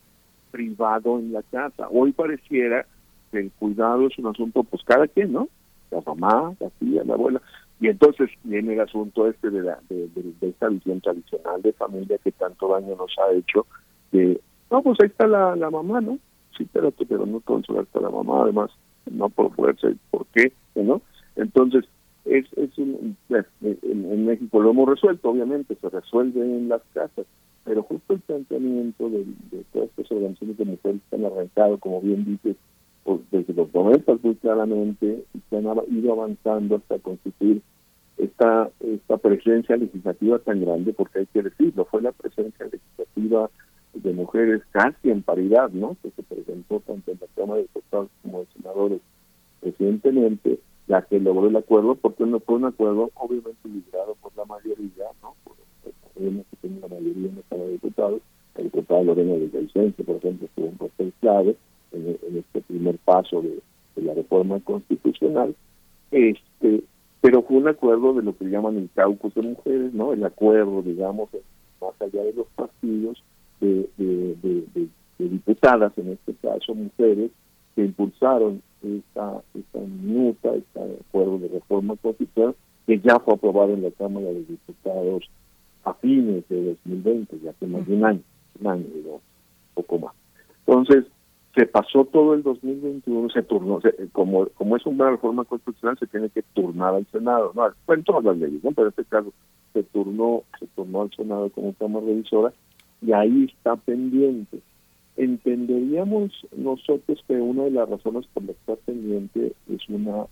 privado 0.52 1.18
en 1.20 1.32
la 1.32 1.42
casa. 1.44 1.88
Hoy 1.90 2.12
pareciera 2.12 2.86
que 3.32 3.40
el 3.40 3.52
cuidado 3.52 4.08
es 4.08 4.18
un 4.20 4.28
asunto, 4.28 4.64
pues 4.64 4.84
cada 4.84 5.08
quien, 5.08 5.32
¿no? 5.32 5.48
La 5.90 6.02
mamá, 6.02 6.54
la 6.60 6.70
tía, 6.72 7.04
la 7.06 7.14
abuela. 7.14 7.42
Y 7.80 7.88
entonces 7.88 8.30
viene 8.44 8.74
el 8.74 8.82
asunto 8.82 9.28
este 9.28 9.50
de, 9.50 9.62
la, 9.62 9.80
de, 9.90 10.10
esta 10.42 10.68
visión 10.68 11.00
tradicional 11.00 11.62
de 11.62 11.72
familia 11.74 12.18
que 12.22 12.34
tanto 12.34 12.68
daño 12.68 12.96
nos 12.98 13.16
ha 13.20 13.32
hecho, 13.32 13.66
de, 14.12 14.40
no, 14.70 14.84
pues 14.84 15.00
ahí 15.02 15.08
está 15.08 15.28
la, 15.28 15.56
la 15.56 15.70
mamá, 15.70 16.02
¿no? 16.02 16.20
Sí, 16.58 16.68
pero, 16.74 16.92
pero 16.92 17.26
no 17.26 17.38
está 17.38 18.02
la 18.02 18.10
mamá, 18.10 18.44
además, 18.44 18.70
no 19.10 19.30
por 19.30 19.56
fuerza, 19.56 19.88
¿por 20.12 20.26
qué? 20.28 20.52
¿No? 20.76 21.02
Entonces, 21.36 21.86
es, 22.30 22.46
es 22.58 22.78
un, 22.78 23.18
en, 23.62 24.26
México 24.26 24.62
lo 24.62 24.72
hemos 24.72 24.90
resuelto, 24.90 25.30
obviamente, 25.30 25.76
se 25.76 25.90
resuelve 25.90 26.42
en 26.42 26.70
las 26.70 26.82
casas, 26.94 27.26
pero 27.64 27.84
justo 27.84 28.14
el 28.14 28.20
planteamiento 28.22 29.10
de, 29.10 29.26
todas 29.74 29.90
estas 29.90 30.12
organizaciones 30.12 30.58
de 30.58 30.66
mujeres 30.66 31.02
que 31.10 31.16
han 31.16 31.26
arrancado, 31.26 31.78
como 31.80 32.02
bien 32.02 32.26
dices, 32.26 32.56
pues, 33.04 33.20
desde 33.32 33.54
los 33.54 33.74
90 33.74 34.14
muy 34.22 34.36
claramente, 34.36 35.26
y 35.34 35.40
que 35.50 35.58
han 35.58 35.66
ido 35.90 36.14
avanzando 36.14 36.76
hasta 36.76 37.00
constituir 37.00 37.62
esta, 38.18 38.70
esta 38.80 39.18
presencia 39.18 39.78
legislativa 39.78 40.40
tan 40.40 40.62
grande, 40.62 40.94
porque 40.94 41.20
hay 41.20 41.26
que 41.28 41.44
decirlo, 41.44 41.86
fue 41.86 42.02
la 42.02 42.12
presencia 42.12 42.66
legislativa 42.66 43.50
de 43.94 44.14
mujeres 44.14 44.62
casi 44.72 45.10
en 45.10 45.24
paridad, 45.24 45.70
¿no? 45.72 45.98
Que 46.04 46.12
se 46.12 46.24
presentó 46.24 46.80
tanto 46.82 47.12
en 47.12 47.20
la 47.20 47.28
Cámara 47.36 47.58
de 47.58 47.64
Diputados 47.64 48.10
como 48.22 48.42
de 48.42 48.48
Senadores 48.56 49.02
recientemente, 49.62 50.60
la 50.90 51.04
que 51.04 51.20
logró 51.20 51.48
el 51.48 51.56
acuerdo, 51.56 51.94
porque 51.94 52.26
no 52.26 52.40
fue 52.40 52.56
un 52.56 52.66
acuerdo 52.66 53.12
obviamente 53.14 53.70
liderado 53.70 54.16
por 54.16 54.36
la 54.36 54.44
mayoría, 54.46 55.06
¿no? 55.22 55.36
Por 55.44 55.56
el 55.86 56.44
que 56.44 56.58
tiene 56.62 56.80
la 56.80 56.88
mayoría 56.88 57.30
en 57.30 57.36
la 57.36 57.42
Cámara 57.48 57.68
de 57.68 57.74
Diputados, 57.74 58.22
el 58.56 58.64
diputado 58.64 59.04
Lorena 59.04 59.34
de 59.34 59.62
Vicente, 59.62 60.04
por 60.04 60.16
ejemplo, 60.16 60.48
tuvo 60.56 60.66
un 60.66 60.78
papel 60.78 61.14
clave 61.22 61.56
en, 61.92 62.18
este 62.38 62.62
primer 62.62 62.98
paso 63.06 63.42
de, 63.44 63.62
la 63.98 64.16
reforma 64.16 64.60
constitucional, 64.62 65.56
este 66.12 66.84
pero 67.22 67.44
fue 67.44 67.58
un 67.58 67.68
acuerdo 67.68 68.14
de 68.14 68.24
lo 68.24 68.36
que 68.36 68.46
llaman 68.46 68.78
el 68.78 68.90
caucus 68.96 69.36
de 69.36 69.42
mujeres, 69.42 69.94
¿no? 69.94 70.14
El 70.14 70.24
acuerdo, 70.24 70.82
digamos, 70.82 71.30
más 71.82 72.02
allá 72.02 72.24
de 72.24 72.34
los 72.34 72.48
partidos, 72.56 73.22
de, 73.60 73.90
de 73.98 74.88
diputadas, 75.20 75.92
en 75.98 76.14
este 76.14 76.34
caso 76.36 76.74
mujeres, 76.74 77.30
que 77.76 77.84
impulsaron 77.84 78.62
esta, 78.84 79.42
esta 79.54 79.80
minuta, 79.80 80.54
este 80.56 80.80
acuerdo 80.80 81.40
de 81.40 81.48
reforma 81.50 81.96
constitucional, 81.98 82.56
que 82.88 83.00
ya 83.00 83.20
fue 83.20 83.36
aprobado 83.36 83.74
en 83.74 83.84
la 83.84 83.92
Cámara 83.92 84.28
de 84.28 84.44
Diputados 84.44 85.30
a 85.84 85.94
fines 85.96 86.48
de 86.50 86.78
2020, 86.86 87.40
ya 87.44 87.52
hace 87.52 87.68
más 87.68 87.86
de 87.88 87.96
un 87.96 88.06
año, 88.06 88.22
un 88.60 88.68
año, 88.68 88.86
un 88.96 89.22
poco 89.74 90.00
más. 90.00 90.14
Entonces, 90.66 91.06
se 91.56 91.66
pasó 91.66 92.06
todo 92.06 92.34
el 92.34 92.44
2021, 92.44 93.30
se 93.30 93.44
turnó, 93.44 93.80
como 94.12 94.48
como 94.50 94.78
es 94.78 94.86
una 94.86 95.10
reforma 95.10 95.44
constitucional, 95.46 95.98
se 95.98 96.08
tiene 96.08 96.30
que 96.30 96.44
turnar 96.54 96.94
al 96.94 97.08
Senado, 97.08 97.52
no, 97.56 97.94
en 97.94 98.04
todas 98.04 98.24
las 98.24 98.38
leyes, 98.38 98.64
¿no? 98.64 98.72
pero 98.72 98.88
en 98.88 98.90
este 98.90 99.06
caso 99.06 99.34
se 99.74 99.84
turnó, 99.84 100.44
se 100.60 100.68
turnó 100.68 101.02
al 101.02 101.12
Senado 101.12 101.50
como 101.50 101.74
Cámara 101.74 102.06
Revisora, 102.06 102.54
y 103.02 103.12
ahí 103.12 103.46
está 103.46 103.76
pendiente 103.76 104.62
entenderíamos 105.20 106.32
nosotros 106.56 107.22
que 107.28 107.34
una 107.34 107.64
de 107.66 107.72
las 107.72 107.90
razones 107.90 108.26
por 108.34 108.44
las 108.44 108.56
que 108.56 108.72
está 108.72 108.86
pendiente 108.86 109.54
es 109.70 109.90
una, 109.90 110.26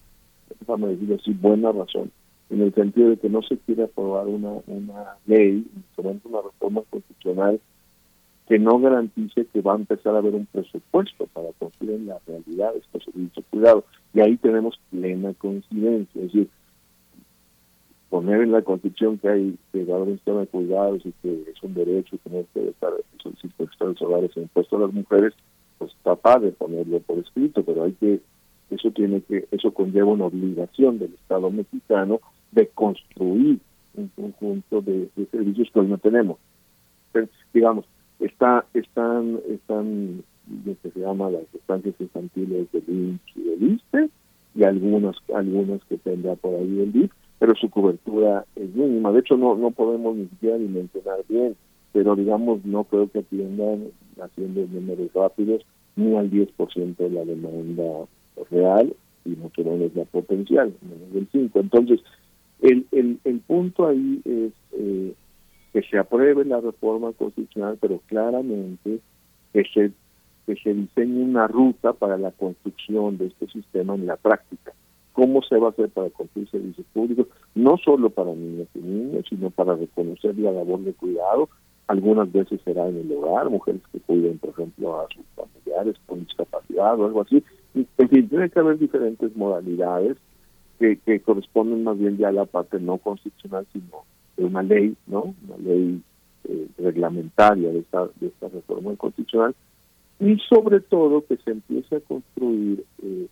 déjame 0.60 0.88
decir 0.88 1.18
así, 1.20 1.34
buena 1.34 1.74
razón, 1.74 2.10
en 2.50 2.62
el 2.62 2.74
sentido 2.74 3.10
de 3.10 3.18
que 3.18 3.30
no 3.30 3.42
se 3.42 3.58
quiere 3.58 3.84
aprobar 3.84 4.28
una, 4.28 4.54
una 4.68 5.18
ley, 5.26 5.68
una 5.98 6.42
reforma 6.42 6.82
constitucional 6.90 7.60
que 8.48 8.58
no 8.58 8.80
garantice 8.80 9.46
que 9.52 9.62
va 9.62 9.74
a 9.74 9.78
empezar 9.78 10.16
a 10.16 10.20
haber 10.20 10.34
un 10.34 10.46
presupuesto 10.46 11.28
para 11.34 11.52
construir 11.60 11.96
en 11.96 12.08
la 12.08 12.20
realidad 12.26 12.74
estos 12.78 13.04
servicios 13.04 13.46
cuidado. 13.50 13.84
Y 14.14 14.22
ahí 14.22 14.38
tenemos 14.38 14.80
plena 14.90 15.34
coincidencia, 15.34 16.22
es 16.22 16.32
decir, 16.32 16.48
poner 18.10 18.42
en 18.42 18.52
la 18.52 18.62
constitución 18.62 19.18
que 19.18 19.30
hay 19.30 19.58
que 19.72 19.86
dar 19.86 20.02
un 20.02 20.14
sistema 20.14 20.42
de 20.42 20.48
cuidados 20.48 21.06
y 21.06 21.12
que 21.22 21.44
es 21.52 21.62
un 21.64 21.74
derecho 21.74 22.18
tener 22.24 22.46
que 22.54 22.70
estar 22.70 22.92
los 23.80 24.02
hogares 24.02 24.32
en 24.36 24.44
impuesto 24.44 24.78
a 24.78 24.82
las 24.82 24.94
mujeres, 24.94 25.34
pues 25.78 25.92
está 25.92 26.16
padre 26.16 26.52
ponerlo 26.52 27.00
por 27.02 27.20
escrito, 27.20 27.64
pero 27.64 27.84
hay 27.84 27.94
que, 27.94 28.20
eso 28.70 28.92
tiene 28.92 29.22
que, 29.22 29.48
eso 29.52 29.72
conlleva 29.72 30.12
una 30.12 30.26
obligación 30.26 31.00
del 31.00 31.14
Estado 31.14 31.50
mexicano 31.50 32.20
de 32.52 32.68
construir 32.68 33.60
un 33.96 34.10
conjunto 34.10 34.82
de, 34.82 35.10
servicios 35.32 35.70
que 35.74 35.80
hoy 35.80 35.88
no 35.88 35.98
tenemos. 35.98 36.38
digamos, 37.54 37.86
está, 38.20 38.66
están, 38.74 39.40
están 39.50 40.24
lo 40.66 40.76
que 40.82 40.92
se 40.92 41.00
llama 41.00 41.30
las 41.30 41.44
estancias 41.54 41.96
infantiles 42.00 42.72
del 42.72 42.84
INS 42.88 43.22
y 43.36 43.42
del 43.42 43.72
ISTE, 43.74 44.10
y 44.56 44.64
algunas, 44.64 45.16
algunas 45.36 45.84
que 45.86 45.98
tendrá 45.98 46.36
por 46.36 46.56
ahí 46.56 46.80
el 46.80 46.92
DIF, 46.92 47.12
pero 47.40 47.56
su 47.56 47.70
cobertura 47.70 48.46
es 48.56 48.74
mínima. 48.74 49.12
De 49.12 49.20
hecho, 49.20 49.38
no, 49.38 49.56
no 49.56 49.72
podemos 49.72 50.16
ni 50.16 50.28
siquiera 50.28 50.58
dimensionar 50.58 51.20
bien, 51.28 51.56
pero 51.94 52.16
digamos, 52.16 52.66
no 52.66 52.84
creo 52.86 53.10
que 53.12 53.20
atiendan 53.20 53.90
haciendo 54.20 54.66
números 54.68 55.12
rápidos 55.14 55.66
ni 55.96 56.16
al 56.16 56.30
10% 56.30 56.96
de 56.98 57.10
la 57.10 57.26
demanda 57.26 58.08
real 58.52 58.96
y 59.26 59.30
mucho 59.30 59.64
menos 59.64 59.94
la 59.96 60.06
potencial, 60.06 60.74
menos 60.82 61.14
del 61.14 61.28
5. 61.32 61.60
Entonces, 61.60 62.00
el, 62.62 62.88
el, 62.92 63.20
el 63.24 63.40
punto 63.42 63.88
ahí 63.88 64.22
es 64.26 64.54
eh, 64.74 65.14
que 65.74 65.82
se 65.84 65.98
apruebe 65.98 66.46
la 66.46 66.60
reforma 66.60 67.12
constitucional, 67.14 67.78
pero 67.80 68.00
claramente 68.08 69.00
que 69.54 69.64
se, 69.74 69.92
que 70.46 70.56
se 70.62 70.74
diseñe 70.74 71.24
una 71.24 71.48
ruta 71.48 71.94
para 71.94 72.18
la 72.18 72.32
construcción 72.32 73.18
de 73.18 73.28
este 73.28 73.48
sistema 73.48 73.96
en 73.96 74.08
la 74.08 74.18
práctica 74.18 74.74
cómo 75.18 75.42
se 75.42 75.58
va 75.58 75.70
a 75.70 75.70
hacer 75.72 75.90
para 75.90 76.12
construir 76.12 76.48
servicios 76.52 76.86
públicos, 76.94 77.26
no 77.56 77.76
solo 77.78 78.12
para 78.12 78.36
niños 78.36 78.68
y 78.76 78.80
niños, 78.80 79.26
sino 79.28 79.50
para 79.50 79.74
reconocer 79.74 80.38
la 80.38 80.52
labor 80.52 80.82
de 80.82 80.94
cuidado. 80.94 81.50
Algunas 81.88 82.32
veces 82.32 82.62
será 82.64 82.88
en 82.88 82.98
el 82.98 83.12
hogar, 83.14 83.50
mujeres 83.50 83.82
que 83.92 84.00
cuiden, 84.00 84.38
por 84.38 84.52
ejemplo, 84.52 85.00
a 85.00 85.08
sus 85.08 85.26
familiares 85.36 85.96
con 86.06 86.20
discapacidad 86.20 87.00
o 87.00 87.06
algo 87.08 87.22
así. 87.22 87.44
En 87.74 88.10
fin, 88.10 88.30
tiene 88.30 88.52
que 88.52 88.60
haber 88.60 88.78
diferentes 88.78 89.36
modalidades 89.36 90.18
que, 90.78 90.98
que 90.98 91.20
corresponden 91.22 91.84
más 91.84 91.98
bien 91.98 92.18
ya 92.18 92.28
a 92.28 92.34
la 92.34 92.46
parte 92.46 92.80
no 92.80 93.00
constitucional, 93.00 93.66
sino 93.74 94.04
de 94.38 94.46
una 94.46 94.62
ley, 94.62 94.96
¿no? 95.08 95.34
Una 95.48 95.58
ley 95.58 96.00
eh, 96.44 96.68
reglamentaria 96.78 97.72
de 97.72 97.80
esta, 97.80 98.08
de 98.20 98.28
esta 98.28 98.50
reforma 98.50 98.96
constitucional 98.98 99.56
y 100.20 100.38
sobre 100.50 100.80
todo 100.80 101.26
que 101.26 101.38
se 101.38 101.52
empiece 101.52 101.96
a 101.96 102.02
construir 102.02 102.84
eh, 103.02 103.28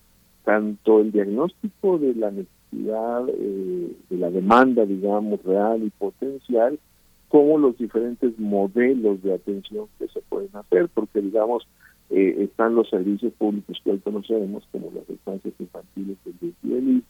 tanto 0.46 1.02
el 1.02 1.12
diagnóstico 1.12 1.98
de 1.98 2.16
la 2.16 2.32
necesidad, 2.32 3.28
eh, 3.30 3.92
de 4.10 4.18
la 4.18 4.30
demanda, 4.30 4.86
digamos, 4.86 5.44
real 5.44 5.84
y 5.84 5.90
potencial, 5.90 6.80
como 7.28 7.58
los 7.58 7.78
diferentes 7.78 8.38
modelos 8.40 9.22
de 9.24 9.34
atención 9.34 9.88
que 10.00 10.08
se 10.08 10.22
pueden 10.22 10.56
hacer, 10.56 10.88
porque, 10.94 11.20
digamos, 11.20 11.68
eh, 12.12 12.36
están 12.40 12.76
los 12.76 12.90
servicios 12.90 13.34
públicos 13.34 13.78
que 13.84 13.92
hoy 13.92 14.00
conocemos, 14.00 14.64
como 14.72 14.92
las 14.94 15.10
estancias 15.10 15.54
infantiles 15.60 16.18
del 16.24 16.54
y 16.88 17.04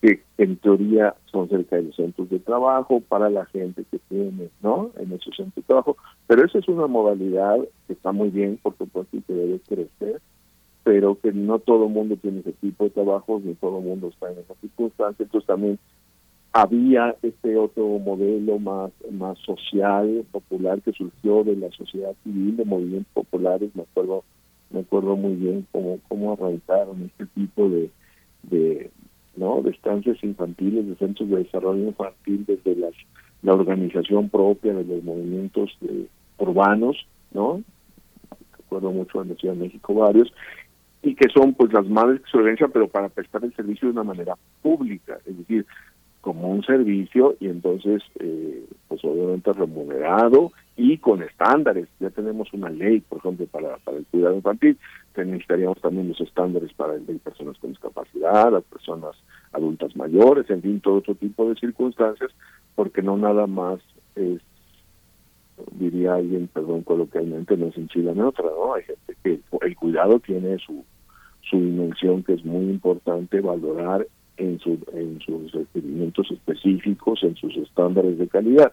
que 0.00 0.22
en 0.36 0.56
teoría 0.58 1.14
son 1.26 1.48
cerca 1.48 1.76
de 1.76 1.82
los 1.82 1.96
centros 1.96 2.30
de 2.30 2.38
trabajo 2.38 3.00
para 3.00 3.30
la 3.30 3.46
gente 3.46 3.84
que 3.90 3.98
tiene, 4.08 4.48
¿no? 4.62 4.92
En 4.96 5.12
esos 5.12 5.34
centros 5.34 5.56
de 5.56 5.62
trabajo. 5.62 5.96
Pero 6.28 6.44
esa 6.44 6.58
es 6.58 6.68
una 6.68 6.86
modalidad 6.86 7.58
que 7.86 7.94
está 7.94 8.12
muy 8.12 8.28
bien, 8.28 8.58
por 8.62 8.76
supuesto, 8.76 9.16
y 9.16 9.22
que 9.22 9.32
debe 9.32 9.58
crecer, 9.60 10.20
pero 10.88 11.20
que 11.20 11.32
no 11.32 11.58
todo 11.58 11.84
el 11.84 11.92
mundo 11.92 12.16
tiene 12.16 12.40
ese 12.40 12.52
tipo 12.52 12.84
de 12.84 12.88
trabajo, 12.88 13.42
ni 13.44 13.52
todo 13.56 13.76
el 13.76 13.84
mundo 13.84 14.08
está 14.08 14.32
en 14.32 14.38
esa 14.38 14.54
circunstancia. 14.54 15.22
Entonces 15.22 15.46
también 15.46 15.78
había 16.50 17.14
este 17.20 17.58
otro 17.58 17.86
modelo 17.98 18.58
más, 18.58 18.90
más 19.10 19.38
social, 19.40 20.24
popular, 20.32 20.80
que 20.80 20.92
surgió 20.92 21.44
de 21.44 21.56
la 21.56 21.70
sociedad 21.72 22.14
civil, 22.24 22.56
de 22.56 22.64
movimientos 22.64 23.12
populares, 23.12 23.68
me 23.74 23.82
acuerdo, 23.82 24.24
me 24.70 24.80
acuerdo 24.80 25.14
muy 25.14 25.34
bien 25.34 25.66
cómo, 25.72 25.98
cómo 26.08 26.32
arrancaron 26.32 27.02
este 27.02 27.26
tipo 27.34 27.68
de, 27.68 27.90
de, 28.44 28.90
¿no? 29.36 29.60
de 29.60 29.72
estancias 29.72 30.16
infantiles, 30.24 30.88
de 30.88 30.96
centros 30.96 31.28
de 31.28 31.44
desarrollo 31.44 31.84
infantil 31.84 32.46
desde 32.46 32.76
la 33.42 33.52
organización 33.52 34.30
propia 34.30 34.72
de 34.72 34.84
los 34.84 35.04
movimientos 35.04 35.68
eh, 35.82 36.06
urbanos, 36.38 36.96
¿no? 37.32 37.62
Recuerdo 38.56 38.90
mucho 38.90 39.20
en 39.20 39.28
la 39.28 39.34
Ciudad 39.34 39.54
de 39.54 39.64
México 39.64 39.92
varios, 39.92 40.32
y 41.02 41.14
que 41.14 41.28
son 41.28 41.54
pues 41.54 41.72
las 41.72 41.86
madres 41.86 42.20
que 42.22 42.56
se 42.56 42.68
pero 42.68 42.88
para 42.88 43.08
prestar 43.08 43.44
el 43.44 43.54
servicio 43.54 43.88
de 43.88 43.92
una 43.92 44.04
manera 44.04 44.34
pública, 44.62 45.18
es 45.26 45.38
decir, 45.38 45.66
como 46.20 46.48
un 46.48 46.62
servicio 46.62 47.36
y 47.40 47.46
entonces 47.46 48.02
eh, 48.18 48.64
pues 48.88 49.04
obviamente 49.04 49.52
remunerado 49.52 50.52
y 50.76 50.98
con 50.98 51.22
estándares. 51.22 51.88
Ya 52.00 52.10
tenemos 52.10 52.52
una 52.52 52.70
ley, 52.70 53.00
por 53.00 53.18
ejemplo, 53.18 53.46
para, 53.46 53.76
para 53.78 53.98
el 53.98 54.06
cuidado 54.06 54.36
infantil, 54.36 54.78
que 55.14 55.24
necesitaríamos 55.24 55.80
también 55.80 56.08
los 56.08 56.20
estándares 56.20 56.72
para 56.74 56.94
el 56.94 57.06
de 57.06 57.14
personas 57.14 57.56
con 57.58 57.70
discapacidad, 57.70 58.52
las 58.52 58.64
personas 58.64 59.16
adultas 59.52 59.96
mayores, 59.96 60.48
en 60.50 60.62
fin, 60.62 60.80
todo 60.80 60.96
otro 60.96 61.14
tipo 61.14 61.48
de 61.48 61.54
circunstancias, 61.56 62.30
porque 62.74 63.02
no 63.02 63.16
nada 63.16 63.46
más 63.46 63.80
es, 64.14 64.40
diría 65.72 66.14
alguien, 66.14 66.48
perdón 66.48 66.82
coloquialmente, 66.82 67.56
no 67.56 67.66
es 67.66 67.76
en 67.76 67.88
Chile 67.88 68.10
en 68.12 68.20
otra, 68.20 68.44
¿no? 68.44 68.74
Hay 68.74 68.82
gente 68.84 69.16
que 69.22 69.40
el 69.66 69.76
cuidado 69.76 70.20
tiene 70.20 70.58
su, 70.58 70.84
su 71.42 71.56
dimensión 71.58 72.22
que 72.22 72.34
es 72.34 72.44
muy 72.44 72.64
importante 72.64 73.40
valorar 73.40 74.06
en, 74.36 74.58
su, 74.60 74.78
en 74.92 75.20
sus 75.20 75.52
requerimientos 75.52 76.30
específicos, 76.30 77.22
en 77.22 77.36
sus 77.36 77.56
estándares 77.56 78.18
de 78.18 78.28
calidad. 78.28 78.72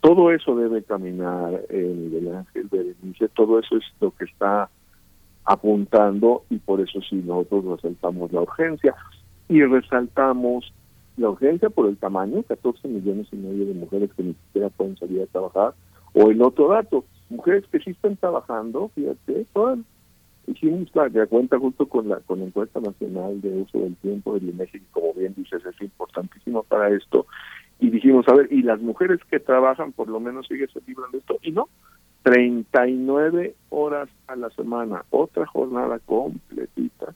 Todo 0.00 0.32
eso 0.32 0.56
debe 0.56 0.82
caminar, 0.82 1.62
en 1.68 2.04
Miguel 2.04 2.34
Ángel 2.34 2.68
Berenice, 2.70 3.28
todo 3.28 3.58
eso 3.58 3.76
es 3.76 3.84
lo 4.00 4.12
que 4.12 4.24
está 4.24 4.70
apuntando 5.44 6.44
y 6.48 6.58
por 6.58 6.80
eso 6.80 7.00
sí 7.02 7.16
nosotros 7.16 7.82
resaltamos 7.82 8.32
la 8.32 8.42
urgencia 8.42 8.94
y 9.48 9.62
resaltamos 9.64 10.72
la 11.20 11.28
urgencia 11.28 11.68
por 11.68 11.86
el 11.86 11.98
tamaño, 11.98 12.42
14 12.42 12.88
millones 12.88 13.28
y 13.30 13.36
medio 13.36 13.66
de 13.66 13.74
mujeres 13.74 14.10
que 14.16 14.22
ni 14.22 14.32
siquiera 14.32 14.70
pueden 14.70 14.96
salir 14.96 15.22
a 15.22 15.26
trabajar, 15.26 15.74
o 16.14 16.30
el 16.30 16.40
otro 16.40 16.68
dato, 16.68 17.04
mujeres 17.28 17.64
que 17.70 17.78
sí 17.78 17.90
están 17.90 18.16
trabajando, 18.16 18.90
fíjate, 18.94 19.46
todas 19.52 19.78
hicimos 20.46 20.88
la, 20.94 21.26
cuenta 21.26 21.58
justo 21.58 21.86
con 21.86 22.08
la 22.08 22.16
con 22.20 22.40
la 22.40 22.46
encuesta 22.46 22.80
nacional 22.80 23.40
de 23.40 23.62
uso 23.62 23.78
del 23.78 23.94
tiempo 23.96 24.34
del 24.34 24.48
INEGI, 24.48 24.78
y 24.78 24.80
como 24.92 25.12
bien 25.12 25.34
dices, 25.36 25.62
es 25.64 25.80
importantísimo 25.82 26.62
para 26.62 26.88
esto, 26.88 27.26
y 27.78 27.90
dijimos, 27.90 28.26
a 28.28 28.34
ver, 28.34 28.50
y 28.50 28.62
las 28.62 28.80
mujeres 28.80 29.20
que 29.30 29.40
trabajan 29.40 29.92
por 29.92 30.08
lo 30.08 30.20
menos 30.20 30.46
siguen 30.46 30.70
se 30.72 30.80
libran 30.86 31.10
de 31.12 31.18
esto, 31.18 31.38
y 31.42 31.52
no, 31.52 31.68
39 32.22 33.54
horas 33.68 34.08
a 34.26 34.36
la 34.36 34.48
semana, 34.50 35.04
otra 35.10 35.44
jornada 35.46 35.98
completita 35.98 37.14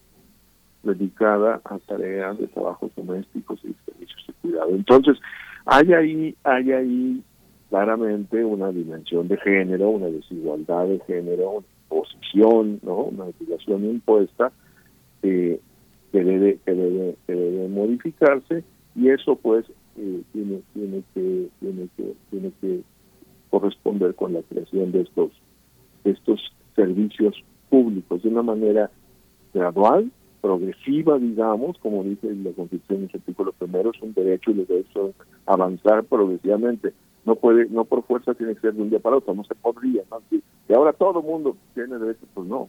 dedicada 0.85 1.61
a 1.65 1.79
tareas 1.81 2.39
de 2.39 2.47
trabajos 2.49 2.91
domésticos 2.97 3.59
y 3.65 3.75
servicios 3.85 4.27
de 4.27 4.33
cuidado. 4.43 4.71
Entonces, 4.71 5.19
hay 5.67 5.93
ahí, 5.93 6.37
hay 6.45 6.73
ahí 6.73 7.23
claramente 7.71 8.45
una 8.45 8.71
dimensión 8.71 9.29
de 9.29 9.37
género, 9.39 9.91
una 9.91 10.07
desigualdad 10.07 10.87
de 10.87 11.01
género, 11.07 11.65
posición, 11.89 12.81
¿no? 12.83 13.05
Una 13.05 13.25
obligación 13.25 13.85
impuesta 13.85 14.53
eh, 15.23 15.61
que 16.13 16.25
debe 16.25 16.59
que 16.65 16.73
debe 16.73 17.17
que 17.27 17.35
debe 17.35 17.69
modificarse 17.69 18.63
y 18.95 19.09
eso 19.09 19.37
pues 19.37 19.65
eh, 19.97 20.23
tiene 20.33 20.61
tiene 20.73 21.03
que 21.15 21.49
tiene 21.61 21.89
que 21.97 22.15
tiene 22.31 22.53
que 22.61 22.81
corresponder 23.51 24.15
con 24.15 24.33
la 24.33 24.43
creación 24.43 24.93
de 24.93 25.03
estos 25.03 25.33
de 26.05 26.13
estos 26.13 26.41
servicios 26.77 27.43
públicos 27.71 28.23
de 28.23 28.29
una 28.29 28.43
manera 28.43 28.91
gradual 29.53 30.11
progresiva 30.45 31.19
digamos 31.19 31.79
como 31.79 32.05
dice 32.05 32.29
la 32.35 32.53
Constitución 32.53 33.05
en 33.05 33.11
su 33.11 33.17
artículo 33.17 33.53
primero 33.53 33.93
es 33.95 34.03
un 34.03 34.13
derecho 34.13 34.51
y 34.51 34.55
los 34.55 34.69
derechos 34.69 35.13
avanzar 35.47 36.05
progresivamente 36.05 36.93
no 37.25 37.37
puede, 37.37 37.67
no 37.71 37.87
por 37.87 38.03
fuerza 38.05 38.35
tiene 38.35 38.55
que 38.55 38.61
ser 38.61 38.75
de 38.75 38.83
un 38.83 38.91
día 38.91 38.99
para 38.99 39.17
otro, 39.17 39.35
no 39.35 39.45
se 39.45 39.55
podría. 39.55 40.03
Y, 40.31 40.43
ahora 40.75 40.93
todo 40.93 41.21
el 41.21 41.27
mundo 41.27 41.57
tiene 41.73 41.99
derecho, 41.99 42.27
pues 42.35 42.47
no, 42.47 42.69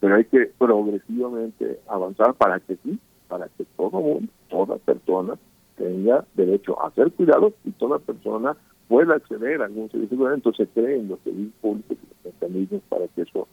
pero 0.00 0.14
hay 0.14 0.24
que 0.26 0.52
progresivamente 0.58 1.80
avanzar 1.88 2.34
para 2.34 2.60
que 2.60 2.76
sí, 2.84 2.98
para 3.28 3.48
que 3.48 3.64
todo 3.76 4.00
mundo, 4.00 4.32
toda 4.48 4.76
persona 4.76 5.34
tenga 5.76 6.24
derecho 6.34 6.80
a 6.80 6.92
ser 6.92 7.10
cuidado 7.12 7.52
y 7.64 7.72
toda 7.72 7.98
persona 7.98 8.56
pueda 8.88 9.14
acceder 9.14 9.62
a 9.62 9.66
algún 9.66 9.90
servicio 9.90 10.32
entonces 10.32 10.68
se 10.68 10.80
creen 10.80 11.08
los 11.08 11.18
servicios 11.20 11.54
públicos 11.60 11.96
y 12.00 12.06
los 12.24 12.34
mecanismos 12.34 12.82
para 12.88 13.08
que 13.08 13.22
eso 13.22 13.48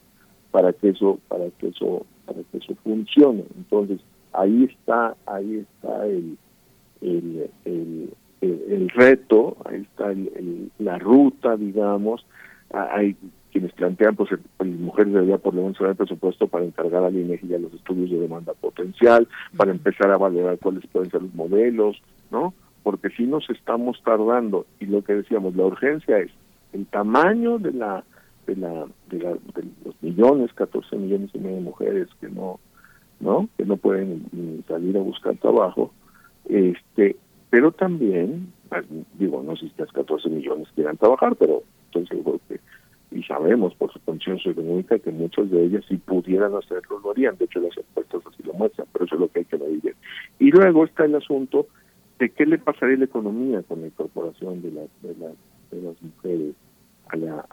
para 0.51 0.73
que 0.73 0.89
eso 0.89 1.19
para 1.29 1.49
que 1.51 1.69
eso 1.69 2.05
para 2.29 2.43
que 2.51 2.57
eso 2.57 2.75
funcione. 2.83 3.43
Entonces 3.57 3.99
ahí 4.33 4.65
está 4.65 5.15
ahí 5.25 5.65
está 5.65 6.05
el, 6.05 6.37
el, 7.01 7.49
el 7.65 8.13
el, 8.41 8.89
reto, 8.89 9.57
ahí 9.65 9.81
está 9.81 10.13
la 10.79 10.97
ruta, 10.97 11.57
digamos, 11.57 12.25
ah, 12.71 12.87
hay 12.91 13.15
quienes 13.51 13.73
plantean, 13.73 14.15
pues, 14.15 14.29
el, 14.59 14.69
mujeres 14.69 15.13
debería 15.13 15.37
por 15.37 15.53
lo 15.53 15.63
menos 15.63 15.81
el 15.81 15.95
presupuesto 15.95 16.47
para 16.47 16.65
encargar 16.65 17.03
al 17.03 17.15
INEGI 17.15 17.47
ya 17.47 17.57
los 17.57 17.73
estudios 17.73 18.11
de 18.11 18.19
demanda 18.19 18.53
potencial, 18.53 19.27
para 19.57 19.71
empezar 19.71 20.11
a 20.11 20.17
valorar 20.17 20.57
cuáles 20.59 20.85
pueden 20.87 21.09
ser 21.09 21.21
los 21.21 21.33
modelos, 21.33 22.01
¿no? 22.31 22.53
Porque 22.83 23.09
si 23.09 23.23
nos 23.23 23.49
estamos 23.49 24.01
tardando, 24.03 24.65
y 24.79 24.85
lo 24.85 25.03
que 25.03 25.15
decíamos, 25.15 25.55
la 25.55 25.65
urgencia 25.65 26.19
es 26.19 26.31
el 26.73 26.85
tamaño 26.85 27.57
de 27.57 27.73
la 27.73 28.03
de 28.49 28.55
la 28.55 28.85
de, 29.09 29.19
la, 29.19 29.31
de 29.31 29.63
los 29.85 29.95
millones, 30.01 30.53
14 30.53 30.95
millones 30.97 31.29
y 31.33 31.39
medio 31.39 31.57
de 31.57 31.61
mujeres 31.61 32.07
que 32.19 32.29
no, 32.29 32.59
¿no? 33.19 33.49
Que 33.57 33.65
no 33.65 33.77
pueden 33.77 34.63
salir 34.67 34.97
a 34.97 35.01
buscar 35.01 35.35
trabajo, 35.37 35.93
este 36.45 37.15
pero 37.49 37.71
también, 37.71 38.53
pues, 38.69 38.85
digo, 39.17 39.41
no 39.41 39.55
sé 39.55 39.67
si 39.69 39.73
las 39.77 39.91
14 39.91 40.29
millones 40.29 40.67
quieran 40.75 40.97
trabajar, 40.97 41.35
pero 41.35 41.63
entonces 41.85 42.19
y 43.11 43.23
sabemos 43.23 43.73
por 43.75 43.91
su 43.91 43.99
condición 44.01 44.37
socioeconómica 44.37 44.99
que 44.99 45.11
muchos 45.11 45.49
de 45.49 45.63
ellas 45.65 45.83
si 45.87 45.97
pudieran 45.97 46.53
hacerlo 46.55 46.99
lo 46.99 47.11
harían, 47.11 47.37
de 47.37 47.45
hecho 47.45 47.59
las 47.59 47.75
encuestas 47.77 48.21
así 48.27 48.43
lo 48.43 48.53
muestran, 48.53 48.87
pero 48.93 49.05
eso 49.05 49.15
es 49.15 49.21
lo 49.21 49.27
que 49.29 49.39
hay 49.39 49.45
que 49.45 49.57
medir. 49.57 49.95
Y 50.37 50.51
luego 50.51 50.85
está 50.85 51.05
el 51.05 51.15
asunto 51.15 51.67
de 52.19 52.29
qué 52.29 52.45
le 52.45 52.59
pasaría 52.59 52.95
a 52.95 52.99
la 52.99 53.05
economía 53.05 53.63
con 53.63 53.81
la 53.81 53.87
incorporación 53.87 54.61
de 54.61 54.71
las 54.71 54.89
de 55.01 55.15
las, 55.15 55.33
de 55.71 55.81
las 55.81 56.01
mujeres 56.01 56.55
a 57.07 57.17
la 57.17 57.45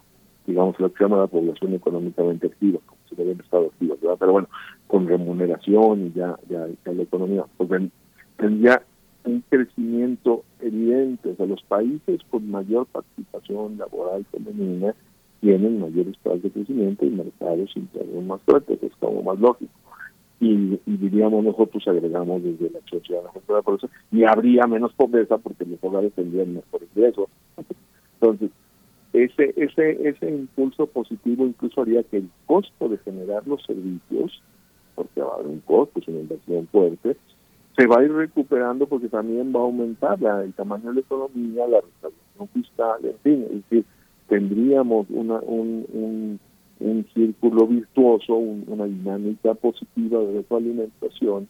digamos 0.47 0.78
lo 0.78 0.90
que 0.90 0.98
se 0.98 1.05
llama 1.05 1.18
la 1.18 1.27
población 1.27 1.74
económicamente 1.74 2.47
activa, 2.47 2.78
como 2.86 3.01
si 3.09 3.14
hubieran 3.14 3.40
estado 3.40 3.66
activas, 3.66 4.01
¿verdad? 4.01 4.16
Pero 4.18 4.32
bueno, 4.32 4.48
con 4.86 5.06
remuneración 5.06 6.06
y 6.06 6.12
ya, 6.12 6.36
ya, 6.48 6.66
la 6.85 7.02
economía, 7.02 7.44
pues 7.56 7.70
tendría 8.36 8.82
un 9.24 9.43
crecimiento 9.48 10.44
evidente. 10.60 11.31
O 11.31 11.36
sea, 11.36 11.47
los 11.47 11.62
países 11.64 12.20
con 12.31 12.51
mayor 12.51 12.86
participación 12.86 13.78
laboral 13.78 14.24
femenina 14.31 14.94
tienen 15.40 15.81
mayores 15.81 16.16
tasas 16.23 16.43
de 16.43 16.51
crecimiento 16.51 17.05
y 17.05 17.10
mercados 17.10 17.77
internos 17.77 18.24
más 18.24 18.40
fuertes, 18.43 18.82
es 18.82 18.93
como 18.97 19.23
más 19.23 19.39
lógico. 19.39 19.73
y, 20.40 20.78
diríamos 20.86 21.43
nosotros 21.44 21.82
agregamos 21.89 22.43
desde 22.43 22.70
la 22.70 22.81
sociedad 22.89 23.23
la 23.48 23.62
pobreza 23.62 23.89
y 24.12 24.24
habría 24.24 24.66
menos 24.66 24.93
pobreza 24.93 25.39
porque 25.39 25.64
los 25.64 25.78
hogares 25.82 26.12
tendrían 26.14 26.55
mejor 26.55 26.82
ingreso. 26.94 27.28
Entonces, 28.20 28.51
ese, 29.24 29.55
ese, 29.56 30.09
ese 30.09 30.30
impulso 30.30 30.86
positivo 30.86 31.47
incluso 31.47 31.82
haría 31.82 32.02
que 32.02 32.18
el 32.18 32.30
costo 32.47 32.88
de 32.88 32.98
generar 32.98 33.47
los 33.47 33.62
servicios, 33.64 34.43
porque 34.94 35.20
va 35.20 35.32
a 35.32 35.34
haber 35.36 35.47
un 35.47 35.60
costo, 35.60 36.01
es 36.01 36.09
una 36.09 36.20
inversión 36.20 36.66
fuerte, 36.68 37.16
se 37.76 37.86
va 37.86 38.01
a 38.01 38.05
ir 38.05 38.12
recuperando 38.12 38.86
porque 38.86 39.09
también 39.09 39.55
va 39.55 39.60
a 39.60 39.64
aumentar 39.64 40.20
la, 40.20 40.43
el 40.43 40.52
tamaño 40.55 40.88
de 40.88 40.94
la 40.94 41.01
economía, 41.01 41.66
la 41.66 41.80
restauración 41.80 42.48
fiscal, 42.52 43.05
en 43.05 43.18
fin, 43.22 43.43
es 43.44 43.70
decir, 43.70 43.84
tendríamos 44.28 45.06
una, 45.10 45.40
un, 45.40 45.86
un, 45.93 46.40
un 46.80 47.06
círculo 47.14 47.66
virtuoso, 47.66 48.34
una 48.34 48.84
dinámica 48.84 49.55
positiva 49.55 50.20
de 50.20 50.44
alimentación 50.51 51.48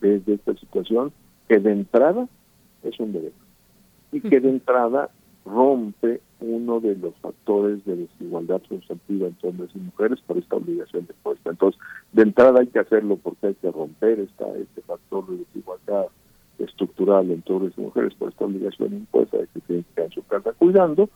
desde 0.00 0.34
esta 0.34 0.54
situación 0.54 1.12
que 1.48 1.58
de 1.58 1.72
entrada 1.72 2.28
es 2.82 2.98
un 2.98 3.12
derecho 3.12 3.44
y 4.12 4.20
que 4.20 4.40
de 4.40 4.50
entrada 4.50 5.10
rompe 5.44 6.20
uno 6.40 6.80
de 6.80 6.96
los 6.96 7.14
factores 7.16 7.84
de 7.84 7.96
desigualdad 7.96 8.62
sustantiva 8.68 9.28
entre 9.28 9.48
hombres 9.48 9.70
y 9.74 9.78
mujeres 9.78 10.20
por 10.26 10.38
esta 10.38 10.56
obligación 10.56 11.06
de 11.06 11.14
puesta. 11.22 11.50
Entonces, 11.50 11.80
de 12.12 12.22
entrada 12.22 12.60
hay 12.60 12.66
que 12.66 12.78
hacerlo 12.78 13.18
porque 13.22 13.48
hay 13.48 13.54
que 13.54 13.70
romper 13.70 14.20
esta, 14.20 14.46
este 14.56 14.82
factor 14.82 15.26
de 15.28 15.38
desigualdad 15.38 16.06
estructural 16.58 17.30
entre 17.30 17.54
hombres 17.54 17.74
y 17.76 17.80
mujeres 17.80 18.14
por 18.14 18.28
esta 18.30 18.44
obligación 18.44 18.94
impuesta 18.94 19.38
de 19.38 19.46
que 19.48 19.60
tienen 19.60 19.84
que 19.84 19.90
estar 19.90 20.04
en 20.04 20.12
su 20.12 20.22
casa 20.26 20.52
cuidando, 20.52 21.08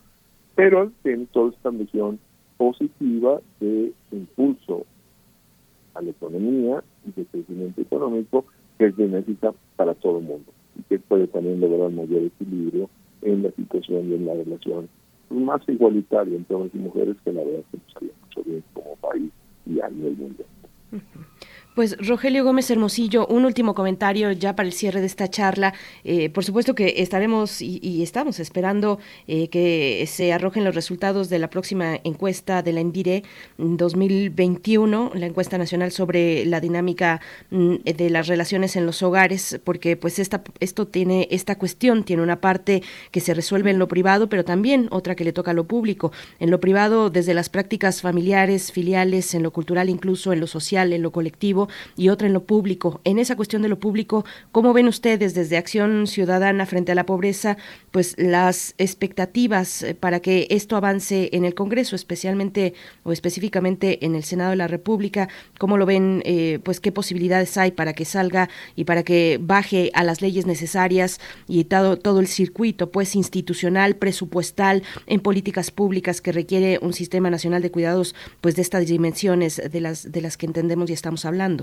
pero 0.55 0.90
tiene 1.02 1.26
toda 1.26 1.50
esta 1.50 1.70
misión 1.70 2.18
positiva 2.56 3.40
de 3.60 3.92
impulso 4.10 4.84
a 5.94 6.02
la 6.02 6.10
economía 6.10 6.82
y 7.06 7.12
de 7.12 7.26
crecimiento 7.26 7.80
económico 7.80 8.44
que 8.78 8.86
es 8.86 8.96
benéfica 8.96 9.52
para 9.76 9.94
todo 9.94 10.18
el 10.18 10.24
mundo 10.24 10.52
y 10.78 10.82
que 10.82 10.98
puede 10.98 11.26
también 11.28 11.60
lograr 11.60 11.90
mayor 11.90 12.22
equilibrio 12.22 12.88
en 13.23 13.43
la 13.43 13.51
situación 13.53 14.11
y 14.11 14.15
en 14.15 14.27
la 14.27 14.35
relación 14.35 14.89
más 15.31 15.61
igualitaria 15.69 16.36
entre 16.36 16.55
hombres 16.55 16.74
y 16.74 16.78
mujeres 16.78 17.16
que 17.24 17.32
la 17.32 17.45
verdad 17.45 17.65
que 17.70 17.78
nos 17.78 17.97
haría 17.97 18.12
mucho 18.23 18.43
bien 18.45 18.65
como 18.73 18.97
país 18.97 19.31
y 19.66 19.81
a 19.81 19.89
nivel 19.89 20.16
mundial. 20.16 20.49
Pues 21.78 21.96
Rogelio 22.05 22.42
Gómez 22.42 22.68
Hermosillo, 22.72 23.24
un 23.28 23.44
último 23.44 23.72
comentario 23.72 24.32
ya 24.32 24.56
para 24.56 24.66
el 24.66 24.72
cierre 24.72 24.98
de 24.98 25.06
esta 25.06 25.30
charla. 25.30 25.74
Eh, 26.02 26.28
por 26.28 26.44
supuesto 26.44 26.74
que 26.74 26.94
estaremos 26.96 27.62
y, 27.62 28.02
estamos 28.02 28.40
esperando 28.40 28.98
eh, 29.28 29.46
que 29.46 30.05
se 30.09 30.32
arrojen 30.32 30.64
los 30.64 30.74
resultados 30.74 31.28
de 31.28 31.38
la 31.38 31.50
próxima 31.50 32.00
encuesta 32.02 32.62
de 32.62 32.72
la 32.72 32.80
ENVIRE 32.80 33.22
2021, 33.59 35.12
la 35.14 35.26
encuesta 35.26 35.56
nacional 35.56 35.92
sobre 35.92 36.44
la 36.46 36.59
dinámica 36.60 37.20
mm, 37.50 37.76
de 37.84 38.10
las 38.10 38.26
relaciones 38.26 38.74
en 38.74 38.84
los 38.84 39.00
hogares, 39.05 39.60
porque 39.62 39.96
pues 39.96 40.18
esta, 40.18 40.42
esto 40.59 40.88
tiene, 40.88 41.28
esta 41.30 41.59
cuestión 41.59 42.02
tiene 42.02 42.24
una 42.24 42.40
parte 42.40 42.82
que 43.12 43.20
se 43.20 43.34
resuelve 43.34 43.70
en 43.70 43.78
lo 43.78 43.86
privado, 43.86 44.28
pero 44.28 44.44
también 44.44 44.88
otra 44.90 45.14
que 45.14 45.22
le 45.22 45.32
toca 45.32 45.52
a 45.52 45.55
lo 45.55 45.68
público. 45.68 46.10
En 46.40 46.50
lo 46.50 46.59
privado, 46.59 47.09
desde 47.09 47.34
las 47.34 47.48
prácticas 47.48 48.02
familiares, 48.02 48.72
filiales, 48.72 49.32
en 49.32 49.44
lo 49.44 49.52
cultural, 49.52 49.88
incluso 49.88 50.32
en 50.32 50.40
lo 50.40 50.48
social, 50.48 50.92
en 50.92 51.02
lo 51.02 51.12
colectivo, 51.12 51.68
y 51.97 52.09
otra 52.09 52.27
en 52.27 52.32
lo 52.32 52.45
público. 52.45 53.01
En 53.05 53.19
esa 53.19 53.36
cuestión 53.36 53.62
de 53.62 53.69
lo 53.69 53.78
público, 53.78 54.24
¿cómo 54.53 54.73
ven 54.73 54.89
ustedes 54.89 55.35
desde 55.35 55.57
Acción 55.57 56.07
Ciudadana 56.07 56.66
frente 56.66 56.93
a 56.93 56.95
la 56.95 57.07
pobreza, 57.07 57.57
pues 57.90 58.15
las 58.19 58.74
expectativas 58.78 59.82
eh, 59.82 59.95
para 59.95 60.20
que 60.20 60.47
esto 60.51 60.77
avance 60.77 61.31
en 61.32 61.45
el 61.45 61.55
Congreso, 61.55 61.97
especialmente 61.97 62.74
o 63.03 63.12
específicamente 63.12 64.05
en 64.05 64.15
el 64.15 64.24
Senado 64.24 64.51
de 64.51 64.57
la 64.57 64.69
República? 64.69 65.28
¿Cómo 65.59 65.77
lo 65.77 65.86
ven? 65.86 66.23
Eh, 66.24 66.61
pues 66.62 66.81
qué 66.81 66.93
posibilidades 66.93 67.57
hay 67.57 67.73
para 67.73 67.93
que 67.93 68.05
salga 68.05 68.49
y 68.77 68.85
para 68.85 69.03
que 69.03 69.39
baje 69.40 69.90
a 69.95 70.05
las 70.05 70.20
leyes 70.20 70.47
necesarias 70.47 71.20
y 71.47 71.65
todo, 71.65 71.97
todo 71.99 72.20
el 72.20 72.27
circuito, 72.27 72.90
pues 72.90 73.15
institucional, 73.16 73.97
presupuestal, 73.97 74.82
en 75.07 75.20
políticas 75.20 75.70
públicas 75.70 76.20
que 76.20 76.32
requiere 76.32 76.78
un 76.82 76.93
sistema 76.93 77.31
nacional 77.31 77.62
de 77.62 77.70
cuidados, 77.70 78.15
pues 78.40 78.57
de 78.57 78.62
estas 78.62 78.86
dimensiones 78.86 79.61
de 79.70 79.81
las 79.81 80.11
de 80.11 80.20
las 80.20 80.36
que 80.36 80.47
entendemos 80.47 80.90
y 80.90 80.93
estamos 80.93 81.24
hablando. 81.24 81.57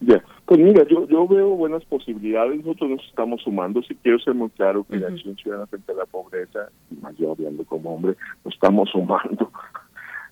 Ya, 0.00 0.22
pues 0.46 0.58
mira, 0.58 0.86
yo, 0.88 1.06
yo 1.08 1.28
veo 1.28 1.50
buenas 1.50 1.84
posibilidades, 1.84 2.64
nosotros 2.64 2.90
nos 2.90 3.06
estamos 3.06 3.42
sumando, 3.42 3.82
si 3.82 3.94
quiero 3.96 4.18
ser 4.18 4.34
muy 4.34 4.48
claro 4.50 4.84
que 4.84 4.96
la 4.96 5.08
acción 5.08 5.36
ciudadana 5.36 5.66
frente 5.66 5.92
a 5.92 5.96
la 5.96 6.06
pobreza, 6.06 6.70
y 6.90 6.96
más 7.02 7.14
yo 7.18 7.32
hablando 7.32 7.64
como 7.64 7.94
hombre, 7.94 8.16
nos 8.44 8.54
estamos 8.54 8.88
sumando 8.88 9.50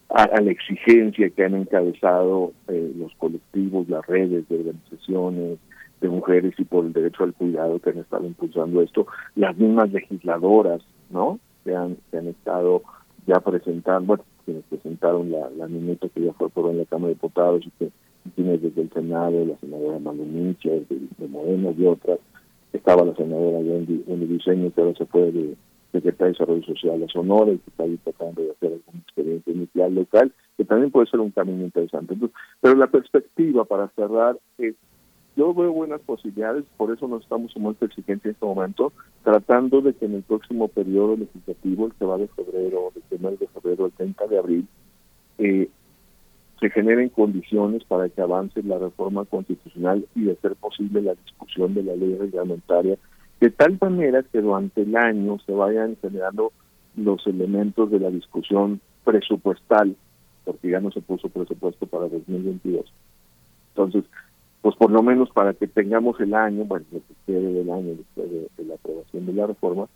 a, 0.08 0.40
la 0.40 0.50
exigencia 0.50 1.28
que 1.30 1.44
han 1.44 1.54
encabezado 1.54 2.52
eh, 2.68 2.92
los 2.96 3.14
colectivos, 3.16 3.88
las 3.88 4.06
redes 4.06 4.48
de 4.48 4.56
organizaciones 4.56 5.58
de 6.00 6.08
mujeres 6.08 6.54
y 6.58 6.64
por 6.64 6.86
el 6.86 6.92
derecho 6.92 7.24
al 7.24 7.34
cuidado 7.34 7.78
que 7.78 7.90
han 7.90 7.98
estado 7.98 8.26
impulsando 8.26 8.80
esto, 8.80 9.06
las 9.34 9.56
mismas 9.56 9.92
legisladoras, 9.92 10.80
¿no? 11.10 11.38
Que 11.64 11.74
han, 11.74 11.96
que 12.10 12.18
han 12.18 12.28
estado 12.28 12.82
ya 13.28 13.40
presentando, 13.40 14.06
bueno, 14.06 14.24
quienes 14.46 14.64
presentaron 14.64 15.30
la, 15.30 15.50
la 15.50 15.68
minuta 15.68 16.08
que 16.08 16.22
ya 16.22 16.32
fue 16.32 16.48
por 16.48 16.70
en 16.70 16.78
la 16.78 16.86
Cámara 16.86 17.08
de 17.08 17.14
Diputados 17.14 17.62
y 17.66 17.70
que 17.78 17.90
tiene 18.34 18.56
desde 18.56 18.80
el 18.80 18.90
Senado, 18.90 19.44
la 19.44 19.58
senadora 19.58 19.98
Manu 19.98 20.24
de, 20.24 20.84
de 20.88 21.28
Moreno 21.28 21.74
y 21.76 21.86
otras. 21.86 22.18
Estaba 22.72 23.04
la 23.04 23.14
senadora 23.14 23.58
Wendy, 23.58 24.02
Wendy 24.06 24.26
Diseño, 24.26 24.72
que 24.74 24.80
ahora 24.80 24.96
se 24.96 25.04
fue 25.04 25.30
de 25.30 25.56
Secretaría 25.92 26.26
de 26.26 26.32
Desarrollo 26.32 26.62
Social 26.64 27.02
a 27.02 27.08
Sonora 27.08 27.52
y 27.52 27.58
que 27.58 27.70
está 27.70 27.82
ahí 27.84 27.98
tratando 28.02 28.42
de 28.42 28.50
hacer 28.50 28.72
alguna 28.72 28.98
experiencia 29.00 29.52
inicial 29.52 29.94
local, 29.94 30.32
que 30.56 30.64
también 30.64 30.90
puede 30.90 31.06
ser 31.08 31.20
un 31.20 31.30
camino 31.30 31.64
interesante. 31.64 32.14
Entonces, 32.14 32.36
pero 32.62 32.76
la 32.76 32.86
perspectiva 32.86 33.66
para 33.66 33.88
cerrar 33.88 34.38
es, 34.56 34.74
yo 35.38 35.54
veo 35.54 35.72
buenas 35.72 36.00
posibilidades, 36.00 36.64
por 36.76 36.92
eso 36.92 37.06
nos 37.06 37.22
estamos 37.22 37.52
sumando 37.52 37.86
exigente 37.86 38.28
en 38.28 38.34
este 38.34 38.44
momento, 38.44 38.92
tratando 39.22 39.80
de 39.80 39.94
que 39.94 40.06
en 40.06 40.14
el 40.14 40.22
próximo 40.24 40.66
periodo 40.66 41.16
legislativo, 41.16 41.86
el 41.86 41.92
que 41.94 42.04
va 42.04 42.18
de 42.18 42.26
febrero, 42.26 42.92
del 43.08 43.20
1 43.24 43.36
de 43.36 43.46
febrero 43.46 43.84
al 43.84 43.92
30 43.92 44.26
de 44.26 44.38
abril, 44.38 44.68
eh, 45.38 45.68
se 46.58 46.70
generen 46.70 47.10
condiciones 47.10 47.84
para 47.84 48.08
que 48.08 48.20
avance 48.20 48.60
la 48.64 48.78
reforma 48.78 49.26
constitucional 49.26 50.04
y 50.16 50.24
de 50.24 50.34
ser 50.38 50.56
posible 50.56 51.02
la 51.02 51.14
discusión 51.14 51.72
de 51.72 51.84
la 51.84 51.94
ley 51.94 52.16
reglamentaria, 52.16 52.98
de 53.38 53.50
tal 53.50 53.78
manera 53.80 54.24
que 54.24 54.40
durante 54.40 54.82
el 54.82 54.96
año 54.96 55.38
se 55.46 55.52
vayan 55.52 55.96
generando 56.02 56.50
los 56.96 57.24
elementos 57.28 57.92
de 57.92 58.00
la 58.00 58.10
discusión 58.10 58.80
presupuestal, 59.04 59.94
porque 60.44 60.68
ya 60.68 60.80
no 60.80 60.90
se 60.90 61.00
puso 61.00 61.28
presupuesto 61.28 61.86
para 61.86 62.08
2022. 62.08 62.92
Entonces, 63.68 64.02
pues 64.62 64.76
por 64.76 64.90
lo 64.90 65.02
menos 65.02 65.30
para 65.30 65.54
que 65.54 65.66
tengamos 65.66 66.18
el 66.20 66.34
año, 66.34 66.64
bueno, 66.64 66.84
lo 66.92 66.98
que 66.98 67.14
quede 67.26 67.52
del 67.52 67.70
año 67.70 67.94
después 67.96 68.30
de, 68.30 68.64
la 68.64 68.74
aprobación 68.74 69.26
de 69.26 69.32
la 69.32 69.46
reforma, 69.46 69.86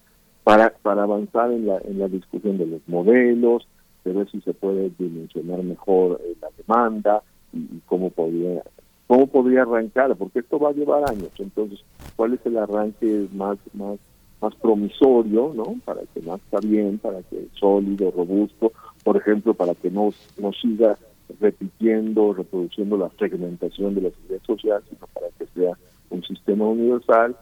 para, 0.45 0.71
para 0.83 1.03
avanzar 1.05 1.53
en 1.53 1.67
la, 1.67 1.79
en 1.79 1.99
la 1.99 2.09
discusión 2.09 2.59
de 2.59 2.67
los 2.67 2.81
modelos, 2.87 3.67
de 4.05 4.13
ver 4.13 4.31
si 4.31 4.41
se 4.41 4.55
puede 4.55 4.91
dimensionar 4.99 5.63
mejor 5.63 6.21
eh, 6.25 6.35
la 6.41 6.49
demanda 6.57 7.23
y, 7.53 7.81
cómo 7.87 8.11
podría 8.11 8.63
cómo 9.07 9.27
podría 9.27 9.63
arrancar, 9.63 10.17
porque 10.17 10.39
esto 10.39 10.59
va 10.59 10.71
a 10.71 10.73
llevar 10.73 11.05
años. 11.11 11.31
Entonces, 11.39 11.85
¿cuál 12.17 12.33
es 12.33 12.41
el 12.47 12.57
arranque 12.57 13.29
más 13.33 13.59
más 13.75 13.99
más 14.41 14.55
promisorio, 14.57 15.53
¿no? 15.55 15.77
Para 15.85 16.03
que 16.13 16.21
más 16.23 16.41
está 16.41 16.59
bien, 16.67 16.99
para 16.99 17.23
que 17.23 17.47
sólido, 17.53 18.11
robusto, 18.11 18.73
por 19.05 19.17
ejemplo, 19.17 19.55
para 19.55 19.75
que 19.75 19.91
no, 19.91 20.11
no 20.39 20.53
siga 20.53 20.99
repitiendo, 21.41 22.33
reproduciendo 22.33 22.97
la 22.97 23.11
fragmentación 23.11 23.95
de 23.95 24.03
la 24.03 24.11
seguridad 24.11 24.43
social, 24.47 24.83
sino 24.89 25.07
para 25.13 25.29
que 25.39 25.47
sea 25.55 25.77
un 26.11 26.23
sistema 26.25 26.67
universal 26.67 27.37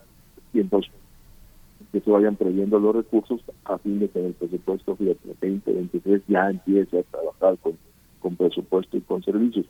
y 0.52 0.60
entonces 0.60 0.92
que 1.92 2.00
se 2.00 2.10
vayan 2.10 2.36
previendo 2.36 2.78
los 2.78 2.94
recursos 2.94 3.40
a 3.64 3.78
fin 3.78 3.98
de 3.98 4.08
que 4.08 4.20
en 4.20 4.26
el 4.26 4.34
presupuesto 4.34 4.96
de 4.98 5.16
2023 5.24 6.22
ya 6.28 6.50
empiece 6.50 6.98
a 6.98 7.02
trabajar 7.02 7.58
con, 7.58 7.76
con 8.20 8.36
presupuesto 8.36 8.96
y 8.96 9.00
con 9.00 9.22
servicios. 9.22 9.66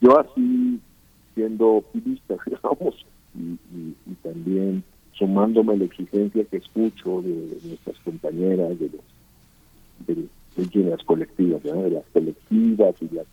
Yo 0.00 0.18
así, 0.18 0.80
siendo 1.34 1.68
optimista, 1.76 2.36
digamos, 2.46 2.94
y, 3.34 3.58
y, 3.74 4.14
también 4.22 4.84
sumándome 5.12 5.74
a 5.74 5.76
la 5.76 5.84
exigencia 5.84 6.44
que 6.44 6.58
escucho 6.58 7.22
de, 7.22 7.58
nuestras 7.64 7.98
compañeras, 8.04 8.78
de, 8.78 8.90
los, 8.90 10.16
de, 10.72 10.84
las 10.84 11.02
colectivas, 11.04 11.62
de 11.62 11.90
las 11.90 12.04
colectivas 12.12 12.94
y 13.00 13.14
las, 13.14 13.26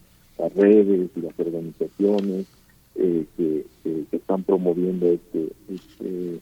redes 0.55 1.09
y 1.15 1.21
las 1.21 1.39
organizaciones 1.39 2.47
eh, 2.95 3.25
que, 3.37 3.65
que, 3.83 4.05
están 4.17 4.43
promoviendo 4.43 5.07
este, 5.07 5.51
este 5.69 6.39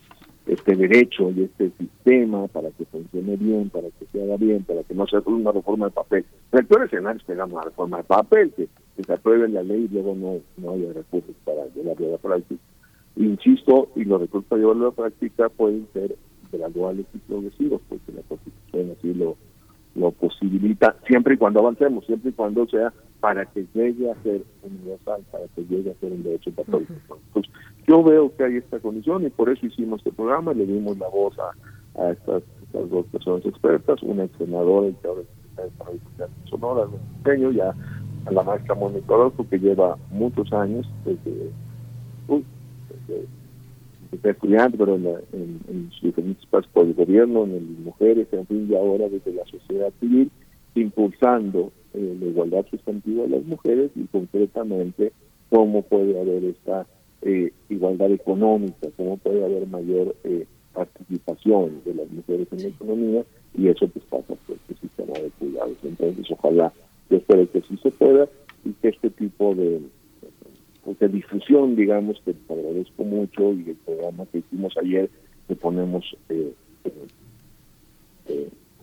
este 0.49 0.75
derecho 0.75 1.31
y 1.31 1.43
este 1.43 1.71
sistema 1.77 2.47
para 2.47 2.71
que 2.71 2.85
funcione 2.85 3.35
bien, 3.37 3.69
para 3.69 3.87
que 3.91 4.05
se 4.11 4.21
haga 4.23 4.35
bien, 4.37 4.63
para 4.63 4.83
que 4.83 4.95
no 4.95 5.05
sea 5.05 5.21
solo 5.21 5.37
una 5.37 5.51
reforma 5.51 5.85
de 5.85 5.91
papel. 5.91 6.25
En 6.51 6.59
el 6.59 6.65
peor 6.65 6.85
escenario 6.85 7.21
es 7.21 7.51
una 7.51 7.61
reforma 7.61 7.97
de 7.97 8.03
papel, 8.03 8.51
que, 8.55 8.67
se 9.05 9.13
apruebe 9.13 9.47
la 9.47 9.63
ley 9.63 9.87
y 9.89 9.93
luego 9.93 10.13
no, 10.13 10.39
no 10.57 10.73
haya 10.73 10.91
recursos 10.91 11.33
para 11.45 11.65
llevarlo 11.67 12.07
a 12.07 12.11
la 12.11 12.17
práctica. 12.17 12.61
Insisto, 13.15 13.89
y 13.95 14.03
los 14.03 14.19
recursos 14.19 14.49
para 14.49 14.61
llevarlo 14.61 14.87
a 14.87 14.89
la 14.89 14.95
práctica 14.95 15.47
pueden 15.49 15.87
ser 15.93 16.17
graduales 16.51 17.05
y 17.13 17.17
progresivos, 17.19 17.81
porque 17.87 18.11
la 18.11 18.23
Constitución 18.23 18.95
así 18.97 19.13
lo, 19.13 19.37
lo 19.95 20.11
posibilita, 20.11 20.97
siempre 21.07 21.35
y 21.35 21.37
cuando 21.37 21.59
avancemos, 21.59 22.05
siempre 22.07 22.31
y 22.31 22.33
cuando 22.33 22.67
sea 22.67 22.91
para 23.19 23.45
que 23.45 23.65
llegue 23.73 24.09
a 24.09 24.15
ser 24.23 24.43
universal, 24.63 25.21
para 25.31 25.45
que 25.49 25.63
llegue 25.65 25.91
a 25.91 25.95
ser 25.95 26.11
un 26.11 26.23
derecho 26.23 26.51
católico. 26.55 26.93
Entonces, 27.27 27.51
yo 27.87 28.03
veo 28.03 28.35
que 28.35 28.43
hay 28.45 28.57
esta 28.57 28.79
condición 28.79 29.25
y 29.25 29.29
por 29.29 29.49
eso 29.49 29.65
hicimos 29.65 29.99
este 29.99 30.11
programa, 30.11 30.53
le 30.53 30.65
dimos 30.65 30.97
la 30.97 31.09
voz 31.09 31.37
a, 31.39 32.01
a 32.01 32.11
estas, 32.11 32.43
dos 32.71 33.05
personas 33.07 33.45
expertas, 33.45 34.01
una 34.03 34.25
ex 34.25 34.37
senadora 34.37 34.87
y 34.87 34.93
que 34.93 35.07
ahora 35.07 35.21
es 35.21 36.49
Sonora, 36.49 36.87
pequeño, 37.23 37.51
ya 37.51 37.75
a 38.25 38.31
la 38.31 38.43
maestra 38.43 38.75
Mónica 38.75 39.13
Orozco, 39.13 39.45
que 39.49 39.57
lleva 39.57 39.97
muchos 40.11 40.51
años 40.53 40.89
desde, 41.03 41.51
uy, 42.27 42.45
desde, 43.07 44.29
estudiante, 44.29 44.77
pero 44.77 44.95
en, 44.95 45.07
en, 45.07 45.59
en, 45.67 45.91
sus 45.91 46.03
diferentes 46.03 46.45
pasos 46.45 46.69
por 46.71 46.85
el 46.85 46.93
gobierno, 46.93 47.43
en 47.43 47.55
el 47.55 47.63
mujeres, 47.83 48.27
en 48.31 48.45
fin, 48.47 48.67
y 48.69 48.75
ahora 48.75 49.09
desde 49.09 49.33
la 49.33 49.45
sociedad 49.45 49.91
civil, 49.99 50.31
impulsando 50.75 51.71
eh, 51.93 52.17
la 52.19 52.25
igualdad 52.27 52.65
sustantiva 52.69 53.23
de 53.23 53.29
las 53.29 53.45
mujeres 53.45 53.91
y 53.95 54.05
concretamente 54.05 55.11
cómo 55.49 55.81
puede 55.81 56.19
haber 56.19 56.43
esta 56.45 56.85
eh, 57.21 57.51
igualdad 57.69 58.11
económica, 58.11 58.87
cómo 58.95 59.17
puede 59.17 59.43
haber 59.43 59.67
mayor 59.67 60.15
eh, 60.23 60.45
participación 60.73 61.81
de 61.85 61.95
las 61.95 62.09
mujeres 62.11 62.47
en 62.51 62.63
la 62.63 62.67
economía 62.69 63.25
y 63.57 63.67
eso 63.67 63.87
pues 63.87 64.05
pasa 64.05 64.35
por 64.45 64.55
este 64.55 64.75
sistema 64.75 65.13
de 65.13 65.29
cuidados. 65.39 65.77
Entonces 65.83 66.25
ojalá, 66.31 66.71
yo 67.09 67.17
espero 67.17 67.51
que 67.51 67.61
sí 67.61 67.77
se 67.81 67.91
pueda 67.91 68.29
y 68.63 68.71
que 68.73 68.89
este 68.89 69.09
tipo 69.09 69.55
de, 69.55 69.81
pues, 70.83 70.99
de 70.99 71.09
difusión, 71.09 71.75
digamos, 71.75 72.21
que 72.23 72.33
te 72.33 72.53
agradezco 72.53 73.03
mucho 73.03 73.53
y 73.53 73.69
el 73.69 73.75
programa 73.85 74.25
que 74.27 74.39
hicimos 74.39 74.77
ayer, 74.77 75.09
que 75.47 75.55
ponemos 75.55 76.15
eh, 76.29 76.53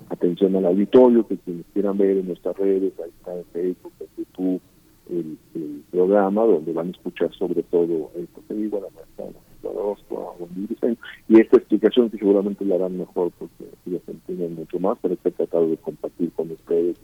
atención 0.09 0.57
al 0.57 0.67
auditorio, 0.67 1.27
que 1.27 1.37
quienes 1.39 1.67
quieran 1.73 1.99
ver 1.99 2.19
en 2.19 2.29
nuestras 2.29 2.57
redes, 2.57 2.93
ahí 3.03 3.11
está 3.19 3.37
en 3.37 3.45
Facebook, 3.47 3.93
en 4.01 4.07
YouTube, 4.17 4.61
el, 5.11 5.39
programa 5.91 6.45
donde 6.45 6.73
van 6.75 6.89
a 6.89 6.91
escuchar 6.91 7.33
sobre 7.33 7.63
todo 7.63 8.11
esto 8.17 8.43
que 8.47 8.55
digo, 8.55 8.81
la 8.81 8.91
maestra 8.95 9.25
y 11.29 11.41
esta 11.41 11.57
explicación 11.57 12.11
que 12.11 12.19
seguramente 12.19 12.65
la 12.65 12.77
harán 12.77 12.99
mejor 12.99 13.33
porque 13.39 13.65
ya 13.85 13.99
se 14.05 14.13
entienden 14.13 14.55
mucho 14.55 14.79
más, 14.79 14.97
pero 15.03 15.17
que 15.21 15.29
he 15.29 15.33
tratado 15.33 15.69
de 15.69 15.77
compartir 15.79 16.31
con 16.33 16.51
ustedes 16.51 16.97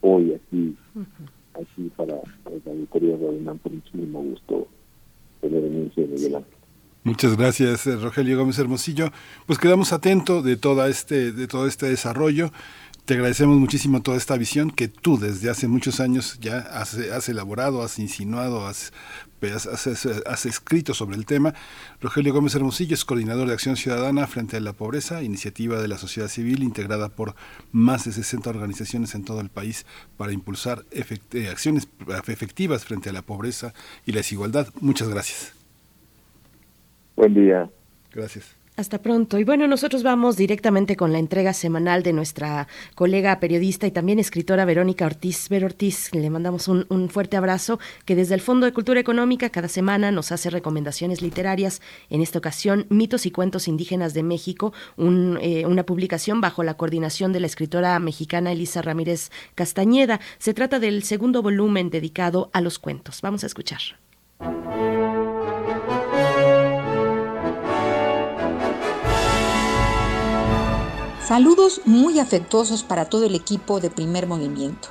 hoy 0.00 0.34
aquí, 0.34 0.76
aquí 1.54 1.90
para, 1.96 2.14
la 2.14 2.72
auditoría 2.72 3.16
de 3.16 3.54
por 3.62 3.72
muchísimo 3.72 4.22
gusto 4.22 4.68
tener 5.40 5.64
en 5.64 5.90
Miguel 5.96 6.44
Muchas 7.02 7.36
gracias, 7.36 7.86
eh, 7.86 7.96
Rogelio 7.96 8.36
Gómez 8.36 8.58
Hermosillo. 8.58 9.10
Pues 9.46 9.58
quedamos 9.58 9.94
atentos 9.94 10.44
de 10.44 10.56
toda 10.56 10.88
este, 10.88 11.32
de 11.32 11.46
todo 11.46 11.66
este 11.66 11.86
desarrollo. 11.86 12.52
Te 13.06 13.14
agradecemos 13.14 13.58
muchísimo 13.58 14.02
toda 14.02 14.18
esta 14.18 14.36
visión 14.36 14.70
que 14.70 14.86
tú 14.86 15.18
desde 15.18 15.48
hace 15.48 15.66
muchos 15.66 15.98
años 15.98 16.38
ya 16.40 16.58
has, 16.58 17.28
elaborado, 17.28 17.82
has 17.82 17.98
insinuado, 17.98 18.66
has, 18.66 18.92
has, 19.42 20.46
escrito 20.46 20.92
sobre 20.92 21.16
el 21.16 21.24
tema. 21.24 21.54
Rogelio 22.02 22.34
Gómez 22.34 22.54
Hermosillo 22.54 22.94
es 22.94 23.06
coordinador 23.06 23.48
de 23.48 23.54
Acción 23.54 23.76
Ciudadana 23.76 24.26
frente 24.26 24.58
a 24.58 24.60
la 24.60 24.74
pobreza, 24.74 25.22
iniciativa 25.22 25.80
de 25.80 25.88
la 25.88 25.96
sociedad 25.96 26.28
civil 26.28 26.62
integrada 26.62 27.08
por 27.08 27.34
más 27.72 28.04
de 28.04 28.12
60 28.12 28.50
organizaciones 28.50 29.14
en 29.14 29.24
todo 29.24 29.40
el 29.40 29.48
país 29.48 29.86
para 30.18 30.32
impulsar 30.32 30.84
eh, 30.92 31.48
acciones 31.48 31.88
efectivas 32.28 32.84
frente 32.84 33.08
a 33.08 33.12
la 33.14 33.22
pobreza 33.22 33.72
y 34.04 34.12
la 34.12 34.18
desigualdad. 34.18 34.68
Muchas 34.80 35.08
gracias. 35.08 35.59
Buen 37.16 37.34
día. 37.34 37.68
Gracias. 38.12 38.56
Hasta 38.80 39.02
pronto. 39.02 39.38
Y 39.38 39.44
bueno, 39.44 39.68
nosotros 39.68 40.02
vamos 40.02 40.38
directamente 40.38 40.96
con 40.96 41.12
la 41.12 41.18
entrega 41.18 41.52
semanal 41.52 42.02
de 42.02 42.14
nuestra 42.14 42.66
colega 42.94 43.38
periodista 43.38 43.86
y 43.86 43.90
también 43.90 44.18
escritora 44.18 44.64
Verónica 44.64 45.04
Ortiz. 45.04 45.50
Ver 45.50 45.66
Ortiz, 45.66 46.14
le 46.14 46.30
mandamos 46.30 46.66
un, 46.66 47.10
fuerte 47.10 47.36
abrazo, 47.36 47.78
que 48.06 48.16
desde 48.16 48.34
el 48.34 48.40
Fondo 48.40 48.64
de 48.64 48.72
Cultura 48.72 48.98
Económica 48.98 49.50
cada 49.50 49.68
semana 49.68 50.10
nos 50.12 50.32
hace 50.32 50.48
recomendaciones 50.48 51.20
literarias. 51.20 51.82
En 52.08 52.22
esta 52.22 52.38
ocasión, 52.38 52.86
Mitos 52.88 53.26
y 53.26 53.30
Cuentos 53.30 53.68
Indígenas 53.68 54.14
de 54.14 54.22
México, 54.22 54.72
eh, 54.96 55.66
una 55.66 55.84
publicación 55.84 56.40
bajo 56.40 56.62
la 56.62 56.78
coordinación 56.78 57.34
de 57.34 57.40
la 57.40 57.48
escritora 57.48 57.98
mexicana 57.98 58.52
Elisa 58.52 58.80
Ramírez 58.80 59.30
Castañeda. 59.54 60.20
Se 60.38 60.54
trata 60.54 60.78
del 60.78 61.02
segundo 61.02 61.42
volumen 61.42 61.90
dedicado 61.90 62.48
a 62.54 62.62
los 62.62 62.78
cuentos. 62.78 63.20
Vamos 63.20 63.44
a 63.44 63.46
escuchar. 63.46 63.80
Saludos 71.30 71.82
muy 71.84 72.18
afectuosos 72.18 72.82
para 72.82 73.08
todo 73.08 73.24
el 73.24 73.36
equipo 73.36 73.78
de 73.78 73.88
primer 73.88 74.26
movimiento. 74.26 74.88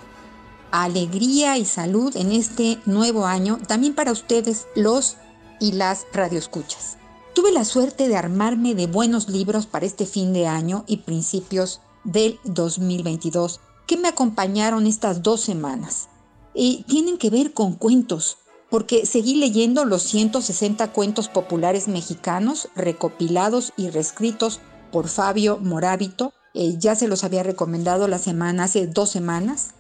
Alegría 0.72 1.58
y 1.58 1.66
salud 1.66 2.16
en 2.16 2.32
este 2.32 2.80
nuevo 2.86 3.26
año, 3.26 3.60
también 3.68 3.94
para 3.94 4.14
ustedes 4.14 4.66
los 4.74 5.18
y 5.60 5.74
las 5.74 6.08
radioescuchas. 6.14 6.98
Tuve 7.36 7.52
la 7.52 7.66
suerte 7.66 8.08
de 8.08 8.16
armarme 8.16 8.74
de 8.74 8.88
buenos 8.88 9.28
libros 9.28 9.66
para 9.66 9.86
este 9.86 10.06
fin 10.06 10.32
de 10.32 10.48
año 10.48 10.86
y 10.88 11.00
principios 11.00 11.82
del 12.06 12.40
2022 12.46 13.60
que 13.86 13.98
me 13.98 14.08
acompañaron 14.08 14.88
estas 14.88 15.22
dos 15.22 15.42
semanas. 15.42 16.08
Y 16.54 16.86
tienen 16.88 17.18
que 17.18 17.30
ver 17.30 17.54
con 17.54 17.74
cuentos, 17.74 18.38
porque 18.70 19.06
seguí 19.06 19.36
leyendo 19.36 19.84
los 19.84 20.04
160 20.04 20.94
cuentos 20.94 21.28
populares 21.28 21.90
mexicanos 21.90 22.70
recopilados 22.78 23.74
y 23.76 23.90
reescritos 23.90 24.62
por 24.92 25.08
Fabio 25.08 25.58
Morábito, 25.58 26.34
eh, 26.54 26.76
ya 26.78 26.96
se 26.96 27.08
los 27.08 27.24
había 27.24 27.44
recomendado 27.44 28.08
la 28.08 28.18
semana, 28.18 28.66
hace 28.66 28.88
dos 28.88 29.10
semanas. 29.10 29.72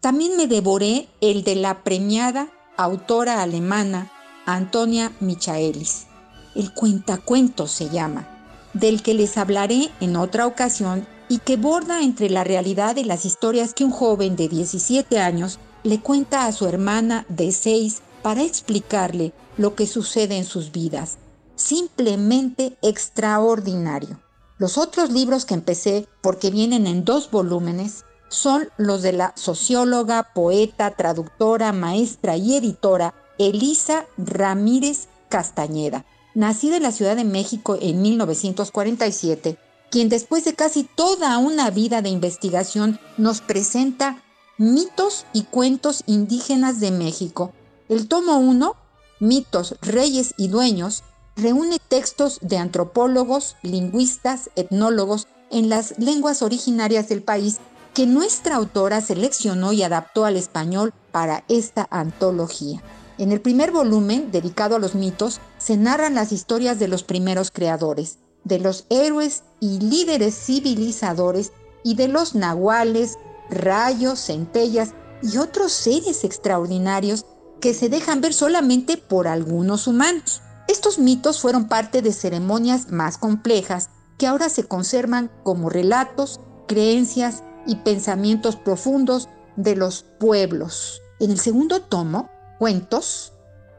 También 0.00 0.36
me 0.36 0.46
devoré 0.46 1.08
el 1.20 1.44
de 1.44 1.56
la 1.56 1.82
premiada 1.82 2.48
autora 2.76 3.42
alemana 3.42 4.10
Antonia 4.44 5.12
Michaelis. 5.20 6.06
El 6.54 6.72
cuentacuentos 6.72 7.70
se 7.70 7.90
llama, 7.90 8.26
del 8.72 9.02
que 9.02 9.14
les 9.14 9.36
hablaré 9.38 9.90
en 10.00 10.16
otra 10.16 10.46
ocasión 10.46 11.06
y 11.28 11.38
que 11.38 11.56
borda 11.56 12.02
entre 12.02 12.30
la 12.30 12.44
realidad 12.44 12.96
y 12.96 13.04
las 13.04 13.24
historias 13.24 13.74
que 13.74 13.84
un 13.84 13.90
joven 13.90 14.36
de 14.36 14.48
17 14.48 15.18
años 15.18 15.58
le 15.82 16.00
cuenta 16.00 16.46
a 16.46 16.52
su 16.52 16.66
hermana 16.66 17.26
de 17.28 17.52
6 17.52 18.02
para 18.22 18.42
explicarle 18.42 19.32
lo 19.56 19.74
que 19.74 19.86
sucede 19.86 20.36
en 20.36 20.44
sus 20.44 20.72
vidas. 20.72 21.18
Simplemente 21.54 22.76
extraordinario. 22.82 24.20
Los 24.58 24.78
otros 24.78 25.10
libros 25.10 25.44
que 25.44 25.54
empecé, 25.54 26.08
porque 26.22 26.50
vienen 26.50 26.86
en 26.86 27.04
dos 27.04 27.30
volúmenes, 27.30 28.04
son 28.28 28.68
los 28.76 29.02
de 29.02 29.12
la 29.12 29.32
socióloga, 29.36 30.32
poeta, 30.34 30.92
traductora, 30.92 31.72
maestra 31.72 32.36
y 32.36 32.56
editora 32.56 33.14
Elisa 33.38 34.06
Ramírez 34.16 35.08
Castañeda, 35.28 36.06
nacida 36.34 36.76
en 36.78 36.82
la 36.82 36.92
Ciudad 36.92 37.16
de 37.16 37.24
México 37.24 37.76
en 37.80 38.00
1947, 38.02 39.58
quien 39.90 40.08
después 40.08 40.44
de 40.44 40.54
casi 40.54 40.84
toda 40.84 41.36
una 41.38 41.70
vida 41.70 42.02
de 42.02 42.08
investigación 42.08 42.98
nos 43.18 43.40
presenta 43.40 44.22
mitos 44.58 45.26
y 45.32 45.42
cuentos 45.44 46.02
indígenas 46.06 46.80
de 46.80 46.90
México. 46.90 47.52
El 47.88 48.08
tomo 48.08 48.38
1, 48.38 48.74
Mitos, 49.20 49.76
Reyes 49.80 50.34
y 50.36 50.48
Dueños, 50.48 51.04
reúne 51.36 51.78
textos 51.88 52.38
de 52.40 52.56
antropólogos, 52.56 53.56
lingüistas, 53.62 54.50
etnólogos 54.56 55.28
en 55.50 55.68
las 55.68 55.98
lenguas 55.98 56.42
originarias 56.42 57.08
del 57.08 57.22
país 57.22 57.58
que 57.94 58.06
nuestra 58.06 58.56
autora 58.56 59.00
seleccionó 59.00 59.72
y 59.72 59.82
adaptó 59.82 60.24
al 60.24 60.36
español 60.36 60.92
para 61.12 61.44
esta 61.48 61.86
antología. 61.90 62.82
En 63.18 63.32
el 63.32 63.40
primer 63.40 63.70
volumen, 63.70 64.30
dedicado 64.30 64.76
a 64.76 64.78
los 64.78 64.94
mitos, 64.94 65.40
se 65.58 65.76
narran 65.76 66.14
las 66.14 66.32
historias 66.32 66.78
de 66.78 66.88
los 66.88 67.04
primeros 67.04 67.50
creadores, 67.50 68.18
de 68.44 68.58
los 68.58 68.84
héroes 68.90 69.44
y 69.60 69.80
líderes 69.80 70.34
civilizadores 70.34 71.52
y 71.82 71.94
de 71.94 72.08
los 72.08 72.34
nahuales, 72.34 73.18
rayos, 73.48 74.20
centellas 74.20 74.92
y 75.22 75.38
otros 75.38 75.72
seres 75.72 76.24
extraordinarios 76.24 77.24
que 77.60 77.72
se 77.72 77.88
dejan 77.88 78.20
ver 78.20 78.34
solamente 78.34 78.98
por 78.98 79.28
algunos 79.28 79.86
humanos. 79.86 80.42
Estos 80.68 80.98
mitos 80.98 81.40
fueron 81.40 81.68
parte 81.68 82.02
de 82.02 82.12
ceremonias 82.12 82.90
más 82.90 83.18
complejas 83.18 83.90
que 84.18 84.26
ahora 84.26 84.48
se 84.48 84.64
conservan 84.64 85.30
como 85.44 85.68
relatos, 85.70 86.40
creencias 86.66 87.42
y 87.66 87.76
pensamientos 87.76 88.56
profundos 88.56 89.28
de 89.56 89.76
los 89.76 90.04
pueblos. 90.18 91.02
En 91.20 91.30
el 91.30 91.38
segundo 91.38 91.82
tomo, 91.82 92.28
Cuentos, 92.58 93.32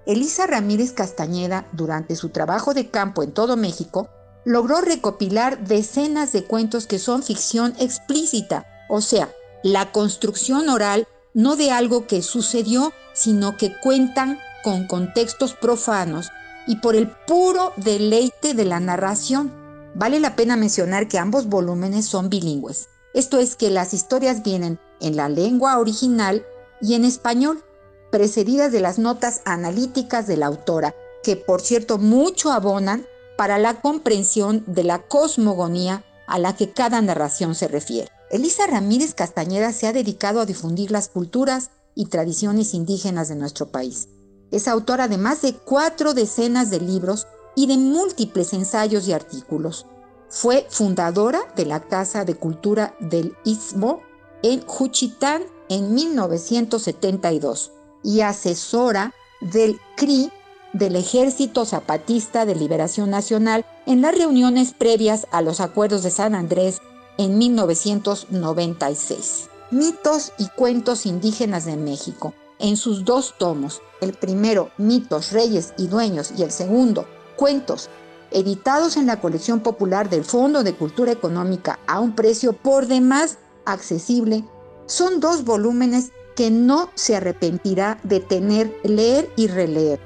Elisa 0.06 0.46
Ramírez 0.48 0.94
Castañeda, 0.94 1.68
durante 1.74 2.16
su 2.16 2.30
trabajo 2.30 2.74
de 2.74 2.90
campo 2.90 3.24
en 3.24 3.34
todo 3.34 3.58
México, 3.58 4.10
logró 4.46 4.82
recopilar 4.82 5.66
decenas 5.68 6.32
de 6.32 6.46
cuentos 6.46 6.88
que 6.88 7.00
son 7.00 7.24
ficción 7.24 7.74
explícita, 7.80 8.66
o 8.88 9.02
sea, 9.02 9.30
la 9.64 9.92
construcción 9.92 10.70
oral 10.70 11.08
no 11.34 11.56
de 11.56 11.72
algo 11.72 12.08
que 12.08 12.22
sucedió, 12.22 12.94
sino 13.14 13.58
que 13.58 13.76
cuentan 13.82 14.40
con 14.64 14.88
contextos 14.88 15.54
profanos 15.54 16.30
y 16.68 16.78
por 16.78 16.96
el 16.96 17.10
puro 17.26 17.74
deleite 17.78 18.54
de 18.54 18.66
la 18.66 18.80
narración. 18.80 19.52
Vale 19.96 20.20
la 20.20 20.36
pena 20.36 20.56
mencionar 20.58 21.08
que 21.08 21.18
ambos 21.18 21.48
volúmenes 21.48 22.06
son 22.06 22.30
bilingües. 22.30 22.90
Esto 23.14 23.40
es 23.40 23.56
que 23.56 23.72
las 23.72 23.94
historias 23.94 24.44
vienen 24.44 24.80
en 25.00 25.16
la 25.16 25.30
lengua 25.30 25.80
original 25.80 26.46
y 26.82 26.94
en 26.94 27.06
español, 27.06 27.64
precedidas 28.12 28.72
de 28.72 28.82
las 28.82 29.00
notas 29.00 29.42
analíticas 29.46 30.28
de 30.28 30.38
la 30.38 30.46
autora, 30.46 30.94
que 31.24 31.36
por 31.36 31.62
cierto 31.62 31.98
mucho 31.98 32.52
abonan 32.52 33.06
para 33.38 33.58
la 33.58 33.82
comprensión 33.82 34.64
de 34.68 34.84
la 34.84 35.00
cosmogonía 35.00 36.04
a 36.28 36.38
la 36.38 36.56
que 36.56 36.72
cada 36.72 37.02
narración 37.02 37.56
se 37.56 37.68
refiere. 37.68 38.10
Elisa 38.30 38.68
Ramírez 38.68 39.14
Castañeda 39.14 39.72
se 39.72 39.88
ha 39.88 39.94
dedicado 39.94 40.42
a 40.42 40.46
difundir 40.46 40.92
las 40.92 41.08
culturas 41.08 41.72
y 41.96 42.08
tradiciones 42.08 42.74
indígenas 42.74 43.30
de 43.30 43.36
nuestro 43.36 43.68
país. 43.68 44.10
Es 44.52 44.68
autora 44.68 45.08
de 45.08 45.18
más 45.18 45.42
de 45.42 45.54
cuatro 45.54 46.14
decenas 46.14 46.70
de 46.70 46.80
libros 46.80 47.28
y 47.56 47.68
de 47.68 47.78
múltiples 47.78 48.54
ensayos 48.54 49.08
y 49.08 49.14
artículos. 49.14 49.86
Fue 50.30 50.68
fundadora 50.70 51.42
de 51.56 51.66
la 51.66 51.82
Casa 51.82 52.26
de 52.26 52.36
Cultura 52.36 52.96
del 53.00 53.36
Istmo 53.44 54.02
en 54.44 54.66
Juchitán 54.66 55.44
en 55.70 55.94
1972 55.94 57.72
y 58.04 58.22
asesora 58.22 59.14
del 59.42 59.80
CRI 59.96 60.32
del 60.74 60.96
Ejército 60.96 61.66
Zapatista 61.66 62.46
de 62.46 62.56
Liberación 62.56 63.10
Nacional 63.10 63.66
en 63.86 64.02
las 64.02 64.18
reuniones 64.18 64.74
previas 64.74 65.28
a 65.32 65.42
los 65.42 65.60
acuerdos 65.60 66.04
de 66.04 66.12
San 66.12 66.36
Andrés 66.36 66.82
en 67.18 67.38
1996. 67.38 69.50
Mitos 69.72 70.32
y 70.38 70.48
cuentos 70.50 71.06
indígenas 71.06 71.66
de 71.66 71.76
México, 71.76 72.34
en 72.60 72.78
sus 72.78 73.06
dos 73.06 73.36
tomos, 73.38 73.82
el 74.02 74.14
primero 74.14 74.72
Mitos, 74.78 75.32
Reyes 75.32 75.74
y 75.78 75.88
Dueños 75.88 76.34
y 76.38 76.44
el 76.44 76.52
segundo 76.52 77.08
Cuentos, 77.36 77.90
editados 78.32 78.98
en 78.98 79.06
la 79.06 79.22
colección 79.22 79.60
popular 79.60 80.10
del 80.10 80.24
Fondo 80.24 80.64
de 80.64 80.74
Cultura 80.74 81.12
Económica 81.12 81.80
a 81.86 82.00
un 82.00 82.16
precio 82.16 82.54
por 82.54 82.88
demás 82.88 83.38
accesible, 83.66 84.44
son 84.88 85.20
dos 85.20 85.44
volúmenes 85.44 86.12
que 86.36 86.50
no 86.50 86.90
se 86.96 87.16
arrepentirá 87.16 88.00
de 88.04 88.20
tener, 88.20 88.76
leer 88.84 89.30
y 89.36 89.48
releer. 89.48 90.00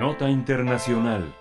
Nota 0.00 0.30
Internacional 0.30 1.34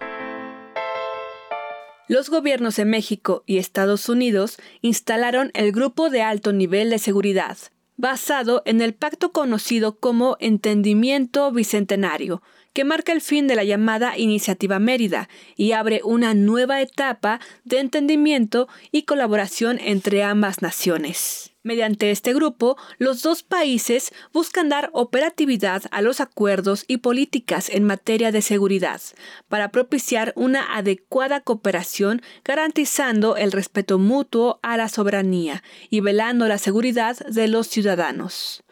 los 2.07 2.29
gobiernos 2.29 2.77
de 2.77 2.85
México 2.85 3.43
y 3.45 3.57
Estados 3.57 4.07
Unidos 4.07 4.57
instalaron 4.81 5.51
el 5.53 5.73
Grupo 5.73 6.09
de 6.09 6.21
Alto 6.21 6.53
Nivel 6.53 6.89
de 6.89 6.99
Seguridad, 6.99 7.57
basado 7.97 8.61
en 8.65 8.79
el 8.79 8.93
pacto 8.93 9.33
conocido 9.33 9.99
como 9.99 10.37
Entendimiento 10.39 11.51
Bicentenario, 11.51 12.41
que 12.77 12.83
marca 12.83 13.11
el 13.11 13.21
fin 13.21 13.47
de 13.47 13.55
la 13.55 13.63
llamada 13.63 14.19
Iniciativa 14.19 14.77
Mérida 14.77 15.29
y 15.55 15.71
abre 15.71 16.01
una 16.03 16.35
nueva 16.35 16.79
etapa 16.79 17.39
de 17.63 17.79
entendimiento 17.79 18.67
y 18.91 19.01
colaboración 19.01 19.79
entre 19.79 20.21
ambas 20.21 20.61
naciones. 20.61 21.55
Mediante 21.63 22.11
este 22.11 22.35
grupo, 22.35 22.77
los 22.99 23.23
dos 23.23 23.41
países 23.41 24.13
buscan 24.31 24.69
dar 24.69 24.91
operatividad 24.93 25.85
a 25.89 26.03
los 26.03 26.21
acuerdos 26.21 26.85
y 26.87 26.97
políticas 26.97 27.71
en 27.71 27.83
materia 27.83 28.31
de 28.31 28.43
seguridad 28.43 29.01
para 29.47 29.71
propiciar 29.71 30.31
una 30.35 30.77
adecuada 30.77 31.41
cooperación 31.41 32.21
garantizando 32.45 33.37
el 33.37 33.53
respeto 33.53 33.97
mutuo 33.97 34.59
a 34.61 34.77
la 34.77 34.87
soberanía 34.87 35.63
y 35.89 36.01
velando 36.01 36.47
la 36.47 36.59
seguridad 36.59 37.17
de 37.25 37.47
los 37.47 37.65
ciudadanos. 37.69 38.63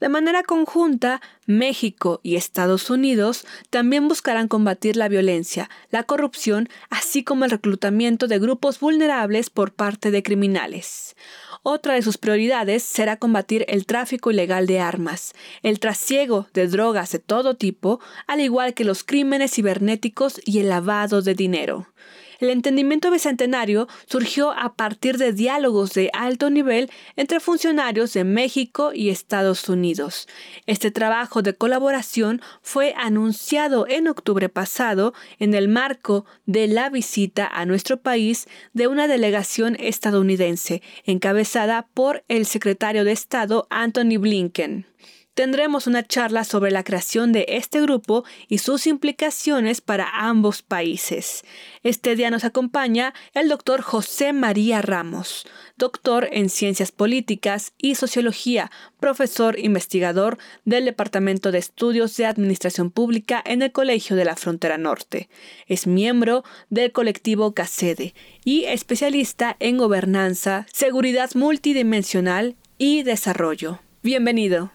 De 0.00 0.08
manera 0.08 0.44
conjunta, 0.44 1.20
México 1.46 2.20
y 2.22 2.36
Estados 2.36 2.88
Unidos 2.88 3.44
también 3.70 4.06
buscarán 4.06 4.46
combatir 4.46 4.96
la 4.96 5.08
violencia, 5.08 5.68
la 5.90 6.04
corrupción, 6.04 6.68
así 6.88 7.24
como 7.24 7.44
el 7.44 7.50
reclutamiento 7.50 8.28
de 8.28 8.38
grupos 8.38 8.78
vulnerables 8.78 9.50
por 9.50 9.72
parte 9.72 10.12
de 10.12 10.22
criminales. 10.22 11.16
Otra 11.64 11.94
de 11.94 12.02
sus 12.02 12.16
prioridades 12.16 12.84
será 12.84 13.16
combatir 13.16 13.64
el 13.68 13.86
tráfico 13.86 14.30
ilegal 14.30 14.66
de 14.68 14.78
armas, 14.78 15.34
el 15.62 15.80
trasiego 15.80 16.46
de 16.54 16.68
drogas 16.68 17.10
de 17.10 17.18
todo 17.18 17.56
tipo, 17.56 18.00
al 18.28 18.40
igual 18.40 18.74
que 18.74 18.84
los 18.84 19.02
crímenes 19.02 19.52
cibernéticos 19.54 20.40
y 20.44 20.60
el 20.60 20.68
lavado 20.68 21.22
de 21.22 21.34
dinero. 21.34 21.88
El 22.38 22.50
entendimiento 22.50 23.10
bicentenario 23.10 23.88
surgió 24.06 24.52
a 24.52 24.74
partir 24.74 25.18
de 25.18 25.32
diálogos 25.32 25.92
de 25.92 26.08
alto 26.12 26.50
nivel 26.50 26.88
entre 27.16 27.40
funcionarios 27.40 28.12
de 28.12 28.22
México 28.22 28.92
y 28.94 29.10
Estados 29.10 29.68
Unidos. 29.68 30.28
Este 30.66 30.92
trabajo 30.92 31.42
de 31.42 31.54
colaboración 31.54 32.40
fue 32.62 32.94
anunciado 32.96 33.88
en 33.88 34.06
octubre 34.06 34.48
pasado 34.48 35.14
en 35.40 35.52
el 35.54 35.66
marco 35.68 36.26
de 36.46 36.68
la 36.68 36.90
visita 36.90 37.48
a 37.52 37.66
nuestro 37.66 37.96
país 37.96 38.46
de 38.72 38.86
una 38.86 39.08
delegación 39.08 39.76
estadounidense 39.80 40.80
encabezada 41.04 41.88
por 41.92 42.24
el 42.28 42.46
secretario 42.46 43.02
de 43.04 43.12
Estado 43.12 43.66
Anthony 43.70 44.18
Blinken 44.18 44.86
tendremos 45.38 45.86
una 45.86 46.04
charla 46.04 46.42
sobre 46.42 46.72
la 46.72 46.82
creación 46.82 47.30
de 47.30 47.46
este 47.50 47.80
grupo 47.80 48.24
y 48.48 48.58
sus 48.58 48.88
implicaciones 48.88 49.80
para 49.80 50.08
ambos 50.12 50.62
países. 50.62 51.44
Este 51.84 52.16
día 52.16 52.28
nos 52.32 52.42
acompaña 52.42 53.14
el 53.34 53.48
doctor 53.48 53.82
José 53.82 54.32
María 54.32 54.82
Ramos, 54.82 55.46
doctor 55.76 56.28
en 56.32 56.48
Ciencias 56.48 56.90
Políticas 56.90 57.72
y 57.78 57.94
Sociología, 57.94 58.72
profesor 58.98 59.56
investigador 59.60 60.38
del 60.64 60.86
Departamento 60.86 61.52
de 61.52 61.58
Estudios 61.58 62.16
de 62.16 62.26
Administración 62.26 62.90
Pública 62.90 63.40
en 63.46 63.62
el 63.62 63.70
Colegio 63.70 64.16
de 64.16 64.24
la 64.24 64.34
Frontera 64.34 64.76
Norte. 64.76 65.28
Es 65.68 65.86
miembro 65.86 66.42
del 66.68 66.90
colectivo 66.90 67.54
CACEDE 67.54 68.12
y 68.44 68.64
especialista 68.64 69.54
en 69.60 69.78
gobernanza, 69.78 70.66
seguridad 70.72 71.30
multidimensional 71.36 72.56
y 72.76 73.04
desarrollo. 73.04 73.78
Bienvenido. 74.02 74.72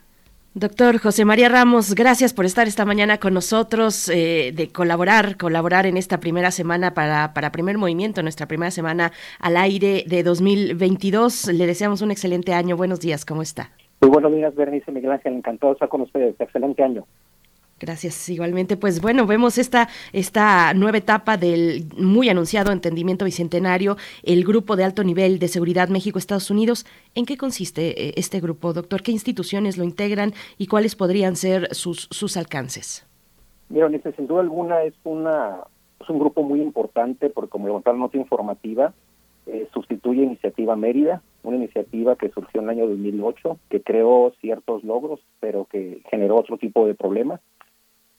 Doctor 0.55 0.99
José 0.99 1.25
María 1.25 1.49
Ramos, 1.49 1.95
gracias 1.95 2.31
por 2.31 2.45
estar 2.45 2.67
esta 2.67 2.85
mañana 2.85 3.17
con 3.17 3.33
nosotros, 3.33 4.07
eh, 4.09 4.51
de 4.53 4.67
colaborar, 4.67 5.35
colaborar 5.35 5.87
en 5.87 5.97
esta 5.97 6.19
primera 6.19 6.51
semana 6.51 6.93
para, 6.93 7.33
para 7.33 7.51
Primer 7.51 7.79
Movimiento, 7.79 8.21
nuestra 8.21 8.47
primera 8.47 8.69
semana 8.69 9.11
al 9.39 9.57
aire 9.57 10.03
de 10.05 10.21
2022. 10.21 11.47
Le 11.47 11.65
deseamos 11.65 12.03
un 12.03 12.11
excelente 12.11 12.53
año. 12.53 12.77
Buenos 12.77 12.99
días, 12.99 13.25
¿cómo 13.25 13.41
está? 13.41 13.71
Muy 13.99 14.11
buenos 14.11 14.31
días, 14.31 14.53
Bernice 14.53 14.91
Miguel 14.91 15.13
Ángel. 15.13 15.33
Encantado 15.33 15.71
de 15.71 15.77
estar 15.77 15.89
con 15.89 16.01
ustedes. 16.01 16.35
Excelente 16.39 16.83
año. 16.83 17.07
Gracias, 17.79 18.29
igualmente. 18.29 18.77
Pues 18.77 19.01
bueno, 19.01 19.25
vemos 19.25 19.57
esta, 19.57 19.89
esta 20.13 20.73
nueva 20.73 20.97
etapa 20.97 21.37
del 21.37 21.85
muy 21.97 22.29
anunciado 22.29 22.71
entendimiento 22.71 23.25
bicentenario, 23.25 23.97
el 24.23 24.45
Grupo 24.45 24.75
de 24.75 24.85
Alto 24.85 25.03
Nivel 25.03 25.39
de 25.39 25.47
Seguridad 25.47 25.89
México-Estados 25.89 26.49
Unidos. 26.49 26.85
¿En 27.13 27.25
qué 27.25 27.35
consiste 27.35 28.07
eh, 28.07 28.13
este 28.15 28.39
grupo, 28.39 28.73
doctor? 28.73 29.01
¿Qué 29.01 29.11
instituciones 29.11 29.77
lo 29.77 29.83
integran 29.83 30.33
y 30.57 30.67
cuáles 30.67 30.95
podrían 30.95 31.35
ser 31.35 31.73
sus, 31.75 32.07
sus 32.11 32.37
alcances? 32.37 33.05
Mira, 33.69 33.89
sin 34.15 34.27
duda 34.27 34.41
alguna 34.41 34.83
es, 34.83 34.93
una, 35.03 35.57
es 35.99 36.09
un 36.09 36.19
grupo 36.19 36.43
muy 36.43 36.61
importante 36.61 37.29
porque, 37.29 37.49
como 37.49 37.67
le 37.67 37.81
la 37.85 37.93
nota 37.93 38.17
informativa, 38.17 38.93
eh, 39.45 39.67
sustituye 39.73 40.23
Iniciativa 40.23 40.75
Mérida, 40.75 41.21
una 41.43 41.57
iniciativa 41.57 42.15
que 42.15 42.29
surgió 42.29 42.61
en 42.61 42.69
el 42.69 42.77
año 42.77 42.87
2008, 42.87 43.57
que 43.69 43.81
creó 43.81 44.31
ciertos 44.39 44.83
logros, 44.83 45.19
pero 45.41 45.65
que 45.65 46.01
generó 46.09 46.37
otro 46.37 46.57
tipo 46.57 46.87
de 46.87 46.95
problemas 46.95 47.41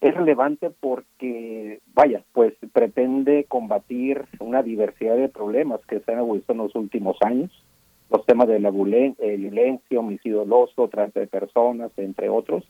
es 0.04 0.14
relevante 0.14 0.68
porque, 0.68 1.80
vaya, 1.94 2.22
pues 2.34 2.52
pretende 2.74 3.44
combatir 3.48 4.26
una 4.38 4.62
diversidad 4.62 5.16
de 5.16 5.30
problemas 5.30 5.80
que 5.86 6.00
se 6.00 6.12
han 6.12 6.30
visto 6.30 6.52
en 6.52 6.58
los 6.58 6.74
últimos 6.74 7.16
años, 7.22 7.50
los 8.10 8.26
temas 8.26 8.46
de 8.48 8.60
la 8.60 8.68
eh, 8.68 9.36
violencia, 9.38 9.98
homicidio 9.98 10.40
doloso, 10.40 10.88
trata 10.88 11.20
de 11.20 11.26
personas, 11.26 11.90
entre 11.96 12.28
otros. 12.28 12.64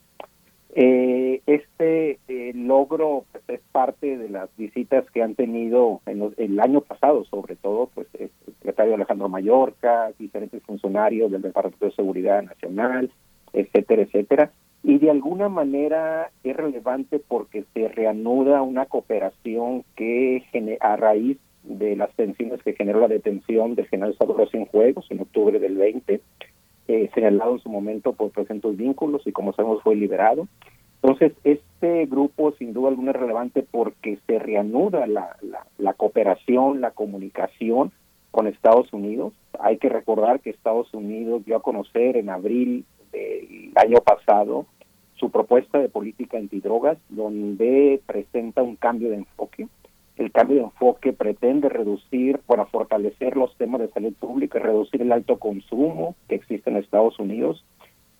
Eh, 0.77 1.43
este 1.47 2.21
eh, 2.29 2.53
logro 2.55 3.25
pues, 3.33 3.43
es 3.49 3.61
parte 3.73 4.17
de 4.17 4.29
las 4.29 4.49
visitas 4.57 5.05
que 5.11 5.21
han 5.21 5.35
tenido 5.35 6.03
en 6.07 6.33
el 6.37 6.61
año 6.61 6.83
pasado, 6.83 7.25
sobre 7.25 7.57
todo, 7.57 7.91
pues 7.95 8.07
el 8.17 8.31
secretario 8.47 8.95
Alejandro 8.95 9.29
Mallorca, 9.29 10.13
diferentes 10.21 10.63
funcionarios 10.63 11.33
del 11.33 11.43
Departamento 11.43 11.87
de 11.87 11.93
Seguridad 11.97 12.45
Nacional, 12.45 13.11
etcétera, 13.53 14.03
etcétera 14.03 14.53
y 14.85 14.99
de 14.99 15.11
alguna 15.11 15.49
manera 15.49 16.31
es 16.45 16.55
relevante 16.55 17.19
porque 17.19 17.65
se 17.73 17.89
reanuda 17.89 18.61
una 18.61 18.85
cooperación 18.85 19.83
que 19.97 20.45
a 20.81 20.97
raíz 20.97 21.39
de 21.63 21.97
las 21.97 22.15
tensiones 22.15 22.63
que 22.63 22.75
generó 22.75 23.01
la 23.01 23.09
detención 23.09 23.75
del 23.75 23.87
general 23.87 24.15
Salvador 24.19 24.51
Juegos 24.71 25.07
en 25.09 25.21
octubre 25.23 25.59
del 25.59 25.77
20, 25.77 26.21
eh, 26.89 27.11
señalado 27.15 27.55
en 27.55 27.61
su 27.61 27.71
momento 27.71 28.13
por 28.13 28.31
presentos 28.31 28.77
vínculos 28.77 29.27
y 29.27 29.33
como 29.33 29.55
sabemos 29.55 29.83
fue 29.83 29.97
liberado, 29.97 30.47
Entonces, 31.03 31.33
este 31.45 32.05
grupo 32.05 32.53
sin 32.59 32.75
duda 32.75 32.91
alguna 32.91 33.13
es 33.13 33.17
relevante 33.17 33.63
porque 33.63 34.19
se 34.27 34.39
reanuda 34.39 35.07
la, 35.07 35.37
la, 35.79 35.95
cooperación, 35.95 36.83
la 36.83 36.91
comunicación 36.91 37.91
con 38.31 38.47
Estados 38.47 38.93
Unidos. 38.93 39.33
Hay 39.61 39.79
que 39.79 39.89
recordar 39.89 40.41
que 40.41 40.51
Estados 40.51 40.93
Unidos 40.93 41.45
dio 41.47 41.57
a 41.57 41.63
conocer 41.63 42.19
en 42.19 42.29
abril 42.29 42.85
del 43.13 43.73
año 43.77 43.99
pasado 44.01 44.67
su 45.17 45.31
propuesta 45.31 45.79
de 45.79 45.89
política 45.89 46.39
antidrogas, 46.39 46.99
donde 47.09 48.01
presenta 48.07 48.63
un 48.63 48.77
cambio 48.77 49.11
de 49.11 49.17
enfoque. 49.17 49.69
El 50.17 50.31
cambio 50.31 50.57
de 50.59 50.65
enfoque 50.65 51.13
pretende 51.13 51.69
reducir, 51.69 52.39
para 52.47 52.67
fortalecer 52.67 53.37
los 53.37 53.57
temas 53.57 53.81
de 53.81 53.89
salud 53.89 54.13
pública, 54.15 54.59
reducir 54.59 55.03
el 55.03 55.13
alto 55.13 55.39
consumo 55.39 56.15
que 56.29 56.37
existe 56.37 56.71
en 56.71 56.77
Estados 56.77 57.19
Unidos 57.19 57.65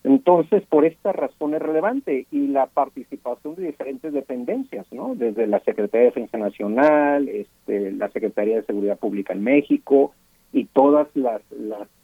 entonces, 0.05 0.61
por 0.69 0.85
esta 0.85 1.13
razón 1.13 1.55
es 1.55 1.61
relevante 1.63 2.27
y 2.29 2.45
la 2.45 2.67
participación 2.67 3.55
de 3.55 3.65
diferentes 3.65 4.13
dependencias, 4.13 4.85
¿no? 4.91 5.15
Desde 5.15 5.47
la 5.47 5.59
Secretaría 5.61 6.01
de 6.01 6.11
Defensa 6.11 6.37
Nacional, 6.37 7.27
este, 7.27 7.91
la 7.91 8.09
Secretaría 8.09 8.57
de 8.57 8.65
Seguridad 8.65 8.99
Pública 8.99 9.33
en 9.33 9.43
México 9.43 10.13
y 10.53 10.65
todas 10.65 11.07
las, 11.15 11.41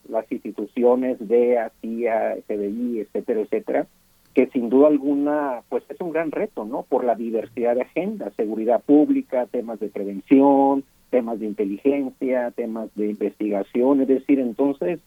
las, 0.09 0.31
instituciones 0.31 1.19
de 1.19 1.59
CIA, 1.81 2.37
FBI, 2.47 3.01
etcétera, 3.01 3.41
etcétera, 3.41 3.87
que 4.33 4.47
sin 4.47 4.69
duda 4.69 4.87
alguna, 4.87 5.61
pues 5.69 5.83
es 5.89 5.99
un 5.99 6.11
gran 6.11 6.31
reto, 6.31 6.65
¿no? 6.65 6.83
Por 6.83 7.03
la 7.03 7.15
diversidad 7.15 7.75
de 7.75 7.81
agendas, 7.81 8.33
seguridad 8.35 8.81
pública, 8.81 9.45
temas 9.47 9.79
de 9.79 9.89
prevención, 9.89 10.83
temas 11.09 11.39
de 11.39 11.47
inteligencia, 11.47 12.51
temas 12.51 12.89
de 12.95 13.09
investigación, 13.09 14.01
es 14.01 14.07
decir, 14.07 14.39
entonces 14.39 14.99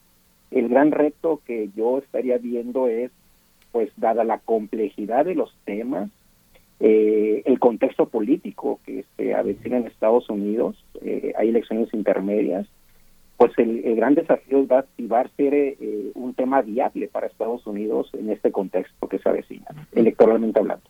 el 0.50 0.68
gran 0.68 0.92
reto 0.92 1.40
que 1.46 1.70
yo 1.74 1.98
estaría 1.98 2.38
viendo 2.38 2.86
es, 2.86 3.10
pues, 3.72 3.90
dada 3.96 4.22
la 4.22 4.38
complejidad 4.38 5.24
de 5.24 5.34
los 5.34 5.54
temas, 5.64 6.10
eh, 6.80 7.42
el 7.46 7.58
contexto 7.58 8.06
político 8.08 8.78
que 8.84 9.04
se 9.16 9.34
avecina 9.34 9.78
en 9.78 9.86
Estados 9.86 10.28
Unidos, 10.28 10.76
eh, 11.00 11.32
hay 11.36 11.48
elecciones 11.48 11.92
intermedias, 11.94 12.66
pues 13.36 13.52
el, 13.58 13.96
gran 13.96 14.14
desafío 14.14 14.66
va, 14.66 14.84
va 15.10 15.20
a 15.20 15.28
ser 15.36 15.54
eh, 15.54 16.10
un 16.14 16.34
tema 16.34 16.62
viable 16.62 17.08
para 17.08 17.26
Estados 17.26 17.66
Unidos 17.66 18.10
en 18.14 18.30
este 18.30 18.52
contexto 18.52 19.08
que 19.08 19.18
se 19.18 19.28
avecina, 19.28 19.66
electoralmente 19.92 20.60
hablando. 20.60 20.84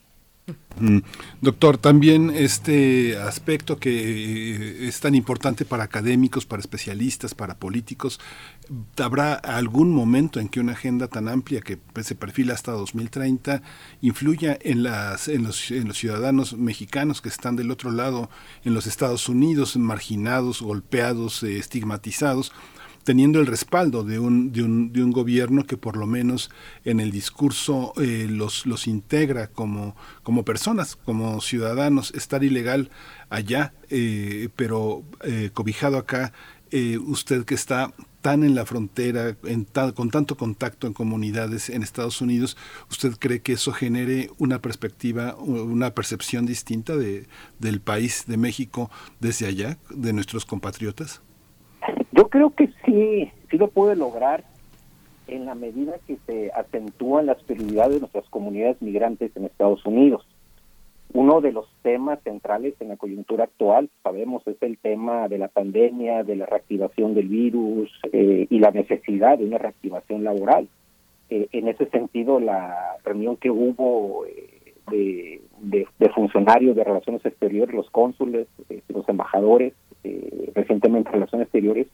Mm. 0.79 0.99
Doctor, 1.41 1.79
también 1.79 2.31
este 2.31 3.17
aspecto 3.17 3.79
que 3.79 3.91
eh, 3.91 4.89
es 4.89 5.01
tan 5.01 5.15
importante 5.15 5.65
para 5.65 5.85
académicos, 5.85 6.47
para 6.47 6.61
especialistas, 6.61 7.35
para 7.35 7.55
políticos, 7.55 8.21
¿habrá 8.99 9.35
algún 9.35 9.93
momento 9.93 10.41
en 10.41 10.49
que 10.49 10.61
una 10.61 10.73
agenda 10.73 11.09
tan 11.09 11.29
amplia 11.29 11.61
que 11.61 11.79
se 12.03 12.15
perfila 12.15 12.55
hasta 12.55 12.73
2030 12.73 13.63
influya 14.03 14.59
en, 14.61 14.85
en, 14.85 15.45
los, 15.45 15.71
en 15.71 15.89
los 15.89 15.97
ciudadanos 15.97 16.57
mexicanos 16.59 17.23
que 17.23 17.29
están 17.29 17.57
del 17.57 17.71
otro 17.71 17.91
lado, 17.91 18.29
en 18.65 18.75
los 18.75 18.87
Estados 18.87 19.29
Unidos, 19.29 19.77
marginados, 19.77 20.61
golpeados, 20.61 21.43
eh, 21.45 21.59
estigmatizados? 21.59 22.53
Teniendo 23.05 23.39
el 23.39 23.47
respaldo 23.47 24.03
de 24.03 24.19
un, 24.19 24.53
de 24.53 24.63
un, 24.63 24.93
de 24.93 25.05
un 25.05 25.13
gobierno 25.13 25.65
que 25.65 25.77
por 25.77 25.97
lo 25.97 26.07
menos 26.07 26.51
en 26.85 27.01
el 27.01 27.11
discurso 27.11 27.93
eh, 28.01 28.27
los, 28.29 28.67
los 28.67 28.87
integra 28.87 29.49
como, 29.49 29.95
como 30.23 30.45
personas, 30.45 30.97
como 30.97 31.41
ciudadanos, 31.41 32.13
estar 32.15 32.43
ilegal 32.43 32.91
allá, 33.29 33.75
eh, 33.91 34.49
pero 34.57 35.05
eh, 35.23 35.51
cobijado 35.53 35.99
acá, 35.99 36.33
usted 37.07 37.45
que 37.45 37.55
está 37.55 37.95
tan 38.21 38.43
en 38.43 38.57
la 38.57 38.67
frontera, 38.67 39.37
en 39.45 39.65
con 39.95 40.11
tanto 40.11 40.37
contacto 40.37 40.89
en 40.89 40.93
comunidades 40.93 41.71
en 41.71 41.85
Estados 41.85 42.21
Unidos, 42.21 42.57
¿usted 42.91 43.13
cree 43.17 43.43
que 43.43 43.53
eso 43.53 43.73
genere 43.73 44.31
una 44.39 44.61
perspectiva, 44.61 45.37
una 45.37 45.95
percepción 45.95 46.47
distinta 46.47 46.97
de, 46.97 47.29
del 47.61 47.81
país 47.81 48.25
de 48.27 48.39
México 48.39 48.91
desde 49.21 49.47
allá, 49.47 49.79
de 49.91 50.13
nuestros 50.13 50.47
compatriotas? 50.47 51.21
Yo 52.17 52.29
creo 52.29 52.51
que 52.51 52.69
sí, 52.85 53.29
sí 53.51 53.59
lo 53.59 53.67
puede 53.69 53.97
lograr 53.97 54.45
en 55.27 55.47
la 55.47 55.57
medida 55.57 55.95
que 56.07 56.17
se 56.27 56.53
acentúan 56.53 57.27
las 57.27 57.43
prioridades 57.43 57.95
de 57.95 58.01
nuestras 58.01 58.29
comunidades 58.29 58.81
migrantes 58.81 59.37
en 59.37 59.47
Estados 59.47 59.85
Unidos. 59.85 60.25
Uno 61.13 61.41
de 61.41 61.51
los 61.51 61.67
temas 61.83 62.21
centrales 62.23 62.75
en 62.79 62.91
la 62.91 62.97
coyuntura 62.97 63.45
actual, 63.45 63.91
sabemos, 64.05 64.47
es 64.47 64.57
el 64.63 64.79
tema 64.79 65.27
de 65.27 65.39
la 65.39 65.49
pandemia, 65.49 66.23
de 66.23 66.37
la 66.37 66.47
reactivación 66.47 67.15
del 67.15 67.27
virus 67.27 67.91
eh, 68.13 68.47
y 68.49 68.59
la 68.61 68.71
necesidad 68.71 69.39
de 69.39 69.47
una 69.47 69.59
reactivación 69.59 70.23
laboral. 70.23 70.69
Eh, 71.31 71.49
en 71.51 71.67
ese 71.67 71.87
sentido, 71.87 72.39
la 72.39 72.97
reunión 73.05 73.37
que 73.39 73.51
hubo 73.51 74.25
eh, 74.27 75.41
de, 75.63 75.89
de, 75.99 76.09
funcionarios 76.11 76.77
de 76.77 76.85
relaciones 76.85 77.27
exteriores, 77.27 77.75
los 77.75 77.91
cónsules, 77.91 78.47
los 78.89 79.09
embajadores, 79.09 79.73
recientemente 80.55 81.11
relaciones 81.11 81.47
exteriores, 81.47 81.89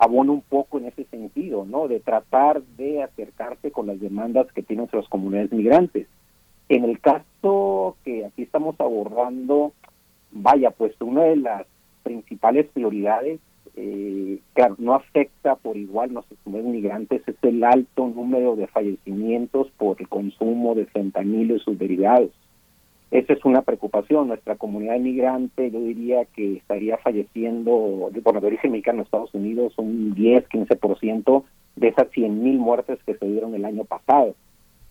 abona 0.00 0.32
un 0.32 0.40
poco 0.40 0.78
en 0.78 0.86
ese 0.86 1.04
sentido, 1.04 1.66
¿no? 1.66 1.86
De 1.86 2.00
tratar 2.00 2.62
de 2.78 3.02
acercarse 3.02 3.70
con 3.70 3.86
las 3.86 4.00
demandas 4.00 4.50
que 4.52 4.62
tienen 4.62 4.84
nuestras 4.84 5.06
comunidades 5.10 5.52
migrantes. 5.52 6.08
En 6.70 6.84
el 6.84 6.98
caso 7.00 7.96
que 8.02 8.24
aquí 8.24 8.42
estamos 8.42 8.80
abordando, 8.80 9.72
vaya, 10.30 10.70
pues 10.70 10.94
una 11.00 11.24
de 11.24 11.36
las 11.36 11.66
principales 12.02 12.66
prioridades, 12.72 13.40
eh, 13.76 14.38
claro, 14.54 14.76
no 14.78 14.94
afecta 14.94 15.56
por 15.56 15.76
igual 15.76 16.16
a 16.16 16.24
comunidades 16.44 16.74
migrantes, 16.74 17.22
es 17.26 17.36
el 17.42 17.62
alto 17.62 18.08
número 18.08 18.56
de 18.56 18.68
fallecimientos 18.68 19.70
por 19.76 20.00
el 20.00 20.08
consumo 20.08 20.74
de 20.74 20.86
fentanilo 20.86 21.56
y 21.56 21.60
sus 21.60 21.78
derivados. 21.78 22.30
Esa 23.10 23.32
es 23.32 23.44
una 23.44 23.62
preocupación. 23.62 24.28
Nuestra 24.28 24.56
comunidad 24.56 24.96
inmigrante, 24.96 25.70
yo 25.70 25.80
diría 25.80 26.24
que 26.26 26.58
estaría 26.58 26.96
falleciendo, 26.98 28.10
bueno, 28.22 28.40
de 28.40 28.46
origen 28.46 28.70
mexicano 28.70 29.02
Estados 29.02 29.34
Unidos, 29.34 29.74
un 29.78 30.14
10, 30.14 30.48
15% 30.48 31.44
de 31.76 31.88
esas 31.88 32.10
100 32.10 32.42
mil 32.42 32.58
muertes 32.58 32.98
que 33.04 33.14
se 33.14 33.26
dieron 33.26 33.54
el 33.54 33.64
año 33.64 33.84
pasado. 33.84 34.34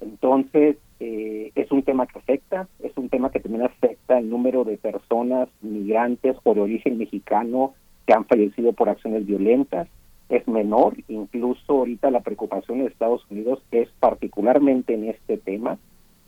Entonces, 0.01 0.77
eh, 0.99 1.51
es 1.55 1.71
un 1.71 1.83
tema 1.83 2.07
que 2.07 2.19
afecta, 2.19 2.67
es 2.83 2.91
un 2.97 3.09
tema 3.09 3.31
que 3.31 3.39
también 3.39 3.63
afecta 3.63 4.19
el 4.19 4.29
número 4.29 4.65
de 4.65 4.77
personas 4.77 5.47
migrantes 5.61 6.35
o 6.43 6.53
de 6.53 6.61
origen 6.61 6.97
mexicano 6.97 7.73
que 8.05 8.13
han 8.13 8.25
fallecido 8.25 8.73
por 8.73 8.89
acciones 8.89 9.25
violentas. 9.25 9.87
Es 10.27 10.47
menor, 10.47 10.95
incluso 11.07 11.73
ahorita 11.73 12.11
la 12.11 12.19
preocupación 12.19 12.79
de 12.79 12.85
Estados 12.85 13.25
Unidos 13.29 13.61
es 13.71 13.89
particularmente 13.99 14.93
en 14.93 15.05
este 15.05 15.37
tema, 15.37 15.79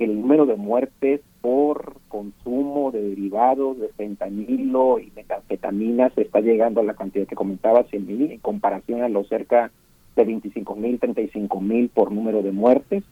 el 0.03 0.19
número 0.19 0.45
de 0.45 0.55
muertes 0.55 1.21
por 1.41 1.95
consumo 2.07 2.91
de 2.91 3.01
derivados 3.01 3.79
de 3.79 3.89
fentanilo 3.89 4.99
y 4.99 5.11
metanfetaminas 5.15 6.17
está 6.17 6.39
llegando 6.41 6.81
a 6.81 6.83
la 6.83 6.95
cantidad 6.95 7.27
que 7.27 7.35
comentaba, 7.35 7.83
100 7.83 8.07
mil, 8.07 8.31
en 8.31 8.39
comparación 8.39 9.03
a 9.03 9.09
los 9.09 9.27
cerca 9.27 9.71
de 10.15 10.23
25 10.25 10.75
mil, 10.75 10.99
35 10.99 11.61
mil 11.61 11.89
por 11.89 12.11
número 12.11 12.41
de 12.41 12.51
muertes. 12.51 13.03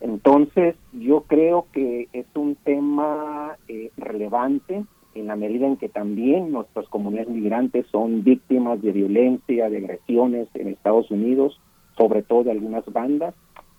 Entonces, 0.00 0.74
yo 0.92 1.22
creo 1.22 1.66
que 1.72 2.08
es 2.12 2.26
un 2.34 2.56
tema 2.56 3.56
eh, 3.68 3.90
relevante 3.96 4.84
en 5.14 5.26
la 5.26 5.36
medida 5.36 5.66
en 5.66 5.76
que 5.76 5.88
también 5.88 6.50
nuestras 6.50 6.88
comunidades 6.88 7.28
migrantes 7.28 7.86
son 7.92 8.24
víctimas 8.24 8.82
de 8.82 8.92
violencia, 8.92 9.70
de 9.70 9.78
agresiones 9.78 10.48
en 10.54 10.68
Estados 10.68 11.10
Unidos, 11.10 11.60
sobre 11.96 12.22
todo 12.22 12.44
de 12.44 12.50
algunas 12.50 12.84
bandas. 12.86 13.34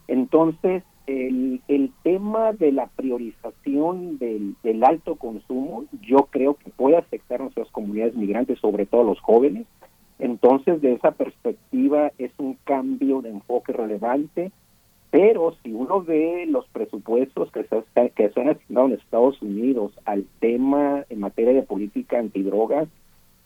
Entonces, 0.07 0.83
el, 1.07 1.61
el 1.67 1.91
tema 2.03 2.53
de 2.53 2.71
la 2.71 2.87
priorización 2.87 4.17
del, 4.17 4.55
del, 4.63 4.83
alto 4.83 5.15
consumo, 5.15 5.85
yo 6.01 6.27
creo 6.29 6.55
que 6.55 6.69
puede 6.69 6.97
afectar 6.97 7.39
a 7.39 7.43
nuestras 7.43 7.69
comunidades 7.71 8.15
migrantes, 8.15 8.59
sobre 8.59 8.85
todo 8.85 9.01
a 9.01 9.05
los 9.05 9.19
jóvenes. 9.19 9.67
Entonces, 10.19 10.81
de 10.81 10.93
esa 10.93 11.11
perspectiva, 11.11 12.11
es 12.17 12.31
un 12.37 12.57
cambio 12.63 13.21
de 13.21 13.29
enfoque 13.29 13.73
relevante. 13.73 14.51
Pero 15.11 15.55
si 15.61 15.71
uno 15.71 16.01
ve 16.01 16.45
los 16.47 16.67
presupuestos 16.69 17.51
que 17.51 17.65
se, 17.65 18.09
que 18.15 18.29
se 18.29 18.41
han 18.41 18.49
asignado 18.49 18.87
en 18.87 18.93
Estados 18.93 19.39
Unidos 19.43 19.91
al 20.05 20.25
tema 20.39 21.05
en 21.09 21.19
materia 21.19 21.53
de 21.53 21.61
política 21.61 22.17
antidrogas, 22.17 22.87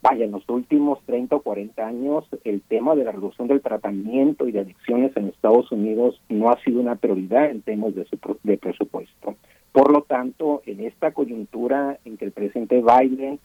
vaya, 0.01 0.25
en 0.25 0.31
los 0.31 0.47
últimos 0.49 0.99
30 1.05 1.35
o 1.35 1.41
40 1.41 1.85
años 1.85 2.25
el 2.43 2.61
tema 2.61 2.95
de 2.95 3.03
la 3.03 3.11
reducción 3.11 3.47
del 3.47 3.61
tratamiento 3.61 4.47
y 4.47 4.51
de 4.51 4.61
adicciones 4.61 5.15
en 5.15 5.27
Estados 5.27 5.71
Unidos 5.71 6.21
no 6.29 6.49
ha 6.49 6.61
sido 6.63 6.79
una 6.81 6.95
prioridad 6.95 7.49
en 7.49 7.61
temas 7.61 7.95
de, 7.95 8.05
de 8.43 8.57
presupuesto. 8.57 9.35
Por 9.71 9.91
lo 9.91 10.01
tanto, 10.03 10.61
en 10.65 10.85
esta 10.85 11.11
coyuntura 11.11 11.99
en 12.05 12.17
que 12.17 12.25
el 12.25 12.31
presidente 12.31 12.81
Biden 12.81 13.39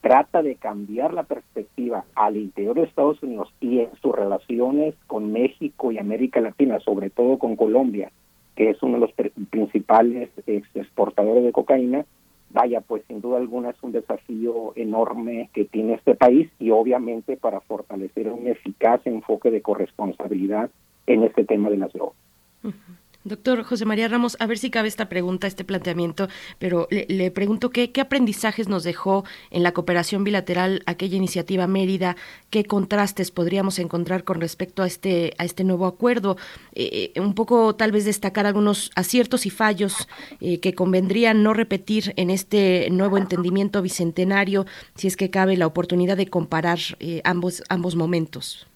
trata 0.00 0.42
de 0.42 0.56
cambiar 0.56 1.12
la 1.12 1.24
perspectiva 1.24 2.04
al 2.14 2.36
interior 2.36 2.76
de 2.76 2.84
Estados 2.84 3.22
Unidos 3.22 3.52
y 3.60 3.80
en 3.80 3.90
sus 4.00 4.14
relaciones 4.14 4.94
con 5.06 5.32
México 5.32 5.92
y 5.92 5.98
América 5.98 6.40
Latina, 6.40 6.80
sobre 6.80 7.10
todo 7.10 7.38
con 7.38 7.56
Colombia, 7.56 8.10
que 8.56 8.70
es 8.70 8.82
uno 8.82 8.94
de 8.94 9.00
los 9.00 9.12
principales 9.50 10.30
exportadores 10.46 11.44
de 11.44 11.52
cocaína, 11.52 12.06
vaya, 12.54 12.80
pues 12.80 13.02
sin 13.08 13.20
duda 13.20 13.38
alguna 13.38 13.70
es 13.70 13.82
un 13.82 13.92
desafío 13.92 14.72
enorme 14.76 15.50
que 15.52 15.64
tiene 15.64 15.94
este 15.94 16.14
país 16.14 16.48
y 16.60 16.70
obviamente 16.70 17.36
para 17.36 17.60
fortalecer 17.60 18.28
un 18.28 18.46
eficaz 18.46 19.04
enfoque 19.06 19.50
de 19.50 19.60
corresponsabilidad 19.60 20.70
en 21.06 21.24
este 21.24 21.44
tema 21.44 21.68
de 21.68 21.76
las 21.76 21.92
drogas. 21.92 22.16
Doctor 23.26 23.62
José 23.62 23.86
María 23.86 24.06
Ramos, 24.06 24.36
a 24.38 24.46
ver 24.46 24.58
si 24.58 24.68
cabe 24.68 24.86
esta 24.86 25.08
pregunta, 25.08 25.46
este 25.46 25.64
planteamiento, 25.64 26.28
pero 26.58 26.88
le, 26.90 27.30
pregunto 27.30 27.70
qué, 27.70 27.90
aprendizajes 27.98 28.68
nos 28.68 28.84
dejó 28.84 29.24
en 29.50 29.62
la 29.62 29.72
cooperación 29.72 30.24
bilateral 30.24 30.82
aquella 30.84 31.16
iniciativa 31.16 31.66
Mérida, 31.66 32.16
qué 32.50 32.64
contrastes 32.64 33.30
podríamos 33.30 33.78
encontrar 33.78 34.24
con 34.24 34.42
respecto 34.42 34.82
a 34.82 34.86
este, 34.86 35.32
a 35.38 35.46
este 35.46 35.64
nuevo 35.64 35.86
acuerdo, 35.86 36.36
eh, 36.74 37.12
eh, 37.14 37.20
un 37.22 37.34
poco 37.34 37.74
tal 37.76 37.92
vez 37.92 38.04
destacar 38.04 38.44
algunos 38.44 38.90
aciertos 38.94 39.46
y 39.46 39.50
fallos 39.50 40.06
eh, 40.42 40.60
que 40.60 40.74
convendría 40.74 41.32
no 41.32 41.54
repetir 41.54 42.12
en 42.16 42.28
este 42.28 42.90
nuevo 42.90 43.16
entendimiento 43.16 43.80
bicentenario, 43.80 44.66
si 44.96 45.06
es 45.06 45.16
que 45.16 45.30
cabe 45.30 45.56
la 45.56 45.66
oportunidad 45.66 46.18
de 46.18 46.26
comparar 46.26 46.78
ambos, 47.24 47.62
ambos 47.70 47.96
momentos. 47.96 48.66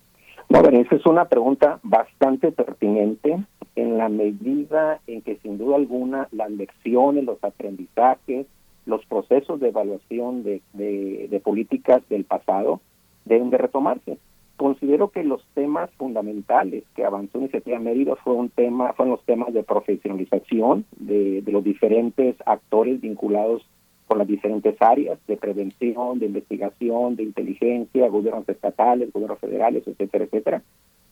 Bueno, 0.49 0.71
esa 0.71 0.97
es 0.97 1.05
una 1.05 1.27
pregunta 1.27 1.81
bastante 1.83 2.51
pertinente 2.51 3.45
en 3.81 3.97
la 3.97 4.09
medida 4.09 5.01
en 5.07 5.23
que 5.23 5.37
sin 5.37 5.59
duda 5.59 5.77
alguna 5.77 6.29
las 6.33 6.51
lecciones, 6.51 7.25
los 7.25 7.43
aprendizajes, 7.45 8.47
los 8.87 9.05
procesos 9.07 9.61
de 9.61 9.69
evaluación 9.69 10.43
de, 10.43 11.41
políticas 11.45 12.03
del 12.09 12.25
pasado 12.25 12.81
deben 13.25 13.51
de 13.51 13.59
retomarse. 13.59 14.19
Considero 14.57 15.11
que 15.11 15.23
los 15.23 15.45
temas 15.55 15.91
fundamentales 15.93 16.83
que 16.97 17.05
avanzó 17.05 17.39
Iniciativa 17.39 17.79
Mérida 17.79 18.17
fue 18.17 18.35
un 18.35 18.49
tema, 18.49 18.93
fueron 18.95 19.13
los 19.13 19.25
temas 19.25 19.55
de 19.55 19.63
profesionalización 19.63 20.85
de 20.97 21.45
los 21.47 21.63
diferentes 21.63 22.35
actores 22.45 23.01
vinculados 23.01 23.65
con 24.09 24.19
las 24.19 24.27
diferentes 24.27 24.75
áreas 24.81 25.19
de 25.29 25.37
prevención, 25.37 26.19
de 26.19 26.27
investigación, 26.27 27.15
de 27.15 27.25
inteligencia, 27.25 28.09
gobiernos 28.09 28.49
estatales, 28.49 29.13
gobiernos 29.13 29.39
federales, 29.39 29.87
etcétera, 29.87 30.25
etcétera. 30.25 30.63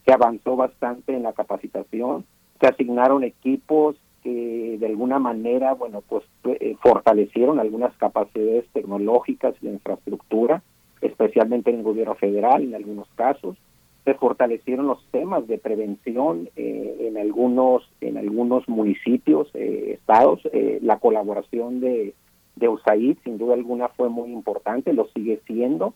Se 0.05 0.13
avanzó 0.13 0.57
bastante 0.57 1.15
en 1.15 1.23
la 1.23 1.35
capacitación, 1.35 2.25
se 2.61 2.67
asignaron 2.67 3.25
equipos 3.25 3.97
que 4.23 4.77
de 4.79 4.87
alguna 4.87 5.19
manera, 5.19 5.75
bueno, 5.75 6.03
pues 6.09 6.25
eh, 6.45 6.77
fortalecieron 6.83 7.61
algunas 7.61 7.97
capacidades 7.97 8.67
tecnológicas 8.73 9.55
y 9.61 9.67
de 9.67 9.75
infraestructura, 9.75 10.63
especialmente 11.01 11.71
en 11.71 11.77
el 11.77 11.83
gobierno 11.83 12.15
federal 12.17 12.63
en 12.63 12.75
algunos 12.75 13.09
casos. 13.15 13.57
Se 14.05 14.15
fortalecieron 14.15 14.87
los 14.87 15.05
temas 15.11 15.47
de 15.49 15.59
prevención 15.59 16.49
eh, 16.57 16.97
en 17.01 17.19
algunos 17.19 17.89
en 18.01 18.19
algunos 18.19 18.69
municipios, 18.69 19.49
eh, 19.55 19.99
estados, 19.99 20.41
la 20.81 20.99
colaboración 20.99 21.81
de 21.81 22.15
de 22.57 22.69
USAID, 22.69 23.19
sin 23.23 23.39
duda 23.39 23.55
alguna 23.55 23.89
fue 23.89 24.09
muy 24.09 24.33
importante, 24.33 24.93
lo 24.93 25.07
sigue 25.09 25.41
siendo. 25.47 25.95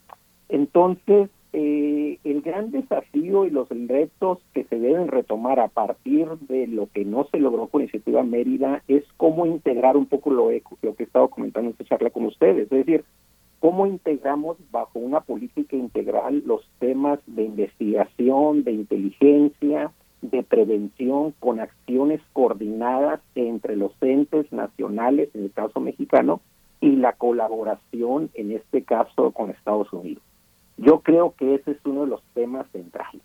Entonces, 0.48 1.30
eh, 1.52 2.18
el 2.24 2.42
gran 2.42 2.70
desafío 2.70 3.44
y 3.44 3.50
los 3.50 3.68
retos 3.68 4.38
que 4.54 4.64
se 4.64 4.78
deben 4.78 5.08
retomar 5.08 5.60
a 5.60 5.68
partir 5.68 6.28
de 6.48 6.66
lo 6.66 6.88
que 6.92 7.04
no 7.04 7.26
se 7.30 7.38
logró 7.38 7.66
con 7.68 7.82
Iniciativa 7.82 8.22
Mérida 8.22 8.82
es 8.88 9.04
cómo 9.16 9.46
integrar 9.46 9.96
un 9.96 10.06
poco 10.06 10.30
lo, 10.30 10.50
lo 10.82 10.94
que 10.94 11.02
he 11.02 11.06
estado 11.06 11.28
comentando 11.28 11.68
en 11.68 11.72
esta 11.72 11.84
charla 11.84 12.10
con 12.10 12.26
ustedes, 12.26 12.64
es 12.64 12.86
decir, 12.86 13.04
cómo 13.60 13.86
integramos 13.86 14.56
bajo 14.70 14.98
una 14.98 15.20
política 15.20 15.76
integral 15.76 16.42
los 16.46 16.62
temas 16.78 17.18
de 17.26 17.44
investigación, 17.44 18.64
de 18.64 18.72
inteligencia, 18.72 19.92
de 20.22 20.42
prevención 20.42 21.34
con 21.38 21.60
acciones 21.60 22.20
coordinadas 22.32 23.20
entre 23.34 23.76
los 23.76 23.92
entes 24.00 24.50
nacionales, 24.52 25.30
en 25.34 25.44
el 25.44 25.52
caso 25.52 25.80
mexicano, 25.80 26.40
y 26.80 26.96
la 26.96 27.12
colaboración, 27.12 28.30
en 28.34 28.52
este 28.52 28.82
caso, 28.82 29.32
con 29.32 29.50
Estados 29.50 29.92
Unidos. 29.92 30.22
Yo 30.80 31.00
creo 31.00 31.34
que 31.36 31.56
ese 31.56 31.72
es 31.72 31.76
uno 31.84 32.02
de 32.02 32.06
los 32.06 32.22
temas 32.32 32.66
centrales. 32.72 33.20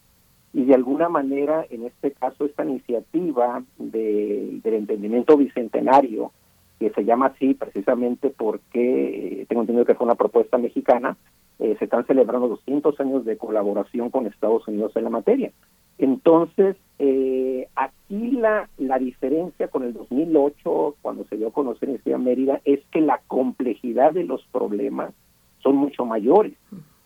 Y 0.52 0.65
de 0.65 0.76
alguna 0.76 1.07
manera, 1.07 1.65
en 1.69 1.86
este 1.86 2.11
caso, 2.11 2.44
esta 2.44 2.65
iniciativa 2.65 3.64
de, 3.77 4.60
del 4.61 4.73
entendimiento 4.73 5.38
bicentenario, 5.38 6.34
que 6.80 6.90
se 6.90 7.06
llama 7.06 7.27
así 7.27 7.53
precisamente 7.53 8.30
porque 8.30 9.45
tengo 9.48 9.61
entendido 9.61 9.86
que 9.86 9.95
fue 9.95 10.06
una 10.06 10.15
propuesta 10.15 10.57
mexicana, 10.57 11.15
eh, 11.60 11.77
se 11.80 11.86
están 11.86 12.06
celebrando 12.06 12.49
200 12.49 12.99
años 12.99 13.23
de 13.23 13.38
colaboración 13.38 14.10
con 14.10 14.27
Estados 14.27 14.68
Unidos 14.68 14.91
en 14.98 15.06
la 15.06 15.10
materia. 15.10 15.53
Entonces, 15.98 16.76
eh, 16.99 17.69
aquí 17.77 18.32
la, 18.32 18.68
la 18.77 18.99
diferencia 18.99 19.69
con 19.69 19.84
el 19.84 19.94
2008, 19.94 20.98
cuando 21.02 21.23
se 21.26 21.38
dio 21.38 21.48
a 21.48 21.53
conocer 21.53 21.90
en 21.90 22.03
Ciudad 22.03 22.19
Mérida, 22.19 22.60
es 22.65 22.82
que 22.91 22.99
la 22.99 23.22
complejidad 23.27 24.11
de 24.11 24.26
los 24.26 24.45
problemas 24.52 25.14
son 25.60 25.77
mucho 25.77 26.03
mayores 26.03 26.53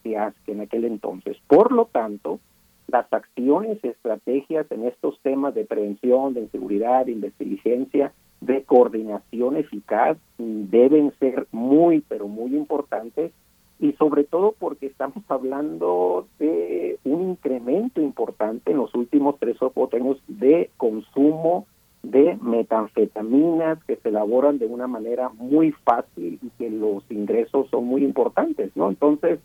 que, 0.03 0.15
en 0.47 0.61
aquel 0.61 0.85
entonces. 0.85 1.37
Por 1.47 1.71
lo 1.71 1.85
tanto, 1.85 2.39
las 2.87 3.11
acciones, 3.13 3.83
estrategias 3.83 4.69
en 4.71 4.85
estos 4.85 5.19
temas 5.21 5.53
de 5.53 5.65
prevención, 5.65 6.33
de 6.33 6.41
inseguridad, 6.41 7.05
de 7.05 7.13
inteligencia, 7.13 8.13
de 8.41 8.63
coordinación 8.63 9.57
eficaz, 9.57 10.17
deben 10.37 11.11
ser 11.19 11.47
muy, 11.51 12.01
pero 12.01 12.27
muy 12.27 12.55
importantes 12.55 13.31
y 13.79 13.93
sobre 13.93 14.25
todo 14.25 14.55
porque 14.59 14.87
estamos 14.87 15.23
hablando 15.29 16.27
de 16.37 16.99
un 17.05 17.29
incremento 17.29 18.01
importante 18.01 18.71
en 18.71 18.77
los 18.77 18.93
últimos 18.93 19.37
tres 19.39 19.61
o 19.61 19.69
cuatro 19.69 19.99
años 19.99 20.21
de 20.27 20.69
consumo 20.77 21.65
de 22.03 22.37
metanfetaminas 22.41 23.83
que 23.85 23.97
se 23.97 24.09
elaboran 24.09 24.57
de 24.57 24.65
una 24.65 24.87
manera 24.87 25.29
muy 25.29 25.71
fácil 25.71 26.39
y 26.41 26.49
que 26.57 26.69
los 26.69 27.03
ingresos 27.09 27.69
son 27.69 27.85
muy 27.85 28.03
importantes, 28.03 28.71
¿no? 28.75 28.89
Entonces, 28.89 29.39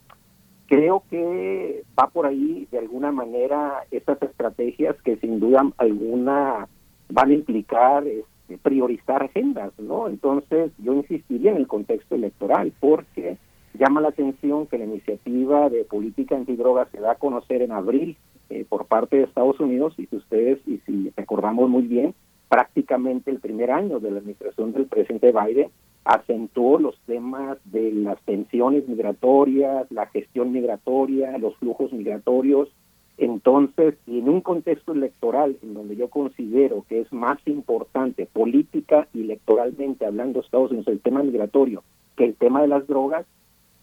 creo 0.66 1.02
que 1.10 1.82
va 1.98 2.08
por 2.08 2.26
ahí 2.26 2.66
de 2.70 2.78
alguna 2.78 3.12
manera 3.12 3.84
estas 3.90 4.20
estrategias 4.22 4.96
que 5.02 5.16
sin 5.16 5.40
duda 5.40 5.70
alguna 5.76 6.68
van 7.08 7.30
a 7.30 7.34
implicar 7.34 8.06
este, 8.06 8.58
priorizar 8.58 9.22
agendas, 9.22 9.72
¿no? 9.78 10.08
Entonces, 10.08 10.72
yo 10.78 10.94
insistiría 10.94 11.50
en 11.50 11.58
el 11.58 11.66
contexto 11.66 12.14
electoral 12.14 12.72
porque 12.80 13.36
Llama 13.76 14.00
la 14.00 14.08
atención 14.08 14.68
que 14.68 14.78
la 14.78 14.84
iniciativa 14.84 15.68
de 15.68 15.84
política 15.84 16.36
antidroga 16.36 16.86
se 16.92 17.00
da 17.00 17.12
a 17.12 17.16
conocer 17.16 17.60
en 17.60 17.72
abril 17.72 18.16
eh, 18.48 18.64
por 18.68 18.86
parte 18.86 19.16
de 19.16 19.24
Estados 19.24 19.58
Unidos 19.58 19.94
y 19.98 20.06
si 20.06 20.16
ustedes, 20.16 20.60
y 20.64 20.78
si 20.86 21.12
recordamos 21.16 21.68
muy 21.68 21.82
bien, 21.82 22.14
prácticamente 22.48 23.32
el 23.32 23.40
primer 23.40 23.72
año 23.72 23.98
de 23.98 24.12
la 24.12 24.18
administración 24.18 24.72
del 24.72 24.86
presidente 24.86 25.32
Biden 25.32 25.70
acentuó 26.04 26.78
los 26.78 26.98
temas 27.06 27.58
de 27.64 27.92
las 27.92 28.20
tensiones 28.22 28.86
migratorias, 28.88 29.90
la 29.90 30.06
gestión 30.06 30.52
migratoria, 30.52 31.38
los 31.38 31.56
flujos 31.56 31.92
migratorios. 31.92 32.68
Entonces, 33.16 33.94
y 34.06 34.18
en 34.18 34.28
un 34.28 34.40
contexto 34.40 34.92
electoral 34.92 35.56
en 35.62 35.74
donde 35.74 35.96
yo 35.96 36.08
considero 36.08 36.84
que 36.88 37.00
es 37.00 37.12
más 37.12 37.38
importante 37.46 38.26
política 38.26 39.08
y 39.14 39.22
electoralmente 39.22 40.04
hablando 40.04 40.40
Estados 40.40 40.72
Unidos 40.72 40.88
el 40.88 41.00
tema 41.00 41.22
migratorio 41.22 41.82
que 42.16 42.24
el 42.24 42.34
tema 42.34 42.62
de 42.62 42.68
las 42.68 42.86
drogas, 42.86 43.26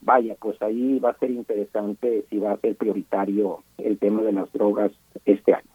vaya, 0.02 0.36
pues 0.40 0.62
ahí 0.62 1.00
va 1.00 1.12
a 1.12 1.20
ser 1.20 1.32
interesante 1.32 2.26
si 2.30 2.40
va 2.40 2.54
a 2.54 2.58
ser 2.58 2.76
prioritario 2.76 3.64
el 3.78 3.98
tema 3.98 4.22
de 4.22 4.32
las 4.32 4.52
drogas 4.54 4.92
este 5.26 5.54
año. 5.54 5.71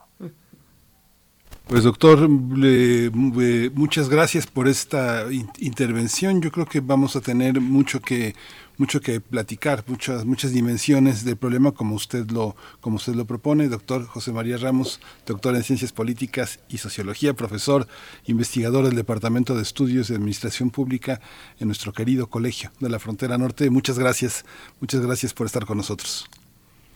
Pues 1.68 1.82
doctor, 1.82 2.28
muchas 2.28 4.09
gracias 4.09 4.47
por 4.47 4.68
esta 4.68 5.24
intervención. 5.59 6.40
Yo 6.40 6.52
creo 6.52 6.64
que 6.64 6.78
vamos 6.78 7.16
a 7.16 7.20
tener 7.20 7.60
mucho 7.60 8.01
que 8.01 8.34
mucho 8.78 9.01
que 9.01 9.20
platicar, 9.20 9.82
muchas 9.88 10.24
muchas 10.24 10.52
dimensiones 10.52 11.24
del 11.24 11.36
problema 11.36 11.72
como 11.72 11.97
usted 11.97 12.30
lo 12.30 12.55
como 12.80 12.97
usted 12.97 13.14
lo 13.14 13.24
propone, 13.24 13.68
doctor 13.68 14.06
José 14.06 14.32
María 14.32 14.59
Ramos, 14.59 15.01
doctor 15.26 15.56
en 15.56 15.64
Ciencias 15.64 15.93
Políticas 15.93 16.60
y 16.68 16.78
Sociología, 16.78 17.34
profesor, 17.34 17.88
investigador 18.26 18.84
del 18.84 18.94
Departamento 18.94 19.56
de 19.56 19.62
Estudios 19.62 20.06
de 20.06 20.14
Administración 20.14 20.70
Pública 20.70 21.20
en 21.59 21.66
nuestro 21.66 21.93
querido 21.93 22.28
Colegio 22.28 22.70
de 22.78 22.90
la 22.90 23.01
Frontera 23.01 23.38
Norte. 23.38 23.70
Muchas 23.70 23.98
gracias, 23.98 24.44
muchas 24.80 25.05
gracias 25.05 25.34
por 25.34 25.47
estar 25.47 25.66
con 25.66 25.78
nosotros. 25.78 26.28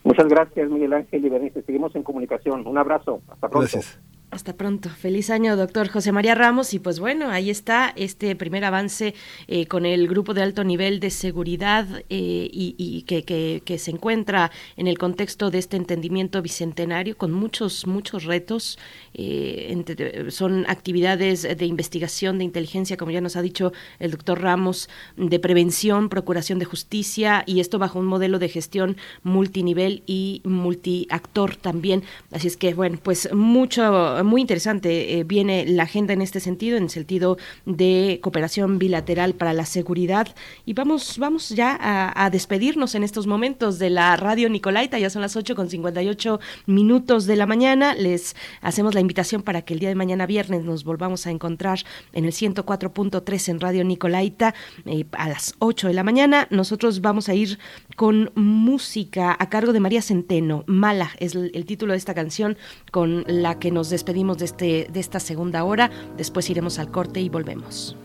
Muchas 0.05 0.28
gracias, 0.28 0.70
Miguel 0.70 0.92
Ángel 0.92 1.24
y 1.24 1.28
Bernice. 1.28 1.62
Seguimos 1.62 1.94
en 1.97 2.05
comunicación. 2.05 2.66
Un 2.66 2.78
abrazo. 2.78 3.20
Hasta 3.28 3.48
pronto. 3.48 3.68
Gracias. 3.72 3.98
Hasta 4.31 4.52
pronto. 4.52 4.90
Feliz 4.90 5.28
año, 5.28 5.57
doctor 5.57 5.89
José 5.89 6.12
María 6.12 6.36
Ramos. 6.36 6.73
Y 6.73 6.78
pues 6.78 7.01
bueno, 7.01 7.31
ahí 7.31 7.51
está 7.51 7.93
este 7.97 8.36
primer 8.36 8.65
avance 8.65 9.15
eh, 9.48 9.66
con 9.66 9.85
el 9.85 10.07
grupo 10.07 10.35
de 10.35 10.43
alto 10.43 10.62
nivel 10.62 11.01
de 11.01 11.11
seguridad 11.11 11.89
eh, 12.09 12.48
y, 12.52 13.02
que, 13.02 13.78
se 13.78 13.90
encuentra 13.90 14.52
en 14.77 14.86
el 14.86 14.98
contexto 14.98 15.51
de 15.51 15.59
este 15.59 15.77
entendimiento 15.77 16.43
bicentenario 16.43 17.16
con 17.16 17.32
muchos, 17.32 17.89
muchos 17.89 18.23
retos. 18.23 18.78
Eh, 19.15 20.28
son 20.28 20.65
actividades 20.69 21.43
de 21.43 21.66
investigación, 21.66 22.39
de 22.39 22.44
inteligencia, 22.44 22.97
como 22.97 23.11
ya 23.11 23.20
nos 23.20 23.35
ha 23.35 23.43
dicho 23.43 23.73
el 23.98 24.12
doctor 24.12 24.40
Ramos, 24.40 24.89
de 25.16 25.40
prevención, 25.40 26.09
procuración 26.09 26.61
de 26.61 26.66
justicia 26.66 27.43
y 27.47 27.59
esto 27.59 27.81
bajo 27.81 27.98
un 27.98 28.07
modelo 28.07 28.39
de 28.39 28.48
gestión 28.48 28.97
multinivel 29.24 30.05
y 30.07 30.40
multiactor 30.44 31.57
también. 31.57 32.05
Así 32.31 32.47
es 32.47 32.57
que, 32.57 32.74
bueno, 32.74 33.01
pues 33.02 33.28
mucho 33.35 34.19
muy 34.24 34.40
interesante 34.40 35.24
viene 35.26 35.64
la 35.66 35.84
agenda 35.84 36.12
en 36.12 36.22
este 36.22 36.40
sentido, 36.40 36.76
en 36.76 36.84
el 36.84 36.90
sentido 36.90 37.38
de 37.66 38.18
cooperación 38.22 38.78
bilateral 38.78 39.34
para 39.34 39.52
la 39.52 39.64
seguridad. 39.64 40.28
Y 40.66 40.74
vamos, 40.74 41.18
vamos 41.18 41.51
ya 41.51 41.76
a, 41.80 42.24
a 42.24 42.30
despedirnos 42.30 42.94
en 42.94 43.05
estos 43.05 43.26
momentos 43.26 43.78
de 43.78 43.90
la 43.90 44.16
radio 44.16 44.48
Nicolaita, 44.48 44.98
ya 44.98 45.10
son 45.10 45.22
las 45.22 45.36
8 45.36 45.55
con 45.55 45.68
58 45.68 46.40
minutos 46.66 47.26
de 47.26 47.36
la 47.36 47.47
mañana. 47.47 47.94
Les 47.94 48.36
hacemos 48.60 48.94
la 48.94 49.01
invitación 49.01 49.42
para 49.42 49.62
que 49.62 49.74
el 49.74 49.80
día 49.80 49.88
de 49.88 49.94
mañana 49.94 50.26
viernes 50.26 50.64
nos 50.64 50.84
volvamos 50.84 51.26
a 51.26 51.30
encontrar 51.30 51.80
en 52.12 52.24
el 52.24 52.32
104.3 52.32 53.48
en 53.48 53.60
Radio 53.60 53.84
Nicolaita 53.84 54.55
eh, 54.86 55.05
a 55.12 55.28
las 55.28 55.55
8 55.59 55.88
de 55.88 55.94
la 55.94 56.05
mañana. 56.05 56.47
Nosotros 56.51 57.01
vamos 57.01 57.28
a 57.28 57.34
ir 57.34 57.59
con 57.97 58.30
música 58.34 59.36
a 59.38 59.48
cargo 59.48 59.72
de 59.72 59.80
María 59.80 60.02
Centeno. 60.02 60.64
Mala 60.66 61.10
es 61.18 61.34
el, 61.34 61.51
el 61.55 61.64
título 61.64 61.92
de 61.92 61.98
esta 61.98 62.14
canción 62.14 62.56
con 62.90 63.24
la 63.26 63.59
que 63.59 63.70
nos 63.70 63.90
despedimos 63.90 64.09
de, 64.12 64.44
este, 64.44 64.88
de 64.92 65.00
esta 65.00 65.20
segunda 65.20 65.64
hora. 65.64 65.90
Después 66.16 66.48
iremos 66.50 66.78
al 66.78 66.90
corte 66.90 67.20
y 67.20 67.28
volvemos. 67.28 67.96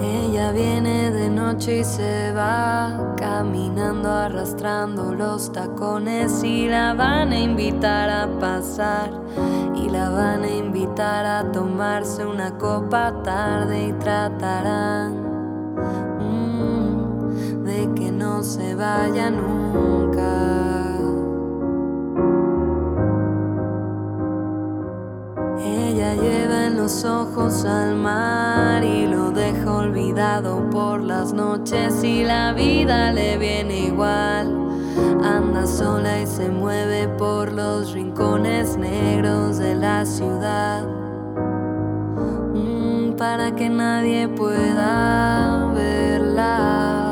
Ella 0.00 0.52
viene 0.52 1.10
de 1.10 1.30
noche 1.30 1.80
y 1.80 1.84
se 1.84 2.32
va 2.32 3.14
caminando 3.16 4.10
arrastrando 4.10 5.14
los 5.14 5.52
tacones 5.52 6.42
y 6.42 6.68
la 6.68 6.94
van 6.94 7.32
a 7.32 7.38
invitar 7.38 8.10
a 8.10 8.28
pasar 8.38 9.10
y 9.74 9.88
la 9.88 10.10
van 10.10 10.42
a 10.42 10.50
invitar 10.50 11.24
a 11.24 11.52
tomarse 11.52 12.26
una 12.26 12.56
copa 12.58 13.22
tarde 13.22 13.88
y 13.88 13.92
tratarán 13.94 15.24
de 17.64 17.90
que 17.94 18.10
no 18.10 18.42
se 18.42 18.74
vaya 18.74 19.30
nunca. 19.30 20.64
Ella 25.58 26.14
lleva 26.14 26.66
en 26.66 26.76
los 26.76 27.04
ojos 27.04 27.64
al 27.64 27.96
mar 27.96 28.84
y 28.84 29.06
lo 29.06 29.30
deja 29.30 29.72
olvidado 29.72 30.68
por 30.70 31.00
las 31.02 31.32
noches 31.32 32.02
y 32.04 32.24
la 32.24 32.52
vida 32.52 33.12
le 33.12 33.38
viene 33.38 33.86
igual. 33.86 34.64
Anda 35.24 35.66
sola 35.66 36.20
y 36.20 36.26
se 36.26 36.50
mueve 36.50 37.08
por 37.08 37.52
los 37.52 37.92
rincones 37.92 38.76
negros 38.76 39.58
de 39.58 39.74
la 39.74 40.04
ciudad 40.04 40.86
mm, 42.54 43.12
para 43.16 43.54
que 43.54 43.68
nadie 43.68 44.28
pueda 44.28 45.72
verla. 45.74 47.03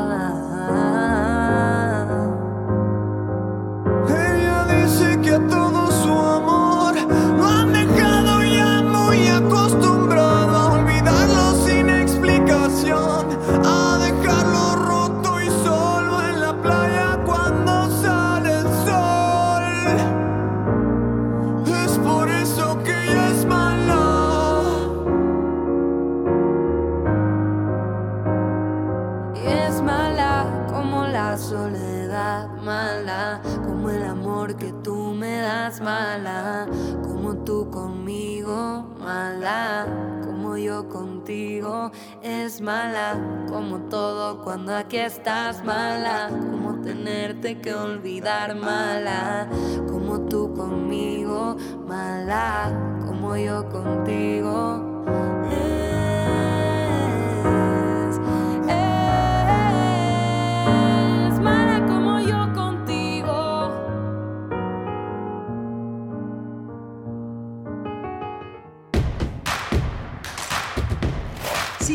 Cuando 44.63 44.79
aquí 44.79 44.95
estás, 44.95 45.61
mala 45.65 46.29
como 46.29 46.79
tenerte 46.79 47.59
que 47.59 47.73
olvidar, 47.73 48.55
mala 48.55 49.49
como 49.89 50.21
tú 50.21 50.53
conmigo, 50.53 51.57
mala 51.85 52.71
como 53.05 53.35
yo 53.35 53.67
contigo. 53.67 54.93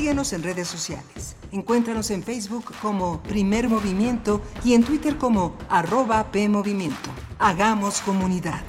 Síguenos 0.08 0.32
en 0.32 0.42
redes 0.42 0.66
sociales. 0.66 1.36
Encuéntranos 1.52 2.10
en 2.10 2.22
Facebook 2.22 2.72
como 2.80 3.22
Primer 3.24 3.68
Movimiento 3.68 4.40
y 4.64 4.72
en 4.72 4.82
Twitter 4.82 5.18
como 5.18 5.54
arroba 5.68 6.32
PMovimiento. 6.32 7.10
Hagamos 7.38 8.00
comunidad. 8.00 8.62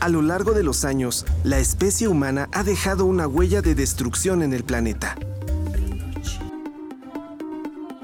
A 0.00 0.08
lo 0.08 0.22
largo 0.22 0.52
de 0.52 0.62
los 0.62 0.86
años, 0.86 1.26
la 1.44 1.58
especie 1.58 2.08
humana 2.08 2.48
ha 2.54 2.62
dejado 2.62 3.04
una 3.04 3.26
huella 3.26 3.60
de 3.60 3.74
destrucción 3.74 4.42
en 4.42 4.54
el 4.54 4.64
planeta. 4.64 5.16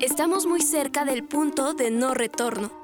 Estamos 0.02 0.44
muy 0.44 0.60
cerca 0.60 1.06
del 1.06 1.24
punto 1.24 1.72
de 1.72 1.90
no 1.90 2.12
retorno. 2.12 2.83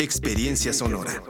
Experiencia 0.00 0.72
sonora. 0.72 1.22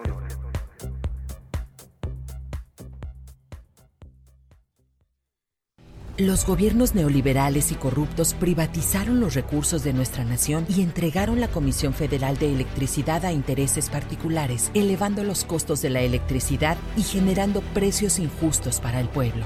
Los 6.16 6.46
gobiernos 6.46 6.94
neoliberales 6.94 7.72
y 7.72 7.74
corruptos 7.74 8.32
privatizaron 8.32 9.20
los 9.20 9.34
recursos 9.34 9.84
de 9.84 9.92
nuestra 9.92 10.24
nación 10.24 10.64
y 10.68 10.80
entregaron 10.80 11.40
la 11.40 11.48
Comisión 11.48 11.92
Federal 11.92 12.38
de 12.38 12.52
Electricidad 12.54 13.26
a 13.26 13.32
intereses 13.32 13.90
particulares, 13.90 14.70
elevando 14.72 15.24
los 15.24 15.44
costos 15.44 15.82
de 15.82 15.90
la 15.90 16.00
electricidad 16.00 16.78
y 16.96 17.02
generando 17.02 17.60
precios 17.74 18.18
injustos 18.18 18.80
para 18.80 18.98
el 19.00 19.08
pueblo. 19.10 19.44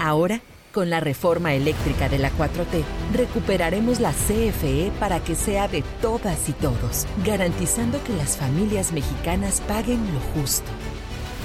Ahora, 0.00 0.40
con 0.74 0.90
la 0.90 1.00
reforma 1.00 1.54
eléctrica 1.54 2.08
de 2.08 2.18
la 2.18 2.30
4T, 2.32 2.82
recuperaremos 3.14 4.00
la 4.00 4.10
CFE 4.10 4.90
para 4.98 5.20
que 5.20 5.36
sea 5.36 5.68
de 5.68 5.82
todas 6.02 6.48
y 6.48 6.52
todos, 6.52 7.06
garantizando 7.24 8.02
que 8.02 8.12
las 8.12 8.36
familias 8.36 8.92
mexicanas 8.92 9.62
paguen 9.62 10.00
lo 10.12 10.20
justo. 10.34 10.70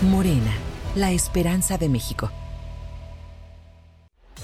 Morena, 0.02 0.52
la 0.96 1.12
esperanza 1.12 1.78
de 1.78 1.90
México. 1.90 2.32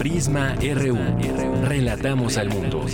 Prisma 0.00 0.54
RU. 0.54 0.98
Relatamos 1.66 2.38
al 2.38 2.48
mundo. 2.48 2.84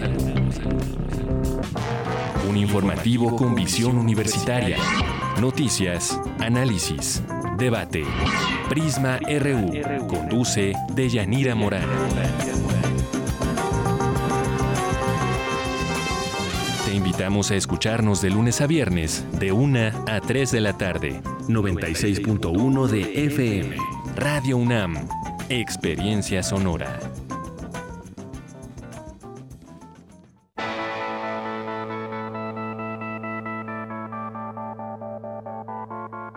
Un 2.49 2.57
informativo 2.57 3.37
con 3.37 3.55
visión 3.55 3.97
universitaria. 3.97 4.77
Noticias, 5.41 6.21
análisis, 6.41 7.23
debate. 7.59 8.05
Prisma 8.69 9.19
RU. 9.19 10.07
Conduce 10.09 10.73
Deyanira 10.95 11.55
Morán. 11.55 12.76
Invitamos 17.17 17.51
a 17.51 17.55
escucharnos 17.57 18.21
de 18.21 18.29
lunes 18.29 18.61
a 18.61 18.67
viernes, 18.67 19.25
de 19.39 19.51
1 19.51 20.05
a 20.07 20.21
3 20.21 20.53
de 20.53 20.61
la 20.61 20.77
tarde. 20.77 21.23
96.1 21.49 22.89
de 22.89 23.25
FM. 23.25 23.77
Radio 24.17 24.59
UNAM. 24.59 25.09
Experiencia 25.49 26.43
sonora. 26.43 27.01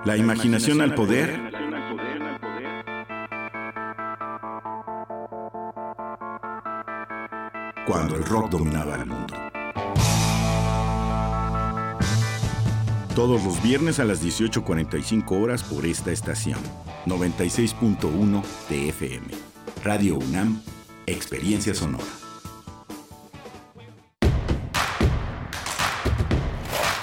La 0.05 0.15
imaginación 0.15 0.79
al 0.79 0.95
poder. 0.95 1.41
Cuando 7.85 8.15
el 8.15 8.23
rock 8.23 8.51
dominaba 8.51 8.95
el 8.95 9.05
mundo. 9.07 9.28
Todos 13.19 13.43
los 13.43 13.61
viernes 13.61 13.99
a 13.99 14.05
las 14.05 14.23
18.45 14.23 15.43
horas 15.43 15.61
por 15.61 15.85
esta 15.85 16.09
estación. 16.09 16.57
96.1 17.05 18.41
TFM. 18.69 19.27
Radio 19.83 20.17
UNAM, 20.17 20.61
Experiencia 21.05 21.75
Sonora. 21.75 22.05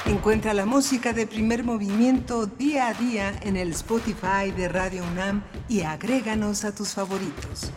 Encuentra 0.07 0.55
la 0.55 0.65
música 0.65 1.13
de 1.13 1.27
primer 1.27 1.65
movimiento 1.65 2.47
día 2.47 2.89
a 2.89 2.95
día 2.95 3.39
en 3.43 3.59
el 3.59 3.73
Spotify 3.73 4.53
de 4.57 4.71
Radio 4.71 5.05
UNAM 5.13 5.45
y 5.69 5.83
agréganos 5.83 6.65
a 6.65 6.75
tus 6.75 6.95
favoritos. 6.95 7.71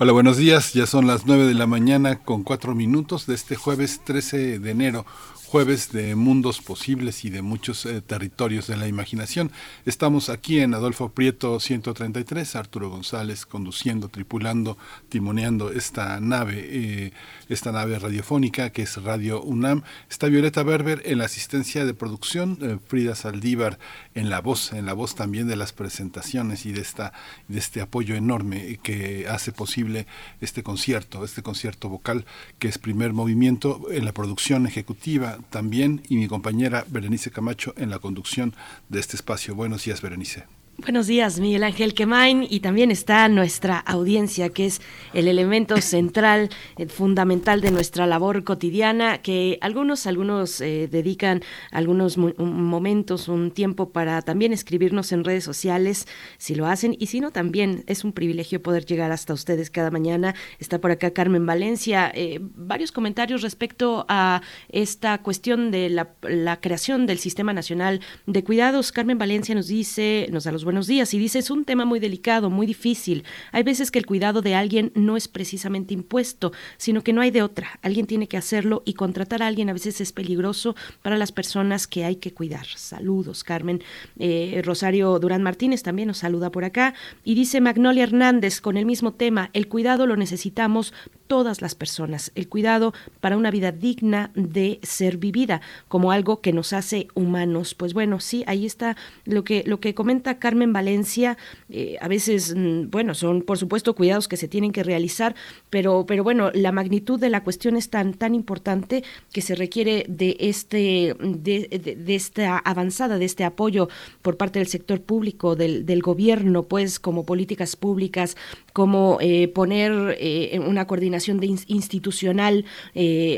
Hola, 0.00 0.12
buenos 0.12 0.36
días. 0.36 0.74
Ya 0.74 0.86
son 0.86 1.08
las 1.08 1.26
9 1.26 1.44
de 1.46 1.54
la 1.54 1.66
mañana 1.66 2.20
con 2.20 2.44
4 2.44 2.72
minutos 2.72 3.26
de 3.26 3.34
este 3.34 3.56
jueves 3.56 4.00
13 4.04 4.60
de 4.60 4.70
enero 4.70 5.04
jueves 5.48 5.92
de 5.92 6.14
mundos 6.14 6.60
posibles 6.60 7.24
y 7.24 7.30
de 7.30 7.40
muchos 7.40 7.86
eh, 7.86 8.02
territorios 8.02 8.66
de 8.66 8.76
la 8.76 8.86
imaginación. 8.86 9.50
Estamos 9.86 10.28
aquí 10.28 10.60
en 10.60 10.74
Adolfo 10.74 11.08
Prieto 11.08 11.58
133, 11.58 12.54
Arturo 12.54 12.90
González 12.90 13.46
conduciendo, 13.46 14.10
tripulando, 14.10 14.76
timoneando 15.08 15.72
esta 15.72 16.20
nave, 16.20 16.66
eh, 16.68 17.12
esta 17.48 17.72
nave 17.72 17.98
radiofónica 17.98 18.70
que 18.70 18.82
es 18.82 19.02
Radio 19.02 19.40
UNAM. 19.40 19.84
Está 20.10 20.26
Violeta 20.26 20.62
Berber 20.62 21.00
en 21.06 21.16
la 21.16 21.24
asistencia 21.24 21.86
de 21.86 21.94
producción, 21.94 22.58
eh, 22.60 22.76
Frida 22.86 23.14
Saldívar 23.14 23.78
en 24.18 24.30
la 24.30 24.40
voz, 24.40 24.72
en 24.72 24.84
la 24.84 24.92
voz 24.92 25.14
también 25.14 25.46
de 25.46 25.56
las 25.56 25.72
presentaciones 25.72 26.66
y 26.66 26.72
de 26.72 26.80
esta 26.80 27.12
de 27.46 27.58
este 27.58 27.80
apoyo 27.80 28.16
enorme 28.16 28.78
que 28.82 29.26
hace 29.28 29.52
posible 29.52 30.06
este 30.40 30.62
concierto, 30.62 31.24
este 31.24 31.42
concierto 31.42 31.88
vocal 31.88 32.24
que 32.58 32.68
es 32.68 32.78
primer 32.78 33.12
movimiento 33.12 33.86
en 33.90 34.04
la 34.04 34.12
producción 34.12 34.66
ejecutiva 34.66 35.38
también 35.50 36.02
y 36.08 36.16
mi 36.16 36.26
compañera 36.28 36.84
Berenice 36.88 37.30
Camacho 37.30 37.74
en 37.76 37.90
la 37.90 38.00
conducción 38.00 38.54
de 38.88 39.00
este 39.00 39.16
espacio. 39.16 39.54
Buenos 39.54 39.84
días, 39.84 40.02
Berenice. 40.02 40.57
Buenos 40.80 41.08
días, 41.08 41.40
Miguel 41.40 41.64
Ángel 41.64 41.92
Quemain, 41.92 42.46
y 42.48 42.60
también 42.60 42.92
está 42.92 43.28
nuestra 43.28 43.78
audiencia, 43.80 44.50
que 44.50 44.66
es 44.66 44.80
el 45.12 45.26
elemento 45.26 45.76
central, 45.80 46.50
el 46.76 46.88
fundamental 46.88 47.60
de 47.60 47.72
nuestra 47.72 48.06
labor 48.06 48.44
cotidiana, 48.44 49.18
que 49.18 49.58
algunos, 49.60 50.06
algunos 50.06 50.60
eh, 50.60 50.86
dedican 50.88 51.42
algunos 51.72 52.16
momentos, 52.16 53.26
un 53.26 53.50
tiempo 53.50 53.90
para 53.90 54.22
también 54.22 54.52
escribirnos 54.52 55.10
en 55.10 55.24
redes 55.24 55.42
sociales, 55.42 56.06
si 56.38 56.54
lo 56.54 56.66
hacen, 56.66 56.96
y 56.96 57.06
si 57.06 57.18
no, 57.20 57.32
también 57.32 57.82
es 57.88 58.04
un 58.04 58.12
privilegio 58.12 58.62
poder 58.62 58.86
llegar 58.86 59.10
hasta 59.10 59.34
ustedes 59.34 59.70
cada 59.70 59.90
mañana. 59.90 60.36
Está 60.60 60.80
por 60.80 60.92
acá 60.92 61.10
Carmen 61.10 61.44
Valencia, 61.44 62.10
eh, 62.14 62.38
varios 62.40 62.92
comentarios 62.92 63.42
respecto 63.42 64.06
a 64.08 64.42
esta 64.68 65.18
cuestión 65.22 65.72
de 65.72 65.90
la, 65.90 66.10
la 66.22 66.60
creación 66.60 67.06
del 67.06 67.18
Sistema 67.18 67.52
Nacional 67.52 68.00
de 68.26 68.44
Cuidados. 68.44 68.92
Carmen 68.92 69.18
Valencia 69.18 69.56
nos 69.56 69.66
dice, 69.66 70.28
nos 70.30 70.44
da 70.44 70.52
los 70.52 70.67
buenos 70.68 70.86
días 70.86 71.14
y 71.14 71.18
dice, 71.18 71.38
es 71.38 71.50
un 71.50 71.64
tema 71.64 71.86
muy 71.86 71.98
delicado, 71.98 72.50
muy 72.50 72.66
difícil. 72.66 73.24
Hay 73.52 73.62
veces 73.62 73.90
que 73.90 73.98
el 73.98 74.04
cuidado 74.04 74.42
de 74.42 74.54
alguien 74.54 74.92
no 74.94 75.16
es 75.16 75.26
precisamente 75.26 75.94
impuesto, 75.94 76.52
sino 76.76 77.02
que 77.02 77.14
no 77.14 77.22
hay 77.22 77.30
de 77.30 77.40
otra. 77.40 77.78
Alguien 77.80 78.06
tiene 78.06 78.28
que 78.28 78.36
hacerlo 78.36 78.82
y 78.84 78.92
contratar 78.92 79.42
a 79.42 79.46
alguien 79.46 79.70
a 79.70 79.72
veces 79.72 79.98
es 80.02 80.12
peligroso 80.12 80.76
para 81.00 81.16
las 81.16 81.32
personas 81.32 81.86
que 81.86 82.04
hay 82.04 82.16
que 82.16 82.34
cuidar. 82.34 82.66
Saludos, 82.76 83.44
Carmen. 83.44 83.82
Eh, 84.18 84.60
Rosario 84.62 85.18
Durán 85.18 85.42
Martínez 85.42 85.82
también 85.82 86.08
nos 86.08 86.18
saluda 86.18 86.50
por 86.50 86.66
acá 86.66 86.92
y 87.24 87.34
dice 87.34 87.62
Magnolia 87.62 88.02
Hernández 88.02 88.60
con 88.60 88.76
el 88.76 88.84
mismo 88.84 89.14
tema, 89.14 89.48
el 89.54 89.68
cuidado 89.68 90.06
lo 90.06 90.16
necesitamos 90.16 90.92
todas 91.28 91.62
las 91.62 91.74
personas, 91.74 92.32
el 92.34 92.48
cuidado 92.48 92.92
para 93.20 93.36
una 93.36 93.50
vida 93.50 93.72
digna 93.72 94.30
de 94.34 94.80
ser 94.82 95.18
vivida 95.18 95.60
como 95.86 96.10
algo 96.10 96.40
que 96.40 96.52
nos 96.52 96.72
hace 96.72 97.08
humanos. 97.14 97.74
Pues 97.74 97.94
bueno, 97.94 98.18
sí, 98.20 98.42
ahí 98.46 98.66
está 98.66 98.96
lo 99.24 99.44
que 99.44 99.62
lo 99.66 99.78
que 99.80 99.94
comenta 99.94 100.38
Carmen 100.38 100.58
en 100.68 100.72
Valencia, 100.72 101.38
eh, 101.70 101.96
a 102.00 102.08
veces, 102.08 102.54
mm, 102.56 102.90
bueno, 102.90 103.14
son 103.14 103.42
por 103.42 103.58
supuesto 103.58 103.94
cuidados 103.94 104.28
que 104.28 104.36
se 104.36 104.48
tienen 104.48 104.72
que 104.72 104.82
realizar, 104.82 105.34
pero, 105.70 106.04
pero 106.06 106.24
bueno, 106.24 106.50
la 106.52 106.72
magnitud 106.72 107.18
de 107.18 107.30
la 107.30 107.44
cuestión 107.44 107.76
es 107.76 107.90
tan, 107.90 108.14
tan 108.14 108.34
importante 108.34 109.04
que 109.32 109.40
se 109.40 109.54
requiere 109.54 110.04
de, 110.08 110.36
este, 110.40 111.14
de, 111.20 111.96
de, 111.96 112.14
esta 112.14 112.58
avanzada, 112.58 113.18
de 113.18 113.24
este 113.24 113.44
apoyo 113.44 113.88
por 114.22 114.36
parte 114.36 114.58
del 114.58 114.68
sector 114.68 115.00
público, 115.00 115.56
del, 115.56 115.86
del 115.86 116.02
gobierno, 116.02 116.64
pues 116.64 116.98
como 116.98 117.24
políticas 117.24 117.76
públicas, 117.76 118.36
como 118.78 119.18
eh, 119.20 119.48
poner 119.48 120.16
eh, 120.20 120.60
una 120.64 120.86
coordinación 120.86 121.40
de 121.40 121.46
institucional 121.66 122.64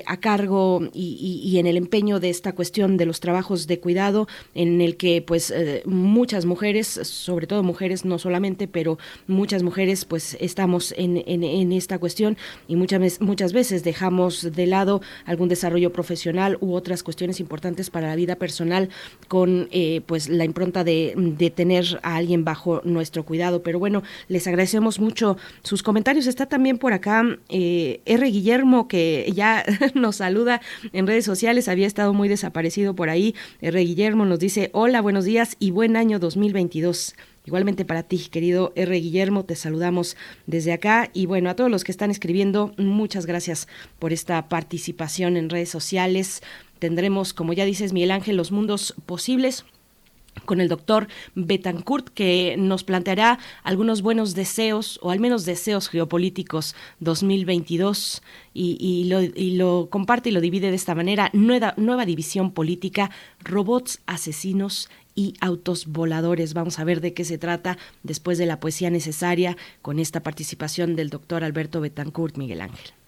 a 0.05 0.17
cargo 0.19 0.83
y, 0.93 1.57
en 1.59 1.67
el 1.67 1.79
empeño 1.79 2.21
de 2.21 2.29
esta 2.29 2.53
cuestión 2.53 2.99
de 2.99 3.07
los 3.07 3.21
trabajos 3.21 3.67
de 3.67 3.81
cuidado, 3.81 4.29
en 4.55 4.83
el 4.83 4.99
que 4.99 5.23
pues 5.23 5.55
muchas 5.87 6.45
mujeres 6.45 6.89
sobre 6.89 7.47
todo 7.47 7.63
mujeres, 7.63 8.05
no 8.05 8.19
solamente, 8.19 8.69
pero 8.69 8.99
muchas 9.27 9.63
mujeres 9.63 10.05
pues 10.05 10.37
estamos 10.41 10.93
en, 10.99 11.17
en, 11.27 11.73
esta 11.73 11.99
cuestión 11.99 12.37
y 12.69 12.77
muchas, 12.77 13.23
muchas 13.23 13.55
veces 13.55 13.83
dejamos 13.83 14.53
de 14.53 14.67
lado 14.67 15.01
algún 15.25 15.49
desarrollo 15.49 15.91
profesional 15.91 16.59
u 16.61 16.75
otras 16.75 17.03
cuestiones 17.03 17.41
importantes 17.41 17.89
para 17.89 18.09
la 18.09 18.17
vida 18.17 18.37
personal 18.37 18.91
con 19.29 19.69
eh, 19.71 20.03
pues 20.05 20.29
la 20.29 20.45
impronta 20.45 20.85
de, 20.85 21.15
de, 21.17 21.51
tener 21.51 21.99
a 22.03 22.17
alguien 22.17 22.45
bajo 22.45 22.83
nuestro 22.85 23.25
cuidado. 23.25 23.63
Pero 23.63 23.79
bueno, 23.79 24.03
les 24.29 24.47
agradecemos 24.47 24.99
mucho 25.01 25.30
sus 25.63 25.83
comentarios. 25.83 26.27
Está 26.27 26.47
también 26.47 26.79
por 26.79 26.93
acá 26.93 27.25
eh, 27.49 28.01
R. 28.05 28.27
Guillermo 28.31 28.89
que 28.89 29.31
ya 29.35 29.65
nos 29.95 30.17
saluda 30.17 30.61
en 30.93 31.07
redes 31.07 31.25
sociales, 31.25 31.69
había 31.69 31.87
estado 31.87 32.13
muy 32.13 32.29
desaparecido 32.29 32.95
por 32.95 33.11
ahí. 33.11 33.35
R. 33.61 33.81
Guillermo 33.81 34.25
nos 34.25 34.39
dice, 34.39 34.71
hola, 34.73 35.01
buenos 35.01 35.25
días 35.25 35.57
y 35.59 35.71
buen 35.71 35.97
año 35.97 36.19
2022. 36.19 37.15
Igualmente 37.47 37.85
para 37.85 38.03
ti, 38.03 38.29
querido 38.31 38.73
R. 38.77 38.95
Guillermo, 39.01 39.45
te 39.45 39.57
saludamos 39.57 40.17
desde 40.47 40.73
acá 40.73 41.11
y 41.13 41.27
bueno, 41.27 41.49
a 41.49 41.57
todos 41.57 41.71
los 41.71 41.85
que 41.85 41.93
están 41.93 42.11
escribiendo, 42.11 42.75
muchas 42.77 43.25
gracias 43.27 43.67
por 43.99 44.13
esta 44.13 44.49
participación 44.49 45.37
en 45.37 45.49
redes 45.49 45.71
sociales. 45.71 46.43
Tendremos, 46.79 47.33
como 47.33 47.53
ya 47.53 47.65
dices, 47.65 47.93
Miguel 47.93 48.11
Ángel, 48.11 48.37
los 48.37 48.53
mundos 48.53 48.95
posibles 49.07 49.65
con 50.45 50.61
el 50.61 50.69
doctor 50.69 51.09
Betancourt, 51.35 52.09
que 52.09 52.57
nos 52.59 52.85
planteará 52.85 53.39
algunos 53.63 54.03
buenos 54.03 54.35
deseos, 54.35 54.99
o 55.03 55.11
al 55.11 55.21
menos 55.21 55.45
deseos 55.45 55.89
geopolíticos 55.89 56.75
2022, 57.01 58.23
y, 58.55 58.77
y, 58.81 59.05
lo, 59.05 59.23
y 59.23 59.57
lo, 59.57 59.89
comparte 59.91 60.31
y 60.31 60.33
lo 60.33 60.41
divide 60.41 60.71
de 60.71 60.77
esta 60.77 60.95
manera, 60.95 61.31
nueva, 61.33 61.75
nueva 61.77 62.05
división 62.07 62.53
política, 62.53 63.11
robots 63.45 64.01
asesinos 64.07 64.89
y 65.15 65.35
autos 65.41 65.87
voladores. 65.87 66.55
Vamos 66.55 66.79
a 66.79 66.85
ver 66.85 67.01
de 67.01 67.15
qué 67.15 67.25
se 67.25 67.39
trata 67.39 67.79
después 68.03 68.39
de 68.39 68.47
la 68.47 68.61
poesía 68.61 68.91
necesaria 68.91 69.57
con 69.83 69.99
esta 69.99 70.23
participación 70.23 70.97
del 70.97 71.11
doctor 71.11 71.45
Alberto 71.45 71.81
Betancourt 71.81 72.37
Miguel 72.37 72.61
Ángel. 72.61 73.00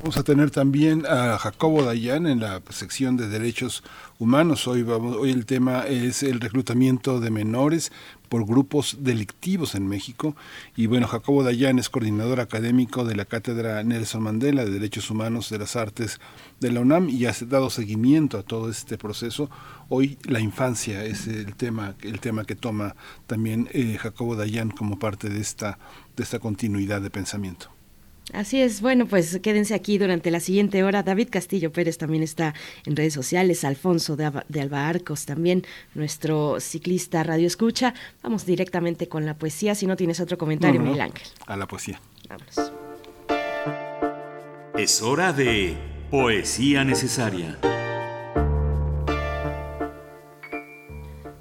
Vamos 0.00 0.16
a 0.16 0.22
tener 0.22 0.52
también 0.52 1.04
a 1.06 1.36
Jacobo 1.38 1.82
Dayan 1.82 2.28
en 2.28 2.38
la 2.38 2.62
sección 2.70 3.16
de 3.16 3.26
derechos 3.26 3.82
humanos. 4.20 4.68
Hoy, 4.68 4.84
vamos, 4.84 5.16
hoy 5.16 5.32
el 5.32 5.44
tema 5.44 5.88
es 5.88 6.22
el 6.22 6.38
reclutamiento 6.38 7.18
de 7.18 7.32
menores 7.32 7.90
por 8.28 8.46
grupos 8.46 8.98
delictivos 9.00 9.74
en 9.74 9.88
México. 9.88 10.36
Y 10.76 10.86
bueno, 10.86 11.08
Jacobo 11.08 11.42
Dayan 11.42 11.80
es 11.80 11.88
coordinador 11.88 12.38
académico 12.38 13.04
de 13.04 13.16
la 13.16 13.24
Cátedra 13.24 13.82
Nelson 13.82 14.22
Mandela 14.22 14.64
de 14.64 14.70
Derechos 14.70 15.10
Humanos 15.10 15.50
de 15.50 15.58
las 15.58 15.74
Artes 15.74 16.20
de 16.60 16.70
la 16.70 16.78
UNAM 16.78 17.08
y 17.08 17.26
ha 17.26 17.34
dado 17.48 17.68
seguimiento 17.68 18.38
a 18.38 18.44
todo 18.44 18.70
este 18.70 18.98
proceso. 18.98 19.50
Hoy 19.88 20.16
la 20.22 20.38
infancia 20.38 21.04
es 21.04 21.26
el 21.26 21.56
tema, 21.56 21.96
el 22.02 22.20
tema 22.20 22.44
que 22.44 22.54
toma 22.54 22.94
también 23.26 23.68
eh, 23.72 23.98
Jacobo 23.98 24.36
Dayan 24.36 24.70
como 24.70 25.00
parte 25.00 25.28
de 25.28 25.40
esta, 25.40 25.80
de 26.16 26.22
esta 26.22 26.38
continuidad 26.38 27.00
de 27.00 27.10
pensamiento. 27.10 27.77
Así 28.32 28.60
es, 28.60 28.82
bueno, 28.82 29.06
pues 29.06 29.40
quédense 29.42 29.74
aquí 29.74 29.98
durante 29.98 30.30
la 30.30 30.40
siguiente 30.40 30.84
hora. 30.84 31.02
David 31.02 31.28
Castillo 31.30 31.72
Pérez 31.72 31.96
también 31.96 32.22
está 32.22 32.54
en 32.84 32.94
redes 32.94 33.14
sociales, 33.14 33.64
Alfonso 33.64 34.16
de, 34.16 34.60
Alba 34.60 34.88
Arcos 34.88 35.24
también, 35.24 35.64
nuestro 35.94 36.60
ciclista 36.60 37.22
Radio 37.22 37.46
Escucha. 37.46 37.94
Vamos 38.22 38.44
directamente 38.44 39.08
con 39.08 39.24
la 39.24 39.34
poesía, 39.34 39.74
si 39.74 39.86
no 39.86 39.96
tienes 39.96 40.20
otro 40.20 40.36
comentario, 40.36 40.80
Miguel 40.80 41.00
Ángel. 41.00 41.28
A 41.46 41.56
la 41.56 41.66
poesía. 41.66 42.00
Vamos. 42.28 42.72
Es 44.76 45.02
hora 45.02 45.32
de 45.32 45.76
poesía 46.10 46.84
necesaria. 46.84 47.58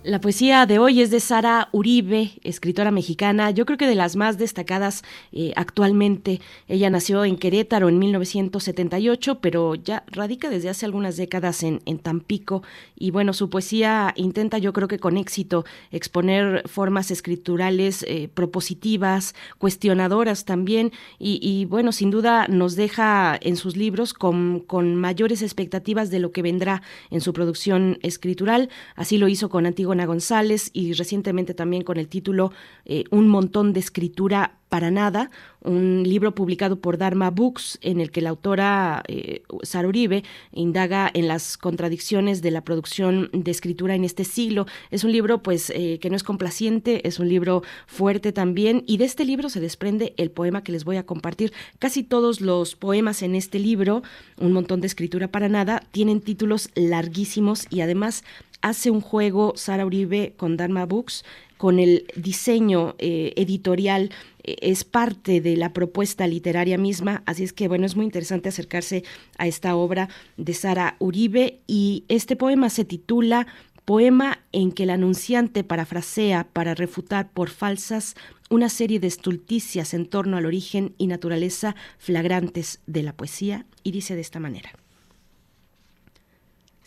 La 0.08 0.22
poesía 0.22 0.66
de 0.66 0.80
hoy 0.80 1.02
es 1.02 1.12
de 1.12 1.20
Sara 1.20 1.68
Uribe, 1.74 2.32
escritora 2.42 2.92
mexicana, 2.92 3.52
yo 3.52 3.66
creo 3.66 3.78
que 3.78 3.88
de 3.88 3.96
las 3.96 4.16
más 4.16 4.38
destacadas 4.38 5.04
eh, 5.34 5.52
actualmente. 5.58 6.40
Ella 6.70 6.90
nació 6.90 7.26
en 7.26 7.36
Querétaro 7.36 7.90
en 7.90 8.00
1978, 8.00 9.40
pero 9.42 9.76
ya 9.76 10.06
radica 10.08 10.50
desde 10.50 10.70
hace 10.70 10.86
algunas 10.86 11.18
décadas 11.18 11.62
en, 11.62 11.82
Tampico. 12.00 12.64
Y 12.96 13.12
bueno, 13.12 13.34
su 13.34 13.50
poesía 13.50 14.14
intenta, 14.16 14.60
yo 14.60 14.72
creo 14.72 14.88
que 14.88 14.98
con 14.98 15.18
éxito, 15.18 15.66
exponer 15.92 16.64
formas 16.70 17.12
escriturales 17.12 18.06
eh, 18.08 18.30
propositivas, 18.34 19.36
cuestionadoras 19.58 20.46
también. 20.46 20.94
Y, 21.20 21.66
bueno, 21.66 21.92
sin 21.92 22.12
duda 22.12 22.48
nos 22.48 22.78
deja 22.78 23.38
en 23.42 23.58
sus 23.58 23.76
libros 23.76 24.14
con, 24.14 24.64
mayores 24.96 25.42
expectativas 25.42 26.10
de 26.12 26.20
lo 26.20 26.32
que 26.32 26.44
vendrá 26.44 26.82
en 27.12 27.20
su 27.20 27.34
producción 27.34 28.00
escritural. 28.04 28.70
Así 28.96 29.18
lo 29.18 29.28
hizo 29.28 29.50
con 29.50 29.66
Antigua 29.66 29.97
González 30.06 30.70
y 30.74 30.94
recientemente 30.94 31.54
también 31.54 31.84
con 31.84 31.98
el 31.98 32.08
título 32.08 32.52
eh, 32.86 33.06
Un 33.12 33.28
montón 33.28 33.74
de 33.74 33.80
escritura 33.80 34.58
para 34.70 34.92
nada, 34.92 35.30
un 35.62 36.04
libro 36.04 36.36
publicado 36.36 36.80
por 36.80 36.98
Dharma 36.98 37.30
Books 37.30 37.80
en 37.82 38.02
el 38.02 38.12
que 38.12 38.22
la 38.22 38.30
autora 38.30 39.02
eh, 39.08 39.44
Sara 39.64 39.88
Uribe 39.88 40.24
indaga 40.52 41.10
en 41.14 41.28
las 41.28 41.58
contradicciones 41.58 42.42
de 42.42 42.52
la 42.52 42.64
producción 42.64 43.30
de 43.32 43.50
escritura 43.50 43.96
en 43.96 44.04
este 44.04 44.26
siglo. 44.26 44.66
Es 44.92 45.04
un 45.04 45.12
libro 45.12 45.42
pues 45.42 45.70
eh, 45.70 46.00
que 46.00 46.10
no 46.10 46.16
es 46.16 46.24
complaciente, 46.24 47.08
es 47.08 47.20
un 47.20 47.30
libro 47.30 47.64
fuerte 47.86 48.34
también 48.34 48.84
y 48.88 48.98
de 48.98 49.06
este 49.06 49.24
libro 49.24 49.50
se 49.50 49.62
desprende 49.62 50.14
el 50.18 50.32
poema 50.32 50.64
que 50.64 50.74
les 50.74 50.84
voy 50.84 50.98
a 50.98 51.06
compartir. 51.06 51.54
Casi 51.80 52.04
todos 52.04 52.42
los 52.42 52.76
poemas 52.76 53.22
en 53.22 53.36
este 53.36 53.60
libro, 53.60 54.04
un 54.38 54.52
montón 54.52 54.82
de 54.82 54.88
escritura 54.88 55.30
para 55.30 55.48
nada, 55.48 55.82
tienen 55.92 56.20
títulos 56.20 56.70
larguísimos 56.76 57.68
y 57.70 57.82
además 57.82 58.24
hace 58.68 58.92
un 58.92 59.02
juego 59.02 59.54
Sara 59.56 59.86
Uribe 59.86 60.34
con 60.38 60.58
Dharma 60.58 60.86
Books 60.86 61.24
con 61.58 61.80
el 61.80 62.06
diseño 62.16 62.96
eh, 63.00 63.34
editorial 63.36 64.12
eh, 64.44 64.56
es 64.62 64.84
parte 64.84 65.42
de 65.42 65.58
la 65.58 65.74
propuesta 65.74 66.28
literaria 66.28 66.78
misma, 66.78 67.24
así 67.26 67.44
es 67.44 67.54
que 67.54 67.68
bueno, 67.68 67.86
es 67.86 67.96
muy 67.96 68.06
interesante 68.06 68.50
acercarse 68.50 69.04
a 69.38 69.48
esta 69.48 69.76
obra 69.76 70.10
de 70.38 70.54
Sara 70.54 70.96
Uribe 71.00 71.60
y 71.68 72.06
este 72.08 72.36
poema 72.36 72.70
se 72.70 72.86
titula 72.86 73.48
Poema 73.86 74.40
en 74.52 74.74
que 74.74 74.84
el 74.84 74.90
anunciante 74.90 75.64
parafrasea 75.64 76.50
para 76.52 76.76
refutar 76.76 77.32
por 77.32 77.50
falsas 77.50 78.16
una 78.50 78.68
serie 78.68 79.00
de 79.00 79.08
estulticias 79.08 79.94
en 79.94 80.08
torno 80.08 80.36
al 80.36 80.46
origen 80.46 80.94
y 80.98 81.08
naturaleza 81.08 81.74
flagrantes 81.98 82.82
de 82.86 83.04
la 83.04 83.14
poesía 83.14 83.66
y 83.84 83.92
dice 83.92 84.16
de 84.16 84.22
esta 84.22 84.42
manera. 84.42 84.72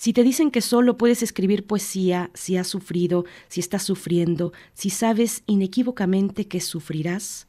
Si 0.01 0.15
te 0.15 0.23
dicen 0.23 0.51
que 0.51 0.63
solo 0.63 0.97
puedes 0.97 1.23
escribir 1.23 1.67
poesía 1.67 2.31
si 2.33 2.57
has 2.57 2.69
sufrido, 2.69 3.27
si 3.49 3.61
estás 3.61 3.83
sufriendo, 3.83 4.55
si 4.73 4.89
sabes 4.89 5.43
inequívocamente 5.45 6.49
que 6.49 6.63
sufrirás, 6.63 7.49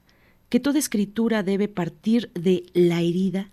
que 0.50 0.60
toda 0.60 0.78
escritura 0.78 1.44
debe 1.44 1.70
partir 1.70 2.30
de 2.34 2.66
la 2.74 3.00
herida, 3.00 3.52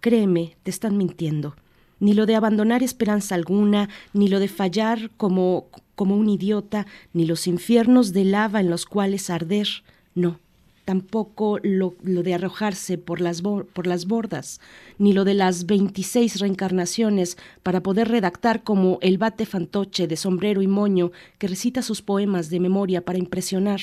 créeme, 0.00 0.56
te 0.64 0.72
están 0.72 0.96
mintiendo. 0.96 1.54
Ni 2.00 2.12
lo 2.12 2.26
de 2.26 2.34
abandonar 2.34 2.82
esperanza 2.82 3.36
alguna, 3.36 3.88
ni 4.14 4.26
lo 4.26 4.40
de 4.40 4.48
fallar 4.48 5.12
como, 5.16 5.68
como 5.94 6.16
un 6.16 6.28
idiota, 6.28 6.88
ni 7.12 7.26
los 7.26 7.46
infiernos 7.46 8.12
de 8.12 8.24
lava 8.24 8.58
en 8.58 8.68
los 8.68 8.84
cuales 8.84 9.30
arder, 9.30 9.68
no 10.16 10.40
tampoco 10.84 11.58
lo, 11.62 11.94
de 12.02 12.34
arrojarse 12.34 12.98
por 12.98 13.20
las, 13.20 13.42
por 13.42 13.86
las 13.86 14.06
bordas, 14.06 14.60
ni 14.98 15.12
lo 15.12 15.24
de 15.24 15.34
las 15.34 15.66
26 15.66 16.40
reencarnaciones 16.40 17.36
para 17.62 17.82
poder 17.82 18.08
redactar 18.08 18.62
como 18.62 18.98
el 19.00 19.18
bate 19.18 19.46
fantoche 19.46 20.06
de 20.06 20.16
sombrero 20.16 20.62
y 20.62 20.66
moño 20.66 21.12
que 21.38 21.48
recita 21.48 21.82
sus 21.82 22.02
poemas 22.02 22.50
de 22.50 22.60
memoria 22.60 23.04
para 23.04 23.18
impresionar. 23.18 23.80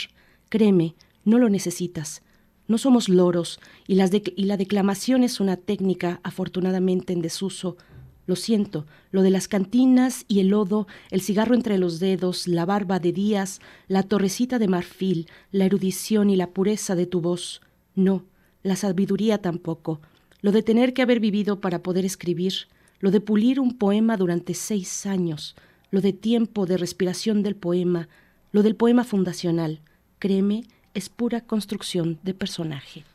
Créeme, 0.49 0.95
no 1.23 1.39
lo 1.39 1.49
necesitas. 1.49 2.21
No 2.67 2.77
somos 2.77 3.07
loros 3.07 3.59
y, 3.87 3.95
las 3.95 4.11
y 4.13 4.43
la 4.45 4.57
declamación 4.57 5.23
es 5.23 5.39
una 5.39 5.55
técnica 5.55 6.19
afortunadamente 6.23 7.13
en 7.13 7.21
desuso, 7.21 7.77
lo 8.27 8.35
siento, 8.35 8.85
lo 9.09 9.23
de 9.23 9.31
las 9.31 9.47
cantinas 9.47 10.25
y 10.27 10.41
el 10.41 10.49
lodo, 10.49 10.85
el 11.09 11.21
cigarro 11.21 11.55
entre 11.55 11.77
los 11.77 11.99
dedos, 11.99 12.47
la 12.47 12.65
barba 12.65 12.99
de 12.99 13.13
días, 13.13 13.61
la 13.87 14.03
torrecita 14.03 14.59
de 14.59 14.67
marfil, 14.67 15.27
la 15.51 15.65
erudición 15.65 16.29
y 16.29 16.35
la 16.35 16.51
pureza 16.51 16.93
de 16.93 17.07
tu 17.07 17.21
voz. 17.21 17.61
No, 17.95 18.25
la 18.63 18.75
sabiduría 18.75 19.39
tampoco. 19.39 20.01
Lo 20.41 20.51
de 20.51 20.61
tener 20.61 20.93
que 20.93 21.01
haber 21.01 21.19
vivido 21.21 21.61
para 21.61 21.81
poder 21.81 22.05
escribir, 22.05 22.53
lo 22.99 23.11
de 23.11 23.21
pulir 23.21 23.59
un 23.59 23.77
poema 23.77 24.17
durante 24.17 24.53
seis 24.53 25.05
años, 25.05 25.55
lo 25.89 26.01
de 26.01 26.11
tiempo 26.13 26.65
de 26.65 26.77
respiración 26.77 27.43
del 27.43 27.55
poema, 27.55 28.09
lo 28.51 28.61
del 28.61 28.75
poema 28.75 29.05
fundacional. 29.05 29.79
Créeme, 30.19 30.65
es 30.93 31.09
pura 31.09 31.41
construcción 31.41 32.19
de 32.23 32.33
personaje. 32.33 33.05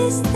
No 0.00 0.29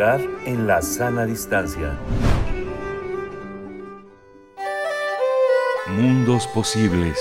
En 0.00 0.68
la 0.68 0.80
sana 0.80 1.26
distancia. 1.26 1.98
Mundos 5.88 6.46
posibles. 6.54 7.18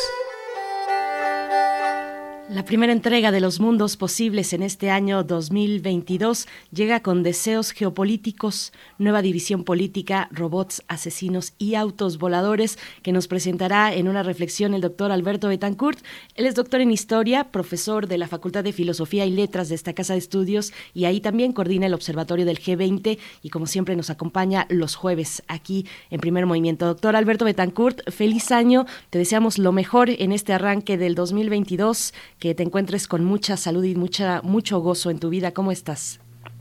La 2.57 2.65
primera 2.65 2.91
entrega 2.91 3.31
de 3.31 3.39
los 3.39 3.59
mundos 3.59 3.97
posibles 3.97 4.51
en 4.51 4.63
este 4.63 4.89
año 4.89 5.23
2022 5.23 6.47
llega 6.71 7.01
con 7.01 7.21
deseos 7.21 7.69
geopolíticos, 7.69 8.73
nueva 8.97 9.21
división 9.21 9.63
política, 9.63 10.27
robots, 10.31 10.81
asesinos 10.87 11.53
y 11.59 11.75
autos 11.75 12.17
voladores 12.17 12.79
que 13.03 13.11
nos 13.11 13.27
presentará 13.27 13.93
en 13.93 14.07
una 14.07 14.23
reflexión 14.23 14.73
el 14.73 14.81
doctor 14.81 15.11
Alberto 15.11 15.49
Betancourt. 15.49 15.99
Él 16.33 16.47
es 16.47 16.55
doctor 16.55 16.81
en 16.81 16.89
historia, 16.89 17.43
profesor 17.51 18.07
de 18.07 18.17
la 18.17 18.27
Facultad 18.27 18.63
de 18.63 18.73
Filosofía 18.73 19.27
y 19.27 19.33
Letras 19.33 19.69
de 19.69 19.75
esta 19.75 19.93
casa 19.93 20.13
de 20.13 20.19
estudios 20.19 20.73
y 20.95 21.05
ahí 21.05 21.21
también 21.21 21.53
coordina 21.53 21.85
el 21.85 21.93
observatorio 21.93 22.47
del 22.47 22.59
G20 22.59 23.19
y 23.43 23.49
como 23.51 23.67
siempre 23.67 23.95
nos 23.95 24.09
acompaña 24.09 24.65
los 24.71 24.95
jueves 24.95 25.43
aquí 25.47 25.85
en 26.09 26.19
primer 26.19 26.47
movimiento. 26.47 26.87
Doctor 26.87 27.17
Alberto 27.17 27.45
Betancourt, 27.45 28.09
feliz 28.09 28.51
año, 28.51 28.87
te 29.11 29.19
deseamos 29.19 29.59
lo 29.59 29.71
mejor 29.71 30.09
en 30.09 30.31
este 30.31 30.53
arranque 30.53 30.97
del 30.97 31.13
2022 31.13 32.15
que 32.39 32.46
te 32.55 32.63
encuentres 32.63 33.07
con 33.07 33.23
mucha 33.23 33.57
salud 33.57 33.83
y 33.83 33.95
mucha 33.95 34.41
mucho 34.43 34.79
gozo 34.79 35.09
en 35.09 35.19
tu 35.19 35.29
vida. 35.29 35.51
¿Cómo 35.51 35.71
estás? 35.71 36.19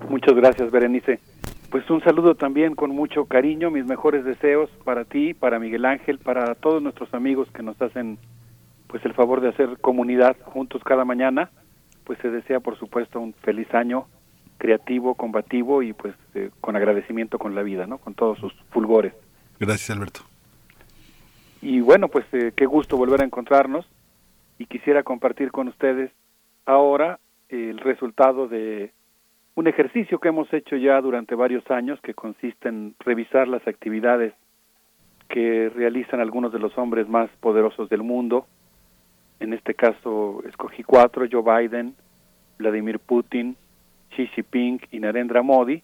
Muchas 0.09 0.35
gracias, 0.35 0.71
Berenice. 0.71 1.21
Pues 1.71 1.89
un 1.91 2.03
saludo 2.03 2.35
también 2.35 2.75
con 2.75 2.91
mucho 2.91 3.25
cariño, 3.25 3.71
mis 3.71 3.85
mejores 3.85 4.25
deseos 4.25 4.71
para 4.85 5.05
ti, 5.05 5.35
para 5.35 5.59
Miguel 5.59 5.85
Ángel, 5.85 6.19
para 6.19 6.55
todos 6.55 6.83
nuestros 6.83 7.13
amigos 7.13 7.49
que 7.53 7.63
nos 7.63 7.81
hacen 7.83 8.19
pues 8.87 9.05
el 9.05 9.15
favor 9.15 9.41
de 9.41 9.49
hacer 9.49 9.79
comunidad 9.81 10.37
juntos 10.45 10.83
cada 10.85 11.05
mañana. 11.05 11.51
Pues 12.05 12.19
se 12.21 12.31
desea, 12.31 12.61
por 12.61 12.79
supuesto, 12.79 13.21
un 13.21 13.35
feliz 13.35 13.73
año 13.75 14.07
creativo, 14.59 15.15
combativo 15.15 15.83
y 15.83 15.93
pues 15.93 16.15
eh, 16.35 16.51
con 16.61 16.77
agradecimiento 16.77 17.39
con 17.39 17.55
la 17.55 17.63
vida, 17.63 17.87
¿no? 17.87 17.99
Con 17.99 18.15
todos 18.15 18.39
sus 18.39 18.53
fulgores. 18.71 19.13
Gracias, 19.59 19.91
Alberto. 19.91 20.21
Y 21.61 21.81
bueno, 21.81 22.09
pues 22.09 22.25
eh, 22.33 22.53
qué 22.55 22.65
gusto 22.65 22.97
volver 22.97 23.23
a 23.23 23.25
encontrarnos 23.25 23.87
y 24.59 24.67
quisiera 24.67 25.03
compartir 25.03 25.51
con 25.53 25.69
ustedes 25.69 26.11
ahora 26.65 27.19
el 27.49 27.79
resultado 27.79 28.49
de 28.49 28.93
un 29.55 29.67
ejercicio 29.67 30.19
que 30.19 30.29
hemos 30.29 30.53
hecho 30.53 30.77
ya 30.77 31.01
durante 31.01 31.35
varios 31.35 31.69
años 31.71 32.01
que 32.03 32.15
consiste 32.15 32.69
en 32.69 32.95
revisar 33.01 33.49
las 33.49 33.67
actividades 33.67 34.35
que 35.29 35.71
realizan 35.75 36.21
algunos 36.21 36.53
de 36.53 36.59
los 36.59 36.77
hombres 36.79 37.09
más 37.09 37.31
poderosos 37.41 37.89
del 37.89 38.03
mundo. 38.03 38.47
En 39.41 39.53
este 39.53 39.75
caso 39.75 40.43
escogí 40.47 40.83
cuatro, 40.83 41.27
Joe 41.31 41.43
Biden, 41.43 41.95
Vladimir 42.59 42.99
Putin, 42.99 43.57
Xi 44.15 44.27
Jinping 44.29 44.81
y 44.91 45.01
Narendra 45.01 45.43
Modi. 45.43 45.83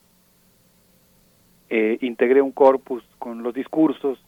Eh, 1.70 1.98
integré 2.02 2.42
un 2.42 2.52
corpus 2.52 3.02
con 3.18 3.42
los 3.42 3.54
discursos 3.54 4.22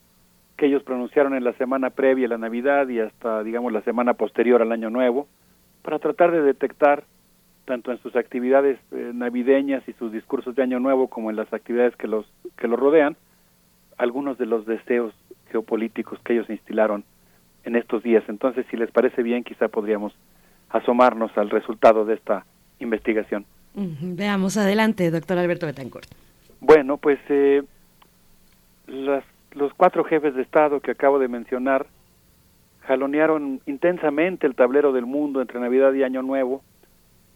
que 0.56 0.66
ellos 0.66 0.82
pronunciaron 0.82 1.34
en 1.34 1.44
la 1.44 1.52
semana 1.54 1.90
previa 1.90 2.26
a 2.26 2.30
la 2.30 2.38
Navidad 2.38 2.88
y 2.88 3.00
hasta, 3.00 3.42
digamos, 3.42 3.72
la 3.72 3.82
semana 3.82 4.14
posterior 4.14 4.62
al 4.62 4.72
Año 4.72 4.90
Nuevo, 4.90 5.26
para 5.82 5.98
tratar 5.98 6.30
de 6.30 6.42
detectar, 6.42 7.04
tanto 7.64 7.90
en 7.90 7.98
sus 7.98 8.14
actividades 8.14 8.78
eh, 8.92 9.10
navideñas 9.14 9.86
y 9.88 9.92
sus 9.94 10.12
discursos 10.12 10.54
de 10.54 10.62
Año 10.62 10.80
Nuevo, 10.80 11.08
como 11.08 11.30
en 11.30 11.36
las 11.36 11.52
actividades 11.52 11.96
que 11.96 12.06
los, 12.06 12.26
que 12.56 12.68
los 12.68 12.78
rodean, 12.78 13.16
algunos 13.96 14.38
de 14.38 14.46
los 14.46 14.66
deseos 14.66 15.12
geopolíticos 15.50 16.18
que 16.20 16.34
ellos 16.34 16.48
instilaron 16.50 17.04
en 17.64 17.76
estos 17.76 18.02
días. 18.02 18.24
Entonces, 18.28 18.66
si 18.70 18.76
les 18.76 18.90
parece 18.90 19.22
bien, 19.22 19.44
quizá 19.44 19.68
podríamos 19.68 20.14
asomarnos 20.70 21.36
al 21.36 21.50
resultado 21.50 22.04
de 22.04 22.14
esta 22.14 22.44
investigación. 22.80 23.44
Veamos 23.74 24.56
adelante, 24.56 25.10
doctor 25.10 25.38
Alberto 25.38 25.66
Betancourt. 25.66 26.08
Bueno, 26.60 26.96
pues 26.96 27.18
eh, 27.28 27.62
las 28.86 29.24
los 29.54 29.72
cuatro 29.74 30.04
jefes 30.04 30.34
de 30.34 30.42
Estado 30.42 30.80
que 30.80 30.90
acabo 30.90 31.18
de 31.18 31.28
mencionar 31.28 31.86
jalonearon 32.82 33.60
intensamente 33.66 34.46
el 34.46 34.54
tablero 34.54 34.92
del 34.92 35.06
mundo 35.06 35.40
entre 35.40 35.60
Navidad 35.60 35.92
y 35.94 36.02
Año 36.02 36.22
Nuevo, 36.22 36.62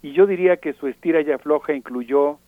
y 0.02 0.12
yo 0.12 0.26
diría 0.26 0.58
que 0.58 0.74
su 0.74 0.86
estira 0.88 1.20
y 1.22 1.30
afloja 1.30 1.72
incluyó, 1.72 2.38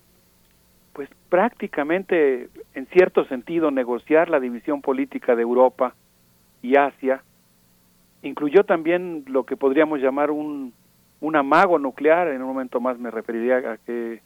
pues 0.92 1.08
prácticamente, 1.28 2.48
en 2.74 2.86
cierto 2.86 3.24
sentido, 3.24 3.70
negociar 3.70 4.28
la 4.28 4.38
división 4.38 4.82
política 4.82 5.34
de 5.34 5.42
Europa 5.42 5.94
y 6.62 6.76
Asia, 6.76 7.22
incluyó 8.22 8.64
también 8.64 9.24
lo 9.26 9.44
que 9.44 9.56
podríamos 9.56 10.00
llamar 10.00 10.30
un, 10.30 10.74
un 11.20 11.36
amago 11.36 11.78
nuclear, 11.78 12.28
en 12.28 12.42
un 12.42 12.48
momento 12.48 12.80
más 12.80 12.98
me 12.98 13.10
referiría 13.10 13.72
a 13.72 13.78
que, 13.78 14.20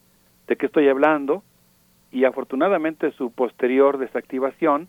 de 0.48 0.56
qué 0.56 0.66
estoy 0.66 0.88
hablando, 0.88 1.44
y 2.10 2.24
afortunadamente 2.24 3.12
su 3.12 3.30
posterior 3.30 3.98
desactivación, 3.98 4.88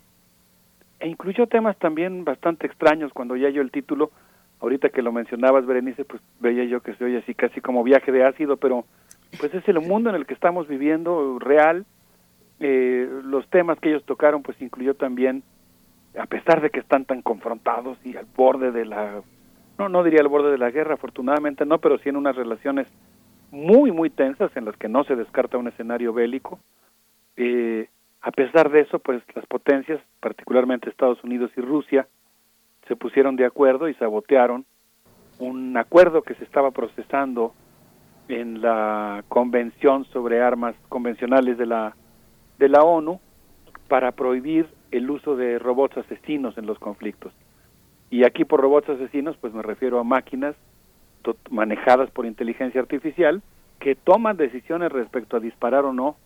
e 1.00 1.08
incluyó 1.08 1.46
temas 1.46 1.76
también 1.78 2.24
bastante 2.24 2.66
extraños 2.66 3.12
cuando 3.12 3.36
ya 3.36 3.50
yo 3.50 3.62
el 3.62 3.70
título, 3.70 4.10
ahorita 4.60 4.88
que 4.88 5.02
lo 5.02 5.12
mencionabas 5.12 5.66
Berenice, 5.66 6.04
pues 6.04 6.22
veía 6.40 6.64
yo 6.64 6.80
que 6.80 6.94
se 6.94 7.04
oye 7.04 7.18
así 7.18 7.34
casi 7.34 7.60
como 7.60 7.84
viaje 7.84 8.12
de 8.12 8.24
ácido, 8.24 8.56
pero 8.56 8.84
pues 9.38 9.52
es 9.54 9.68
el 9.68 9.80
mundo 9.80 10.10
en 10.10 10.16
el 10.16 10.26
que 10.26 10.34
estamos 10.34 10.68
viviendo 10.68 11.38
real, 11.38 11.84
eh, 12.60 13.08
los 13.24 13.46
temas 13.48 13.78
que 13.78 13.90
ellos 13.90 14.04
tocaron 14.04 14.42
pues 14.42 14.60
incluyó 14.62 14.94
también, 14.94 15.42
a 16.18 16.26
pesar 16.26 16.62
de 16.62 16.70
que 16.70 16.80
están 16.80 17.04
tan 17.04 17.20
confrontados 17.20 17.98
y 18.04 18.16
al 18.16 18.26
borde 18.34 18.72
de 18.72 18.86
la, 18.86 19.20
no, 19.78 19.90
no 19.90 20.02
diría 20.02 20.20
al 20.20 20.28
borde 20.28 20.50
de 20.50 20.58
la 20.58 20.70
guerra, 20.70 20.94
afortunadamente 20.94 21.66
no, 21.66 21.78
pero 21.78 21.98
sí 21.98 22.08
en 22.08 22.16
unas 22.16 22.36
relaciones 22.36 22.86
muy, 23.50 23.92
muy 23.92 24.08
tensas 24.08 24.50
en 24.56 24.64
las 24.64 24.76
que 24.76 24.88
no 24.88 25.04
se 25.04 25.16
descarta 25.16 25.58
un 25.58 25.68
escenario 25.68 26.14
bélico, 26.14 26.58
eh, 27.36 27.88
a 28.26 28.32
pesar 28.32 28.70
de 28.72 28.80
eso, 28.80 28.98
pues 28.98 29.22
las 29.36 29.46
potencias, 29.46 30.00
particularmente 30.18 30.90
Estados 30.90 31.22
Unidos 31.22 31.52
y 31.56 31.60
Rusia, 31.60 32.08
se 32.88 32.96
pusieron 32.96 33.36
de 33.36 33.44
acuerdo 33.44 33.88
y 33.88 33.94
sabotearon 33.94 34.66
un 35.38 35.76
acuerdo 35.76 36.22
que 36.22 36.34
se 36.34 36.42
estaba 36.42 36.72
procesando 36.72 37.54
en 38.26 38.60
la 38.62 39.22
Convención 39.28 40.06
sobre 40.06 40.42
Armas 40.42 40.74
Convencionales 40.88 41.56
de 41.56 41.66
la, 41.66 41.94
de 42.58 42.68
la 42.68 42.80
ONU 42.80 43.20
para 43.86 44.10
prohibir 44.10 44.66
el 44.90 45.08
uso 45.08 45.36
de 45.36 45.60
robots 45.60 45.96
asesinos 45.96 46.58
en 46.58 46.66
los 46.66 46.80
conflictos. 46.80 47.32
Y 48.10 48.24
aquí 48.24 48.44
por 48.44 48.60
robots 48.60 48.88
asesinos, 48.88 49.36
pues 49.36 49.54
me 49.54 49.62
refiero 49.62 50.00
a 50.00 50.04
máquinas 50.04 50.56
manejadas 51.48 52.10
por 52.10 52.26
inteligencia 52.26 52.80
artificial 52.80 53.40
que 53.78 53.94
toman 53.94 54.36
decisiones 54.36 54.90
respecto 54.90 55.36
a 55.36 55.40
disparar 55.40 55.84
o 55.84 55.92
no 55.92 56.16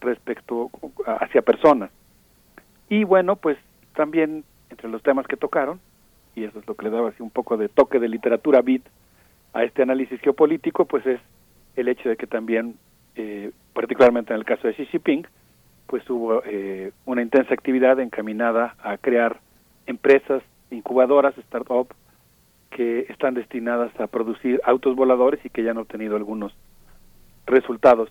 respecto 0.00 0.70
hacia 1.06 1.42
personas. 1.42 1.90
Y 2.88 3.04
bueno, 3.04 3.36
pues 3.36 3.58
también 3.94 4.44
entre 4.70 4.88
los 4.88 5.02
temas 5.02 5.26
que 5.26 5.36
tocaron, 5.36 5.80
y 6.34 6.44
eso 6.44 6.58
es 6.58 6.66
lo 6.66 6.74
que 6.74 6.84
le 6.84 6.90
daba 6.90 7.08
así 7.08 7.22
un 7.22 7.30
poco 7.30 7.56
de 7.56 7.68
toque 7.68 7.98
de 7.98 8.08
literatura 8.08 8.60
bit 8.62 8.84
a 9.52 9.64
este 9.64 9.82
análisis 9.82 10.20
geopolítico, 10.20 10.84
pues 10.84 11.06
es 11.06 11.20
el 11.76 11.88
hecho 11.88 12.08
de 12.08 12.16
que 12.16 12.26
también, 12.26 12.76
eh, 13.14 13.52
particularmente 13.72 14.32
en 14.32 14.38
el 14.38 14.44
caso 14.44 14.68
de 14.68 14.74
Xi 14.74 14.86
Jinping, 14.86 15.26
pues 15.86 16.08
hubo 16.10 16.42
eh, 16.44 16.92
una 17.04 17.22
intensa 17.22 17.54
actividad 17.54 18.00
encaminada 18.00 18.74
a 18.82 18.98
crear 18.98 19.40
empresas 19.86 20.42
incubadoras, 20.70 21.34
start-up, 21.46 21.94
que 22.70 23.06
están 23.08 23.34
destinadas 23.34 23.98
a 24.00 24.06
producir 24.08 24.60
autos 24.64 24.96
voladores 24.96 25.42
y 25.44 25.50
que 25.50 25.62
ya 25.62 25.70
han 25.70 25.78
obtenido 25.78 26.16
algunos 26.16 26.54
resultados. 27.46 28.10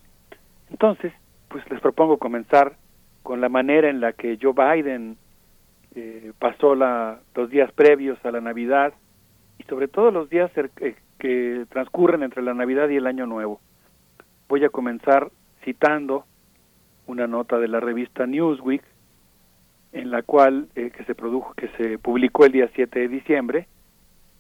Entonces, 0.72 1.14
pues 1.56 1.72
les 1.72 1.80
propongo 1.80 2.18
comenzar 2.18 2.76
con 3.24 3.40
la 3.40 3.48
manera 3.48 3.90
en 3.90 4.02
la 4.02 4.12
que 4.12 4.38
Joe 4.42 4.52
Biden 4.52 5.16
eh, 5.96 6.34
pasó 6.38 6.76
la, 6.76 7.22
los 7.34 7.50
días 7.50 7.72
previos 7.72 8.20
a 8.26 8.32
la 8.32 8.42
Navidad 8.42 8.94
y 9.58 9.64
sobre 9.64 9.88
todo 9.88 10.12
los 10.12 10.30
días 10.30 10.52
eh, 10.58 10.96
que 11.18 11.66
transcurren 11.70 12.24
entre 12.24 12.42
la 12.42 12.54
Navidad 12.54 12.90
y 12.90 12.98
el 12.98 13.08
Año 13.08 13.26
Nuevo. 13.26 13.62
Voy 14.50 14.66
a 14.66 14.70
comenzar 14.70 15.32
citando 15.64 16.26
una 17.08 17.26
nota 17.26 17.58
de 17.58 17.70
la 17.70 17.80
revista 17.80 18.26
Newsweek 18.28 18.84
en 19.94 20.12
la 20.12 20.24
cual 20.24 20.68
eh, 20.76 20.92
que 20.92 21.06
se 21.06 21.16
produjo 21.16 21.54
que 21.54 21.70
se 21.78 21.98
publicó 22.00 22.44
el 22.46 22.52
día 22.52 22.70
7 22.76 23.00
de 23.00 23.08
diciembre 23.08 23.68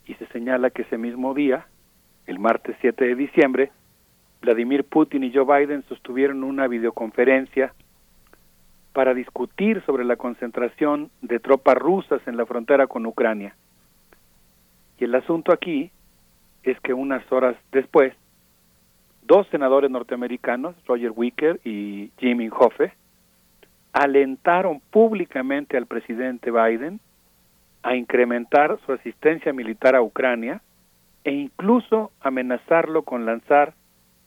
y 0.06 0.16
se 0.16 0.28
señala 0.34 0.70
que 0.70 0.82
ese 0.82 0.98
mismo 0.98 1.34
día, 1.34 1.66
el 2.28 2.40
martes 2.40 2.76
7 2.82 3.06
de 3.06 3.16
diciembre, 3.16 3.72
Vladimir 4.46 4.84
Putin 4.84 5.24
y 5.24 5.34
Joe 5.34 5.44
Biden 5.44 5.84
sostuvieron 5.90 6.44
una 6.44 6.68
videoconferencia 6.68 7.74
para 8.94 9.16
discutir 9.16 9.82
sobre 9.88 10.06
la 10.06 10.18
concentración 10.18 11.10
de 11.24 11.40
tropas 11.40 11.76
rusas 11.76 12.22
en 12.28 12.38
la 12.38 12.46
frontera 12.46 12.86
con 12.86 13.08
Ucrania. 13.08 13.56
Y 15.00 15.06
el 15.06 15.16
asunto 15.16 15.52
aquí 15.52 15.90
es 16.62 16.80
que 16.82 16.94
unas 16.94 17.30
horas 17.32 17.56
después, 17.72 18.14
dos 19.24 19.48
senadores 19.48 19.90
norteamericanos, 19.90 20.76
Roger 20.86 21.12
Wicker 21.16 21.60
y 21.66 22.12
Jimmy 22.20 22.48
Hoffe, 22.50 22.94
alentaron 23.94 24.80
públicamente 24.92 25.76
al 25.76 25.88
presidente 25.88 26.52
Biden 26.52 27.00
a 27.82 27.96
incrementar 27.96 28.78
su 28.86 28.94
asistencia 28.94 29.54
militar 29.54 29.96
a 29.96 30.04
Ucrania 30.04 30.62
e 31.24 31.32
incluso 31.32 32.12
amenazarlo 32.22 33.02
con 33.02 33.26
lanzar 33.26 33.74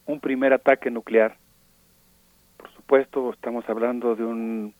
un 0.09 0.19
primer 0.19 0.53
ataque 0.53 0.89
nuclear. 0.89 1.37
supuesto, 2.75 3.31
estamos 3.31 3.67
hablando 3.69 4.15
de 4.15 4.23
un 4.25 4.73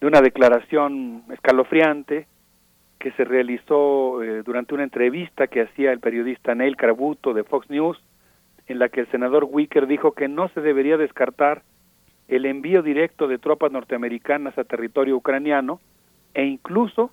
de 0.00 0.06
una 0.06 0.20
declaración 0.20 1.24
escalofriante 1.32 2.26
que 2.98 3.12
se 3.12 3.24
realizó 3.24 4.22
eh, 4.22 4.42
durante 4.44 4.74
una 4.74 4.84
entrevista 4.84 5.46
que 5.46 5.62
hacía 5.62 5.92
el 5.92 6.00
periodista 6.00 6.54
Neil 6.54 6.76
Carabuto 6.76 7.34
de 7.34 7.44
Fox 7.44 7.68
News, 7.70 8.00
en 8.66 8.78
la 8.78 8.88
que 8.88 9.00
el 9.00 9.10
senador 9.10 9.46
Wicker 9.48 9.86
dijo 9.86 10.12
que 10.12 10.28
no 10.28 10.48
se 10.50 10.60
debería 10.60 10.96
descartar 10.96 11.62
el 12.28 12.44
envío 12.44 12.82
directo 12.82 13.26
de 13.26 13.38
tropas 13.38 13.72
norteamericanas 13.72 14.56
a 14.58 14.64
territorio 14.64 15.16
ucraniano 15.16 15.80
e 16.34 16.44
incluso, 16.44 17.10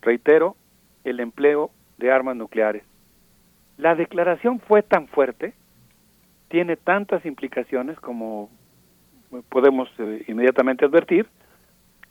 reitero, 0.00 0.56
el 1.04 1.20
empleo 1.20 1.70
de 1.98 2.10
armas 2.10 2.36
nucleares. 2.36 2.84
La 3.76 3.94
declaración 3.94 4.60
fue 4.60 4.82
tan 4.82 5.08
fuerte, 5.08 5.54
tiene 6.48 6.76
tantas 6.76 7.24
implicaciones 7.26 7.98
como 8.00 8.50
podemos 9.48 9.88
eh, 9.98 10.24
inmediatamente 10.28 10.84
advertir, 10.84 11.26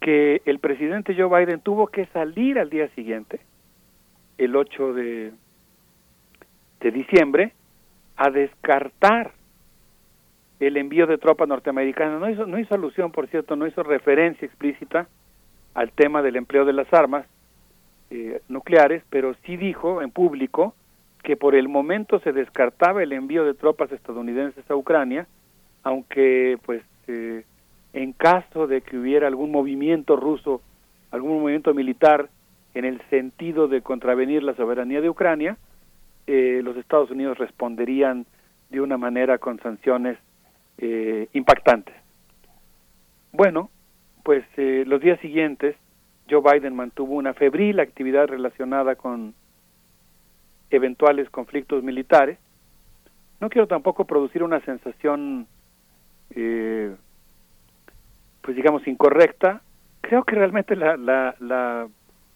que 0.01 0.41
el 0.45 0.59
presidente 0.59 1.15
Joe 1.15 1.45
Biden 1.45 1.61
tuvo 1.61 1.87
que 1.87 2.05
salir 2.07 2.59
al 2.59 2.69
día 2.69 2.89
siguiente, 2.89 3.39
el 4.37 4.55
8 4.55 4.93
de, 4.93 5.31
de 6.81 6.91
diciembre, 6.91 7.53
a 8.17 8.29
descartar 8.29 9.31
el 10.59 10.77
envío 10.77 11.07
de 11.07 11.17
tropas 11.17 11.47
norteamericanas. 11.47 12.19
No 12.19 12.29
hizo, 12.29 12.45
no 12.45 12.59
hizo 12.59 12.75
alusión, 12.75 13.11
por 13.11 13.27
cierto, 13.27 13.55
no 13.55 13.67
hizo 13.67 13.83
referencia 13.83 14.45
explícita 14.45 15.07
al 15.73 15.91
tema 15.91 16.21
del 16.21 16.35
empleo 16.35 16.65
de 16.65 16.73
las 16.73 16.91
armas 16.93 17.25
eh, 18.09 18.41
nucleares, 18.47 19.03
pero 19.09 19.33
sí 19.45 19.57
dijo 19.57 20.01
en 20.01 20.11
público 20.11 20.75
que 21.23 21.37
por 21.37 21.55
el 21.55 21.69
momento 21.69 22.19
se 22.19 22.33
descartaba 22.33 23.01
el 23.01 23.13
envío 23.13 23.45
de 23.45 23.53
tropas 23.53 23.91
estadounidenses 23.91 24.69
a 24.69 24.75
Ucrania, 24.75 25.27
aunque 25.83 26.57
pues 26.65 26.83
eh, 27.07 27.45
en 27.93 28.11
caso 28.13 28.67
de 28.67 28.81
que 28.81 28.97
hubiera 28.97 29.27
algún 29.27 29.51
movimiento 29.51 30.15
ruso, 30.15 30.61
algún 31.11 31.39
movimiento 31.39 31.73
militar 31.73 32.29
en 32.73 32.85
el 32.85 33.01
sentido 33.09 33.67
de 33.67 33.81
contravenir 33.81 34.43
la 34.43 34.55
soberanía 34.55 34.99
de 34.99 35.09
Ucrania, 35.09 35.57
eh, 36.25 36.61
los 36.63 36.75
Estados 36.77 37.11
Unidos 37.11 37.37
responderían 37.37 38.25
de 38.69 38.81
una 38.81 38.97
manera 38.97 39.37
con 39.37 39.59
sanciones 39.59 40.17
eh, 40.77 41.27
impactantes. 41.33 41.95
Bueno, 43.31 43.69
pues 44.23 44.43
eh, 44.57 44.83
los 44.87 45.01
días 45.01 45.19
siguientes 45.19 45.75
Joe 46.29 46.41
Biden 46.41 46.75
mantuvo 46.75 47.15
una 47.15 47.33
febril 47.33 47.79
actividad 47.79 48.27
relacionada 48.27 48.95
con 48.95 49.35
eventuales 50.73 51.29
conflictos 51.29 51.83
militares. 51.83 52.37
No 53.39 53.49
quiero 53.49 53.67
tampoco 53.67 54.05
producir 54.05 54.43
una 54.43 54.59
sensación 54.61 55.47
eh, 56.35 56.95
pues 58.43 58.57
digamos, 58.57 58.85
incorrecta, 58.87 59.61
creo 60.01 60.23
que 60.23 60.35
realmente 60.35 60.75
la, 60.75 60.97
la, 60.97 61.35
la 61.39 61.87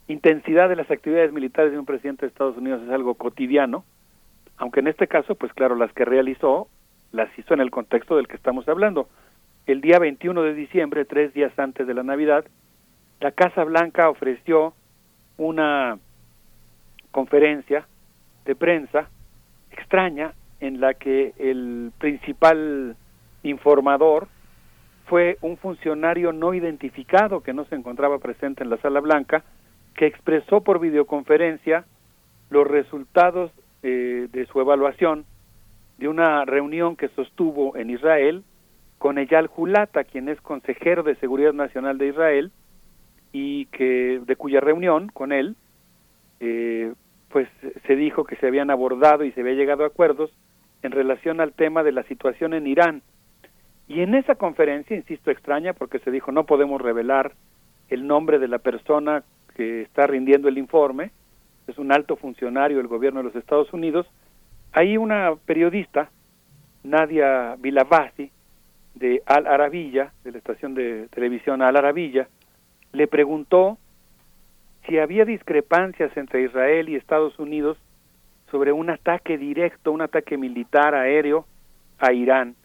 intensidad 0.07 0.69
de 0.69 0.77
las 0.77 0.90
actividades 0.90 1.33
militares 1.33 1.74
de 1.74 1.80
un 1.80 1.85
presidente 1.85 2.25
de 2.25 2.30
Estados 2.30 2.57
Unidos 2.57 2.82
es 2.83 2.90
algo 2.90 3.16
cotidiano, 3.16 3.83
aunque 4.57 4.80
en 4.80 4.88
este 4.88 5.07
caso, 5.07 5.35
pues 5.35 5.53
claro, 5.53 5.75
las 5.75 5.91
que 5.93 6.06
realizó, 6.06 6.69
las 7.11 7.30
hizo 7.38 7.53
en 7.53 7.59
el 7.59 7.72
contexto 7.72 8.16
del 8.16 8.27
que 8.27 8.38
estamos 8.38 8.67
hablando. 8.69 9.09
El 9.66 9.82
día 9.82 9.99
21 9.99 10.41
de 10.43 10.53
diciembre, 10.53 11.03
tres 11.03 11.33
días 11.33 11.51
antes 11.59 11.85
de 11.85 11.93
la 11.93 12.03
Navidad, 12.03 12.45
la 13.19 13.32
Casa 13.32 13.66
Blanca 13.66 14.09
ofreció 14.09 14.74
una 15.38 15.99
conferencia 17.11 17.85
de 18.48 18.56
prensa 18.56 19.09
extraña 19.72 20.34
en 20.59 20.82
la 20.82 20.95
que 20.95 21.34
el 21.38 21.92
principal 22.00 22.95
informador 23.43 24.27
fue 25.06 25.38
un 25.42 25.58
funcionario 25.58 26.34
no 26.34 26.53
identificado 26.53 27.42
que 27.42 27.53
no 27.53 27.66
se 27.66 27.76
encontraba 27.76 28.17
presente 28.17 28.64
en 28.64 28.69
la 28.69 28.77
sala 28.77 29.00
blanca, 29.01 29.43
que 29.95 30.08
expresó 30.08 30.61
por 30.61 30.80
videoconferencia 30.80 31.85
los 32.50 32.66
resultados 32.66 33.51
eh, 33.84 34.27
de 34.32 34.45
su 34.48 34.59
evaluación 34.59 35.26
de 35.98 36.08
una 36.08 36.45
reunión 36.45 36.95
que 36.95 37.09
sostuvo 37.09 37.76
en 37.76 37.90
Israel 37.90 38.43
con 38.98 39.17
Eyal 39.17 39.50
Hulata, 39.56 40.03
quien 40.06 40.30
es 40.30 40.42
consejero 40.42 41.03
de 41.03 41.16
Seguridad 41.16 41.53
Nacional 41.53 41.98
de 41.98 42.08
Israel, 42.08 42.51
y 43.32 43.66
que 43.67 44.22
de 44.26 44.35
cuya 44.35 44.59
reunión 44.59 45.09
con 45.09 45.32
él, 45.32 45.56
eh, 46.40 46.93
pues 47.30 47.48
se 47.86 47.96
dijo 47.96 48.24
que 48.24 48.36
se 48.38 48.48
habían 48.48 48.70
abordado 48.70 49.24
y 49.24 49.32
se 49.32 49.42
había 49.42 49.54
llegado 49.54 49.84
a 49.84 49.88
acuerdos 49.88 50.32
en 50.82 50.92
relación 50.92 51.42
al 51.42 51.54
tema 51.54 51.84
de 51.84 51.92
la 51.92 52.04
situación 52.04 52.54
en 52.54 52.68
Irán, 52.68 53.02
y 53.88 54.02
en 54.02 54.16
esa 54.16 54.36
conferencia, 54.36 54.98
insisto, 54.98 55.32
extraña 55.32 55.74
porque 55.74 56.00
se 56.00 56.12
dijo 56.12 56.32
no 56.32 56.46
podemos 56.46 56.82
revelar 56.82 57.34
el 57.90 58.06
nombre 58.06 58.38
de 58.38 58.50
la 58.50 58.60
persona 58.60 59.24
que 59.56 59.82
está 59.82 60.06
rindiendo 60.08 60.50
el 60.50 60.58
informe, 60.58 61.12
es 61.68 61.78
un 61.78 61.92
alto 61.92 62.16
funcionario 62.18 62.78
del 62.78 62.88
gobierno 62.88 63.20
de 63.22 63.26
los 63.26 63.36
Estados 63.36 63.72
Unidos, 63.74 64.06
ahí 64.74 64.98
una 64.98 65.36
periodista, 65.46 66.10
Nadia 66.84 67.56
Vilavasi, 67.58 68.32
de 68.96 69.22
Al 69.26 69.48
Arabilla, 69.48 70.12
de 70.24 70.32
la 70.32 70.38
estación 70.38 70.74
de 70.74 71.08
televisión 71.10 71.62
Al 71.62 71.78
Arabilla, 71.78 72.28
le 72.92 73.08
preguntó 73.08 73.78
si 74.88 74.98
había 74.99 75.25
discrepancias 75.25 76.16
entre 76.16 76.43
Israel 76.43 76.90
y 76.90 76.95
Estados 76.95 77.38
Unidos 77.40 77.77
sobre 78.49 78.72
un 78.72 78.90
ataque 78.90 79.38
directo, 79.38 79.91
un 79.91 80.01
ataque 80.01 80.38
militar 80.38 80.95
aéreo 80.95 81.45
a 81.99 82.14
Irán 82.14 82.56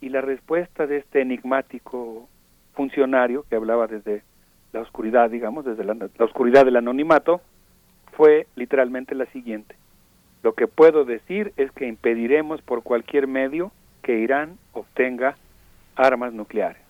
y 0.00 0.08
la 0.08 0.20
respuesta 0.20 0.86
de 0.86 0.98
este 0.98 1.20
enigmático 1.20 2.28
funcionario 2.74 3.44
que 3.50 3.56
hablaba 3.56 3.86
desde 3.86 4.22
la 4.72 4.80
oscuridad, 4.80 5.30
digamos, 5.30 5.64
desde 5.64 5.84
la, 5.84 5.96
oscuridad 6.20 6.64
del 6.64 6.76
anonimato, 6.76 7.40
fue 8.12 8.46
literalmente 8.54 9.14
la 9.14 9.26
siguiente. 9.26 9.74
Lo 10.42 10.54
que 10.54 10.66
puedo 10.66 11.04
decir 11.04 11.52
es 11.56 11.70
que 11.72 11.86
impediremos 11.86 12.62
por 12.62 12.82
cualquier 12.82 13.26
medio 13.26 13.72
que 14.02 14.18
Irán 14.18 14.56
obtenga 14.72 15.36
armas 15.96 16.32
nucleares. 16.32 16.82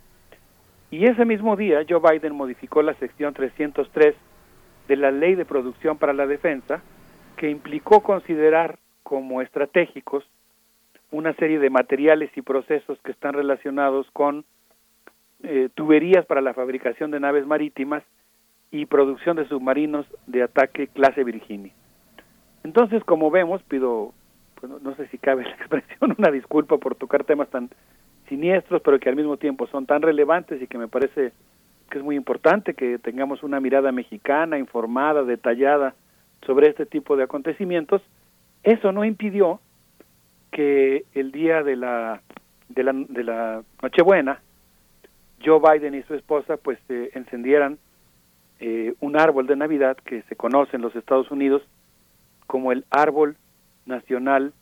Y 0.91 1.07
ese 1.07 1.25
mismo 1.25 1.57
día 1.57 1.85
Joe 1.89 2.01
Biden 2.01 2.35
modificó 2.35 2.83
la 2.83 2.95
sección 2.95 3.35
303 3.35 4.15
de 4.89 4.97
la 4.97 5.11
Ley 5.11 5.35
de 5.35 5.45
Producción 5.45 5.99
para 5.99 6.13
la 6.13 6.27
Defensa, 6.27 6.83
que 7.37 7.51
implicó 7.51 8.03
considerar 8.03 8.79
como 9.03 9.41
estratégicos 9.43 10.25
una 11.11 11.33
serie 11.35 11.59
de 11.59 11.71
materiales 11.71 12.31
y 12.37 12.43
procesos 12.43 12.99
que 13.03 13.13
están 13.13 13.35
relacionados 13.35 14.11
con 14.13 14.45
eh, 15.43 15.69
tuberías 15.75 16.27
para 16.27 16.41
la 16.41 16.53
fabricación 16.53 17.11
de 17.11 17.21
naves 17.21 17.47
marítimas 17.47 18.03
y 18.71 18.87
producción 18.87 19.37
de 19.37 19.47
submarinos 19.49 20.07
de 20.27 20.43
ataque 20.43 20.89
clase 20.89 21.25
Virginia. 21.25 21.73
Entonces, 22.65 23.03
como 23.05 23.31
vemos, 23.31 23.63
pido, 23.63 24.13
pues, 24.57 24.71
no, 24.83 24.95
sé 24.97 25.07
si 25.09 25.19
cabe 25.19 25.45
la 25.45 25.55
expresión, 25.59 26.15
una 26.19 26.31
disculpa 26.31 26.77
por 26.77 26.97
tocar 26.97 27.25
temas 27.25 27.49
tan 27.49 27.71
siniestros, 28.29 28.83
pero 28.83 28.99
que 28.99 29.09
al 29.09 29.17
mismo 29.17 29.37
tiempo 29.37 29.67
son 29.69 29.87
tan 29.87 30.03
relevantes 30.03 30.61
y 30.61 30.67
que 30.67 30.77
me 30.77 30.89
parece 30.89 31.33
que 31.91 31.99
es 31.99 32.05
muy 32.05 32.17
importante 32.17 32.75
que 32.75 32.99
tengamos 32.99 33.43
una 33.43 33.61
mirada 33.61 33.93
mexicana, 33.93 34.59
informada, 34.59 35.23
detallada 35.25 35.95
sobre 36.47 36.69
este 36.69 36.87
tipo 36.87 37.17
de 37.17 37.25
acontecimientos. 37.25 38.03
Eso 38.63 38.93
no 38.93 39.05
impidió 39.05 39.61
que 40.51 41.05
el 41.15 41.33
día 41.33 41.63
de 41.63 41.77
la 41.77 42.23
de 42.69 42.83
la, 42.83 42.93
de 42.93 43.25
la 43.25 43.63
Nochebuena 43.83 44.41
Joe 45.45 45.61
Biden 45.61 45.95
y 45.95 46.03
su 46.03 46.15
esposa 46.15 46.57
pues 46.57 46.79
eh, 46.89 47.11
encendieran 47.15 47.79
eh, 48.61 48.95
un 49.01 49.17
árbol 49.17 49.47
de 49.47 49.57
Navidad 49.57 49.97
que 49.97 50.23
se 50.23 50.37
conoce 50.37 50.77
en 50.77 50.83
los 50.83 50.95
Estados 50.97 51.31
Unidos 51.31 51.63
como 52.47 52.73
el 52.73 52.85
árbol 52.91 53.37
nacional 53.87 54.53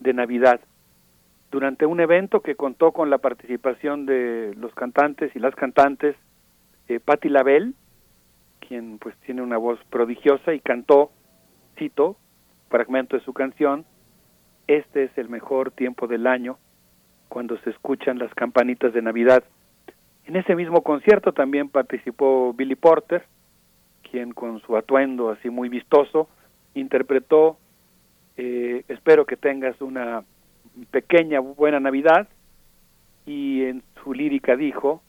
de 0.00 0.14
Navidad 0.14 0.60
durante 1.50 1.84
un 1.84 2.00
evento 2.00 2.40
que 2.40 2.56
contó 2.56 2.92
con 2.92 3.10
la 3.10 3.18
participación 3.18 4.06
de 4.06 4.54
los 4.56 4.74
cantantes 4.74 5.34
y 5.36 5.38
las 5.38 5.54
cantantes 5.54 6.16
eh, 6.94 7.00
Patti 7.00 7.28
LaBelle 7.28 7.72
quien 8.60 8.98
pues 8.98 9.16
tiene 9.26 9.42
una 9.42 9.58
voz 9.58 9.78
prodigiosa 9.90 10.54
y 10.54 10.60
cantó 10.60 11.10
cito 11.76 12.16
fragmento 12.68 13.16
de 13.16 13.24
su 13.24 13.32
canción 13.32 13.84
este 14.66 15.04
es 15.04 15.18
el 15.18 15.28
mejor 15.28 15.70
tiempo 15.72 16.06
del 16.06 16.26
año 16.26 16.58
cuando 17.28 17.58
se 17.58 17.70
escuchan 17.70 18.18
las 18.18 18.32
campanitas 18.34 18.92
de 18.92 19.02
Navidad. 19.02 19.42
En 20.26 20.36
ese 20.36 20.54
mismo 20.54 20.82
concierto 20.82 21.32
también 21.32 21.68
participó 21.68 22.52
Billy 22.52 22.74
Porter, 22.74 23.24
quien 24.10 24.32
con 24.32 24.60
su 24.60 24.76
atuendo 24.76 25.30
así 25.30 25.50
muy 25.50 25.68
vistoso 25.68 26.28
interpretó 26.74 27.58
eh, 28.36 28.84
Espero 28.88 29.26
que 29.26 29.36
tengas 29.36 29.80
una 29.80 30.24
pequeña 30.90 31.40
buena 31.40 31.80
Navidad 31.80 32.28
y 33.26 33.64
en 33.64 33.82
su 34.02 34.14
lírica 34.14 34.56
dijo 34.56 35.02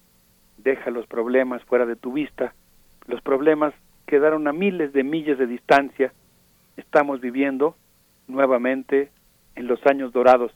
Deja 0.64 0.92
los 0.92 1.06
problemas 1.08 1.64
fuera 1.64 1.86
de 1.86 1.96
tu 1.96 2.14
vista. 2.14 2.54
Los 3.08 3.22
problemas 3.22 3.74
quedaron 4.06 4.48
a 4.48 4.54
miles 4.54 4.94
de 4.94 5.04
millas 5.04 5.38
de 5.38 5.48
distancia. 5.48 6.14
Estamos 6.78 7.20
viviendo 7.20 7.76
nuevamente 8.28 9.10
en 9.56 9.68
los 9.68 9.86
años 9.86 10.14
dorados. 10.14 10.52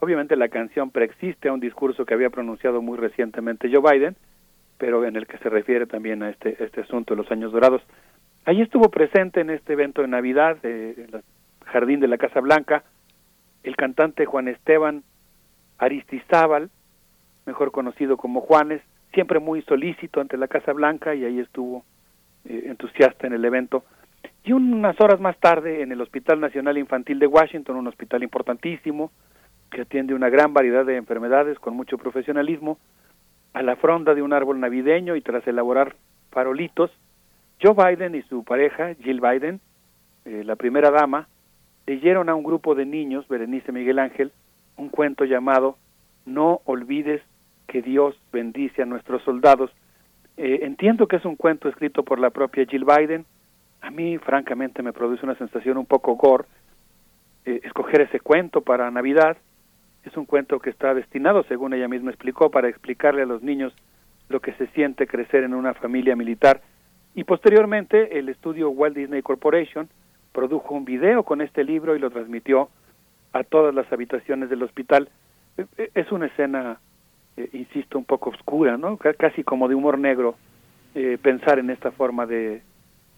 Obviamente 0.00 0.34
la 0.34 0.48
canción 0.48 0.90
preexiste 0.90 1.48
a 1.48 1.52
un 1.52 1.60
discurso 1.60 2.04
que 2.04 2.14
había 2.14 2.30
pronunciado 2.30 2.82
muy 2.82 2.98
recientemente 2.98 3.70
Joe 3.72 3.92
Biden, 3.92 4.16
pero 4.78 5.04
en 5.04 5.14
el 5.14 5.28
que 5.28 5.38
se 5.38 5.48
refiere 5.48 5.86
también 5.86 6.24
a 6.24 6.30
este, 6.30 6.62
este 6.62 6.80
asunto 6.80 7.14
de 7.14 7.22
los 7.22 7.30
años 7.30 7.52
dorados. 7.52 7.82
Ahí 8.44 8.60
estuvo 8.60 8.90
presente 8.90 9.40
en 9.40 9.50
este 9.50 9.74
evento 9.74 10.02
de 10.02 10.08
Navidad, 10.08 10.58
eh, 10.64 10.94
en 10.96 11.14
el 11.14 11.22
jardín 11.64 12.00
de 12.00 12.08
la 12.08 12.18
Casa 12.18 12.40
Blanca, 12.40 12.82
el 13.62 13.76
cantante 13.76 14.26
Juan 14.26 14.48
Esteban 14.48 15.04
Aristizábal, 15.78 16.70
mejor 17.46 17.70
conocido 17.70 18.16
como 18.16 18.40
Juanes, 18.40 18.82
siempre 19.12 19.38
muy 19.38 19.62
solícito 19.62 20.20
ante 20.20 20.36
la 20.36 20.48
Casa 20.48 20.72
Blanca 20.72 21.14
y 21.14 21.24
ahí 21.24 21.38
estuvo 21.38 21.84
eh, 22.44 22.64
entusiasta 22.66 23.26
en 23.26 23.34
el 23.34 23.44
evento. 23.44 23.84
Y 24.44 24.52
unas 24.52 25.00
horas 25.00 25.20
más 25.20 25.38
tarde 25.38 25.82
en 25.82 25.92
el 25.92 26.00
Hospital 26.00 26.40
Nacional 26.40 26.78
Infantil 26.78 27.18
de 27.18 27.26
Washington, 27.26 27.76
un 27.76 27.86
hospital 27.86 28.22
importantísimo 28.22 29.10
que 29.70 29.82
atiende 29.82 30.14
una 30.14 30.28
gran 30.28 30.52
variedad 30.52 30.84
de 30.84 30.96
enfermedades 30.96 31.58
con 31.58 31.74
mucho 31.74 31.96
profesionalismo, 31.98 32.78
a 33.54 33.62
la 33.62 33.76
fronda 33.76 34.14
de 34.14 34.22
un 34.22 34.32
árbol 34.32 34.60
navideño 34.60 35.16
y 35.16 35.20
tras 35.20 35.46
elaborar 35.46 35.94
farolitos, 36.30 36.90
Joe 37.62 37.74
Biden 37.74 38.14
y 38.14 38.22
su 38.22 38.44
pareja, 38.44 38.94
Jill 38.94 39.20
Biden, 39.20 39.60
eh, 40.24 40.42
la 40.44 40.56
primera 40.56 40.90
dama, 40.90 41.28
leyeron 41.86 42.28
a 42.28 42.34
un 42.34 42.44
grupo 42.44 42.74
de 42.74 42.86
niños, 42.86 43.28
Berenice 43.28 43.72
Miguel 43.72 43.98
Ángel, 43.98 44.32
un 44.76 44.88
cuento 44.88 45.24
llamado 45.24 45.76
No 46.24 46.60
olvides 46.64 47.22
que 47.72 47.80
Dios 47.80 48.14
bendice 48.30 48.82
a 48.82 48.86
nuestros 48.86 49.22
soldados. 49.22 49.70
Eh, 50.36 50.60
entiendo 50.62 51.08
que 51.08 51.16
es 51.16 51.24
un 51.24 51.36
cuento 51.36 51.70
escrito 51.70 52.02
por 52.02 52.18
la 52.18 52.28
propia 52.28 52.66
Jill 52.66 52.84
Biden. 52.84 53.24
A 53.80 53.90
mí, 53.90 54.18
francamente, 54.18 54.82
me 54.82 54.92
produce 54.92 55.24
una 55.24 55.36
sensación 55.36 55.78
un 55.78 55.86
poco 55.86 56.16
gore 56.16 56.44
eh, 57.46 57.60
escoger 57.64 58.02
ese 58.02 58.20
cuento 58.20 58.60
para 58.60 58.90
Navidad. 58.90 59.38
Es 60.04 60.14
un 60.18 60.26
cuento 60.26 60.58
que 60.58 60.68
está 60.68 60.92
destinado, 60.92 61.44
según 61.44 61.72
ella 61.72 61.88
misma 61.88 62.10
explicó, 62.10 62.50
para 62.50 62.68
explicarle 62.68 63.22
a 63.22 63.26
los 63.26 63.42
niños 63.42 63.72
lo 64.28 64.40
que 64.40 64.52
se 64.54 64.66
siente 64.68 65.06
crecer 65.06 65.42
en 65.44 65.54
una 65.54 65.72
familia 65.72 66.14
militar 66.14 66.60
y 67.14 67.24
posteriormente 67.24 68.18
el 68.18 68.28
estudio 68.28 68.70
Walt 68.70 68.96
Disney 68.96 69.22
Corporation 69.22 69.88
produjo 70.32 70.74
un 70.74 70.84
video 70.84 71.24
con 71.24 71.40
este 71.42 71.62
libro 71.64 71.94
y 71.94 71.98
lo 71.98 72.10
transmitió 72.10 72.70
a 73.32 73.44
todas 73.44 73.74
las 73.74 73.90
habitaciones 73.92 74.48
del 74.48 74.62
hospital. 74.62 75.10
E, 75.58 75.66
e, 75.76 75.90
es 75.94 76.10
una 76.10 76.26
escena, 76.26 76.80
eh, 77.36 77.48
insisto, 77.52 77.98
un 77.98 78.04
poco 78.04 78.30
oscura, 78.30 78.76
¿no? 78.76 78.96
casi 78.96 79.42
como 79.42 79.68
de 79.68 79.74
humor 79.74 79.98
negro, 79.98 80.36
eh, 80.94 81.18
pensar 81.20 81.58
en 81.58 81.70
esta 81.70 81.90
forma 81.90 82.26
de, 82.26 82.62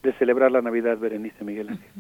de 0.03 0.13
celebrar 0.15 0.53
la 0.53 0.63
Navidad, 0.63 0.99
Berenice 0.99 1.45
Miguel 1.45 1.71
Ángel. 1.71 1.91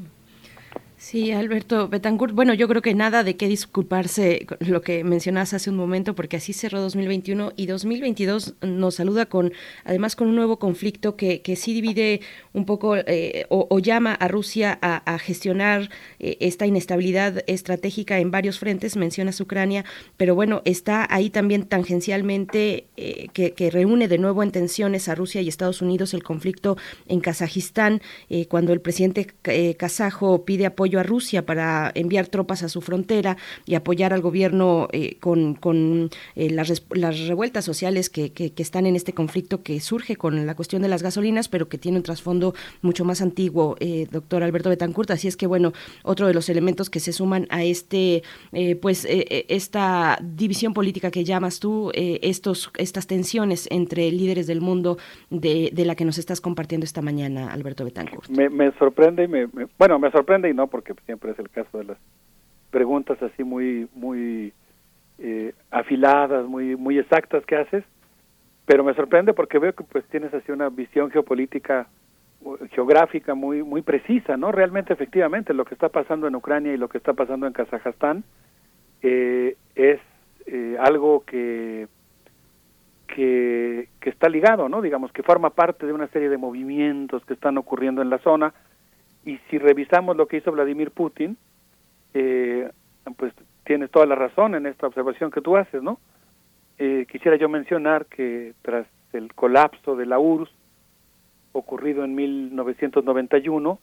Sí, 1.05 1.33
Alberto 1.33 1.86
Betancourt. 1.86 2.34
Bueno, 2.34 2.55
yo 2.55 2.66
creo 2.66 2.81
que 2.81 2.94
nada 2.94 3.24
de 3.24 3.36
qué 3.36 3.47
disculparse 3.47 4.47
lo 4.60 4.81
que 4.81 5.05
mencionas 5.05 5.52
hace 5.52 5.68
un 5.68 5.76
momento, 5.76 6.15
porque 6.15 6.39
así 6.39 6.55
cerró 6.55 6.81
2021 6.81 7.52
y 7.57 7.66
2022 7.66 8.55
nos 8.62 8.94
saluda 8.94 9.26
con, 9.26 9.52
además, 9.84 10.16
con 10.16 10.28
un 10.28 10.34
nuevo 10.34 10.58
conflicto 10.58 11.15
que, 11.15 11.42
que 11.42 11.57
sí 11.57 11.74
divide 11.74 12.23
un 12.55 12.65
poco 12.65 12.97
eh, 12.97 13.44
o, 13.50 13.78
llama 13.81 14.15
a 14.15 14.28
Rusia 14.28 14.78
a, 14.81 15.18
gestionar 15.18 15.91
eh, 16.20 16.39
esta 16.41 16.65
inestabilidad 16.65 17.44
estratégica 17.49 18.18
en 18.18 18.31
varios 18.31 18.58
frentes. 18.58 18.97
Mencionas 18.97 19.39
Ucrania, 19.42 19.84
pero 20.16 20.34
bueno, 20.34 20.62
está 20.65 21.07
ahí 21.10 21.28
también 21.28 21.66
tangencialmente 21.66 22.86
eh, 22.97 23.28
que, 23.34 23.52
que, 23.52 23.70
reúne 23.70 24.08
de 24.08 24.16
nuevo 24.16 24.42
en 24.42 24.52
tensiones 24.52 25.10
a 25.10 25.15
Rusia 25.15 25.42
y 25.42 25.49
Estados 25.49 25.83
Unidos 25.83 26.15
el 26.15 26.23
conflicto 26.23 26.78
en 27.08 27.20
Kazajistán, 27.20 28.00
cuando 28.49 28.73
el 28.73 28.81
presidente 28.81 29.26
kazajo 29.76 30.47
pide 30.47 30.65
apoyo 30.65 30.94
a 31.01 31.03
Rusia 31.03 31.47
para 31.47 31.91
enviar 31.95 32.29
tropas 32.29 32.63
a 32.63 32.69
su 32.69 32.81
frontera 32.81 33.37
y 33.67 33.75
apoyar 33.75 34.13
al 34.13 34.21
gobierno 34.21 34.89
eh, 34.93 35.17
con, 35.21 36.11
eh, 36.37 36.51
las, 36.51 36.69
revueltas 37.29 37.65
sociales 37.65 38.11
que, 38.11 38.33
están 38.57 38.87
en 38.87 38.97
este 38.97 39.13
conflicto 39.13 39.63
que 39.63 39.81
surge 39.81 40.17
con 40.17 40.47
la 40.47 40.55
cuestión 40.55 40.83
de 40.83 40.89
las 40.89 41.03
gasolinas, 41.03 41.49
pero 41.49 41.69
que 41.69 41.79
tiene 41.79 41.99
un 41.99 42.03
trasfondo 42.03 42.55
mucho 42.83 43.05
más 43.05 43.21
antiguo, 43.21 43.77
eh, 43.81 44.07
doctor 44.11 44.43
Alberto 44.43 44.71
Betancourt. 44.71 45.11
Así 45.11 45.29
es 45.29 45.37
que, 45.37 45.47
bueno, 45.47 45.73
otro 46.03 46.27
de 46.27 46.35
los 46.35 46.49
elementos 46.49 46.91
que 46.91 47.01
se 47.01 47.13
suman 47.13 47.47
a 47.51 47.63
este, 47.65 48.23
pues, 48.81 49.07
esta 49.09 50.19
división 50.23 50.75
política 50.75 51.11
que 51.11 51.25
llamas 51.25 51.61
tú, 51.61 51.91
estos, 51.95 52.71
estas 52.79 53.07
tensiones 53.07 53.69
entre 53.71 54.11
líderes 54.11 54.47
del 54.47 54.61
mundo 54.61 54.99
de, 55.31 55.73
la 55.85 55.95
que 55.95 56.05
nos 56.05 56.19
estás 56.19 56.41
compartiendo 56.41 56.85
esta 56.85 57.03
mañana, 57.03 57.53
Alberto 57.53 57.85
Betancourt. 57.85 58.29
Me, 58.31 58.73
sorprende, 58.73 59.29
me, 59.29 59.47
bueno, 59.79 59.99
me 59.99 60.11
sorprende 60.11 60.49
y 60.49 60.55
no 60.55 60.67
porque 60.75 60.93
siempre 61.07 61.31
es 61.31 61.39
el 61.39 61.51
caso 61.51 61.78
de 61.78 61.85
las 61.85 61.99
preguntas 62.73 63.23
así 63.23 63.44
muy 63.44 63.89
muy 63.94 64.53
eh, 65.19 65.55
afiladas, 65.70 66.49
muy 66.49 66.75
muy 66.75 66.99
exactas 66.99 67.47
que 67.47 67.55
haces, 67.55 67.85
pero 68.67 68.83
me 68.83 68.93
sorprende 68.94 69.35
porque 69.35 69.61
veo 69.61 69.73
que 69.73 69.85
pues 69.85 70.05
tienes 70.07 70.35
así 70.35 70.51
una 70.51 70.70
visión 70.70 71.12
geopolítica 71.12 71.86
geográfica 72.73 73.36
muy 73.36 73.62
muy 73.62 73.83
precisa, 73.83 74.36
¿no? 74.36 74.51
Realmente 74.51 74.93
efectivamente 74.93 75.55
lo 75.55 75.65
que 75.65 75.75
está 75.75 75.91
pasando 75.91 76.27
en 76.27 76.35
Ucrania 76.35 76.75
y 76.75 76.77
lo 76.77 76.89
que 76.89 76.99
está 76.99 77.12
pasando 77.12 77.47
en 77.47 77.53
Kazajstán 77.53 78.25
eh, 79.03 79.57
es 79.77 80.01
eh, 80.47 80.77
algo 80.81 81.23
que, 81.25 81.86
que 83.07 83.91
que 84.01 84.11
está 84.11 84.28
ligado, 84.28 84.69
¿no? 84.69 84.83
Digamos 84.83 85.12
que 85.12 85.23
forma 85.23 85.51
parte 85.51 85.86
de 85.86 85.93
una 85.93 86.09
serie 86.09 86.31
de 86.31 86.36
movimientos 86.36 87.25
que 87.27 87.35
están 87.35 87.59
ocurriendo 87.59 88.03
en 88.03 88.11
la 88.11 88.19
zona 88.19 88.53
y 89.25 89.39
si 89.51 89.59
revisamos 89.59 90.17
lo 90.17 90.27
que 90.27 90.39
hizo 90.39 90.53
Vladimir 90.53 90.91
Putin, 90.91 91.36
eh, 92.12 92.70
pues 93.17 93.33
tienes 93.65 93.91
toda 93.91 94.07
la 94.07 94.15
razón 94.15 94.55
en 94.55 94.67
esta 94.67 94.86
observación 94.86 95.31
que 95.31 95.41
tú 95.41 95.57
haces, 95.57 95.83
¿no? 95.83 95.99
Eh, 96.78 97.07
quisiera 97.11 97.36
yo 97.36 97.49
mencionar 97.49 98.07
que 98.07 98.53
tras 98.62 98.86
el 99.12 99.33
colapso 99.35 99.97
de 99.97 100.07
la 100.07 100.19
URSS, 100.19 100.51
ocurrido 101.53 102.05
en 102.05 102.15
1991, 102.15 103.78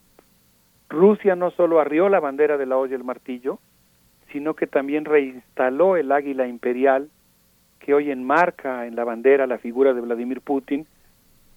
Rusia 0.89 1.35
no 1.35 1.51
solo 1.51 1.79
arrió 1.79 2.09
la 2.09 2.19
bandera 2.19 2.57
de 2.57 2.65
la 2.65 2.77
olla 2.77 2.91
y 2.91 2.95
el 2.95 3.03
martillo, 3.03 3.59
sino 4.31 4.55
que 4.55 4.67
también 4.67 5.05
reinstaló 5.05 5.95
el 5.95 6.11
águila 6.11 6.47
imperial 6.47 7.09
que 7.79 7.93
hoy 7.93 8.11
enmarca 8.11 8.85
en 8.85 8.95
la 8.95 9.05
bandera 9.05 9.47
la 9.47 9.57
figura 9.57 9.93
de 9.93 10.01
Vladimir 10.01 10.41
Putin, 10.41 10.85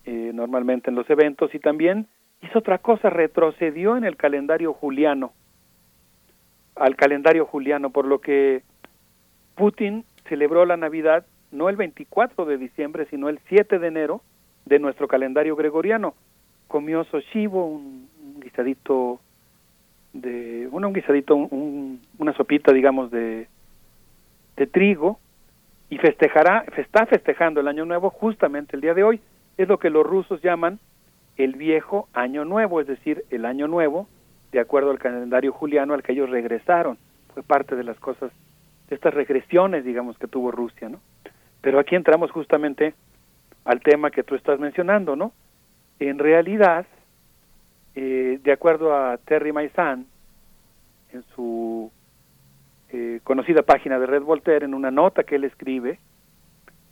eh, 0.05 0.31
normalmente 0.33 0.91
en 0.91 0.97
los 0.97 1.09
eventos, 1.11 1.55
y 1.55 1.59
también 1.59 2.07
hizo 2.45 2.59
otra 2.59 2.79
cosa, 2.79 3.11
retrocedió 3.11 3.97
en 3.97 4.05
el 4.05 4.17
calendario 4.17 4.73
juliano, 4.73 5.33
al 6.77 6.97
calendario 6.97 7.47
juliano, 7.47 7.91
por 7.91 8.07
lo 8.07 8.21
que 8.21 8.63
Putin 9.55 10.05
celebró 10.29 10.65
la 10.67 10.77
Navidad 10.77 11.25
no 11.51 11.69
el 11.69 11.77
24 11.77 12.45
de 12.45 12.59
diciembre, 12.59 13.07
sino 13.11 13.29
el 13.29 13.39
7 13.49 13.79
de 13.79 13.87
enero 13.87 14.23
de 14.65 14.79
nuestro 14.79 15.07
calendario 15.07 15.55
gregoriano. 15.55 16.15
Comió 16.67 17.05
soshivo, 17.05 17.67
un, 17.67 18.09
guisadito 18.41 19.21
de, 20.13 20.67
bueno, 20.71 20.89
un 20.89 20.95
guisadito, 20.95 21.37
una 21.37 22.33
sopita, 22.37 22.73
digamos, 22.73 23.11
de, 23.11 23.47
de 24.57 24.67
trigo, 24.67 25.19
y 25.91 25.99
festejará, 25.99 26.65
está 26.77 27.07
festejando 27.07 27.61
el 27.61 27.69
Año 27.69 27.85
Nuevo 27.85 28.11
justamente 28.11 28.75
el 28.75 28.83
día 28.83 28.95
de 28.95 29.05
hoy. 29.05 29.21
Es 29.57 29.69
lo 29.69 29.79
que 29.79 29.91
los 29.91 30.05
rusos 30.05 30.43
llaman 30.43 30.81
el 31.37 31.55
viejo 31.55 32.09
año 32.13 32.45
nuevo, 32.45 32.81
es 32.81 32.87
decir, 32.87 33.25
el 33.31 33.45
año 33.45 33.69
nuevo, 33.69 34.09
de 34.53 34.61
acuerdo 34.61 34.91
al 34.91 34.99
calendario 34.99 35.53
juliano 35.53 35.95
al 35.95 36.03
que 36.03 36.13
ellos 36.13 36.31
regresaron. 36.31 36.99
Fue 37.33 37.43
parte 37.43 37.75
de 37.75 37.85
las 37.85 37.99
cosas, 37.99 38.31
de 38.89 38.95
estas 38.95 39.13
regresiones, 39.15 39.85
digamos, 39.85 40.17
que 40.19 40.29
tuvo 40.29 40.51
Rusia, 40.51 40.89
¿no? 40.89 41.01
Pero 41.61 41.79
aquí 41.79 41.97
entramos 41.97 42.31
justamente 42.31 42.95
al 43.65 43.81
tema 43.81 44.11
que 44.11 44.23
tú 44.23 44.35
estás 44.35 44.61
mencionando, 44.61 45.17
¿no? 45.17 45.33
En 45.99 46.19
realidad, 46.19 46.87
eh, 47.95 48.39
de 48.43 48.53
acuerdo 48.53 48.95
a 48.95 49.17
Terry 49.19 49.53
Maizan, 49.53 50.07
en 51.13 51.25
su 51.35 51.91
eh, 52.91 53.21
conocida 53.25 53.63
página 53.63 53.99
de 53.99 54.07
Red 54.07 54.23
Voltaire, 54.23 54.67
en 54.67 54.75
una 54.75 54.91
nota 54.91 55.25
que 55.25 55.37
él 55.37 55.45
escribe, 55.45 55.99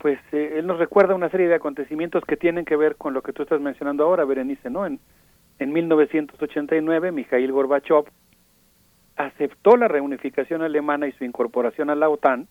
pues 0.02 0.18
eh, 0.32 0.54
él 0.56 0.66
nos 0.66 0.80
recuerda 0.80 1.14
una 1.14 1.30
serie 1.30 1.46
de 1.46 1.54
acontecimientos 1.54 2.24
que 2.24 2.36
tienen 2.36 2.64
que 2.64 2.74
ver 2.74 2.96
con 2.96 3.14
lo 3.14 3.22
que 3.22 3.32
tú 3.32 3.44
estás 3.44 3.60
mencionando 3.60 4.02
ahora, 4.02 4.24
Berenice, 4.24 4.68
¿no? 4.68 4.84
En, 4.84 4.98
en 5.60 5.72
1989, 5.72 7.12
Mikhail 7.12 7.52
Gorbachev 7.52 8.06
aceptó 9.14 9.76
la 9.76 9.86
reunificación 9.86 10.60
alemana 10.62 11.06
y 11.06 11.12
su 11.12 11.22
incorporación 11.22 11.88
a 11.88 11.94
la 11.94 12.08
OTAN. 12.08 12.48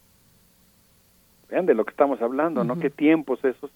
Vean 1.50 1.66
de 1.66 1.74
lo 1.74 1.84
que 1.84 1.92
estamos 1.92 2.22
hablando, 2.22 2.64
¿no? 2.64 2.80
Qué 2.80 2.90
tiempos 2.90 3.44
esos 3.44 3.70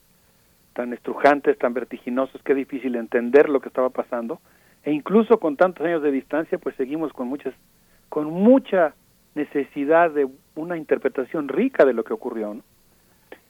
tan 0.71 0.93
estrujantes, 0.93 1.57
tan 1.57 1.73
vertiginosos, 1.73 2.41
qué 2.43 2.55
difícil 2.55 2.95
entender 2.95 3.49
lo 3.49 3.59
que 3.59 3.67
estaba 3.67 3.89
pasando. 3.89 4.39
E 4.85 4.93
incluso 4.93 5.37
con 5.37 5.57
tantos 5.57 5.85
años 5.85 6.01
de 6.01 6.11
distancia, 6.11 6.57
pues 6.57 6.77
seguimos 6.77 7.11
con 7.11 7.27
muchas, 7.27 7.53
con 8.07 8.31
mucha 8.31 8.93
necesidad 9.33 10.11
de 10.11 10.29
una 10.55 10.77
interpretación 10.77 11.49
rica 11.49 11.83
de 11.83 11.91
lo 11.91 12.05
que 12.05 12.13
ocurrió, 12.13 12.53
¿no? 12.53 12.63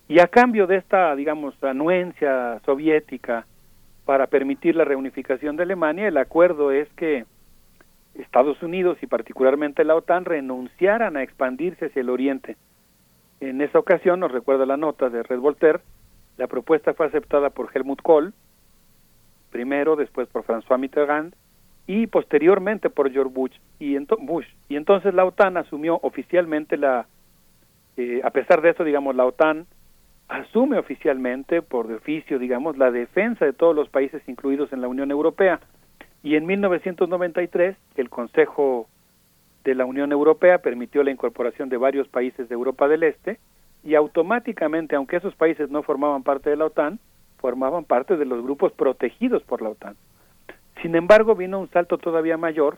Y 0.08 0.20
a 0.20 0.28
cambio 0.28 0.68
de 0.68 0.78
esta, 0.78 1.16
digamos, 1.16 1.56
anuencia 1.64 2.60
soviética 2.66 3.46
para 4.06 4.28
permitir 4.28 4.76
la 4.76 4.86
reunificación 4.86 5.56
de 5.56 5.64
Alemania, 5.64 6.08
el 6.08 6.18
acuerdo 6.18 6.72
es 6.72 6.88
que 6.94 7.26
Estados 8.14 8.62
Unidos 8.62 8.98
y 9.02 9.08
particularmente 9.08 9.84
la 9.84 9.96
OTAN 9.96 10.26
renunciaran 10.26 11.18
a 11.18 11.24
expandirse 11.24 11.88
hacia 11.88 12.02
el 12.02 12.10
oriente. 12.10 12.56
En 13.40 13.62
esa 13.62 13.80
ocasión, 13.80 14.20
nos 14.20 14.32
recuerda 14.32 14.66
la 14.66 14.78
nota 14.78 15.10
de 15.10 15.24
Red 15.24 15.40
Voltaire, 15.40 15.80
la 16.38 16.48
propuesta 16.48 16.94
fue 16.94 17.08
aceptada 17.08 17.50
por 17.50 17.70
Helmut 17.74 18.02
Kohl, 18.02 18.34
primero, 19.52 19.96
después 19.96 20.28
por 20.28 20.44
François 20.44 20.78
Mitterrand 20.78 21.34
y 21.88 22.08
posteriormente 22.08 22.90
por 22.90 23.12
George 23.12 23.34
Bush. 23.34 23.58
Y, 23.80 23.98
Bush. 23.98 24.48
y 24.70 24.76
entonces 24.76 25.14
la 25.14 25.26
OTAN 25.26 25.58
asumió 25.58 26.00
oficialmente 26.02 26.78
la, 26.78 27.08
eh, 27.98 28.22
a 28.24 28.30
pesar 28.32 28.62
de 28.62 28.72
eso, 28.72 28.84
digamos, 28.84 29.16
la 29.16 29.26
OTAN 29.26 29.66
asume 30.28 30.78
oficialmente, 30.78 31.62
por 31.62 31.88
de 31.88 31.96
oficio, 31.96 32.40
digamos, 32.40 32.78
la 32.78 32.92
defensa 32.92 33.46
de 33.46 33.54
todos 33.54 33.76
los 33.76 33.90
países 33.90 34.22
incluidos 34.28 34.74
en 34.74 34.82
la 34.82 34.88
Unión 34.88 35.12
Europea. 35.12 35.60
Y 36.24 36.36
en 36.36 36.46
1993, 36.46 37.78
el 37.98 38.10
Consejo 38.10 38.88
de 39.64 39.76
la 39.76 39.86
Unión 39.86 40.12
Europea 40.12 40.60
permitió 40.60 41.04
la 41.04 41.12
incorporación 41.12 41.70
de 41.70 41.78
varios 41.78 42.08
países 42.08 42.50
de 42.50 42.56
Europa 42.56 42.88
del 42.88 43.04
Este 43.04 43.40
y 43.84 43.96
automáticamente, 43.96 44.96
aunque 44.96 45.18
esos 45.18 45.36
países 45.36 45.70
no 45.70 45.84
formaban 45.84 46.24
parte 46.24 46.50
de 46.50 46.56
la 46.56 46.66
OTAN, 46.66 47.00
formaban 47.38 47.84
parte 47.84 48.18
de 48.18 48.26
los 48.26 48.42
grupos 48.44 48.72
protegidos 48.74 49.44
por 49.44 49.62
la 49.62 49.70
OTAN. 49.70 49.96
Sin 50.82 50.96
embargo, 50.96 51.36
vino 51.36 51.60
un 51.60 51.70
salto 51.70 51.98
todavía 51.98 52.38
mayor 52.38 52.78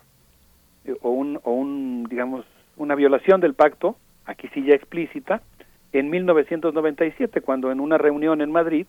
eh, 0.84 0.94
o, 1.02 1.10
un, 1.10 1.40
o 1.44 1.52
un, 1.52 2.04
digamos, 2.04 2.44
una 2.76 2.94
violación 2.94 3.40
del 3.40 3.54
pacto, 3.54 3.96
aquí 4.26 4.48
sí 4.52 4.62
ya 4.64 4.74
explícita, 4.74 5.42
en 5.92 6.10
1997, 6.10 7.40
cuando 7.40 7.72
en 7.72 7.80
una 7.80 7.98
reunión 7.98 8.40
en 8.40 8.52
Madrid, 8.52 8.86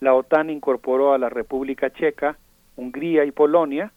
la 0.00 0.14
OTAN 0.14 0.50
incorporó 0.50 1.12
a 1.12 1.18
la 1.18 1.28
República 1.28 1.90
Checa, 1.90 2.38
Hungría 2.76 3.24
y 3.24 3.32
Polonia 3.32 3.92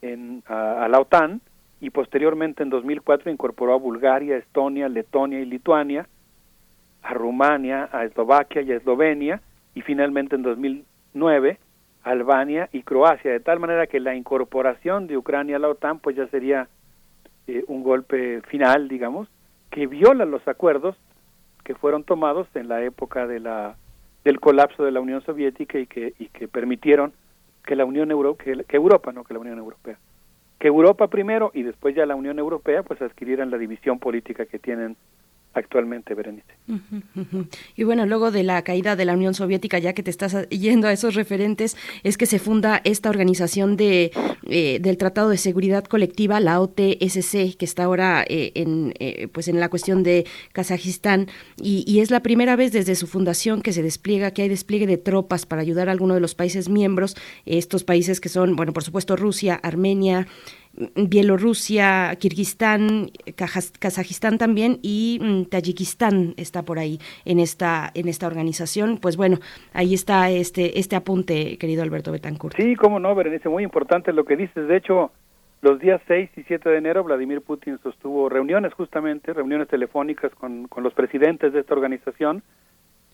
en, 0.00 0.42
a, 0.46 0.88
la 0.88 1.00
OTAN 1.00 1.40
y 1.80 1.90
posteriormente 1.90 2.62
en 2.62 2.70
2004 2.70 3.30
incorporó 3.30 3.74
a 3.74 3.78
Bulgaria, 3.78 4.36
Estonia, 4.36 4.88
Letonia 4.88 5.40
y 5.40 5.44
Lituania, 5.44 6.08
a 7.02 7.14
Rumania, 7.14 7.88
a 7.92 8.04
Eslovaquia 8.04 8.62
y 8.62 8.72
a 8.72 8.76
Eslovenia 8.76 9.42
y 9.74 9.82
finalmente 9.82 10.36
en 10.36 10.42
2009 10.42 11.58
Albania 12.04 12.68
y 12.72 12.82
Croacia, 12.82 13.32
de 13.32 13.40
tal 13.40 13.60
manera 13.60 13.86
que 13.86 14.00
la 14.00 14.14
incorporación 14.14 15.06
de 15.06 15.18
Ucrania 15.18 15.56
a 15.56 15.58
la 15.58 15.68
OTAN 15.68 15.98
pues 15.98 16.16
ya 16.16 16.26
sería 16.28 16.68
eh, 17.46 17.64
un 17.66 17.82
golpe 17.82 18.40
final, 18.42 18.88
digamos, 18.88 19.28
que 19.70 19.86
viola 19.86 20.24
los 20.24 20.46
acuerdos 20.48 20.96
que 21.64 21.74
fueron 21.74 22.04
tomados 22.04 22.48
en 22.54 22.68
la 22.68 22.82
época 22.82 23.26
de 23.26 23.40
la 23.40 23.76
del 24.24 24.40
colapso 24.40 24.84
de 24.84 24.90
la 24.90 25.00
Unión 25.00 25.22
Soviética 25.22 25.78
y 25.78 25.86
que 25.86 26.14
y 26.18 26.26
que 26.28 26.48
permitieron 26.48 27.12
que 27.64 27.76
la 27.76 27.84
Unión 27.84 28.10
Euro 28.10 28.36
que, 28.36 28.64
que 28.64 28.76
Europa, 28.76 29.12
no 29.12 29.24
que 29.24 29.34
la 29.34 29.40
Unión 29.40 29.58
Europea, 29.58 29.98
que 30.58 30.68
Europa 30.68 31.08
primero 31.08 31.50
y 31.54 31.62
después 31.62 31.94
ya 31.94 32.06
la 32.06 32.16
Unión 32.16 32.38
Europea 32.38 32.82
pues 32.82 33.00
adquirieran 33.02 33.50
la 33.50 33.58
división 33.58 33.98
política 33.98 34.46
que 34.46 34.58
tienen 34.58 34.96
actualmente, 35.54 36.14
Berenice. 36.14 36.52
Y 37.76 37.84
bueno, 37.84 38.06
luego 38.06 38.30
de 38.30 38.42
la 38.42 38.62
caída 38.62 38.96
de 38.96 39.04
la 39.04 39.14
Unión 39.14 39.34
Soviética, 39.34 39.78
ya 39.78 39.92
que 39.92 40.02
te 40.02 40.10
estás 40.10 40.48
yendo 40.48 40.86
a 40.86 40.92
esos 40.92 41.14
referentes, 41.14 41.76
es 42.02 42.18
que 42.18 42.26
se 42.26 42.38
funda 42.38 42.80
esta 42.84 43.10
organización 43.10 43.76
de, 43.76 44.12
eh, 44.44 44.78
del 44.80 44.96
Tratado 44.96 45.30
de 45.30 45.36
Seguridad 45.36 45.84
Colectiva, 45.84 46.40
la 46.40 46.60
OTSC, 46.60 47.56
que 47.56 47.64
está 47.64 47.84
ahora 47.84 48.24
eh, 48.28 48.52
en, 48.54 48.94
eh, 48.98 49.28
pues 49.28 49.48
en 49.48 49.60
la 49.60 49.68
cuestión 49.68 50.02
de 50.02 50.26
Kazajistán, 50.52 51.26
y, 51.60 51.84
y, 51.86 52.00
es 52.00 52.10
la 52.10 52.20
primera 52.20 52.56
vez 52.56 52.72
desde 52.72 52.94
su 52.94 53.06
fundación 53.06 53.62
que 53.62 53.72
se 53.72 53.82
despliega, 53.82 54.30
que 54.30 54.42
hay 54.42 54.48
despliegue 54.48 54.86
de 54.86 54.98
tropas 54.98 55.46
para 55.46 55.62
ayudar 55.62 55.88
a 55.88 55.92
algunos 55.92 56.16
de 56.16 56.20
los 56.20 56.34
países 56.34 56.68
miembros, 56.68 57.16
estos 57.46 57.84
países 57.84 58.20
que 58.20 58.28
son, 58.28 58.56
bueno, 58.56 58.72
por 58.72 58.84
supuesto, 58.84 59.16
Rusia, 59.16 59.54
Armenia, 59.62 60.26
Bielorrusia, 60.94 62.14
Kirguistán, 62.18 63.10
Kazajistán 63.34 64.38
también 64.38 64.78
y 64.82 65.18
mm, 65.20 65.44
Tayikistán 65.44 66.34
está 66.36 66.62
por 66.62 66.78
ahí 66.78 66.98
en 67.24 67.38
esta 67.38 67.90
en 67.94 68.08
esta 68.08 68.26
organización. 68.26 68.98
Pues 68.98 69.16
bueno, 69.16 69.38
ahí 69.72 69.94
está 69.94 70.30
este 70.30 70.78
este 70.78 70.96
apunte, 70.96 71.58
querido 71.58 71.82
Alberto 71.82 72.12
Betancourt. 72.12 72.56
Sí, 72.56 72.76
cómo 72.76 73.00
no, 73.00 73.14
Berenice, 73.14 73.48
muy 73.48 73.64
importante 73.64 74.12
lo 74.12 74.24
que 74.24 74.36
dices. 74.36 74.68
De 74.68 74.76
hecho, 74.76 75.10
los 75.62 75.80
días 75.80 76.00
6 76.06 76.30
y 76.36 76.42
7 76.44 76.68
de 76.68 76.78
enero 76.78 77.02
Vladimir 77.02 77.40
Putin 77.40 77.78
sostuvo 77.82 78.28
reuniones 78.28 78.72
justamente, 78.74 79.32
reuniones 79.32 79.68
telefónicas 79.68 80.32
con, 80.34 80.68
con 80.68 80.84
los 80.84 80.94
presidentes 80.94 81.52
de 81.52 81.60
esta 81.60 81.74
organización. 81.74 82.42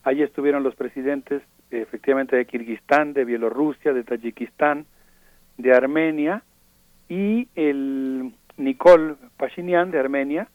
Allí 0.03 0.23
estuvieron 0.23 0.63
los 0.63 0.75
presidentes 0.75 1.43
efectivamente 1.71 2.37
de 2.37 2.45
Kirguistán, 2.45 3.15
de 3.15 3.25
Bielorrusia, 3.25 3.95
de 3.95 4.05
Tayikistán, 4.05 4.85
de 5.57 5.73
Armenia 5.73 6.43
y 7.09 7.49
el 7.55 8.33
Nicole 8.57 9.17
Pashinyan 9.37 9.91
de 9.91 9.99
Armenia 9.99 10.49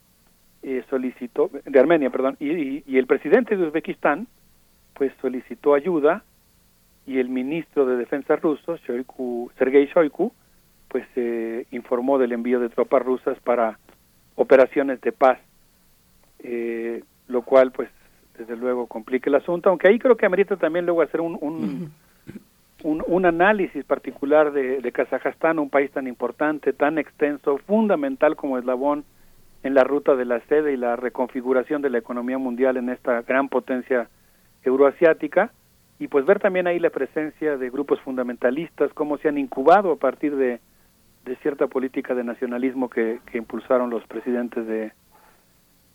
eh, 0.62 0.84
solicitó 0.90 1.50
de 1.64 1.80
Armenia 1.80 2.10
perdón 2.10 2.36
y, 2.38 2.82
y, 2.86 2.98
el 2.98 3.06
presidente 3.06 3.56
de 3.56 3.66
Uzbekistán 3.66 4.26
pues 4.94 5.12
solicitó 5.20 5.74
ayuda 5.74 6.22
y 7.06 7.18
el 7.18 7.28
ministro 7.28 7.86
de 7.86 7.96
defensa 7.96 8.36
ruso 8.36 8.76
Shoigu, 8.76 9.50
Sergei 9.58 9.86
Shoigu 9.86 10.32
pues 10.88 11.06
eh, 11.16 11.66
informó 11.70 12.18
del 12.18 12.32
envío 12.32 12.60
de 12.60 12.68
tropas 12.68 13.02
rusas 13.02 13.38
para 13.40 13.78
operaciones 14.34 15.00
de 15.00 15.12
paz 15.12 15.38
eh, 16.40 17.02
lo 17.28 17.42
cual 17.42 17.70
pues 17.70 17.88
desde 18.36 18.56
luego 18.56 18.86
complica 18.86 19.30
el 19.30 19.36
asunto 19.36 19.70
aunque 19.70 19.88
ahí 19.88 19.98
creo 19.98 20.16
que 20.16 20.26
amerita 20.26 20.56
también 20.56 20.84
luego 20.84 21.02
hacer 21.02 21.20
un, 21.20 21.38
un 21.40 21.92
un, 22.82 23.02
un 23.06 23.26
análisis 23.26 23.84
particular 23.84 24.52
de, 24.52 24.80
de, 24.80 24.92
Kazajstán, 24.92 25.58
un 25.58 25.70
país 25.70 25.90
tan 25.90 26.06
importante, 26.06 26.72
tan 26.72 26.98
extenso, 26.98 27.58
fundamental 27.58 28.36
como 28.36 28.58
eslabón 28.58 29.04
en 29.62 29.74
la 29.74 29.84
ruta 29.84 30.16
de 30.16 30.24
la 30.24 30.40
sede 30.46 30.72
y 30.72 30.76
la 30.76 30.96
reconfiguración 30.96 31.82
de 31.82 31.90
la 31.90 31.98
economía 31.98 32.38
mundial 32.38 32.76
en 32.76 32.88
esta 32.88 33.22
gran 33.22 33.48
potencia 33.48 34.08
euroasiática, 34.64 35.52
y 35.98 36.08
pues 36.08 36.24
ver 36.24 36.38
también 36.38 36.66
ahí 36.66 36.78
la 36.78 36.90
presencia 36.90 37.58
de 37.58 37.70
grupos 37.70 38.00
fundamentalistas, 38.00 38.92
cómo 38.94 39.18
se 39.18 39.28
han 39.28 39.36
incubado 39.36 39.92
a 39.92 39.96
partir 39.96 40.34
de, 40.36 40.60
de 41.24 41.36
cierta 41.36 41.66
política 41.66 42.14
de 42.14 42.24
nacionalismo 42.24 42.88
que, 42.88 43.20
que 43.30 43.38
impulsaron 43.38 43.90
los 43.90 44.06
presidentes 44.06 44.66
de, 44.66 44.92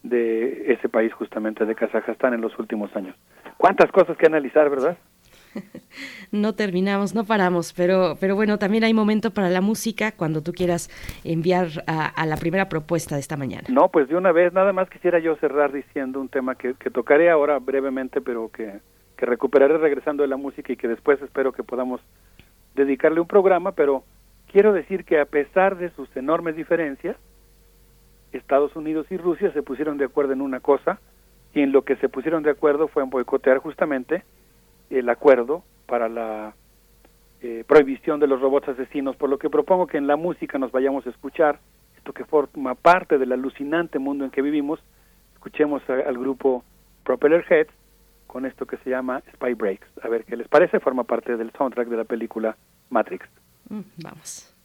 de 0.03 0.73
ese 0.73 0.89
país 0.89 1.11
justamente 1.13 1.65
de 1.65 1.73
Kazajstán 1.73 2.35
en 2.35 2.41
los 2.41 2.57
últimos 2.59 2.95
años. 2.95 3.15
Cuántas 3.57 3.91
cosas 3.91 4.15
que 4.17 4.27
analizar, 4.27 4.69
¿verdad? 4.69 4.97
no 6.31 6.53
terminamos, 6.53 7.15
no 7.15 7.25
paramos, 7.25 7.73
pero, 7.73 8.17
pero 8.19 8.35
bueno, 8.35 8.57
también 8.57 8.83
hay 8.83 8.93
momento 8.93 9.31
para 9.31 9.49
la 9.49 9.61
música 9.61 10.11
cuando 10.11 10.41
tú 10.41 10.53
quieras 10.53 10.89
enviar 11.23 11.83
a, 11.87 12.25
la 12.25 12.37
primera 12.37 12.69
propuesta 12.69 13.15
de 13.15 13.21
esta 13.21 13.37
mañana. 13.37 13.67
No, 13.69 13.89
pues 13.89 14.07
de 14.07 14.15
una 14.15 14.31
vez, 14.31 14.53
nada 14.53 14.73
más 14.73 14.89
quisiera 14.89 15.19
yo 15.19 15.35
cerrar 15.37 15.71
diciendo 15.71 16.19
un 16.19 16.29
tema 16.29 16.55
que, 16.55 16.73
tocaré 16.91 17.29
ahora 17.29 17.59
brevemente, 17.59 18.21
pero 18.21 18.49
que, 18.49 18.79
que 19.17 19.25
recuperaré 19.25 19.77
regresando 19.77 20.23
de 20.23 20.29
la 20.29 20.37
música 20.37 20.73
y 20.73 20.77
que 20.77 20.87
después 20.87 21.21
espero 21.21 21.51
que 21.51 21.63
podamos 21.63 22.01
dedicarle 22.75 23.19
un 23.19 23.27
programa, 23.27 23.71
pero 23.71 24.03
quiero 24.51 24.73
decir 24.73 25.05
que 25.05 25.19
a 25.19 25.25
pesar 25.25 25.77
de 25.77 25.89
sus 25.91 26.13
enormes 26.15 26.55
diferencias, 26.55 27.15
Estados 28.31 28.75
Unidos 28.75 29.07
y 29.09 29.17
Rusia 29.17 29.51
se 29.53 29.63
pusieron 29.63 29.97
de 29.97 30.05
acuerdo 30.05 30.33
en 30.33 30.41
una 30.41 30.59
cosa, 30.59 30.99
y 31.53 31.61
en 31.61 31.71
lo 31.71 31.83
que 31.83 31.95
se 31.95 32.09
pusieron 32.09 32.43
de 32.43 32.51
acuerdo 32.51 32.89
fue 32.89 33.01
en 33.01 33.09
boicotear 33.09 33.59
justamente 33.59 34.23
el 34.89 35.09
acuerdo 35.09 35.63
para 35.85 36.09
la 36.09 36.55
eh, 37.41 37.63
prohibición 37.67 38.19
de 38.19 38.27
los 38.27 38.41
robots 38.41 38.69
asesinos, 38.69 39.15
por 39.15 39.29
lo 39.29 39.37
que 39.37 39.49
propongo 39.49 39.87
que 39.87 39.97
en 39.97 40.07
la 40.07 40.15
música 40.15 40.57
nos 40.57 40.71
vayamos 40.71 41.05
a 41.05 41.09
escuchar 41.09 41.59
esto 41.97 42.13
que 42.13 42.25
forma 42.25 42.75
parte 42.75 43.17
del 43.17 43.31
alucinante 43.31 43.99
mundo 43.99 44.25
en 44.25 44.31
que 44.31 44.41
vivimos. 44.41 44.79
Escuchemos 45.33 45.81
al 45.89 46.17
grupo 46.17 46.63
Propeller 47.03 47.45
Heads 47.49 47.71
con 48.27 48.45
esto 48.45 48.65
que 48.65 48.77
se 48.77 48.89
llama 48.89 49.21
Spy 49.33 49.53
Breaks. 49.53 49.87
A 50.03 50.09
ver 50.09 50.25
qué 50.25 50.35
les 50.35 50.47
parece, 50.47 50.79
forma 50.79 51.03
parte 51.03 51.37
del 51.37 51.51
soundtrack 51.51 51.87
de 51.87 51.97
la 51.97 52.03
película 52.03 52.57
Matrix. 52.89 53.27
Mm, 53.69 53.81
vamos. 54.03 54.55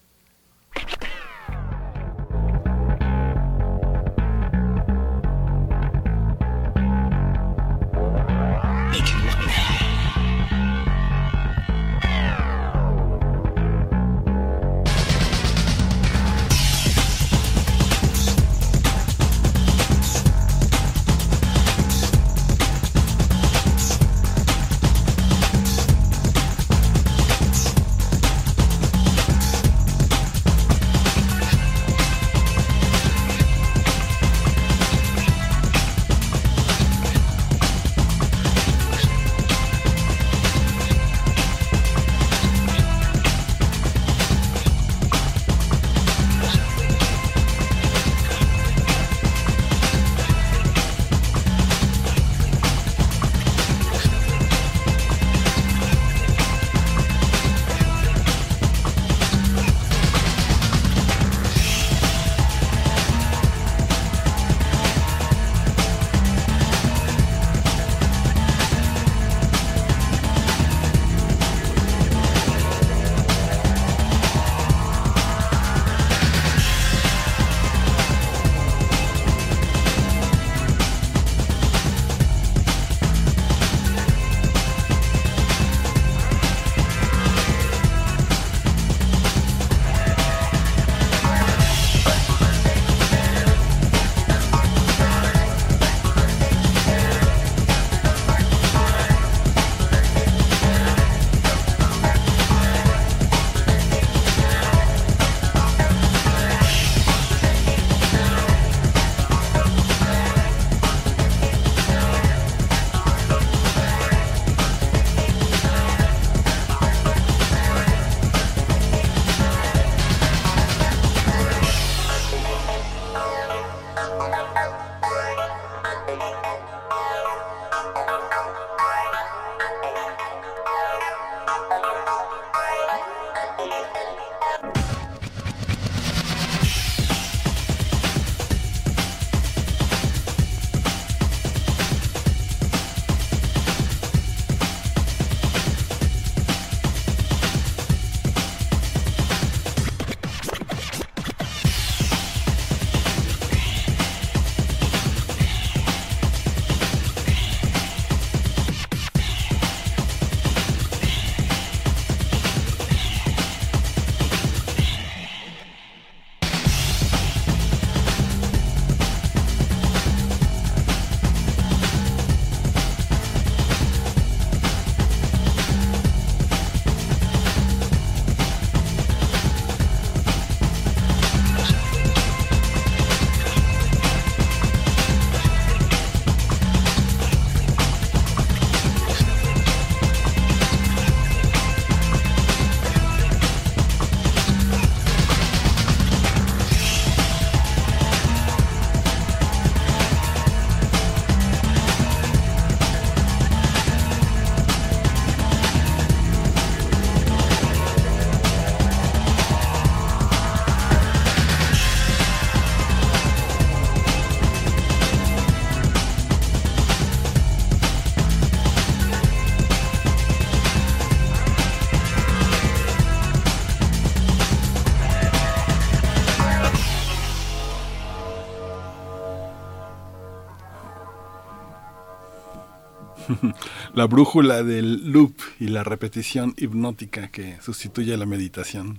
La 234.00 234.06
brújula 234.06 234.62
del 234.62 235.12
loop 235.12 235.34
y 235.58 235.68
la 235.68 235.84
repetición 235.84 236.54
hipnótica 236.56 237.28
que 237.28 237.60
sustituye 237.60 238.14
a 238.14 238.16
la 238.16 238.24
meditación. 238.24 238.96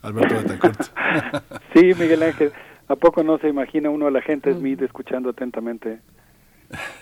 Alberto 0.00 0.36
Betancourt. 0.36 0.80
sí, 1.74 1.90
Miguel 1.98 2.22
Ángel. 2.22 2.52
¿A 2.86 2.94
poco 2.94 3.24
no 3.24 3.36
se 3.38 3.48
imagina 3.48 3.90
uno 3.90 4.06
a 4.06 4.12
la 4.12 4.22
gente 4.22 4.54
Smith 4.54 4.80
escuchando 4.82 5.30
atentamente 5.30 5.98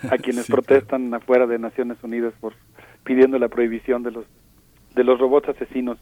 a 0.09 0.17
quienes 0.17 0.47
protestan 0.55 1.13
afuera 1.13 1.45
de 1.45 1.59
Naciones 1.59 1.99
Unidas 2.01 2.33
por 2.41 2.55
pidiendo 3.03 3.37
la 3.37 3.49
prohibición 3.49 4.01
de 4.01 4.09
los 4.09 4.25
de 4.95 5.03
los 5.03 5.19
robots 5.19 5.49
asesinos? 5.49 5.99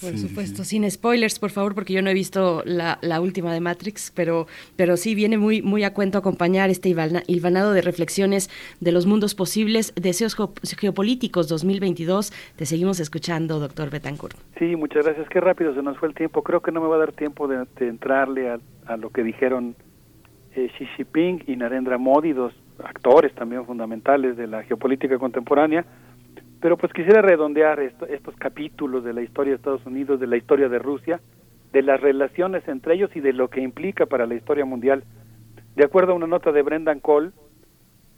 Por 0.00 0.18
supuesto, 0.18 0.64
sin 0.64 0.90
spoilers, 0.90 1.38
por 1.38 1.50
favor, 1.50 1.74
porque 1.74 1.92
yo 1.92 2.02
no 2.02 2.10
he 2.10 2.14
visto 2.14 2.62
la, 2.66 2.98
la, 3.00 3.20
última 3.20 3.52
de 3.54 3.60
Matrix, 3.60 4.10
pero, 4.10 4.46
pero 4.76 4.96
sí 4.96 5.14
viene 5.14 5.38
muy, 5.38 5.62
muy 5.62 5.84
a 5.84 5.94
cuento 5.94 6.18
acompañar 6.18 6.68
este 6.68 6.88
hilvanado 7.26 7.72
de 7.72 7.80
reflexiones 7.80 8.50
de 8.80 8.92
los 8.92 9.06
mundos 9.06 9.34
posibles, 9.34 9.94
deseos 9.94 10.36
geopolíticos 10.78 11.48
2022. 11.48 12.32
Te 12.56 12.66
seguimos 12.66 12.98
escuchando, 12.98 13.60
doctor 13.60 13.90
Betancourt. 13.90 14.36
Sí, 14.58 14.74
muchas 14.74 15.04
gracias. 15.04 15.28
Qué 15.28 15.40
rápido 15.40 15.74
se 15.74 15.82
nos 15.82 15.96
fue 15.98 16.08
el 16.08 16.14
tiempo. 16.14 16.42
Creo 16.42 16.60
que 16.60 16.72
no 16.72 16.80
me 16.80 16.88
va 16.88 16.96
a 16.96 16.98
dar 16.98 17.12
tiempo 17.12 17.46
de, 17.46 17.64
entrarle 17.78 18.50
a, 18.50 18.58
a, 18.86 18.96
lo 18.96 19.10
que 19.10 19.22
dijeron 19.22 19.76
eh, 20.56 20.70
Xi 20.76 20.86
Jinping 20.96 21.44
y 21.46 21.56
Narendra 21.56 21.98
Modi, 21.98 22.32
dos 22.32 22.52
actores 22.82 23.32
también 23.34 23.64
fundamentales 23.64 24.36
de 24.36 24.48
la 24.48 24.64
geopolítica 24.64 25.18
contemporánea 25.18 25.84
pero 26.64 26.78
pues 26.78 26.94
quisiera 26.94 27.20
redondear 27.20 27.78
estos 27.80 28.36
capítulos 28.36 29.04
de 29.04 29.12
la 29.12 29.20
historia 29.20 29.50
de 29.50 29.56
Estados 29.56 29.84
Unidos, 29.84 30.18
de 30.18 30.26
la 30.26 30.38
historia 30.38 30.70
de 30.70 30.78
Rusia, 30.78 31.20
de 31.74 31.82
las 31.82 32.00
relaciones 32.00 32.66
entre 32.68 32.94
ellos 32.94 33.14
y 33.14 33.20
de 33.20 33.34
lo 33.34 33.50
que 33.50 33.60
implica 33.60 34.06
para 34.06 34.24
la 34.24 34.34
historia 34.34 34.64
mundial. 34.64 35.04
De 35.76 35.84
acuerdo 35.84 36.12
a 36.12 36.14
una 36.14 36.26
nota 36.26 36.52
de 36.52 36.62
Brendan 36.62 37.00
Cole, 37.00 37.32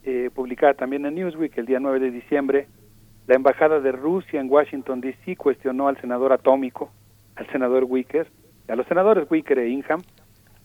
eh, 0.03 0.29
publicada 0.33 0.75
también 0.75 1.05
en 1.05 1.15
Newsweek 1.15 1.57
el 1.57 1.65
día 1.65 1.81
9 1.81 1.99
de 1.99 2.09
diciembre, 2.09 2.69
la 3.27 3.35
embajada 3.35 3.81
de 3.81 3.91
Rusia 3.91 4.39
en 4.39 4.49
Washington 4.49 5.01
D.C. 5.01 5.35
cuestionó 5.35 5.89
al 5.89 5.99
senador 5.99 6.31
atómico, 6.31 6.89
al 7.35 7.47
senador 7.47 7.83
Wicker, 7.83 8.27
a 8.69 8.77
los 8.77 8.87
senadores 8.87 9.29
Wicker 9.29 9.59
e 9.59 9.67
Ingham, 9.67 10.03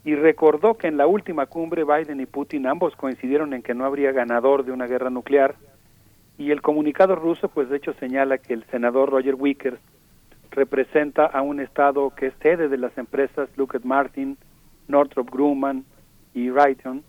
y 0.05 0.15
recordó 0.15 0.75
que 0.75 0.87
en 0.87 0.99
la 0.99 1.09
última 1.09 1.47
cumbre 1.47 1.83
Biden 1.83 2.21
y 2.21 2.27
Putin 2.27 2.69
ambos 2.69 2.95
coincidieron 2.95 3.53
en 3.55 3.63
que 3.63 3.75
no 3.75 3.85
habría 3.85 4.13
ganador 4.13 4.65
de 4.65 4.71
una 4.71 4.87
guerra 4.87 5.11
nuclear 5.11 5.57
y 6.39 6.51
el 6.51 6.63
comunicado 6.63 7.15
ruso, 7.15 7.49
pues 7.49 7.69
de 7.69 7.77
hecho 7.77 7.93
señala 7.95 8.39
que 8.39 8.55
el 8.55 8.65
senador 8.71 9.11
Roger 9.11 9.35
Wicker 9.35 9.79
representa 10.51 11.27
a 11.27 11.43
un 11.43 11.61
estado 11.61 12.11
que 12.11 12.29
es 12.29 12.35
sede 12.43 12.69
de 12.69 12.79
las 12.79 12.97
empresas 12.99 13.49
Lockheed 13.57 13.85
Martin, 13.85 14.37
Northrop 14.89 15.31
Grumman 15.31 15.85
y 16.35 16.51
Raytheon, 16.51 17.03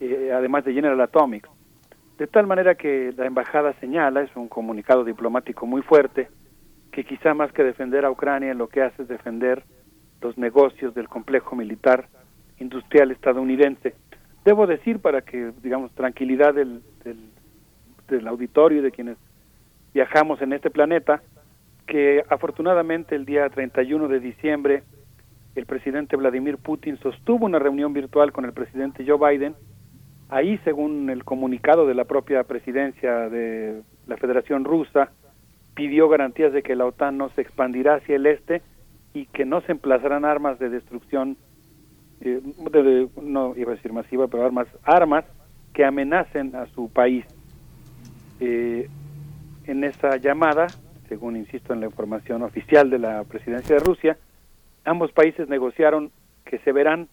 eh, 0.00 0.32
además 0.34 0.64
de 0.64 0.72
General 0.72 1.00
Atomics. 1.00 1.48
De 2.18 2.26
tal 2.26 2.46
manera 2.46 2.74
que 2.74 3.12
la 3.16 3.26
embajada 3.26 3.72
señala, 3.80 4.22
es 4.22 4.30
un 4.36 4.48
comunicado 4.48 5.04
diplomático 5.04 5.66
muy 5.66 5.82
fuerte, 5.82 6.28
que 6.90 7.04
quizá 7.04 7.34
más 7.34 7.52
que 7.52 7.64
defender 7.64 8.04
a 8.04 8.10
Ucrania 8.10 8.54
lo 8.54 8.68
que 8.68 8.82
hace 8.82 9.02
es 9.02 9.08
defender 9.08 9.64
los 10.20 10.36
negocios 10.38 10.94
del 10.94 11.08
complejo 11.08 11.56
militar 11.56 12.06
industrial 12.58 13.10
estadounidense. 13.10 13.94
Debo 14.44 14.66
decir 14.66 15.00
para 15.00 15.22
que, 15.22 15.52
digamos, 15.62 15.90
tranquilidad 15.92 16.54
del, 16.54 16.82
del 17.04 17.31
del 18.16 18.28
auditorio 18.28 18.78
y 18.78 18.82
de 18.82 18.92
quienes 18.92 19.16
viajamos 19.92 20.40
en 20.42 20.52
este 20.52 20.70
planeta, 20.70 21.22
que 21.86 22.22
afortunadamente 22.28 23.14
el 23.16 23.24
día 23.24 23.48
31 23.48 24.08
de 24.08 24.20
diciembre 24.20 24.82
el 25.54 25.66
presidente 25.66 26.16
Vladimir 26.16 26.56
Putin 26.56 26.96
sostuvo 26.98 27.44
una 27.44 27.58
reunión 27.58 27.92
virtual 27.92 28.32
con 28.32 28.44
el 28.44 28.52
presidente 28.52 29.04
Joe 29.06 29.18
Biden. 29.18 29.54
Ahí, 30.30 30.58
según 30.64 31.10
el 31.10 31.24
comunicado 31.24 31.86
de 31.86 31.94
la 31.94 32.04
propia 32.04 32.44
presidencia 32.44 33.28
de 33.28 33.82
la 34.06 34.16
Federación 34.16 34.64
Rusa, 34.64 35.10
pidió 35.74 36.08
garantías 36.08 36.52
de 36.52 36.62
que 36.62 36.74
la 36.74 36.86
OTAN 36.86 37.18
no 37.18 37.28
se 37.30 37.42
expandirá 37.42 37.96
hacia 37.96 38.16
el 38.16 38.26
este 38.26 38.62
y 39.12 39.26
que 39.26 39.44
no 39.44 39.60
se 39.62 39.72
emplazarán 39.72 40.24
armas 40.24 40.58
de 40.58 40.70
destrucción, 40.70 41.36
eh, 42.22 42.40
no 43.20 43.54
iba 43.56 43.72
a 43.72 43.74
decir 43.74 43.92
masiva, 43.92 44.26
pero 44.28 44.46
armas, 44.46 44.68
armas 44.84 45.24
que 45.74 45.84
amenacen 45.84 46.56
a 46.56 46.66
su 46.66 46.90
país. 46.90 47.26
Eh, 48.44 48.88
en 49.68 49.84
esa 49.84 50.16
llamada, 50.16 50.66
según 51.08 51.36
insisto 51.36 51.72
en 51.72 51.78
la 51.78 51.86
información 51.86 52.42
oficial 52.42 52.90
de 52.90 52.98
la 52.98 53.22
presidencia 53.22 53.76
de 53.76 53.84
Rusia, 53.84 54.18
ambos 54.84 55.12
países 55.12 55.48
negociaron 55.48 56.10
que 56.44 56.58
se 56.58 56.72
verán, 56.72 57.06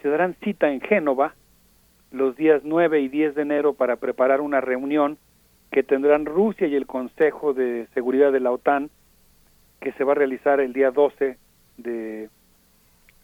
se 0.00 0.08
darán 0.08 0.36
cita 0.42 0.72
en 0.72 0.80
Génova 0.80 1.34
los 2.12 2.34
días 2.34 2.62
9 2.64 2.98
y 3.02 3.08
10 3.08 3.34
de 3.34 3.42
enero 3.42 3.74
para 3.74 3.96
preparar 3.96 4.40
una 4.40 4.62
reunión 4.62 5.18
que 5.70 5.82
tendrán 5.82 6.24
Rusia 6.24 6.66
y 6.66 6.74
el 6.76 6.86
Consejo 6.86 7.52
de 7.52 7.86
Seguridad 7.92 8.32
de 8.32 8.40
la 8.40 8.50
OTAN, 8.50 8.88
que 9.82 9.92
se 9.92 10.04
va 10.04 10.12
a 10.12 10.14
realizar 10.14 10.60
el 10.60 10.72
día 10.72 10.90
12 10.90 11.36
de 11.76 12.30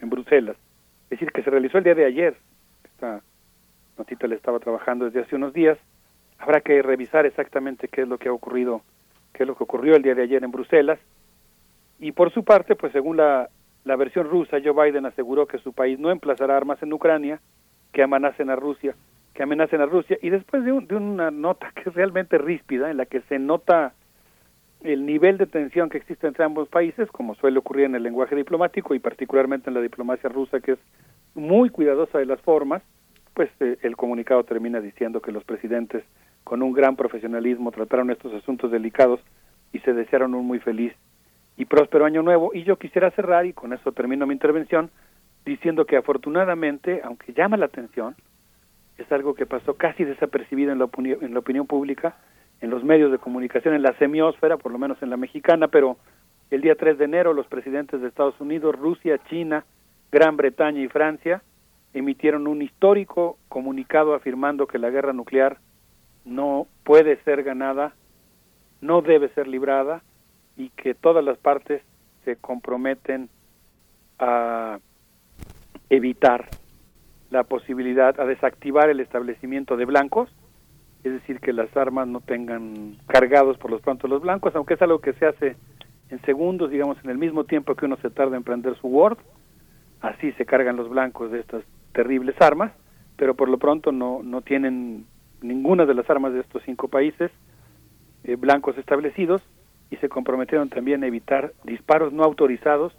en 0.03 0.11
Bruselas. 0.11 0.57
Es 1.05 1.11
decir, 1.19 1.33
que 1.33 1.43
se 1.43 1.49
realizó 1.49 1.79
el 1.79 1.85
día 1.85 1.95
de 1.95 2.05
ayer. 2.05 2.37
Esta 2.85 3.23
notita 3.97 4.27
le 4.27 4.35
estaba 4.35 4.59
trabajando 4.59 5.07
desde 5.07 5.21
hace 5.21 5.37
unos 5.37 5.55
días 5.55 5.79
habrá 6.39 6.61
que 6.61 6.83
revisar 6.83 7.27
exactamente 7.27 7.89
qué 7.89 8.03
es 8.03 8.09
lo 8.09 8.19
que 8.19 8.29
ha 8.29 8.33
ocurrido, 8.33 8.83
qué 9.33 9.43
es 9.43 9.47
lo 9.47 9.57
que 9.57 9.65
ocurrió 9.65 9.97
el 9.97 10.03
día 10.03 10.15
de 10.15 10.23
ayer 10.23 10.45
en 10.45 10.51
Bruselas. 10.51 10.99
Y 11.99 12.13
por 12.13 12.33
su 12.33 12.45
parte, 12.45 12.77
pues 12.77 12.93
según 12.93 13.17
la, 13.17 13.49
la 13.85 13.97
versión 13.97 14.29
rusa, 14.29 14.59
Joe 14.63 14.91
Biden 14.91 15.07
aseguró 15.07 15.47
que 15.47 15.59
su 15.59 15.73
país 15.73 15.99
no 15.99 16.11
emplazará 16.11 16.57
armas 16.57 16.83
en 16.83 16.93
Ucrania 16.93 17.41
que 17.93 18.03
amenacen 18.03 18.51
a 18.51 18.57
Rusia, 18.57 18.95
que 19.33 19.43
amenacen 19.43 19.81
a 19.81 19.87
Rusia. 19.87 20.19
Y 20.21 20.31
después 20.31 20.65
de, 20.65 20.73
de 20.73 20.95
una 20.97 21.31
nota 21.31 21.73
que 21.75 21.89
es 21.89 21.95
realmente 21.95 22.37
ríspida, 22.37 22.91
en 22.91 22.99
la 22.99 23.07
que 23.07 23.23
se 23.23 23.39
nota 23.39 23.95
el 24.83 25.07
nivel 25.07 25.39
de 25.39 25.47
tensión 25.47 25.89
que 25.89 25.99
existe 25.99 26.27
entre 26.27 26.45
ambos 26.45 26.69
países, 26.69 27.11
como 27.11 27.35
suele 27.35 27.59
ocurrir 27.59 27.87
en 27.87 27.95
el 27.95 28.03
lenguaje 28.03 28.37
diplomático 28.37 28.95
y 28.95 28.99
particularmente 28.99 29.71
en 29.71 29.75
la 29.75 29.81
diplomacia 29.81 30.29
rusa, 30.29 30.61
que 30.61 30.73
es 30.73 30.79
muy 31.35 31.71
cuidadosa 31.71 32.19
de 32.19 32.27
las 32.27 32.41
formas, 32.41 32.83
pues 33.35 33.51
eh, 33.61 33.79
el 33.83 33.97
comunicado 33.97 34.45
termina 34.45 34.81
diciendo 34.81 35.21
que 35.21 35.33
los 35.33 35.45
presidentes 35.45 36.05
con 36.47 36.63
un 36.63 36.73
gran 36.73 36.95
profesionalismo 36.95 37.73
trataron 37.73 38.09
estos 38.13 38.33
asuntos 38.33 38.71
delicados 38.71 39.19
y 39.73 39.81
se 39.81 39.93
desearon 39.93 40.33
un 40.33 40.47
muy 40.47 40.61
feliz 40.61 40.93
y 41.57 41.65
próspero 41.65 42.05
año 42.05 42.23
nuevo. 42.23 42.53
Y 42.55 42.63
yo 42.63 42.77
quisiera 42.77 43.11
cerrar, 43.11 43.47
y 43.47 43.53
con 43.53 43.73
eso 43.73 43.91
termino 43.91 44.29
mi 44.29 44.35
intervención, 44.35 44.93
diciendo 45.45 45.87
que 45.87 45.97
afortunadamente, 45.97 47.01
aunque 47.03 47.33
llama 47.33 47.57
la 47.57 47.67
atención, 47.67 48.15
es 48.97 49.11
algo 49.11 49.35
que 49.35 49.45
pasó 49.45 49.75
casi 49.75 50.05
desapercibido 50.05 50.71
en 50.71 50.79
la, 50.79 50.89
en 51.21 51.35
la 51.35 51.41
opinión 51.41 51.67
pública, 51.67 52.17
en 52.61 52.71
los 52.71 52.85
medios 52.85 53.11
de 53.11 53.19
comunicación, 53.19 53.75
en 53.75 53.83
la 53.83 53.99
semiósfera, 53.99 54.57
por 54.57 54.71
lo 54.71 54.79
menos 54.79 55.03
en 55.03 55.11
la 55.11 55.17
mexicana, 55.17 55.67
pero 55.67 55.97
el 56.53 56.61
día 56.61 56.77
3 56.77 56.97
de 56.97 57.07
enero 57.07 57.35
los 57.35 57.49
presidentes 57.49 58.01
de 58.01 58.07
Estados 58.07 58.41
Unidos, 58.41 58.77
Rusia, 58.77 59.19
China, 59.29 59.65
Gran 60.13 60.37
Bretaña 60.37 60.81
y 60.81 60.87
Francia 60.87 61.43
emitieron 61.93 62.47
un 62.47 62.63
histórico 62.63 63.37
comunicado 63.49 64.15
afirmando 64.15 64.69
que 64.69 64.79
la 64.79 64.91
guerra 64.91 65.13
nuclear 65.13 65.59
no 66.27 66.67
puede 66.85 67.17
ser 67.23 67.43
ganada, 67.43 67.95
no 68.83 69.01
debe 69.01 69.31
ser 69.31 69.47
librada 69.47 70.03
y 70.57 70.71
que 70.71 70.95
todas 70.95 71.25
las 71.25 71.39
partes 71.39 71.83
se 72.25 72.37
comprometen 72.37 73.31
a 74.19 74.79
evitar 75.89 76.49
la 77.31 77.45
posibilidad, 77.45 78.19
a 78.21 78.27
desactivar 78.27 78.91
el 78.91 79.01
establecimiento 79.01 79.77
de 79.77 79.85
blancos, 79.85 80.29
es 81.05 81.13
decir, 81.13 81.41
que 81.41 81.53
las 81.53 81.75
armas 81.77 82.09
no 82.09 82.21
tengan 82.21 82.97
cargados 83.07 83.57
por 83.59 83.71
los 83.71 83.81
pronto 83.81 84.09
los 84.09 84.23
blancos, 84.23 84.55
aunque 84.57 84.75
es 84.75 84.83
algo 84.83 85.01
que 85.01 85.13
se 85.15 85.27
hace 85.27 85.57
en 86.11 86.21
segundos, 86.23 86.71
digamos, 86.71 86.99
en 87.05 87.11
el 87.11 87.19
mismo 87.19 87.45
tiempo 87.45 87.75
que 87.75 87.87
uno 87.87 87.97
se 87.99 88.11
tarda 88.11 88.37
en 88.37 88.43
prender 88.43 88.77
su 88.77 88.89
Word, 88.89 89.19
así 90.01 90.33
se 90.33 90.47
cargan 90.47 90.77
los 90.77 90.89
blancos 90.89 91.31
de 91.31 91.41
estas 91.41 91.63
terribles 91.93 92.35
armas, 92.41 92.73
pero 93.17 93.35
por 93.35 93.49
lo 93.49 93.59
pronto 93.59 93.93
no, 93.93 94.23
no 94.23 94.43
tienen 94.43 95.07
ninguna 95.43 95.87
de 95.87 95.95
las 95.95 96.09
armas 96.09 96.33
de 96.33 96.41
estos 96.41 96.63
cinco 96.65 96.89
países 96.89 97.31
eh, 98.25 98.37
blancos 98.37 98.77
establecidos 98.79 99.43
y 99.91 99.97
se 99.97 100.09
comprometieron 100.09 100.69
también 100.69 101.05
a 101.05 101.07
evitar 101.07 101.53
disparos 101.65 102.13
no 102.13 102.25
autorizados 102.25 102.93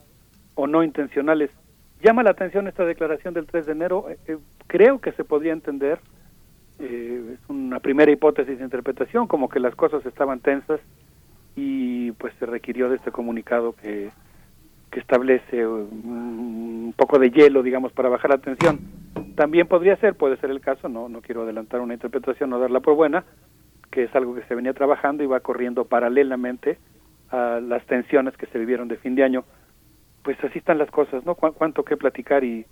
o 0.55 0.67
no 0.67 0.83
intencionales. 0.83 1.49
Llama 2.01 2.23
la 2.23 2.29
atención 2.29 2.67
esta 2.67 2.85
declaración 2.85 3.33
del 3.33 3.45
3 3.45 3.65
de 3.65 3.71
enero, 3.71 4.09
eh, 4.09 4.17
eh, 4.27 4.37
creo 4.67 4.99
que 4.99 5.11
se 5.11 5.23
podría 5.23 5.53
entender, 5.53 5.99
es 6.79 7.39
una 7.49 7.79
primera 7.79 8.11
hipótesis 8.11 8.59
de 8.59 8.63
interpretación, 8.63 9.27
como 9.27 9.49
que 9.49 9.59
las 9.59 9.73
cosas 9.73 10.05
estaban 10.05 10.39
tensas 10.39 10.79
y 11.55 12.11
pues 12.11 12.35
se 12.37 12.45
requirió 12.45 12.87
de 12.87 12.97
este 12.97 13.11
comunicado 13.11 13.73
que, 13.73 14.11
que 14.91 14.99
establece 14.99 15.65
un 15.65 16.93
poco 16.95 17.17
de 17.17 17.31
hielo, 17.31 17.63
digamos, 17.63 17.91
para 17.93 18.09
bajar 18.09 18.29
la 18.29 18.37
tensión. 18.37 18.79
También 19.35 19.67
podría 19.67 19.95
ser, 19.97 20.15
puede 20.15 20.37
ser 20.37 20.49
el 20.49 20.61
caso, 20.61 20.89
no, 20.89 21.09
no 21.09 21.21
quiero 21.21 21.43
adelantar 21.43 21.81
una 21.81 21.93
interpretación, 21.93 22.49
no 22.49 22.59
darla 22.59 22.79
por 22.79 22.95
buena, 22.95 23.25
que 23.91 24.03
es 24.03 24.15
algo 24.15 24.35
que 24.35 24.43
se 24.43 24.55
venía 24.55 24.73
trabajando 24.73 25.23
y 25.23 25.27
va 25.27 25.39
corriendo 25.39 25.85
paralelamente 25.85 26.77
a 27.29 27.59
las 27.61 27.85
tensiones 27.85 28.35
que 28.37 28.47
se 28.47 28.59
vivieron 28.59 28.87
de 28.87 28.97
fin 28.97 29.15
de 29.15 29.23
año. 29.23 29.43
Pues 30.23 30.37
así 30.43 30.59
están 30.59 30.77
las 30.77 30.91
cosas, 30.91 31.25
¿no? 31.25 31.35
cuánto 31.35 31.83
que 31.83 31.97
platicar 31.97 32.43
y, 32.43 32.65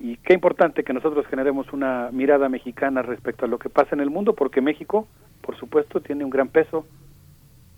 y 0.00 0.16
qué 0.16 0.32
importante 0.32 0.82
que 0.82 0.94
nosotros 0.94 1.26
generemos 1.26 1.72
una 1.74 2.08
mirada 2.10 2.48
mexicana 2.48 3.02
respecto 3.02 3.44
a 3.44 3.48
lo 3.48 3.58
que 3.58 3.68
pasa 3.68 3.94
en 3.94 4.00
el 4.00 4.08
mundo, 4.08 4.34
porque 4.34 4.62
México, 4.62 5.06
por 5.42 5.56
supuesto, 5.56 6.00
tiene 6.00 6.24
un 6.24 6.30
gran 6.30 6.48
peso 6.48 6.86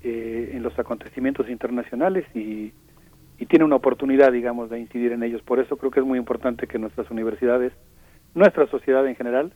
eh, 0.05 0.53
en 0.55 0.63
los 0.63 0.79
acontecimientos 0.79 1.51
internacionales 1.51 2.25
y, 2.35 2.73
y, 3.39 3.47
tiene 3.47 3.65
una 3.65 3.77
oportunidad, 3.77 4.31
digamos, 4.31 4.71
de 4.71 4.79
incidir 4.79 5.11
en 5.11 5.25
ellos. 5.25 5.43
Por 5.43 5.59
eso 5.59 5.77
creo 5.77 5.91
que 5.91 5.99
es 5.99 6.07
muy 6.07 6.19
importante 6.19 6.69
que 6.69 6.79
nuestras 6.79 7.11
universidades, 7.11 7.73
nuestra 8.35 8.67
sociedad 8.69 9.07
en 9.07 9.17
general, 9.17 9.53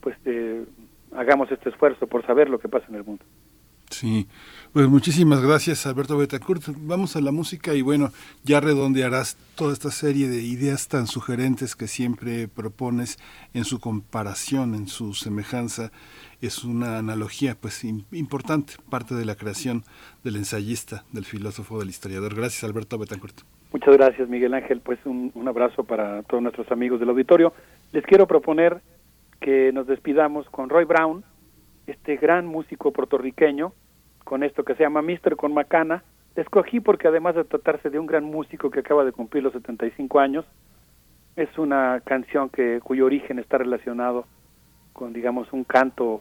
pues 0.00 0.16
eh, 0.24 0.64
hagamos 1.12 1.50
este 1.50 1.70
esfuerzo 1.70 2.06
por 2.06 2.24
saber 2.26 2.48
lo 2.48 2.58
que 2.58 2.68
pasa 2.68 2.86
en 2.88 2.96
el 2.96 3.04
mundo. 3.04 3.24
Sí, 3.90 4.26
pues 4.72 4.88
muchísimas 4.88 5.40
gracias 5.40 5.86
Alberto 5.86 6.18
Betancourt. 6.18 6.62
Vamos 6.78 7.14
a 7.14 7.20
la 7.20 7.30
música 7.30 7.72
y 7.72 7.82
bueno, 7.82 8.10
ya 8.42 8.60
redondearás 8.60 9.36
toda 9.54 9.72
esta 9.72 9.90
serie 9.90 10.28
de 10.28 10.42
ideas 10.42 10.88
tan 10.88 11.06
sugerentes 11.06 11.76
que 11.76 11.86
siempre 11.86 12.48
propones 12.48 13.18
en 13.54 13.64
su 13.64 13.78
comparación, 13.78 14.74
en 14.74 14.88
su 14.88 15.14
semejanza 15.14 15.92
es 16.40 16.64
una 16.64 16.98
analogía 16.98 17.56
pues 17.58 17.84
importante, 17.84 18.74
parte 18.90 19.14
de 19.14 19.24
la 19.24 19.36
creación 19.36 19.84
del 20.24 20.36
ensayista, 20.36 21.04
del 21.12 21.24
filósofo, 21.24 21.78
del 21.78 21.88
historiador. 21.88 22.34
Gracias, 22.34 22.64
Alberto 22.64 22.98
Betancourt. 22.98 23.40
Muchas 23.72 23.96
gracias, 23.96 24.28
Miguel 24.28 24.54
Ángel. 24.54 24.80
Pues 24.80 24.98
un, 25.04 25.32
un 25.34 25.48
abrazo 25.48 25.84
para 25.84 26.22
todos 26.24 26.42
nuestros 26.42 26.70
amigos 26.70 27.00
del 27.00 27.08
auditorio. 27.08 27.52
Les 27.96 28.04
quiero 28.04 28.26
proponer 28.26 28.82
que 29.40 29.72
nos 29.72 29.86
despidamos 29.86 30.46
con 30.50 30.68
Roy 30.68 30.84
Brown, 30.84 31.24
este 31.86 32.16
gran 32.16 32.44
músico 32.44 32.92
puertorriqueño, 32.92 33.72
con 34.22 34.42
esto 34.42 34.64
que 34.64 34.74
se 34.74 34.82
llama 34.82 35.00
Mister 35.00 35.34
con 35.34 35.54
Macana. 35.54 36.04
escogí 36.34 36.80
porque 36.80 37.08
además 37.08 37.36
de 37.36 37.44
tratarse 37.44 37.88
de 37.88 37.98
un 37.98 38.04
gran 38.04 38.24
músico 38.24 38.70
que 38.70 38.80
acaba 38.80 39.02
de 39.06 39.12
cumplir 39.12 39.44
los 39.44 39.54
75 39.54 40.20
años, 40.20 40.44
es 41.36 41.48
una 41.56 42.02
canción 42.04 42.50
que 42.50 42.82
cuyo 42.84 43.06
origen 43.06 43.38
está 43.38 43.56
relacionado 43.56 44.26
con, 44.92 45.14
digamos, 45.14 45.50
un 45.54 45.64
canto 45.64 46.20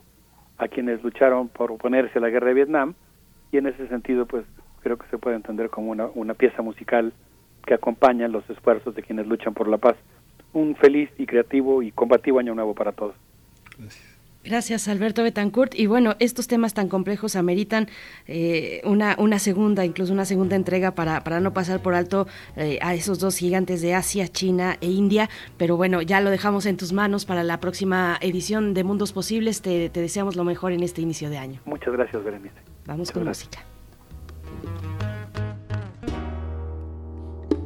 a 0.58 0.70
quienes 0.70 1.04
lucharon 1.04 1.50
por 1.50 1.74
oponerse 1.74 2.20
a 2.20 2.22
la 2.22 2.30
guerra 2.30 2.48
de 2.48 2.54
Vietnam 2.54 2.94
y 3.52 3.58
en 3.58 3.68
ese 3.68 3.90
sentido, 3.90 4.26
pues 4.26 4.45
creo 4.80 4.95
que 4.95 5.08
se 5.08 5.18
puede 5.18 5.36
entender 5.36 5.70
como 5.70 5.92
una, 5.92 6.06
una 6.16 6.36
pieza 6.36 6.62
musical 6.62 7.12
que 7.66 7.74
acompaña 7.74 8.30
los 8.30 8.50
esfuerzos 8.50 8.95
de 8.95 9.04
quienes 9.04 9.28
luchan 9.28 9.54
por 9.54 9.68
la 9.68 9.78
paz. 9.78 9.98
Un 10.56 10.75
feliz 10.75 11.09
y 11.17 11.25
creativo 11.25 11.84
y 11.84 11.92
combativo 11.92 12.40
año 12.40 12.56
nuevo 12.56 12.74
para 12.74 12.92
todos. 12.92 13.16
Gracias. 13.77 14.16
Gracias, 14.45 14.88
Alberto 14.88 15.24
Betancourt. 15.24 15.74
Y 15.74 15.88
bueno, 15.88 16.16
estos 16.19 16.48
temas 16.48 16.75
tan 16.75 16.88
complejos 16.88 17.35
ameritan 17.35 17.88
eh, 18.27 18.82
una, 18.85 19.16
una 19.17 19.40
segunda, 19.40 19.84
incluso 19.84 20.14
una 20.14 20.25
segunda 20.25 20.56
entrega 20.56 20.92
para, 20.92 21.24
para 21.24 21.40
no 21.40 21.51
pasar 21.51 21.82
por 21.82 21.95
alto 21.95 22.27
eh, 22.56 22.77
a 22.82 22.93
esos 22.93 23.19
dos 23.19 23.38
gigantes 23.38 23.82
de 23.82 23.95
Asia, 23.95 24.27
China 24.27 24.77
e 24.82 24.88
India. 24.88 25.30
Pero 25.58 25.77
bueno, 25.77 26.03
ya 26.03 26.22
lo 26.22 26.30
dejamos 26.30 26.67
en 26.67 26.77
tus 26.77 26.93
manos 26.93 27.25
para 27.25 27.43
la 27.43 27.59
próxima 27.59 28.17
edición 28.22 28.75
de 28.75 28.84
Mundos 28.84 29.14
Posibles. 29.14 29.64
Te, 29.64 29.90
te 29.90 30.00
deseamos 30.00 30.35
lo 30.35 30.43
mejor 30.43 30.74
en 30.74 30.84
este 30.84 31.01
inicio 31.01 31.32
de 31.32 31.40
año. 31.40 31.59
Muchas 31.66 31.93
gracias, 31.93 32.24
Berenice. 32.24 32.56
Vamos 32.85 33.11
con 33.11 33.25
música. 33.25 33.59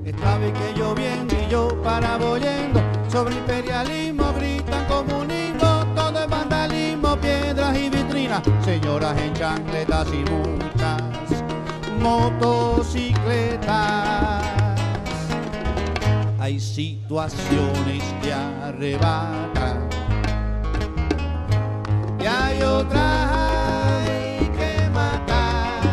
Esta 0.09 0.39
que 0.39 0.73
yo 0.75 0.95
viendo 0.95 1.35
y 1.35 1.47
yo 1.51 1.67
paraboyendo 1.83 2.81
sobre 3.11 3.35
imperialismo 3.35 4.33
gritan 4.33 4.87
comunismo, 4.87 5.85
todo 5.95 6.23
es 6.23 6.27
vandalismo, 6.27 7.15
piedras 7.17 7.77
y 7.77 7.91
vitrinas, 7.91 8.41
señoras 8.65 9.15
en 9.21 9.35
chancletas 9.35 10.07
y 10.11 10.25
muchas 10.31 11.43
motocicletas. 12.01 14.43
Hay 16.39 16.59
situaciones 16.59 18.03
que 18.23 18.33
arrebatan 18.33 19.89
y 22.19 22.25
hay 22.25 22.63
otras 22.63 24.09
que 24.57 24.89
matar. 24.91 25.83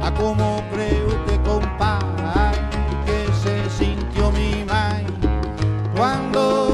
A 0.00 0.14
como 0.14 0.62
cree 0.72 1.09
cuando 6.00 6.69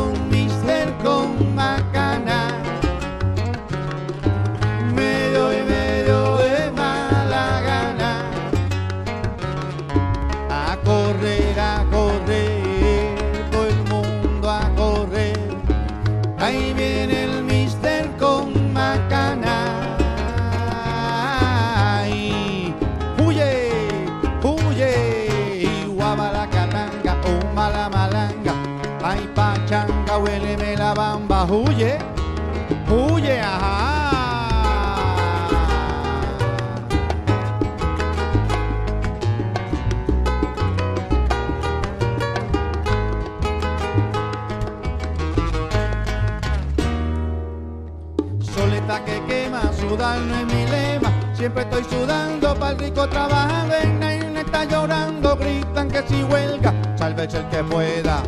Que 49.04 49.22
quema, 49.26 49.70
sudar 49.72 50.18
no 50.20 50.34
es 50.36 50.46
mi 50.46 50.66
lema. 50.66 51.12
Siempre 51.34 51.62
estoy 51.62 51.84
sudando 51.84 52.54
para 52.54 52.72
el 52.72 52.78
rico 52.78 53.06
trabajando. 53.08 53.74
En 53.74 54.00
nadie 54.00 54.40
está 54.40 54.64
llorando, 54.64 55.36
gritan 55.36 55.88
que 55.88 56.02
si 56.08 56.22
huelga, 56.22 56.72
sálvese 56.96 57.38
el 57.38 57.48
que 57.48 57.62
pueda. 57.64 58.22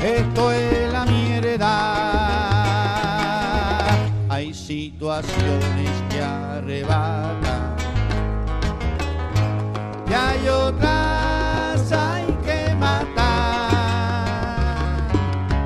Esto 0.00 0.52
es 0.52 0.92
la 0.92 1.04
mierda. 1.04 1.68
Hay 4.28 4.54
situaciones 4.54 5.90
que 6.08 6.22
arrebatan. 6.22 7.76
y 10.08 10.14
hay 10.14 10.48
otras 10.48 11.92
hay 11.92 12.26
que 12.44 12.74
matar. 12.74 13.22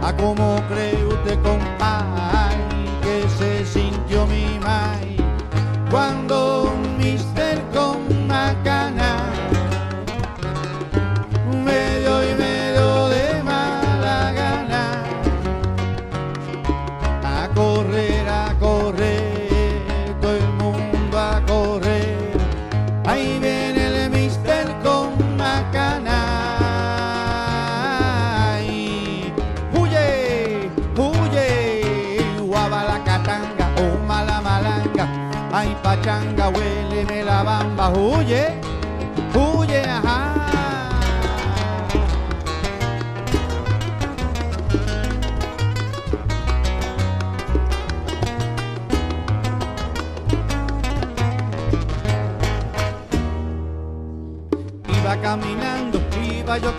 ¿A 0.03 0.17
cómo 0.17 0.63
cree 0.69 1.06
cuando 5.97 6.56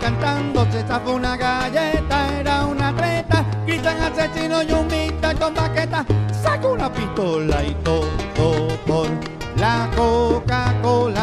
cantando, 0.08 0.66
se 0.72 0.82
zafó 0.86 1.12
una 1.14 1.36
galleta, 1.36 2.40
era 2.40 2.64
una 2.64 2.96
treta, 2.96 3.44
gritan 3.66 4.00
asesino 4.00 4.62
y 4.62 4.72
un 4.72 4.86
mister 4.86 5.36
con 5.36 5.54
baqueta, 5.54 6.06
saca 6.42 6.66
una 6.68 6.90
pistola 6.90 7.62
y 7.62 7.74
todo 7.84 8.08
por 8.86 9.08
la 9.58 9.90
Coca-Cola. 9.94 11.22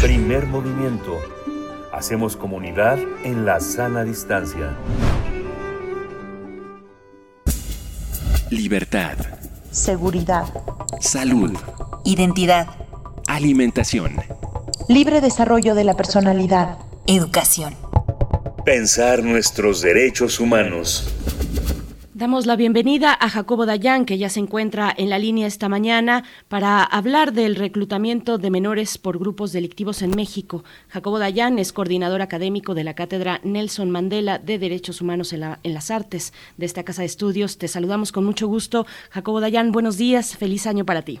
Primer 0.00 0.46
movimiento. 0.46 1.18
Hacemos 1.92 2.36
comunidad 2.36 2.98
en 3.24 3.44
la 3.46 3.58
sana 3.58 4.04
distancia. 4.04 4.76
Libertad. 8.50 9.16
Seguridad. 9.72 10.44
Salud. 11.00 11.56
Identidad. 12.04 12.68
Alimentación. 13.26 14.35
Libre 14.88 15.20
desarrollo 15.20 15.74
de 15.74 15.84
la 15.84 15.94
personalidad. 15.96 16.78
Educación. 17.06 17.74
Pensar 18.64 19.22
nuestros 19.22 19.80
derechos 19.82 20.40
humanos. 20.40 21.12
Damos 22.14 22.46
la 22.46 22.56
bienvenida 22.56 23.12
a 23.12 23.28
Jacobo 23.28 23.66
Dayan, 23.66 24.06
que 24.06 24.16
ya 24.16 24.30
se 24.30 24.40
encuentra 24.40 24.92
en 24.96 25.10
la 25.10 25.18
línea 25.18 25.46
esta 25.46 25.68
mañana 25.68 26.24
para 26.48 26.82
hablar 26.82 27.34
del 27.34 27.56
reclutamiento 27.56 28.38
de 28.38 28.50
menores 28.50 28.96
por 28.96 29.18
grupos 29.18 29.52
delictivos 29.52 30.00
en 30.00 30.10
México. 30.16 30.64
Jacobo 30.88 31.18
Dayan 31.18 31.58
es 31.58 31.74
coordinador 31.74 32.22
académico 32.22 32.74
de 32.74 32.84
la 32.84 32.94
Cátedra 32.94 33.40
Nelson 33.44 33.90
Mandela 33.90 34.38
de 34.38 34.58
Derechos 34.58 35.02
Humanos 35.02 35.34
en, 35.34 35.40
la- 35.40 35.58
en 35.62 35.74
las 35.74 35.90
Artes 35.90 36.32
de 36.56 36.64
esta 36.64 36.84
Casa 36.84 37.02
de 37.02 37.06
Estudios. 37.06 37.58
Te 37.58 37.68
saludamos 37.68 38.12
con 38.12 38.24
mucho 38.24 38.46
gusto. 38.48 38.86
Jacobo 39.10 39.40
Dayan, 39.42 39.70
buenos 39.70 39.98
días, 39.98 40.36
feliz 40.36 40.66
año 40.66 40.86
para 40.86 41.02
ti. 41.02 41.20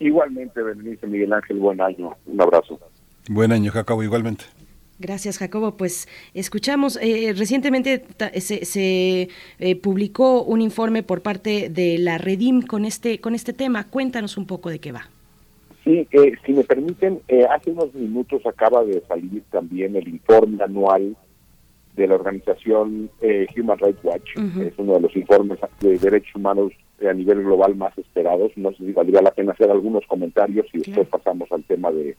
Igualmente, 0.00 0.62
Berenice 0.62 1.06
Miguel 1.06 1.32
Ángel, 1.32 1.58
buen 1.58 1.80
año. 1.80 2.16
Un 2.26 2.40
abrazo. 2.40 2.80
Buen 3.28 3.52
año, 3.52 3.70
Jacobo, 3.70 4.02
igualmente. 4.02 4.44
Gracias, 4.98 5.38
Jacobo. 5.38 5.76
Pues 5.76 6.08
escuchamos, 6.34 6.98
eh, 7.00 7.32
recientemente 7.36 7.98
ta- 7.98 8.30
se, 8.40 8.64
se, 8.64 9.28
eh, 9.58 9.76
publicó 9.76 10.42
un 10.42 10.60
informe 10.60 11.02
por 11.02 11.22
parte 11.22 11.68
de 11.70 11.96
la 11.98 12.18
Redim 12.18 12.62
con 12.62 12.84
este, 12.84 13.20
con 13.20 13.34
este 13.34 13.52
tema. 13.52 13.84
Cuéntanos 13.88 14.36
un 14.36 14.46
poco 14.46 14.68
de 14.70 14.78
qué 14.78 14.92
va. 14.92 15.08
Sí, 15.84 16.06
eh, 16.12 16.32
si 16.44 16.52
me 16.52 16.64
permiten, 16.64 17.20
eh, 17.28 17.46
hace 17.50 17.70
unos 17.70 17.94
minutos 17.94 18.44
acaba 18.44 18.84
de 18.84 19.02
salir 19.08 19.42
también 19.50 19.96
el 19.96 20.06
informe 20.08 20.62
anual 20.62 21.16
de 21.96 22.06
la 22.06 22.14
organización 22.16 23.10
eh, 23.22 23.46
Human 23.58 23.78
Rights 23.78 24.00
Watch. 24.02 24.36
Ujú. 24.36 24.62
Es 24.62 24.74
uno 24.76 24.94
de 24.94 25.00
los 25.00 25.16
informes 25.16 25.58
de 25.80 25.98
derechos 25.98 26.34
humanos 26.34 26.72
a 27.08 27.12
nivel 27.14 27.42
global 27.42 27.74
más 27.76 27.96
esperados. 27.96 28.52
No 28.56 28.70
sé 28.72 28.84
si 28.84 28.92
valdría 28.92 29.22
la 29.22 29.32
pena 29.32 29.52
hacer 29.52 29.70
algunos 29.70 30.06
comentarios 30.06 30.66
y 30.72 30.78
después 30.78 31.08
pasamos 31.08 31.50
al 31.52 31.62
tema 31.64 31.90
de, 31.90 32.16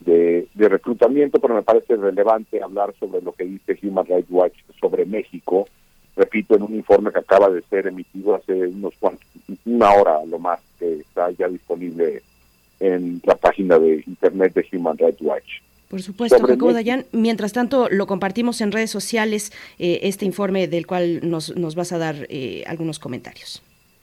de, 0.00 0.48
de 0.54 0.68
reclutamiento, 0.68 1.40
pero 1.40 1.54
me 1.54 1.62
parece 1.62 1.96
relevante 1.96 2.62
hablar 2.62 2.94
sobre 2.98 3.22
lo 3.22 3.32
que 3.32 3.44
dice 3.44 3.78
Human 3.82 4.06
Rights 4.06 4.30
Watch 4.30 4.54
sobre 4.80 5.04
México. 5.06 5.68
Repito, 6.16 6.56
en 6.56 6.62
un 6.62 6.74
informe 6.74 7.12
que 7.12 7.20
acaba 7.20 7.48
de 7.50 7.62
ser 7.62 7.86
emitido 7.86 8.34
hace 8.34 8.52
unos 8.52 8.94
cuantos, 8.98 9.26
una 9.64 9.92
hora 9.92 10.18
a 10.18 10.26
lo 10.26 10.38
más, 10.38 10.60
que 10.78 10.94
está 10.94 11.30
ya 11.30 11.48
disponible 11.48 12.22
en 12.80 13.20
la 13.24 13.36
página 13.36 13.78
de 13.78 14.02
internet 14.06 14.54
de 14.54 14.66
Human 14.72 14.98
Rights 14.98 15.20
Watch. 15.20 15.60
Por 15.88 16.02
supuesto, 16.02 16.38
Jacobo. 16.38 16.72
Dayan. 16.72 17.04
Mientras 17.12 17.52
tanto, 17.52 17.88
lo 17.90 18.06
compartimos 18.06 18.60
en 18.60 18.70
redes 18.70 18.90
sociales, 18.90 19.52
eh, 19.78 20.00
este 20.04 20.24
informe 20.24 20.68
del 20.68 20.86
cual 20.86 21.28
nos, 21.28 21.56
nos 21.56 21.74
vas 21.74 21.92
a 21.92 21.98
dar 21.98 22.26
eh, 22.28 22.62
algunos 22.66 22.98
comentarios. 22.98 23.62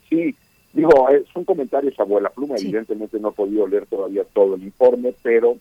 Sí, 0.09 0.35
digo, 0.73 1.09
eh, 1.09 1.23
son 1.33 1.43
comentarios 1.43 1.99
a 1.99 2.03
abuela 2.03 2.29
pluma, 2.29 2.55
evidentemente 2.57 3.19
no 3.19 3.29
he 3.29 3.33
podido 3.33 3.67
leer 3.67 3.85
todavía 3.87 4.23
todo 4.33 4.55
el 4.55 4.63
informe, 4.63 5.13
pero 5.21 5.57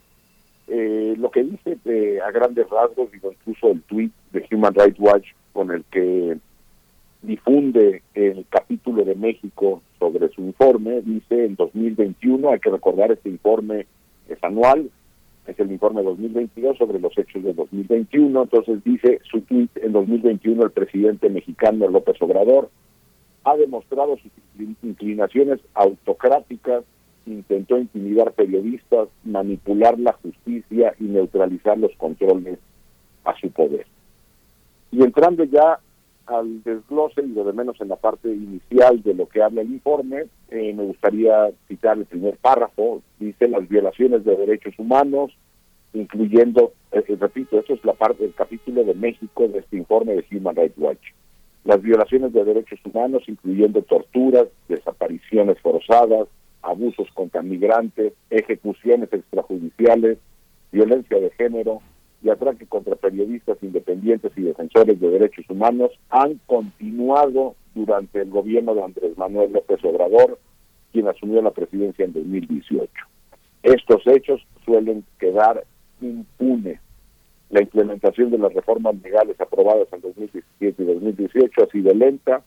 eh, 0.68 1.14
lo 1.16 1.30
que 1.30 1.44
dice 1.44 1.78
eh, 1.84 2.18
a 2.24 2.30
grandes 2.30 2.68
rasgos, 2.68 3.10
digo, 3.12 3.32
incluso 3.32 3.70
el 3.70 3.82
tweet 3.82 4.10
de 4.32 4.46
Human 4.50 4.74
Rights 4.74 4.98
Watch 4.98 5.28
con 5.52 5.70
el 5.70 5.84
que 5.84 6.36
difunde 7.22 8.02
el 8.14 8.46
capítulo 8.48 9.04
de 9.04 9.14
México 9.14 9.82
sobre 9.98 10.28
su 10.28 10.42
informe, 10.42 11.00
dice 11.02 11.46
en 11.46 11.56
2021, 11.56 12.50
hay 12.50 12.60
que 12.60 12.70
recordar 12.70 13.10
este 13.10 13.28
informe 13.28 13.86
es 14.28 14.42
anual, 14.42 14.90
es 15.46 15.58
el 15.58 15.70
informe 15.70 16.02
2022 16.02 16.76
sobre 16.76 16.98
los 16.98 17.16
hechos 17.16 17.42
de 17.42 17.52
2021, 17.52 18.42
entonces 18.42 18.82
dice 18.84 19.20
su 19.30 19.40
tweet 19.42 19.68
en 19.76 19.92
2021 19.92 20.64
el 20.64 20.70
presidente 20.70 21.28
mexicano 21.30 21.88
López 21.88 22.20
Obrador 22.20 22.70
ha 23.46 23.56
demostrado 23.56 24.16
sus 24.16 24.32
inclin- 24.58 24.76
inclinaciones 24.82 25.60
autocráticas, 25.74 26.82
intentó 27.26 27.78
intimidar 27.78 28.32
periodistas, 28.32 29.08
manipular 29.24 29.98
la 30.00 30.12
justicia 30.14 30.94
y 30.98 31.04
neutralizar 31.04 31.78
los 31.78 31.92
controles 31.96 32.58
a 33.24 33.38
su 33.38 33.50
poder. 33.50 33.86
Y 34.90 35.02
entrando 35.02 35.44
ya 35.44 35.78
al 36.26 36.62
desglose 36.64 37.22
y 37.22 37.28
lo 37.28 37.44
de 37.44 37.52
menos 37.52 37.80
en 37.80 37.88
la 37.88 37.96
parte 37.96 38.28
inicial 38.28 39.00
de 39.02 39.14
lo 39.14 39.28
que 39.28 39.42
habla 39.42 39.62
el 39.62 39.70
informe, 39.70 40.24
eh, 40.50 40.74
me 40.74 40.82
gustaría 40.82 41.50
citar 41.68 41.98
el 41.98 42.04
primer 42.04 42.36
párrafo, 42.38 43.00
dice 43.20 43.48
las 43.48 43.68
violaciones 43.68 44.24
de 44.24 44.36
derechos 44.36 44.74
humanos, 44.76 45.30
incluyendo, 45.92 46.72
eh, 46.90 47.04
eh, 47.06 47.16
repito, 47.18 47.60
esto 47.60 47.74
es 47.74 47.84
la 47.84 47.92
parte 47.92 48.24
del 48.24 48.34
capítulo 48.34 48.82
de 48.82 48.94
México 48.94 49.46
de 49.46 49.60
este 49.60 49.76
informe 49.76 50.14
de 50.14 50.24
Human 50.36 50.56
Rights 50.56 50.78
Watch 50.78 51.12
las 51.66 51.82
violaciones 51.82 52.32
de 52.32 52.44
derechos 52.44 52.78
humanos, 52.84 53.24
incluyendo 53.26 53.82
torturas, 53.82 54.46
desapariciones 54.68 55.58
forzadas, 55.60 56.28
abusos 56.62 57.08
contra 57.12 57.42
migrantes, 57.42 58.12
ejecuciones 58.30 59.12
extrajudiciales, 59.12 60.18
violencia 60.70 61.18
de 61.18 61.30
género 61.30 61.80
y 62.22 62.30
ataque 62.30 62.66
contra 62.66 62.94
periodistas 62.94 63.58
independientes 63.62 64.32
y 64.36 64.42
defensores 64.42 65.00
de 65.00 65.10
derechos 65.10 65.44
humanos, 65.48 65.90
han 66.10 66.40
continuado 66.46 67.56
durante 67.74 68.22
el 68.22 68.30
gobierno 68.30 68.74
de 68.74 68.84
Andrés 68.84 69.18
Manuel 69.18 69.52
López 69.52 69.84
Obrador, 69.84 70.38
quien 70.92 71.08
asumió 71.08 71.42
la 71.42 71.50
presidencia 71.50 72.04
en 72.04 72.12
2018. 72.12 72.90
Estos 73.64 74.06
hechos 74.06 74.40
suelen 74.64 75.04
quedar 75.18 75.64
impunes 76.00 76.80
la 77.50 77.62
implementación 77.62 78.30
de 78.30 78.38
las 78.38 78.52
reformas 78.52 78.94
legales 79.02 79.40
aprobadas 79.40 79.88
en 79.92 80.00
2017 80.00 80.82
y 80.82 80.86
2018 80.86 81.62
ha 81.62 81.66
sido 81.70 81.94
lenta 81.94 82.42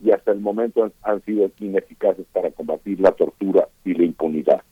y 0.00 0.10
hasta 0.10 0.32
el 0.32 0.40
momento 0.40 0.90
han, 1.02 1.22
sido 1.24 1.50
ineficaces 1.58 2.24
para 2.32 2.50
combatir 2.50 3.00
la 3.00 3.12
tortura 3.12 3.68
y 3.84 3.94
la 3.94 4.04
impunidad. 4.04 4.62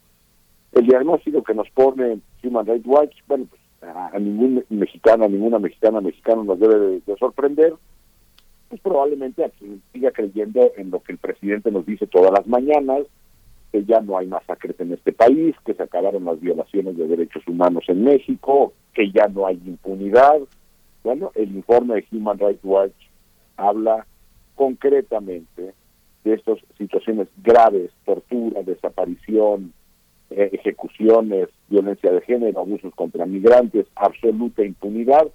El 0.73 0.87
diagnóstico 0.87 1.43
que 1.43 1.55
nos 1.55 1.69
pone 1.71 2.21
Human 2.43 2.67
Rights 2.67 2.87
Watch, 2.87 3.17
bueno, 3.27 3.47
pues 3.51 3.61
a, 3.83 4.19
ningún 4.19 4.65
mexicano, 4.71 5.25
a 5.25 5.29
ninguna 5.29 5.59
mexicana, 5.59 6.01
mexicano 6.01 6.45
nos 6.45 6.59
debe 6.59 6.79
de, 6.79 7.01
de 7.05 7.17
sorprender, 7.17 7.75
pues 8.69 8.81
probablemente 8.81 9.45
a 9.45 9.51
quien 9.51 9.83
siga 9.93 10.11
creyendo 10.11 10.73
en 10.77 10.91
lo 10.91 11.03
que 11.03 11.13
el 11.13 11.19
presidente 11.19 11.71
nos 11.71 11.87
dice 11.87 12.07
todas 12.07 12.33
las 12.33 12.47
mañanas, 12.47 13.07
que 13.73 13.85
ya 13.85 14.01
no 14.01 14.19
hay 14.19 14.27
masacres 14.27 14.79
en 14.81 14.93
este 14.93 15.13
país, 15.13 15.55
que 15.65 15.75
se 15.75 15.83
acabaron 15.83 16.25
las 16.25 16.41
violaciones 16.41 16.97
de 16.97 17.07
derechos 17.07 17.47
humanos 17.47 17.85
en 17.89 18.05
México, 18.05 18.73
que 18.95 19.11
ya 19.11 19.29
no 19.29 19.47
hay 19.47 19.61
impunidad. 19.67 20.41
Bueno, 21.03 21.33
el 21.35 21.55
informe 21.55 21.97
de 21.97 22.07
Human 22.13 22.39
Rights 22.39 22.65
Watch 22.65 22.95
habla 23.57 24.07
concretamente 24.55 25.75
de 26.25 26.35
estas 26.35 26.59
situaciones 26.77 27.29
graves, 27.43 27.91
tortura, 28.05 28.63
desaparición, 28.63 29.73
eh, 30.31 30.51
ejecuciones, 30.53 31.49
violencia 31.69 32.11
de 32.11 32.21
género, 32.23 32.61
abusos 32.61 32.93
contra 32.95 33.27
migrantes, 33.27 33.87
absoluta 33.95 34.65
impunidad. 34.65 35.29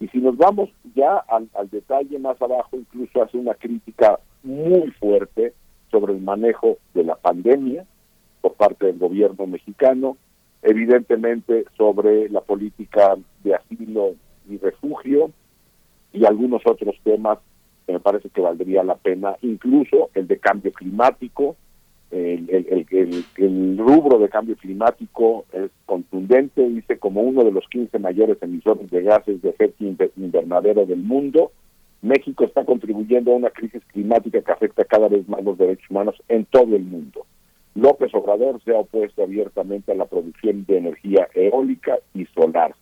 Y 0.00 0.08
si 0.08 0.18
nos 0.18 0.36
vamos 0.36 0.70
ya 0.94 1.16
al, 1.16 1.48
al 1.54 1.68
detalle 1.68 2.18
más 2.18 2.40
abajo, 2.40 2.76
incluso 2.76 3.22
hace 3.22 3.36
una 3.36 3.54
crítica 3.54 4.18
muy 4.42 4.90
fuerte 4.92 5.52
sobre 5.98 6.14
el 6.14 6.20
manejo 6.20 6.78
de 6.94 7.02
la 7.02 7.16
pandemia 7.16 7.84
por 8.40 8.54
parte 8.54 8.86
del 8.86 8.98
gobierno 8.98 9.46
mexicano, 9.46 10.16
evidentemente 10.62 11.64
sobre 11.76 12.28
la 12.28 12.40
política 12.40 13.16
de 13.42 13.54
asilo 13.54 14.14
y 14.48 14.58
refugio 14.58 15.32
y 16.12 16.24
algunos 16.24 16.62
otros 16.64 16.94
temas 17.02 17.38
que 17.86 17.94
me 17.94 18.00
parece 18.00 18.28
que 18.28 18.40
valdría 18.40 18.84
la 18.84 18.94
pena, 18.94 19.36
incluso 19.42 20.10
el 20.14 20.28
de 20.28 20.38
cambio 20.38 20.72
climático, 20.72 21.56
el, 22.10 22.48
el, 23.36 23.76
rubro 23.76 24.18
de 24.18 24.28
cambio 24.28 24.56
climático 24.56 25.44
es 25.52 25.70
contundente, 25.84 26.66
dice 26.66 26.98
como 26.98 27.22
uno 27.22 27.44
de 27.44 27.52
los 27.52 27.66
15 27.68 27.98
mayores 27.98 28.38
emisores 28.40 28.88
de 28.90 29.02
gases 29.02 29.42
de 29.42 29.50
efecto 29.50 29.84
invernadero 30.16 30.86
del 30.86 31.00
mundo. 31.00 31.50
México 32.02 32.44
está 32.44 32.64
contribuyendo 32.64 33.32
a 33.32 33.36
una 33.36 33.50
crisis 33.50 33.84
climática 33.86 34.40
que 34.40 34.52
afecta 34.52 34.84
cada 34.84 35.08
vez 35.08 35.28
más 35.28 35.42
los 35.42 35.58
derechos 35.58 35.90
humanos 35.90 36.14
en 36.28 36.44
todo 36.44 36.76
el 36.76 36.84
mundo. 36.84 37.26
López 37.74 38.14
Obrador 38.14 38.62
se 38.64 38.74
ha 38.74 38.78
opuesto 38.78 39.22
abiertamente 39.22 39.92
a 39.92 39.94
la 39.96 40.06
producción 40.06 40.64
de 40.66 40.78
energía 40.78 41.28
eólica 41.34 41.98
y 42.14 42.26
solar. 42.26 42.74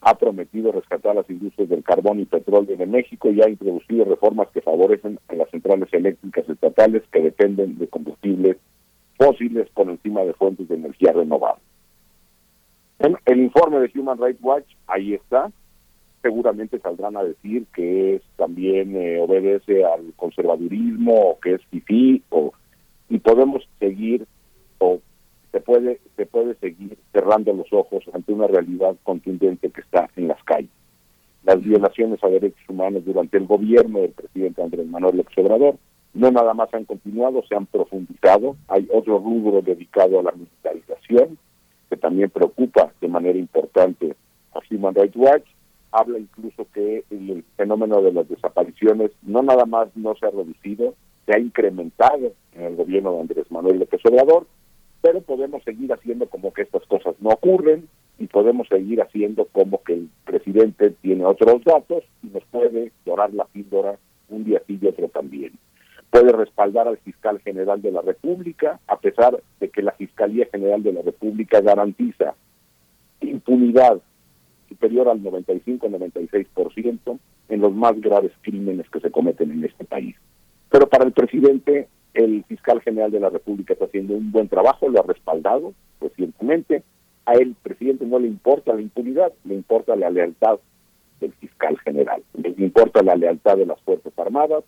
Ha 0.00 0.18
prometido 0.18 0.72
rescatar 0.72 1.14
las 1.14 1.28
industrias 1.30 1.68
del 1.68 1.82
carbón 1.82 2.20
y 2.20 2.26
petróleo 2.26 2.76
de 2.76 2.86
México 2.86 3.30
y 3.30 3.40
ha 3.42 3.48
introducido 3.48 4.04
reformas 4.04 4.48
que 4.48 4.60
favorecen 4.60 5.18
a 5.28 5.34
las 5.34 5.50
centrales 5.50 5.88
eléctricas 5.92 6.48
estatales 6.48 7.02
que 7.10 7.22
dependen 7.22 7.78
de 7.78 7.88
combustibles 7.88 8.56
fósiles 9.18 9.68
por 9.70 9.88
encima 9.88 10.22
de 10.22 10.34
fuentes 10.34 10.68
de 10.68 10.74
energía 10.74 11.12
renovable. 11.12 11.62
El 13.26 13.40
informe 13.40 13.80
de 13.80 13.90
Human 13.98 14.18
Rights 14.18 14.42
Watch, 14.42 14.66
ahí 14.86 15.14
está, 15.14 15.50
seguramente 16.24 16.78
saldrán 16.78 17.18
a 17.18 17.22
decir 17.22 17.66
que 17.74 18.16
es 18.16 18.22
también 18.36 18.96
eh, 18.96 19.20
obedece 19.20 19.84
al 19.84 20.14
conservadurismo 20.16 21.12
o 21.12 21.38
que 21.38 21.56
es 21.56 21.60
fifí 21.66 22.22
o 22.30 22.54
y 23.10 23.18
podemos 23.18 23.62
seguir 23.78 24.26
o 24.78 25.00
se 25.52 25.60
puede 25.60 26.00
se 26.16 26.24
puede 26.24 26.54
seguir 26.54 26.96
cerrando 27.12 27.52
los 27.52 27.70
ojos 27.74 28.04
ante 28.14 28.32
una 28.32 28.46
realidad 28.46 28.96
contundente 29.02 29.68
que 29.68 29.82
está 29.82 30.08
en 30.16 30.28
las 30.28 30.42
calles. 30.44 30.70
Las 31.42 31.62
violaciones 31.62 32.24
a 32.24 32.28
derechos 32.28 32.66
humanos 32.70 33.04
durante 33.04 33.36
el 33.36 33.46
gobierno 33.46 34.00
del 34.00 34.12
presidente 34.12 34.62
Andrés 34.62 34.86
Manuel 34.86 35.18
López 35.18 35.36
Obrador 35.36 35.76
no 36.14 36.30
nada 36.30 36.54
más 36.54 36.72
han 36.72 36.86
continuado, 36.86 37.42
se 37.46 37.54
han 37.54 37.66
profundizado. 37.66 38.56
Hay 38.68 38.88
otro 38.94 39.18
rubro 39.18 39.60
dedicado 39.60 40.20
a 40.20 40.22
la 40.22 40.32
militarización 40.32 41.36
que 41.90 41.98
también 41.98 42.30
preocupa 42.30 42.92
de 43.02 43.08
manera 43.08 43.38
importante 43.38 44.16
a 44.54 44.60
Human 44.70 44.94
Rights 44.94 45.16
Watch 45.16 45.44
habla 45.94 46.18
incluso 46.18 46.66
que 46.74 47.04
el 47.10 47.44
fenómeno 47.56 48.02
de 48.02 48.12
las 48.12 48.28
desapariciones 48.28 49.12
no 49.22 49.42
nada 49.42 49.64
más 49.64 49.88
no 49.94 50.16
se 50.16 50.26
ha 50.26 50.30
reducido, 50.30 50.94
se 51.24 51.34
ha 51.34 51.38
incrementado 51.38 52.32
en 52.54 52.62
el 52.62 52.76
gobierno 52.76 53.12
de 53.12 53.20
Andrés 53.20 53.50
Manuel 53.50 53.78
López 53.78 54.00
Obrador, 54.04 54.46
pero 55.00 55.20
podemos 55.20 55.62
seguir 55.62 55.92
haciendo 55.92 56.26
como 56.26 56.52
que 56.52 56.62
estas 56.62 56.84
cosas 56.86 57.14
no 57.20 57.30
ocurren 57.30 57.88
y 58.18 58.26
podemos 58.26 58.66
seguir 58.68 59.00
haciendo 59.02 59.44
como 59.46 59.82
que 59.82 59.94
el 59.94 60.08
presidente 60.24 60.90
tiene 61.00 61.24
otros 61.24 61.62
datos 61.64 62.04
y 62.22 62.28
nos 62.28 62.44
puede 62.46 62.90
dorar 63.04 63.32
la 63.32 63.44
píldora 63.44 63.96
un 64.28 64.44
día 64.44 64.62
sí 64.66 64.78
y 64.80 64.86
otro 64.86 65.08
también. 65.08 65.52
Puede 66.10 66.32
respaldar 66.32 66.88
al 66.88 66.98
fiscal 66.98 67.40
general 67.40 67.82
de 67.82 67.92
la 67.92 68.02
República, 68.02 68.80
a 68.86 68.98
pesar 68.98 69.40
de 69.60 69.68
que 69.68 69.82
la 69.82 69.92
Fiscalía 69.92 70.46
General 70.50 70.82
de 70.82 70.92
la 70.92 71.02
República 71.02 71.60
garantiza 71.60 72.34
impunidad 73.20 74.00
superior 74.74 75.08
al 75.08 75.22
95-96% 75.22 77.18
en 77.48 77.60
los 77.60 77.72
más 77.72 78.00
graves 78.00 78.32
crímenes 78.42 78.88
que 78.90 79.00
se 79.00 79.10
cometen 79.10 79.52
en 79.52 79.64
este 79.64 79.84
país. 79.84 80.16
Pero 80.70 80.88
para 80.88 81.04
el 81.04 81.12
presidente, 81.12 81.88
el 82.14 82.44
fiscal 82.44 82.80
general 82.82 83.12
de 83.12 83.20
la 83.20 83.30
República 83.30 83.72
está 83.74 83.84
haciendo 83.86 84.14
un 84.14 84.32
buen 84.32 84.48
trabajo, 84.48 84.88
lo 84.88 85.00
ha 85.00 85.04
respaldado 85.06 85.72
recientemente. 86.00 86.82
A 87.26 87.34
él, 87.34 87.54
presidente, 87.62 88.04
no 88.04 88.18
le 88.18 88.26
importa 88.26 88.74
la 88.74 88.80
impunidad, 88.80 89.32
le 89.44 89.54
importa 89.54 89.96
la 89.96 90.10
lealtad 90.10 90.58
del 91.20 91.32
fiscal 91.34 91.78
general, 91.80 92.22
le 92.34 92.54
importa 92.58 93.02
la 93.02 93.16
lealtad 93.16 93.56
de 93.56 93.66
las 93.66 93.80
Fuerzas 93.82 94.12
Armadas, 94.18 94.64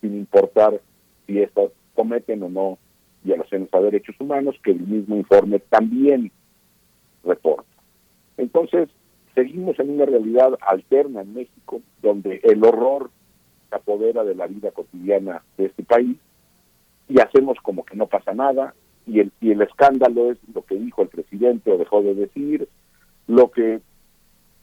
sin 0.00 0.16
importar 0.16 0.80
si 1.26 1.40
estas 1.40 1.70
cometen 1.94 2.42
o 2.42 2.50
no 2.50 2.78
violaciones 3.22 3.72
a 3.72 3.80
derechos 3.80 4.16
humanos, 4.18 4.56
que 4.62 4.72
el 4.72 4.80
mismo 4.80 5.16
informe 5.16 5.60
también 5.60 6.30
reporta. 7.24 7.64
Entonces, 8.36 8.88
seguimos 9.34 9.78
en 9.78 9.90
una 9.90 10.06
realidad 10.06 10.58
alterna 10.60 11.22
en 11.22 11.34
México, 11.34 11.80
donde 12.02 12.40
el 12.44 12.64
horror 12.64 13.10
se 13.68 13.76
apodera 13.76 14.24
de 14.24 14.34
la 14.34 14.46
vida 14.46 14.70
cotidiana 14.70 15.42
de 15.56 15.66
este 15.66 15.82
país 15.82 16.16
y 17.08 17.20
hacemos 17.20 17.58
como 17.62 17.84
que 17.84 17.96
no 17.96 18.06
pasa 18.06 18.32
nada 18.32 18.74
y 19.06 19.20
el, 19.20 19.32
y 19.40 19.50
el 19.50 19.60
escándalo 19.62 20.30
es 20.30 20.38
lo 20.54 20.62
que 20.62 20.76
dijo 20.76 21.02
el 21.02 21.08
presidente 21.08 21.70
o 21.70 21.78
dejó 21.78 22.02
de 22.02 22.14
decir, 22.14 22.68
lo 23.26 23.50
que 23.50 23.80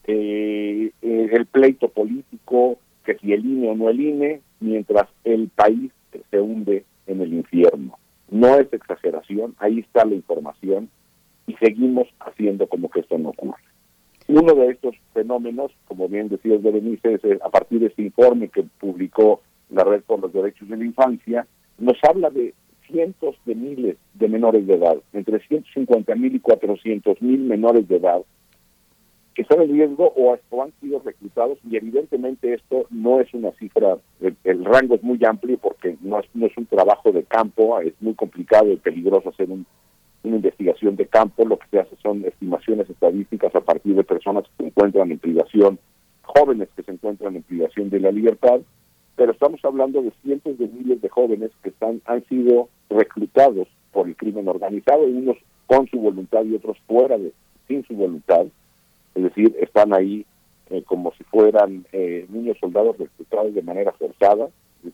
eh, 0.04 0.92
el 1.00 1.46
pleito 1.46 1.88
político, 1.88 2.78
que 3.04 3.16
si 3.18 3.32
el 3.32 3.44
INE 3.44 3.70
o 3.70 3.76
no 3.76 3.88
el 3.88 4.00
INE, 4.00 4.40
mientras 4.60 5.08
el 5.24 5.48
país 5.48 5.92
se 6.30 6.40
hunde 6.40 6.84
en 7.06 7.20
el 7.20 7.32
infierno. 7.32 7.98
No 8.30 8.58
es 8.58 8.72
exageración, 8.72 9.54
ahí 9.58 9.80
está 9.80 10.04
la 10.04 10.14
información 10.14 10.88
y 11.46 11.54
seguimos 11.54 12.08
haciendo 12.20 12.66
como 12.66 12.90
que 12.90 13.00
esto 13.00 13.18
no 13.18 13.30
ocurre. 13.30 13.62
Uno 14.34 14.54
de 14.54 14.70
estos 14.70 14.94
fenómenos, 15.12 15.72
como 15.86 16.08
bien 16.08 16.30
decías 16.30 16.62
Berenice, 16.62 17.12
es 17.12 17.24
eh, 17.24 17.38
a 17.44 17.50
partir 17.50 17.80
de 17.80 17.88
este 17.88 18.00
informe 18.00 18.48
que 18.48 18.62
publicó 18.80 19.42
la 19.68 19.84
Red 19.84 20.04
por 20.04 20.20
los 20.20 20.32
Derechos 20.32 20.70
de 20.70 20.78
la 20.78 20.86
Infancia, 20.86 21.46
nos 21.76 21.98
habla 22.02 22.30
de 22.30 22.54
cientos 22.86 23.36
de 23.44 23.54
miles 23.54 23.98
de 24.14 24.28
menores 24.28 24.66
de 24.66 24.76
edad, 24.76 24.96
entre 25.12 25.38
150 25.38 26.14
mil 26.14 26.34
y 26.34 26.40
400 26.40 27.20
mil 27.20 27.40
menores 27.40 27.86
de 27.88 27.96
edad, 27.96 28.22
que 29.34 29.42
están 29.42 29.60
en 29.60 29.70
riesgo 29.70 30.10
o, 30.16 30.62
han 30.62 30.72
sido 30.80 31.02
reclutados 31.04 31.58
y 31.70 31.76
evidentemente 31.76 32.54
esto 32.54 32.86
no 32.88 33.20
es 33.20 33.34
una 33.34 33.52
cifra, 33.52 33.98
el, 34.44 34.64
rango 34.64 34.94
es 34.94 35.02
muy 35.02 35.22
amplio 35.26 35.58
porque 35.58 35.98
no 36.00 36.20
es, 36.20 36.26
no 36.32 36.46
es 36.46 36.56
un 36.56 36.64
trabajo 36.64 37.12
de 37.12 37.24
campo, 37.24 37.78
es 37.80 37.92
muy 38.00 38.14
complicado 38.14 38.72
y 38.72 38.76
peligroso 38.76 39.28
hacer 39.28 39.50
un 39.50 39.66
una 40.24 40.36
investigación 40.36 40.96
de 40.96 41.06
campo, 41.06 41.44
lo 41.44 41.58
que 41.58 41.66
se 41.70 41.80
hace 41.80 41.96
son 42.02 42.24
estimaciones 42.24 42.88
estadísticas 42.88 43.54
a 43.54 43.60
partir 43.60 43.94
de 43.94 44.04
personas 44.04 44.44
que 44.44 44.64
se 44.64 44.68
encuentran 44.68 45.10
en 45.10 45.18
privación, 45.18 45.78
jóvenes 46.22 46.68
que 46.76 46.82
se 46.82 46.92
encuentran 46.92 47.36
en 47.36 47.42
privación 47.42 47.90
de 47.90 48.00
la 48.00 48.10
libertad, 48.10 48.60
pero 49.16 49.32
estamos 49.32 49.60
hablando 49.64 50.02
de 50.02 50.12
cientos 50.22 50.58
de 50.58 50.68
miles 50.68 51.00
de 51.02 51.08
jóvenes 51.08 51.50
que 51.62 51.70
están 51.70 52.00
han 52.06 52.24
sido 52.26 52.68
reclutados 52.88 53.68
por 53.92 54.06
el 54.06 54.16
crimen 54.16 54.48
organizado, 54.48 55.02
unos 55.02 55.36
con 55.66 55.86
su 55.88 55.98
voluntad 55.98 56.44
y 56.44 56.54
otros 56.54 56.78
fuera 56.86 57.18
de 57.18 57.32
sin 57.68 57.84
su 57.84 57.94
voluntad, 57.94 58.46
es 59.14 59.22
decir, 59.22 59.54
están 59.60 59.94
ahí 59.94 60.24
eh, 60.70 60.82
como 60.86 61.12
si 61.14 61.24
fueran 61.24 61.84
eh, 61.92 62.26
niños 62.30 62.56
soldados 62.60 62.96
reclutados 62.98 63.54
de 63.54 63.62
manera 63.62 63.92
forzada, 63.92 64.48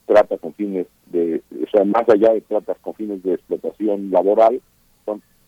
trata 0.06 0.36
con 0.38 0.52
fines 0.54 0.86
de, 1.06 1.42
o 1.62 1.70
sea, 1.70 1.84
más 1.84 2.08
allá 2.08 2.32
de 2.32 2.40
tratas 2.42 2.76
con 2.80 2.94
fines 2.94 3.22
de 3.22 3.34
explotación 3.34 4.10
laboral, 4.10 4.60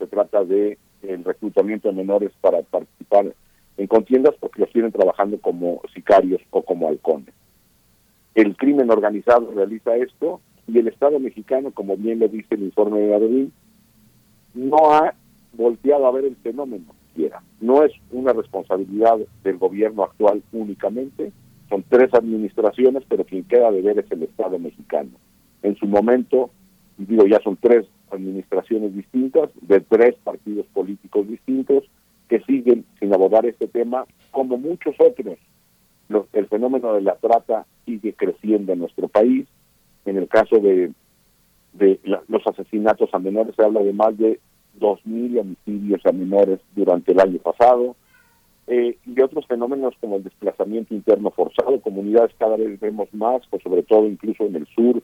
se 0.00 0.06
trata 0.06 0.44
de 0.44 0.78
el 1.02 1.24
reclutamiento 1.24 1.88
de 1.88 1.94
menores 1.94 2.32
para 2.40 2.62
participar 2.62 3.34
en 3.76 3.86
contiendas 3.86 4.34
porque 4.40 4.60
los 4.60 4.72
tienen 4.72 4.92
trabajando 4.92 5.38
como 5.40 5.80
sicarios 5.94 6.40
o 6.50 6.62
como 6.62 6.88
halcones. 6.88 7.34
El 8.34 8.56
crimen 8.56 8.90
organizado 8.90 9.50
realiza 9.54 9.96
esto 9.96 10.40
y 10.66 10.78
el 10.78 10.88
Estado 10.88 11.18
mexicano, 11.18 11.70
como 11.72 11.96
bien 11.96 12.18
lo 12.18 12.28
dice 12.28 12.54
el 12.54 12.62
informe 12.62 13.00
de 13.00 13.08
Gabriel, 13.08 13.52
no 14.54 14.92
ha 14.92 15.14
volteado 15.52 16.06
a 16.06 16.12
ver 16.12 16.24
el 16.24 16.36
fenómeno 16.36 16.94
siquiera. 17.08 17.42
No 17.60 17.82
es 17.82 17.92
una 18.12 18.32
responsabilidad 18.32 19.18
del 19.42 19.58
gobierno 19.58 20.04
actual 20.04 20.42
únicamente, 20.52 21.32
son 21.68 21.84
tres 21.88 22.12
administraciones, 22.14 23.04
pero 23.08 23.24
quien 23.24 23.44
queda 23.44 23.70
de 23.70 23.82
ver 23.82 23.98
es 23.98 24.10
el 24.10 24.22
Estado 24.24 24.58
mexicano. 24.58 25.10
En 25.62 25.76
su 25.76 25.86
momento, 25.86 26.50
digo, 26.98 27.26
ya 27.26 27.40
son 27.40 27.56
tres 27.56 27.86
administraciones 28.12 28.94
distintas, 28.94 29.50
de 29.60 29.80
tres 29.80 30.16
partidos 30.22 30.66
políticos 30.66 31.28
distintos, 31.28 31.84
que 32.28 32.40
siguen 32.40 32.84
sin 32.98 33.12
abordar 33.12 33.46
este 33.46 33.66
tema, 33.66 34.06
como 34.30 34.56
muchos 34.56 34.94
otros. 34.98 35.38
el 36.32 36.46
fenómeno 36.46 36.94
de 36.94 37.02
la 37.02 37.16
trata 37.16 37.66
sigue 37.84 38.12
creciendo 38.14 38.72
en 38.72 38.80
nuestro 38.80 39.08
país. 39.08 39.46
En 40.04 40.16
el 40.16 40.28
caso 40.28 40.56
de, 40.56 40.92
de 41.72 42.00
los 42.28 42.46
asesinatos 42.46 43.10
a 43.12 43.18
menores, 43.18 43.54
se 43.56 43.64
habla 43.64 43.80
de 43.80 43.92
más 43.92 44.16
de 44.16 44.40
2.000 44.78 45.40
homicidios 45.40 46.04
a 46.06 46.12
menores 46.12 46.60
durante 46.74 47.12
el 47.12 47.20
año 47.20 47.38
pasado. 47.38 47.96
Eh, 48.66 48.96
y 49.04 49.20
otros 49.20 49.46
fenómenos 49.46 49.94
como 50.00 50.16
el 50.16 50.22
desplazamiento 50.22 50.94
interno 50.94 51.30
forzado, 51.32 51.80
comunidades 51.80 52.32
cada 52.38 52.56
vez 52.56 52.78
vemos 52.78 53.12
más, 53.12 53.42
pues 53.50 53.62
sobre 53.64 53.82
todo 53.82 54.06
incluso 54.06 54.44
en 54.44 54.54
el 54.54 54.66
sur, 54.68 55.02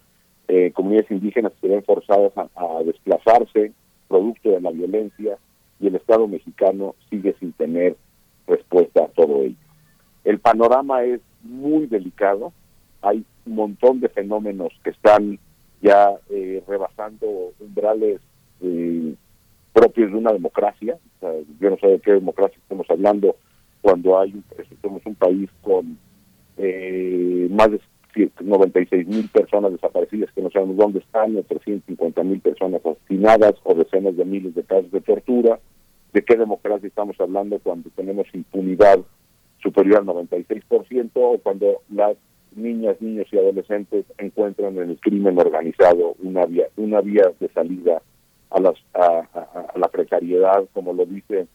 eh, 0.48 0.70
comunidades 0.72 1.10
indígenas 1.10 1.52
se 1.60 1.68
ven 1.68 1.82
forzadas 1.84 2.32
a, 2.36 2.82
desplazarse 2.84 3.72
producto 4.08 4.50
de 4.50 4.60
la 4.60 4.70
violencia 4.70 5.38
y 5.80 5.88
el 5.88 5.96
Estado 5.96 6.28
mexicano 6.28 6.94
sigue 7.10 7.34
sin 7.40 7.52
tener 7.52 7.96
respuesta 8.46 9.04
a 9.04 9.08
todo 9.08 9.42
ello. 9.42 9.56
El 10.24 10.38
panorama 10.38 11.02
es 11.04 11.20
muy 11.42 11.86
delicado, 11.86 12.52
hay 13.02 13.24
un 13.44 13.54
montón 13.54 14.00
de 14.00 14.08
fenómenos 14.08 14.72
que 14.84 14.90
están 14.90 15.38
ya 15.82 16.14
eh, 16.30 16.62
rebasando 16.66 17.52
umbrales 17.60 18.20
eh, 18.60 19.14
propios 19.72 20.10
de 20.10 20.16
una 20.16 20.32
democracia. 20.32 20.96
yo 21.60 21.70
no 21.70 21.76
sé 21.78 21.88
de 21.88 22.00
qué 22.00 22.12
democracia 22.12 22.58
estamos 22.62 22.88
hablando 22.88 23.36
cuando 23.82 24.18
hay 24.18 24.34
somos 24.82 25.04
un 25.04 25.14
país 25.14 25.50
con 25.62 25.98
eh, 26.56 27.48
más 27.50 27.70
de 27.70 27.76
96 28.40 29.06
mil 29.06 29.28
personas 29.28 29.72
desaparecidas 29.72 30.30
que 30.32 30.42
no 30.42 30.50
sabemos 30.50 30.76
dónde 30.76 31.00
están, 31.00 31.36
o 31.36 31.42
350 31.42 32.22
mil 32.24 32.40
personas 32.40 32.80
asesinadas 32.84 33.54
o 33.64 33.74
decenas 33.74 34.16
de 34.16 34.24
miles 34.24 34.54
de 34.54 34.62
casos 34.64 34.90
de 34.90 35.00
tortura. 35.00 35.58
¿De 36.12 36.22
qué 36.22 36.36
democracia 36.36 36.86
estamos 36.86 37.20
hablando 37.20 37.58
cuando 37.58 37.90
tenemos 37.90 38.26
impunidad 38.32 39.00
superior 39.62 39.98
al 39.98 40.06
96% 40.06 41.10
o 41.14 41.38
cuando 41.38 41.82
las 41.90 42.16
niñas, 42.54 42.96
niños 43.00 43.26
y 43.30 43.38
adolescentes 43.38 44.06
encuentran 44.18 44.76
en 44.78 44.90
el 44.90 45.00
crimen 45.00 45.38
organizado 45.38 46.14
una 46.22 46.46
vía, 46.46 46.68
una 46.76 47.00
vía 47.00 47.32
de 47.38 47.48
salida 47.48 48.00
a, 48.50 48.60
las, 48.60 48.74
a, 48.94 49.72
la 49.76 49.88
precariedad, 49.88 50.64
como 50.72 50.92
lo 50.92 51.04
dice 51.04 51.46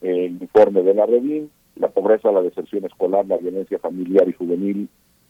el 0.00 0.40
informe 0.40 0.82
de 0.82 0.94
la 0.94 1.06
Redín, 1.06 1.50
la 1.76 1.88
pobreza, 1.88 2.32
la 2.32 2.42
deserción 2.42 2.84
escolar, 2.86 3.26
la 3.26 3.36
violencia 3.36 3.78
familiar 3.78 4.28
y 4.28 4.32
juvenil 4.32 4.88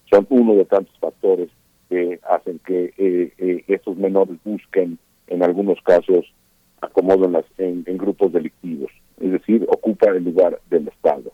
son 0.09 0.25
uno 0.29 0.55
de 0.55 0.65
tantos 0.65 0.97
factores 0.99 1.49
que 1.89 2.19
hacen 2.29 2.59
que 2.59 2.93
eh, 2.97 3.33
eh, 3.37 3.63
estos 3.67 3.97
menores 3.97 4.37
busquen, 4.43 4.97
en 5.27 5.43
algunos 5.43 5.81
casos, 5.81 6.25
acomodo 6.81 7.25
en, 7.25 7.33
las, 7.33 7.45
en, 7.57 7.83
grupos 7.97 8.31
delictivos, 8.31 8.91
es 9.19 9.31
decir, 9.31 9.65
ocupa 9.69 10.09
el 10.09 10.23
lugar 10.23 10.59
del 10.69 10.87
Estado. 10.87 11.31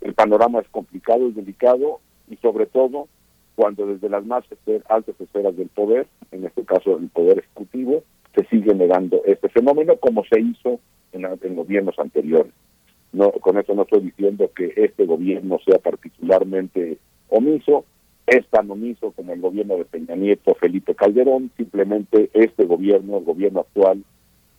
El 0.00 0.14
panorama 0.14 0.60
es 0.60 0.68
complicado, 0.68 1.28
es 1.28 1.34
delicado 1.34 2.00
y 2.30 2.36
sobre 2.36 2.66
todo 2.66 3.08
cuando 3.54 3.86
desde 3.86 4.08
las 4.08 4.24
más 4.24 4.44
altas 4.88 5.20
esferas 5.20 5.56
del 5.56 5.68
poder, 5.68 6.06
en 6.30 6.44
este 6.44 6.64
caso 6.64 6.96
el 6.96 7.08
poder 7.08 7.40
ejecutivo, 7.40 8.04
se 8.34 8.44
sigue 8.46 8.74
negando 8.74 9.20
este 9.24 9.48
fenómeno 9.48 9.96
como 9.96 10.24
se 10.24 10.40
hizo 10.40 10.78
en, 11.12 11.24
en 11.24 11.56
gobiernos 11.56 11.98
anteriores. 11.98 12.52
No, 13.12 13.32
con 13.32 13.58
eso 13.58 13.74
no 13.74 13.82
estoy 13.82 14.00
diciendo 14.00 14.50
que 14.54 14.72
este 14.76 15.06
gobierno 15.06 15.58
sea 15.66 15.78
particularmente 15.78 16.98
omiso, 17.28 17.84
es 18.28 18.46
tan 18.48 18.70
omiso 18.70 19.10
como 19.12 19.32
el 19.32 19.40
gobierno 19.40 19.76
de 19.76 19.84
Peña 19.86 20.14
Nieto, 20.14 20.54
Felipe 20.54 20.94
Calderón, 20.94 21.50
simplemente 21.56 22.30
este 22.34 22.64
gobierno, 22.64 23.18
el 23.18 23.24
gobierno 23.24 23.60
actual, 23.60 24.04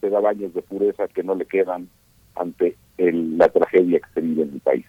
se 0.01 0.09
da 0.09 0.19
baños 0.19 0.53
de 0.53 0.61
pureza 0.61 1.07
que 1.07 1.23
no 1.23 1.35
le 1.35 1.45
quedan 1.45 1.87
ante 2.35 2.75
la 2.97 3.47
tragedia 3.49 3.99
que 3.99 4.13
se 4.13 4.21
vive 4.21 4.43
en 4.43 4.53
el 4.53 4.59
país. 4.59 4.85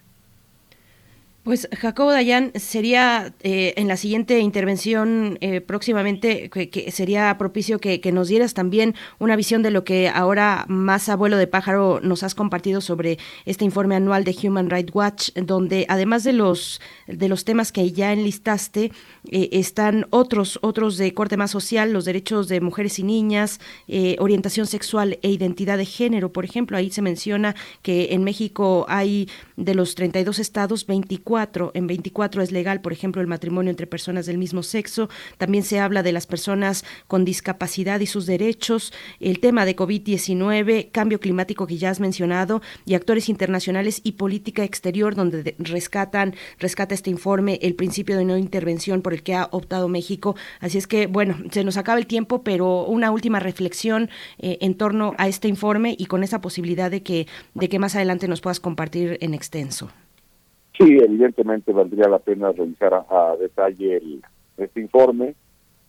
Pues 1.43 1.67
Jacobo 1.75 2.11
Dayan, 2.11 2.51
sería 2.53 3.33
eh, 3.41 3.73
en 3.75 3.87
la 3.87 3.97
siguiente 3.97 4.37
intervención 4.41 5.39
eh, 5.41 5.59
próximamente, 5.59 6.51
que, 6.51 6.91
sería 6.91 7.35
propicio 7.39 7.79
que, 7.79 7.99
nos 8.11 8.27
dieras 8.27 8.53
también 8.53 8.93
una 9.17 9.35
visión 9.35 9.63
de 9.63 9.71
lo 9.71 9.83
que 9.83 10.07
ahora 10.07 10.65
más 10.67 11.09
abuelo 11.09 11.37
de 11.37 11.47
pájaro 11.47 11.99
nos 12.03 12.21
has 12.21 12.35
compartido 12.35 12.79
sobre 12.79 13.17
este 13.45 13.65
informe 13.65 13.95
anual 13.95 14.23
de 14.23 14.35
Human 14.43 14.69
Rights 14.69 14.93
Watch, 14.93 15.29
donde 15.33 15.87
además 15.89 16.23
de 16.23 16.33
los 16.33 16.79
de 17.07 17.27
los 17.27 17.43
temas 17.43 17.71
que 17.71 17.91
ya 17.91 18.13
enlistaste, 18.13 18.91
eh, 19.31 19.49
están 19.51 20.05
otros, 20.11 20.59
otros 20.61 20.97
de 20.99 21.15
corte 21.15 21.37
más 21.37 21.49
social, 21.49 21.91
los 21.91 22.05
derechos 22.05 22.49
de 22.49 22.61
mujeres 22.61 22.99
y 22.99 23.03
niñas, 23.03 23.59
orientación 24.19 24.67
sexual 24.67 25.17
e 25.23 25.31
identidad 25.31 25.77
de 25.77 25.85
género, 25.85 26.31
por 26.31 26.45
ejemplo, 26.45 26.77
ahí 26.77 26.91
se 26.91 27.01
menciona 27.01 27.55
que 27.81 28.09
en 28.11 28.23
México 28.23 28.85
hay 28.87 29.27
de 29.57 29.73
los 29.73 29.95
32 29.95 30.39
estados, 30.39 30.85
24, 30.85 31.30
en 31.73 31.87
24 31.87 32.41
es 32.41 32.51
legal, 32.51 32.81
por 32.81 32.91
ejemplo, 32.91 33.21
el 33.21 33.27
matrimonio 33.27 33.69
entre 33.69 33.87
personas 33.87 34.25
del 34.25 34.37
mismo 34.37 34.63
sexo. 34.63 35.09
También 35.37 35.63
se 35.63 35.79
habla 35.79 36.03
de 36.03 36.11
las 36.11 36.27
personas 36.27 36.83
con 37.07 37.23
discapacidad 37.23 37.99
y 38.01 38.05
sus 38.05 38.25
derechos, 38.25 38.91
el 39.19 39.39
tema 39.39 39.65
de 39.65 39.75
COVID-19, 39.75 40.91
cambio 40.91 41.19
climático 41.19 41.67
que 41.67 41.77
ya 41.77 41.89
has 41.89 41.99
mencionado, 41.99 42.61
y 42.85 42.95
actores 42.95 43.29
internacionales 43.29 44.01
y 44.03 44.13
política 44.13 44.63
exterior, 44.63 45.15
donde 45.15 45.55
rescatan, 45.57 46.35
rescata 46.59 46.93
este 46.93 47.09
informe 47.09 47.59
el 47.61 47.75
principio 47.75 48.17
de 48.17 48.25
no 48.25 48.37
intervención 48.37 49.01
por 49.01 49.13
el 49.13 49.23
que 49.23 49.35
ha 49.35 49.47
optado 49.51 49.87
México. 49.87 50.35
Así 50.59 50.77
es 50.77 50.87
que, 50.87 51.07
bueno, 51.07 51.37
se 51.51 51.63
nos 51.63 51.77
acaba 51.77 51.97
el 51.97 52.07
tiempo, 52.07 52.43
pero 52.43 52.85
una 52.85 53.11
última 53.11 53.39
reflexión 53.39 54.09
eh, 54.37 54.57
en 54.61 54.75
torno 54.75 55.13
a 55.17 55.27
este 55.27 55.47
informe 55.47 55.95
y 55.97 56.07
con 56.07 56.23
esa 56.23 56.41
posibilidad 56.41 56.91
de 56.91 57.03
que, 57.03 57.27
de 57.53 57.69
que 57.69 57.79
más 57.79 57.95
adelante 57.95 58.27
nos 58.27 58.41
puedas 58.41 58.59
compartir 58.59 59.17
en 59.21 59.33
Sí, 60.81 60.97
evidentemente 60.97 61.73
valdría 61.73 62.07
la 62.07 62.17
pena 62.17 62.51
revisar 62.51 63.05
a, 63.07 63.35
detalle 63.39 64.01
este 64.57 64.81
informe, 64.81 65.35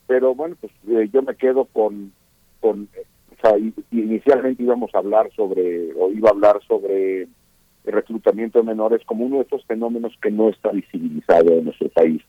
pero 0.05 0.35
bueno, 0.35 0.55
pues 0.61 0.71
eh, 0.87 1.09
yo 1.11 1.23
me 1.23 1.35
quedo 1.35 1.65
con, 1.65 2.13
con 2.59 2.87
o 3.31 3.41
sea, 3.41 3.57
inicialmente 3.91 4.61
íbamos 4.61 4.93
a 4.93 4.99
hablar 4.99 5.31
sobre, 5.35 5.91
o 5.95 6.11
iba 6.11 6.29
a 6.29 6.33
hablar 6.33 6.59
sobre 6.67 7.23
el 7.23 7.91
reclutamiento 7.91 8.59
de 8.59 8.65
menores 8.65 9.01
como 9.05 9.25
uno 9.25 9.37
de 9.37 9.43
estos 9.43 9.65
fenómenos 9.65 10.13
que 10.21 10.29
no 10.29 10.49
está 10.49 10.69
visibilizado 10.69 11.53
en 11.53 11.65
nuestro 11.65 11.89
país, 11.89 12.21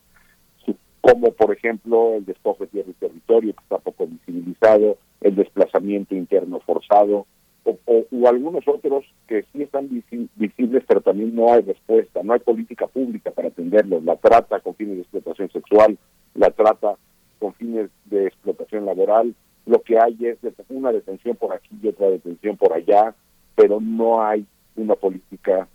como 1.03 1.33
por 1.33 1.53
ejemplo 1.53 2.15
el 2.15 2.25
despojo 2.25 2.65
de 2.65 2.71
tierra 2.71 2.91
y 2.91 2.95
territorio, 2.95 3.53
que 3.53 3.63
está 3.63 3.77
poco 3.77 4.07
visibilizado, 4.07 4.97
el 5.21 5.37
desplazamiento 5.37 6.15
interno 6.15 6.61
forzado, 6.61 7.27
o, 7.65 8.29
algunos 8.29 8.67
otros 8.67 9.05
que 9.27 9.45
sí 9.53 9.63
están 9.63 9.89
visibles, 9.89 10.83
pero 10.87 11.01
también 11.01 11.35
no 11.35 11.53
hay 11.53 11.63
respuesta, 11.63 12.23
no 12.23 12.33
hay 12.33 12.41
política 12.41 12.87
pública 12.87 13.31
para 13.31 13.49
atenderlos. 13.49 14.05
La 14.05 14.17
trata 14.17 14.61
con 14.61 14.75
fines 14.75 14.97
de 14.97 15.03
explotación 15.03 15.51
sexual, 15.51 15.99
la 16.35 16.51
trata 16.51 16.97
con 17.39 17.55
fines 17.55 17.91
de 18.07 18.27
explotación 18.27 18.87
laboral, 18.87 19.35
lo 19.67 19.83
que 19.83 19.99
hay 19.99 20.17
es 20.21 20.39
una 20.69 20.93
detención 20.93 21.37
por 21.37 21.55
aquí 21.55 21.79
y 21.83 21.89
otra 21.89 22.09
detención 22.11 22.57
por 22.57 22.73
allá, 22.73 23.15
pero 23.55 23.81
no 23.81 24.23
hay 24.23 24.47
una 24.77 24.95
política 24.95 25.69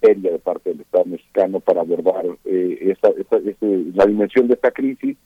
seria 0.00 0.32
de 0.32 0.38
parte 0.38 0.70
del 0.70 0.80
Estado 0.80 1.04
mexicano 1.06 1.60
para 1.60 1.82
abordar 1.82 2.24
eh, 2.44 2.94
la 3.94 4.06
dimensión 4.06 4.48
de 4.48 4.54
esta 4.54 4.70
crisis 4.70 5.16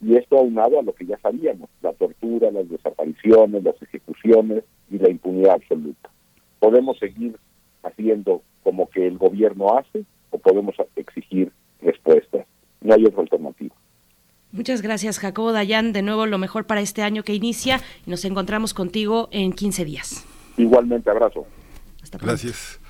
y 0.00 0.16
esto 0.16 0.38
aunado 0.38 0.78
a 0.78 0.82
lo 0.82 0.94
que 0.94 1.06
ya 1.06 1.18
sabíamos, 1.18 1.68
la 1.82 1.92
tortura, 1.92 2.50
las 2.50 2.68
desapariciones, 2.68 3.64
las 3.64 3.80
ejecuciones 3.82 4.64
y 4.90 4.98
la 4.98 5.10
impunidad 5.10 5.54
absoluta. 5.54 6.10
Podemos 6.60 6.98
seguir 6.98 7.36
haciendo 7.82 8.42
como 8.62 8.88
que 8.90 9.06
el 9.06 9.18
gobierno 9.18 9.76
hace 9.76 10.04
o 10.30 10.38
podemos 10.38 10.74
exigir 10.96 11.52
respuestas. 11.80 12.46
No 12.80 12.94
hay 12.94 13.04
otra 13.04 13.22
alternativa. 13.22 13.74
Muchas 14.52 14.82
gracias, 14.82 15.18
Jacobo 15.18 15.52
Dayan. 15.52 15.92
De 15.92 16.02
nuevo, 16.02 16.26
lo 16.26 16.38
mejor 16.38 16.66
para 16.66 16.80
este 16.80 17.02
año 17.02 17.22
que 17.22 17.34
inicia 17.34 17.80
y 18.06 18.10
nos 18.10 18.24
encontramos 18.24 18.72
contigo 18.74 19.28
en 19.30 19.52
15 19.52 19.84
días. 19.84 20.26
Igualmente, 20.56 21.10
abrazo. 21.10 21.46
Hasta 22.02 22.18
pronto. 22.18 22.32
Gracias. 22.32 22.80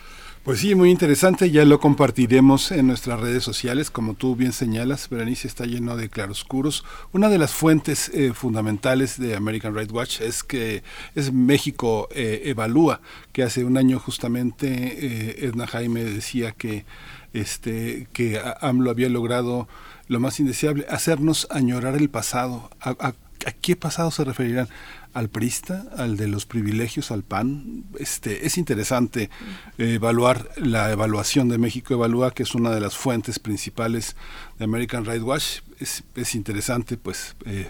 Pues 0.49 0.61
sí, 0.61 0.75
muy 0.75 0.91
interesante, 0.91 1.51
ya 1.51 1.67
lo 1.67 1.79
compartiremos 1.79 2.73
en 2.73 2.87
nuestras 2.87 3.21
redes 3.21 3.45
sociales, 3.45 3.91
como 3.91 4.15
tú 4.15 4.35
bien 4.35 4.55
señalas, 4.55 5.11
Berenice 5.11 5.47
está 5.47 5.67
lleno 5.67 5.95
de 5.95 6.09
claroscuros. 6.09 6.87
Una 7.13 7.29
de 7.29 7.37
las 7.37 7.53
fuentes 7.53 8.11
eh, 8.15 8.33
fundamentales 8.33 9.21
de 9.21 9.37
American 9.37 9.75
Rights 9.75 9.93
Watch 9.93 10.23
es 10.23 10.43
que 10.43 10.83
es 11.15 11.35
México 11.35 12.09
eh, 12.15 12.45
Evalúa, 12.47 13.03
que 13.33 13.43
hace 13.43 13.63
un 13.63 13.77
año 13.77 13.99
justamente 13.99 14.69
eh, 14.71 15.37
Edna 15.45 15.67
Jaime 15.67 16.03
decía 16.03 16.53
que, 16.53 16.87
este, 17.35 18.09
que 18.15 18.41
AMLO 18.63 18.91
había 18.91 19.11
logrado 19.11 19.69
lo 20.07 20.19
más 20.19 20.41
indeseable, 20.41 20.87
hacernos 20.89 21.47
añorar 21.51 21.95
el 21.95 22.09
pasado. 22.09 22.71
¿A, 22.81 22.97
a 22.99 23.15
qué 23.61 23.77
pasado 23.77 24.11
se 24.11 24.25
referirán? 24.25 24.69
al 25.15 25.29
prista, 25.29 25.85
al 25.97 26.17
de 26.17 26.29
los 26.29 26.47
privilegios, 26.47 27.11
al 27.11 27.23
PAN. 27.23 27.85
Este, 27.99 28.47
es 28.47 28.59
interesante 28.59 29.31
evaluar 29.77 30.49
la 30.57 30.93
evaluación 30.93 31.49
de 31.49 31.59
México 31.59 31.95
Evalúa, 31.95 32.33
que 32.33 32.43
es 32.43 32.55
una 32.55 32.71
de 32.71 32.81
las 32.81 32.97
fuentes 32.97 33.39
principales 33.39 34.17
de 34.59 34.65
American 34.65 35.05
Rights 35.05 35.25
Watch. 35.25 35.45
Es, 35.81 36.05
es 36.15 36.35
interesante, 36.35 36.97
pues 36.97 37.35
eh, 37.47 37.69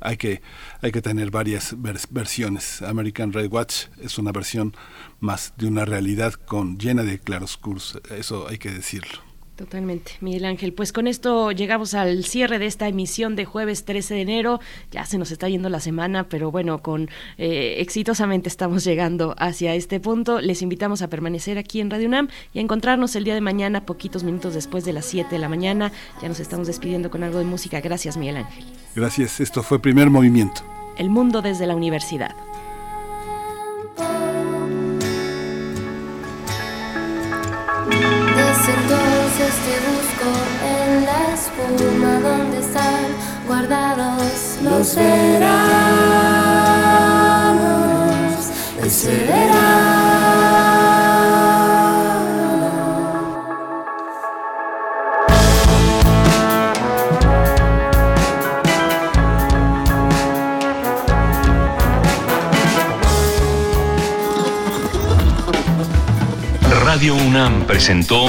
hay, 0.00 0.16
que, 0.16 0.42
hay 0.80 0.92
que 0.92 1.02
tener 1.02 1.30
varias 1.30 1.76
versiones. 2.10 2.82
American 2.82 3.32
Rights 3.32 3.52
Watch 3.52 3.84
es 4.02 4.18
una 4.18 4.32
versión 4.32 4.74
más 5.20 5.52
de 5.56 5.66
una 5.66 5.84
realidad 5.84 6.34
con 6.34 6.78
llena 6.78 7.02
de 7.02 7.18
claroscuros, 7.18 8.00
eso 8.10 8.48
hay 8.48 8.58
que 8.58 8.70
decirlo. 8.70 9.27
Totalmente, 9.58 10.12
Miguel 10.20 10.44
Ángel. 10.44 10.72
Pues 10.72 10.92
con 10.92 11.08
esto 11.08 11.50
llegamos 11.50 11.92
al 11.94 12.24
cierre 12.24 12.60
de 12.60 12.66
esta 12.66 12.86
emisión 12.86 13.34
de 13.34 13.44
jueves 13.44 13.84
13 13.84 14.14
de 14.14 14.20
enero. 14.20 14.60
Ya 14.92 15.04
se 15.04 15.18
nos 15.18 15.32
está 15.32 15.48
yendo 15.48 15.68
la 15.68 15.80
semana, 15.80 16.28
pero 16.28 16.52
bueno, 16.52 16.80
con 16.80 17.10
eh, 17.38 17.74
exitosamente 17.78 18.48
estamos 18.48 18.84
llegando 18.84 19.34
hacia 19.36 19.74
este 19.74 19.98
punto. 19.98 20.40
Les 20.40 20.62
invitamos 20.62 21.02
a 21.02 21.08
permanecer 21.08 21.58
aquí 21.58 21.80
en 21.80 21.90
Radio 21.90 22.06
UNAM 22.06 22.28
y 22.54 22.60
a 22.60 22.62
encontrarnos 22.62 23.16
el 23.16 23.24
día 23.24 23.34
de 23.34 23.40
mañana, 23.40 23.84
poquitos 23.84 24.22
minutos 24.22 24.54
después 24.54 24.84
de 24.84 24.92
las 24.92 25.06
7 25.06 25.28
de 25.28 25.40
la 25.40 25.48
mañana. 25.48 25.90
Ya 26.22 26.28
nos 26.28 26.38
estamos 26.38 26.68
despidiendo 26.68 27.10
con 27.10 27.24
algo 27.24 27.40
de 27.40 27.44
música. 27.44 27.80
Gracias, 27.80 28.16
Miguel 28.16 28.36
Ángel. 28.36 28.64
Gracias. 28.94 29.40
Esto 29.40 29.64
fue 29.64 29.82
Primer 29.82 30.08
Movimiento. 30.08 30.62
El 30.96 31.10
mundo 31.10 31.42
desde 31.42 31.66
la 31.66 31.74
universidad. 31.74 32.36
Desde 38.36 39.07
te 39.64 39.74
busco 39.88 40.30
en 40.64 41.04
la 41.04 41.20
espuma 41.34 42.12
donde 42.20 42.58
están 42.60 43.06
guardados 43.46 44.58
los 44.62 44.94
veranos. 44.94 45.58
Ese. 48.82 49.38
Radio 66.98 67.14
UNAM 67.14 67.64
presentó 67.64 68.28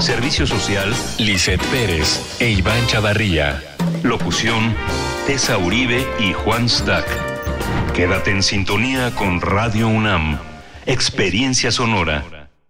Servicio 0.00 0.46
Social, 0.46 0.92
Lisette 1.18 1.64
Pérez 1.66 2.36
e 2.40 2.50
Iván 2.50 2.86
Chavarría. 2.86 3.62
Locución, 4.02 4.74
Tessa 5.26 5.58
Uribe 5.58 6.06
y 6.18 6.32
Juan 6.32 6.68
Stack. 6.68 7.06
Quédate 7.94 8.30
en 8.30 8.42
sintonía 8.42 9.12
con 9.14 9.40
Radio 9.40 9.88
UNAM. 9.88 10.38
Experiencia 10.86 11.70
sonora. 11.70 12.41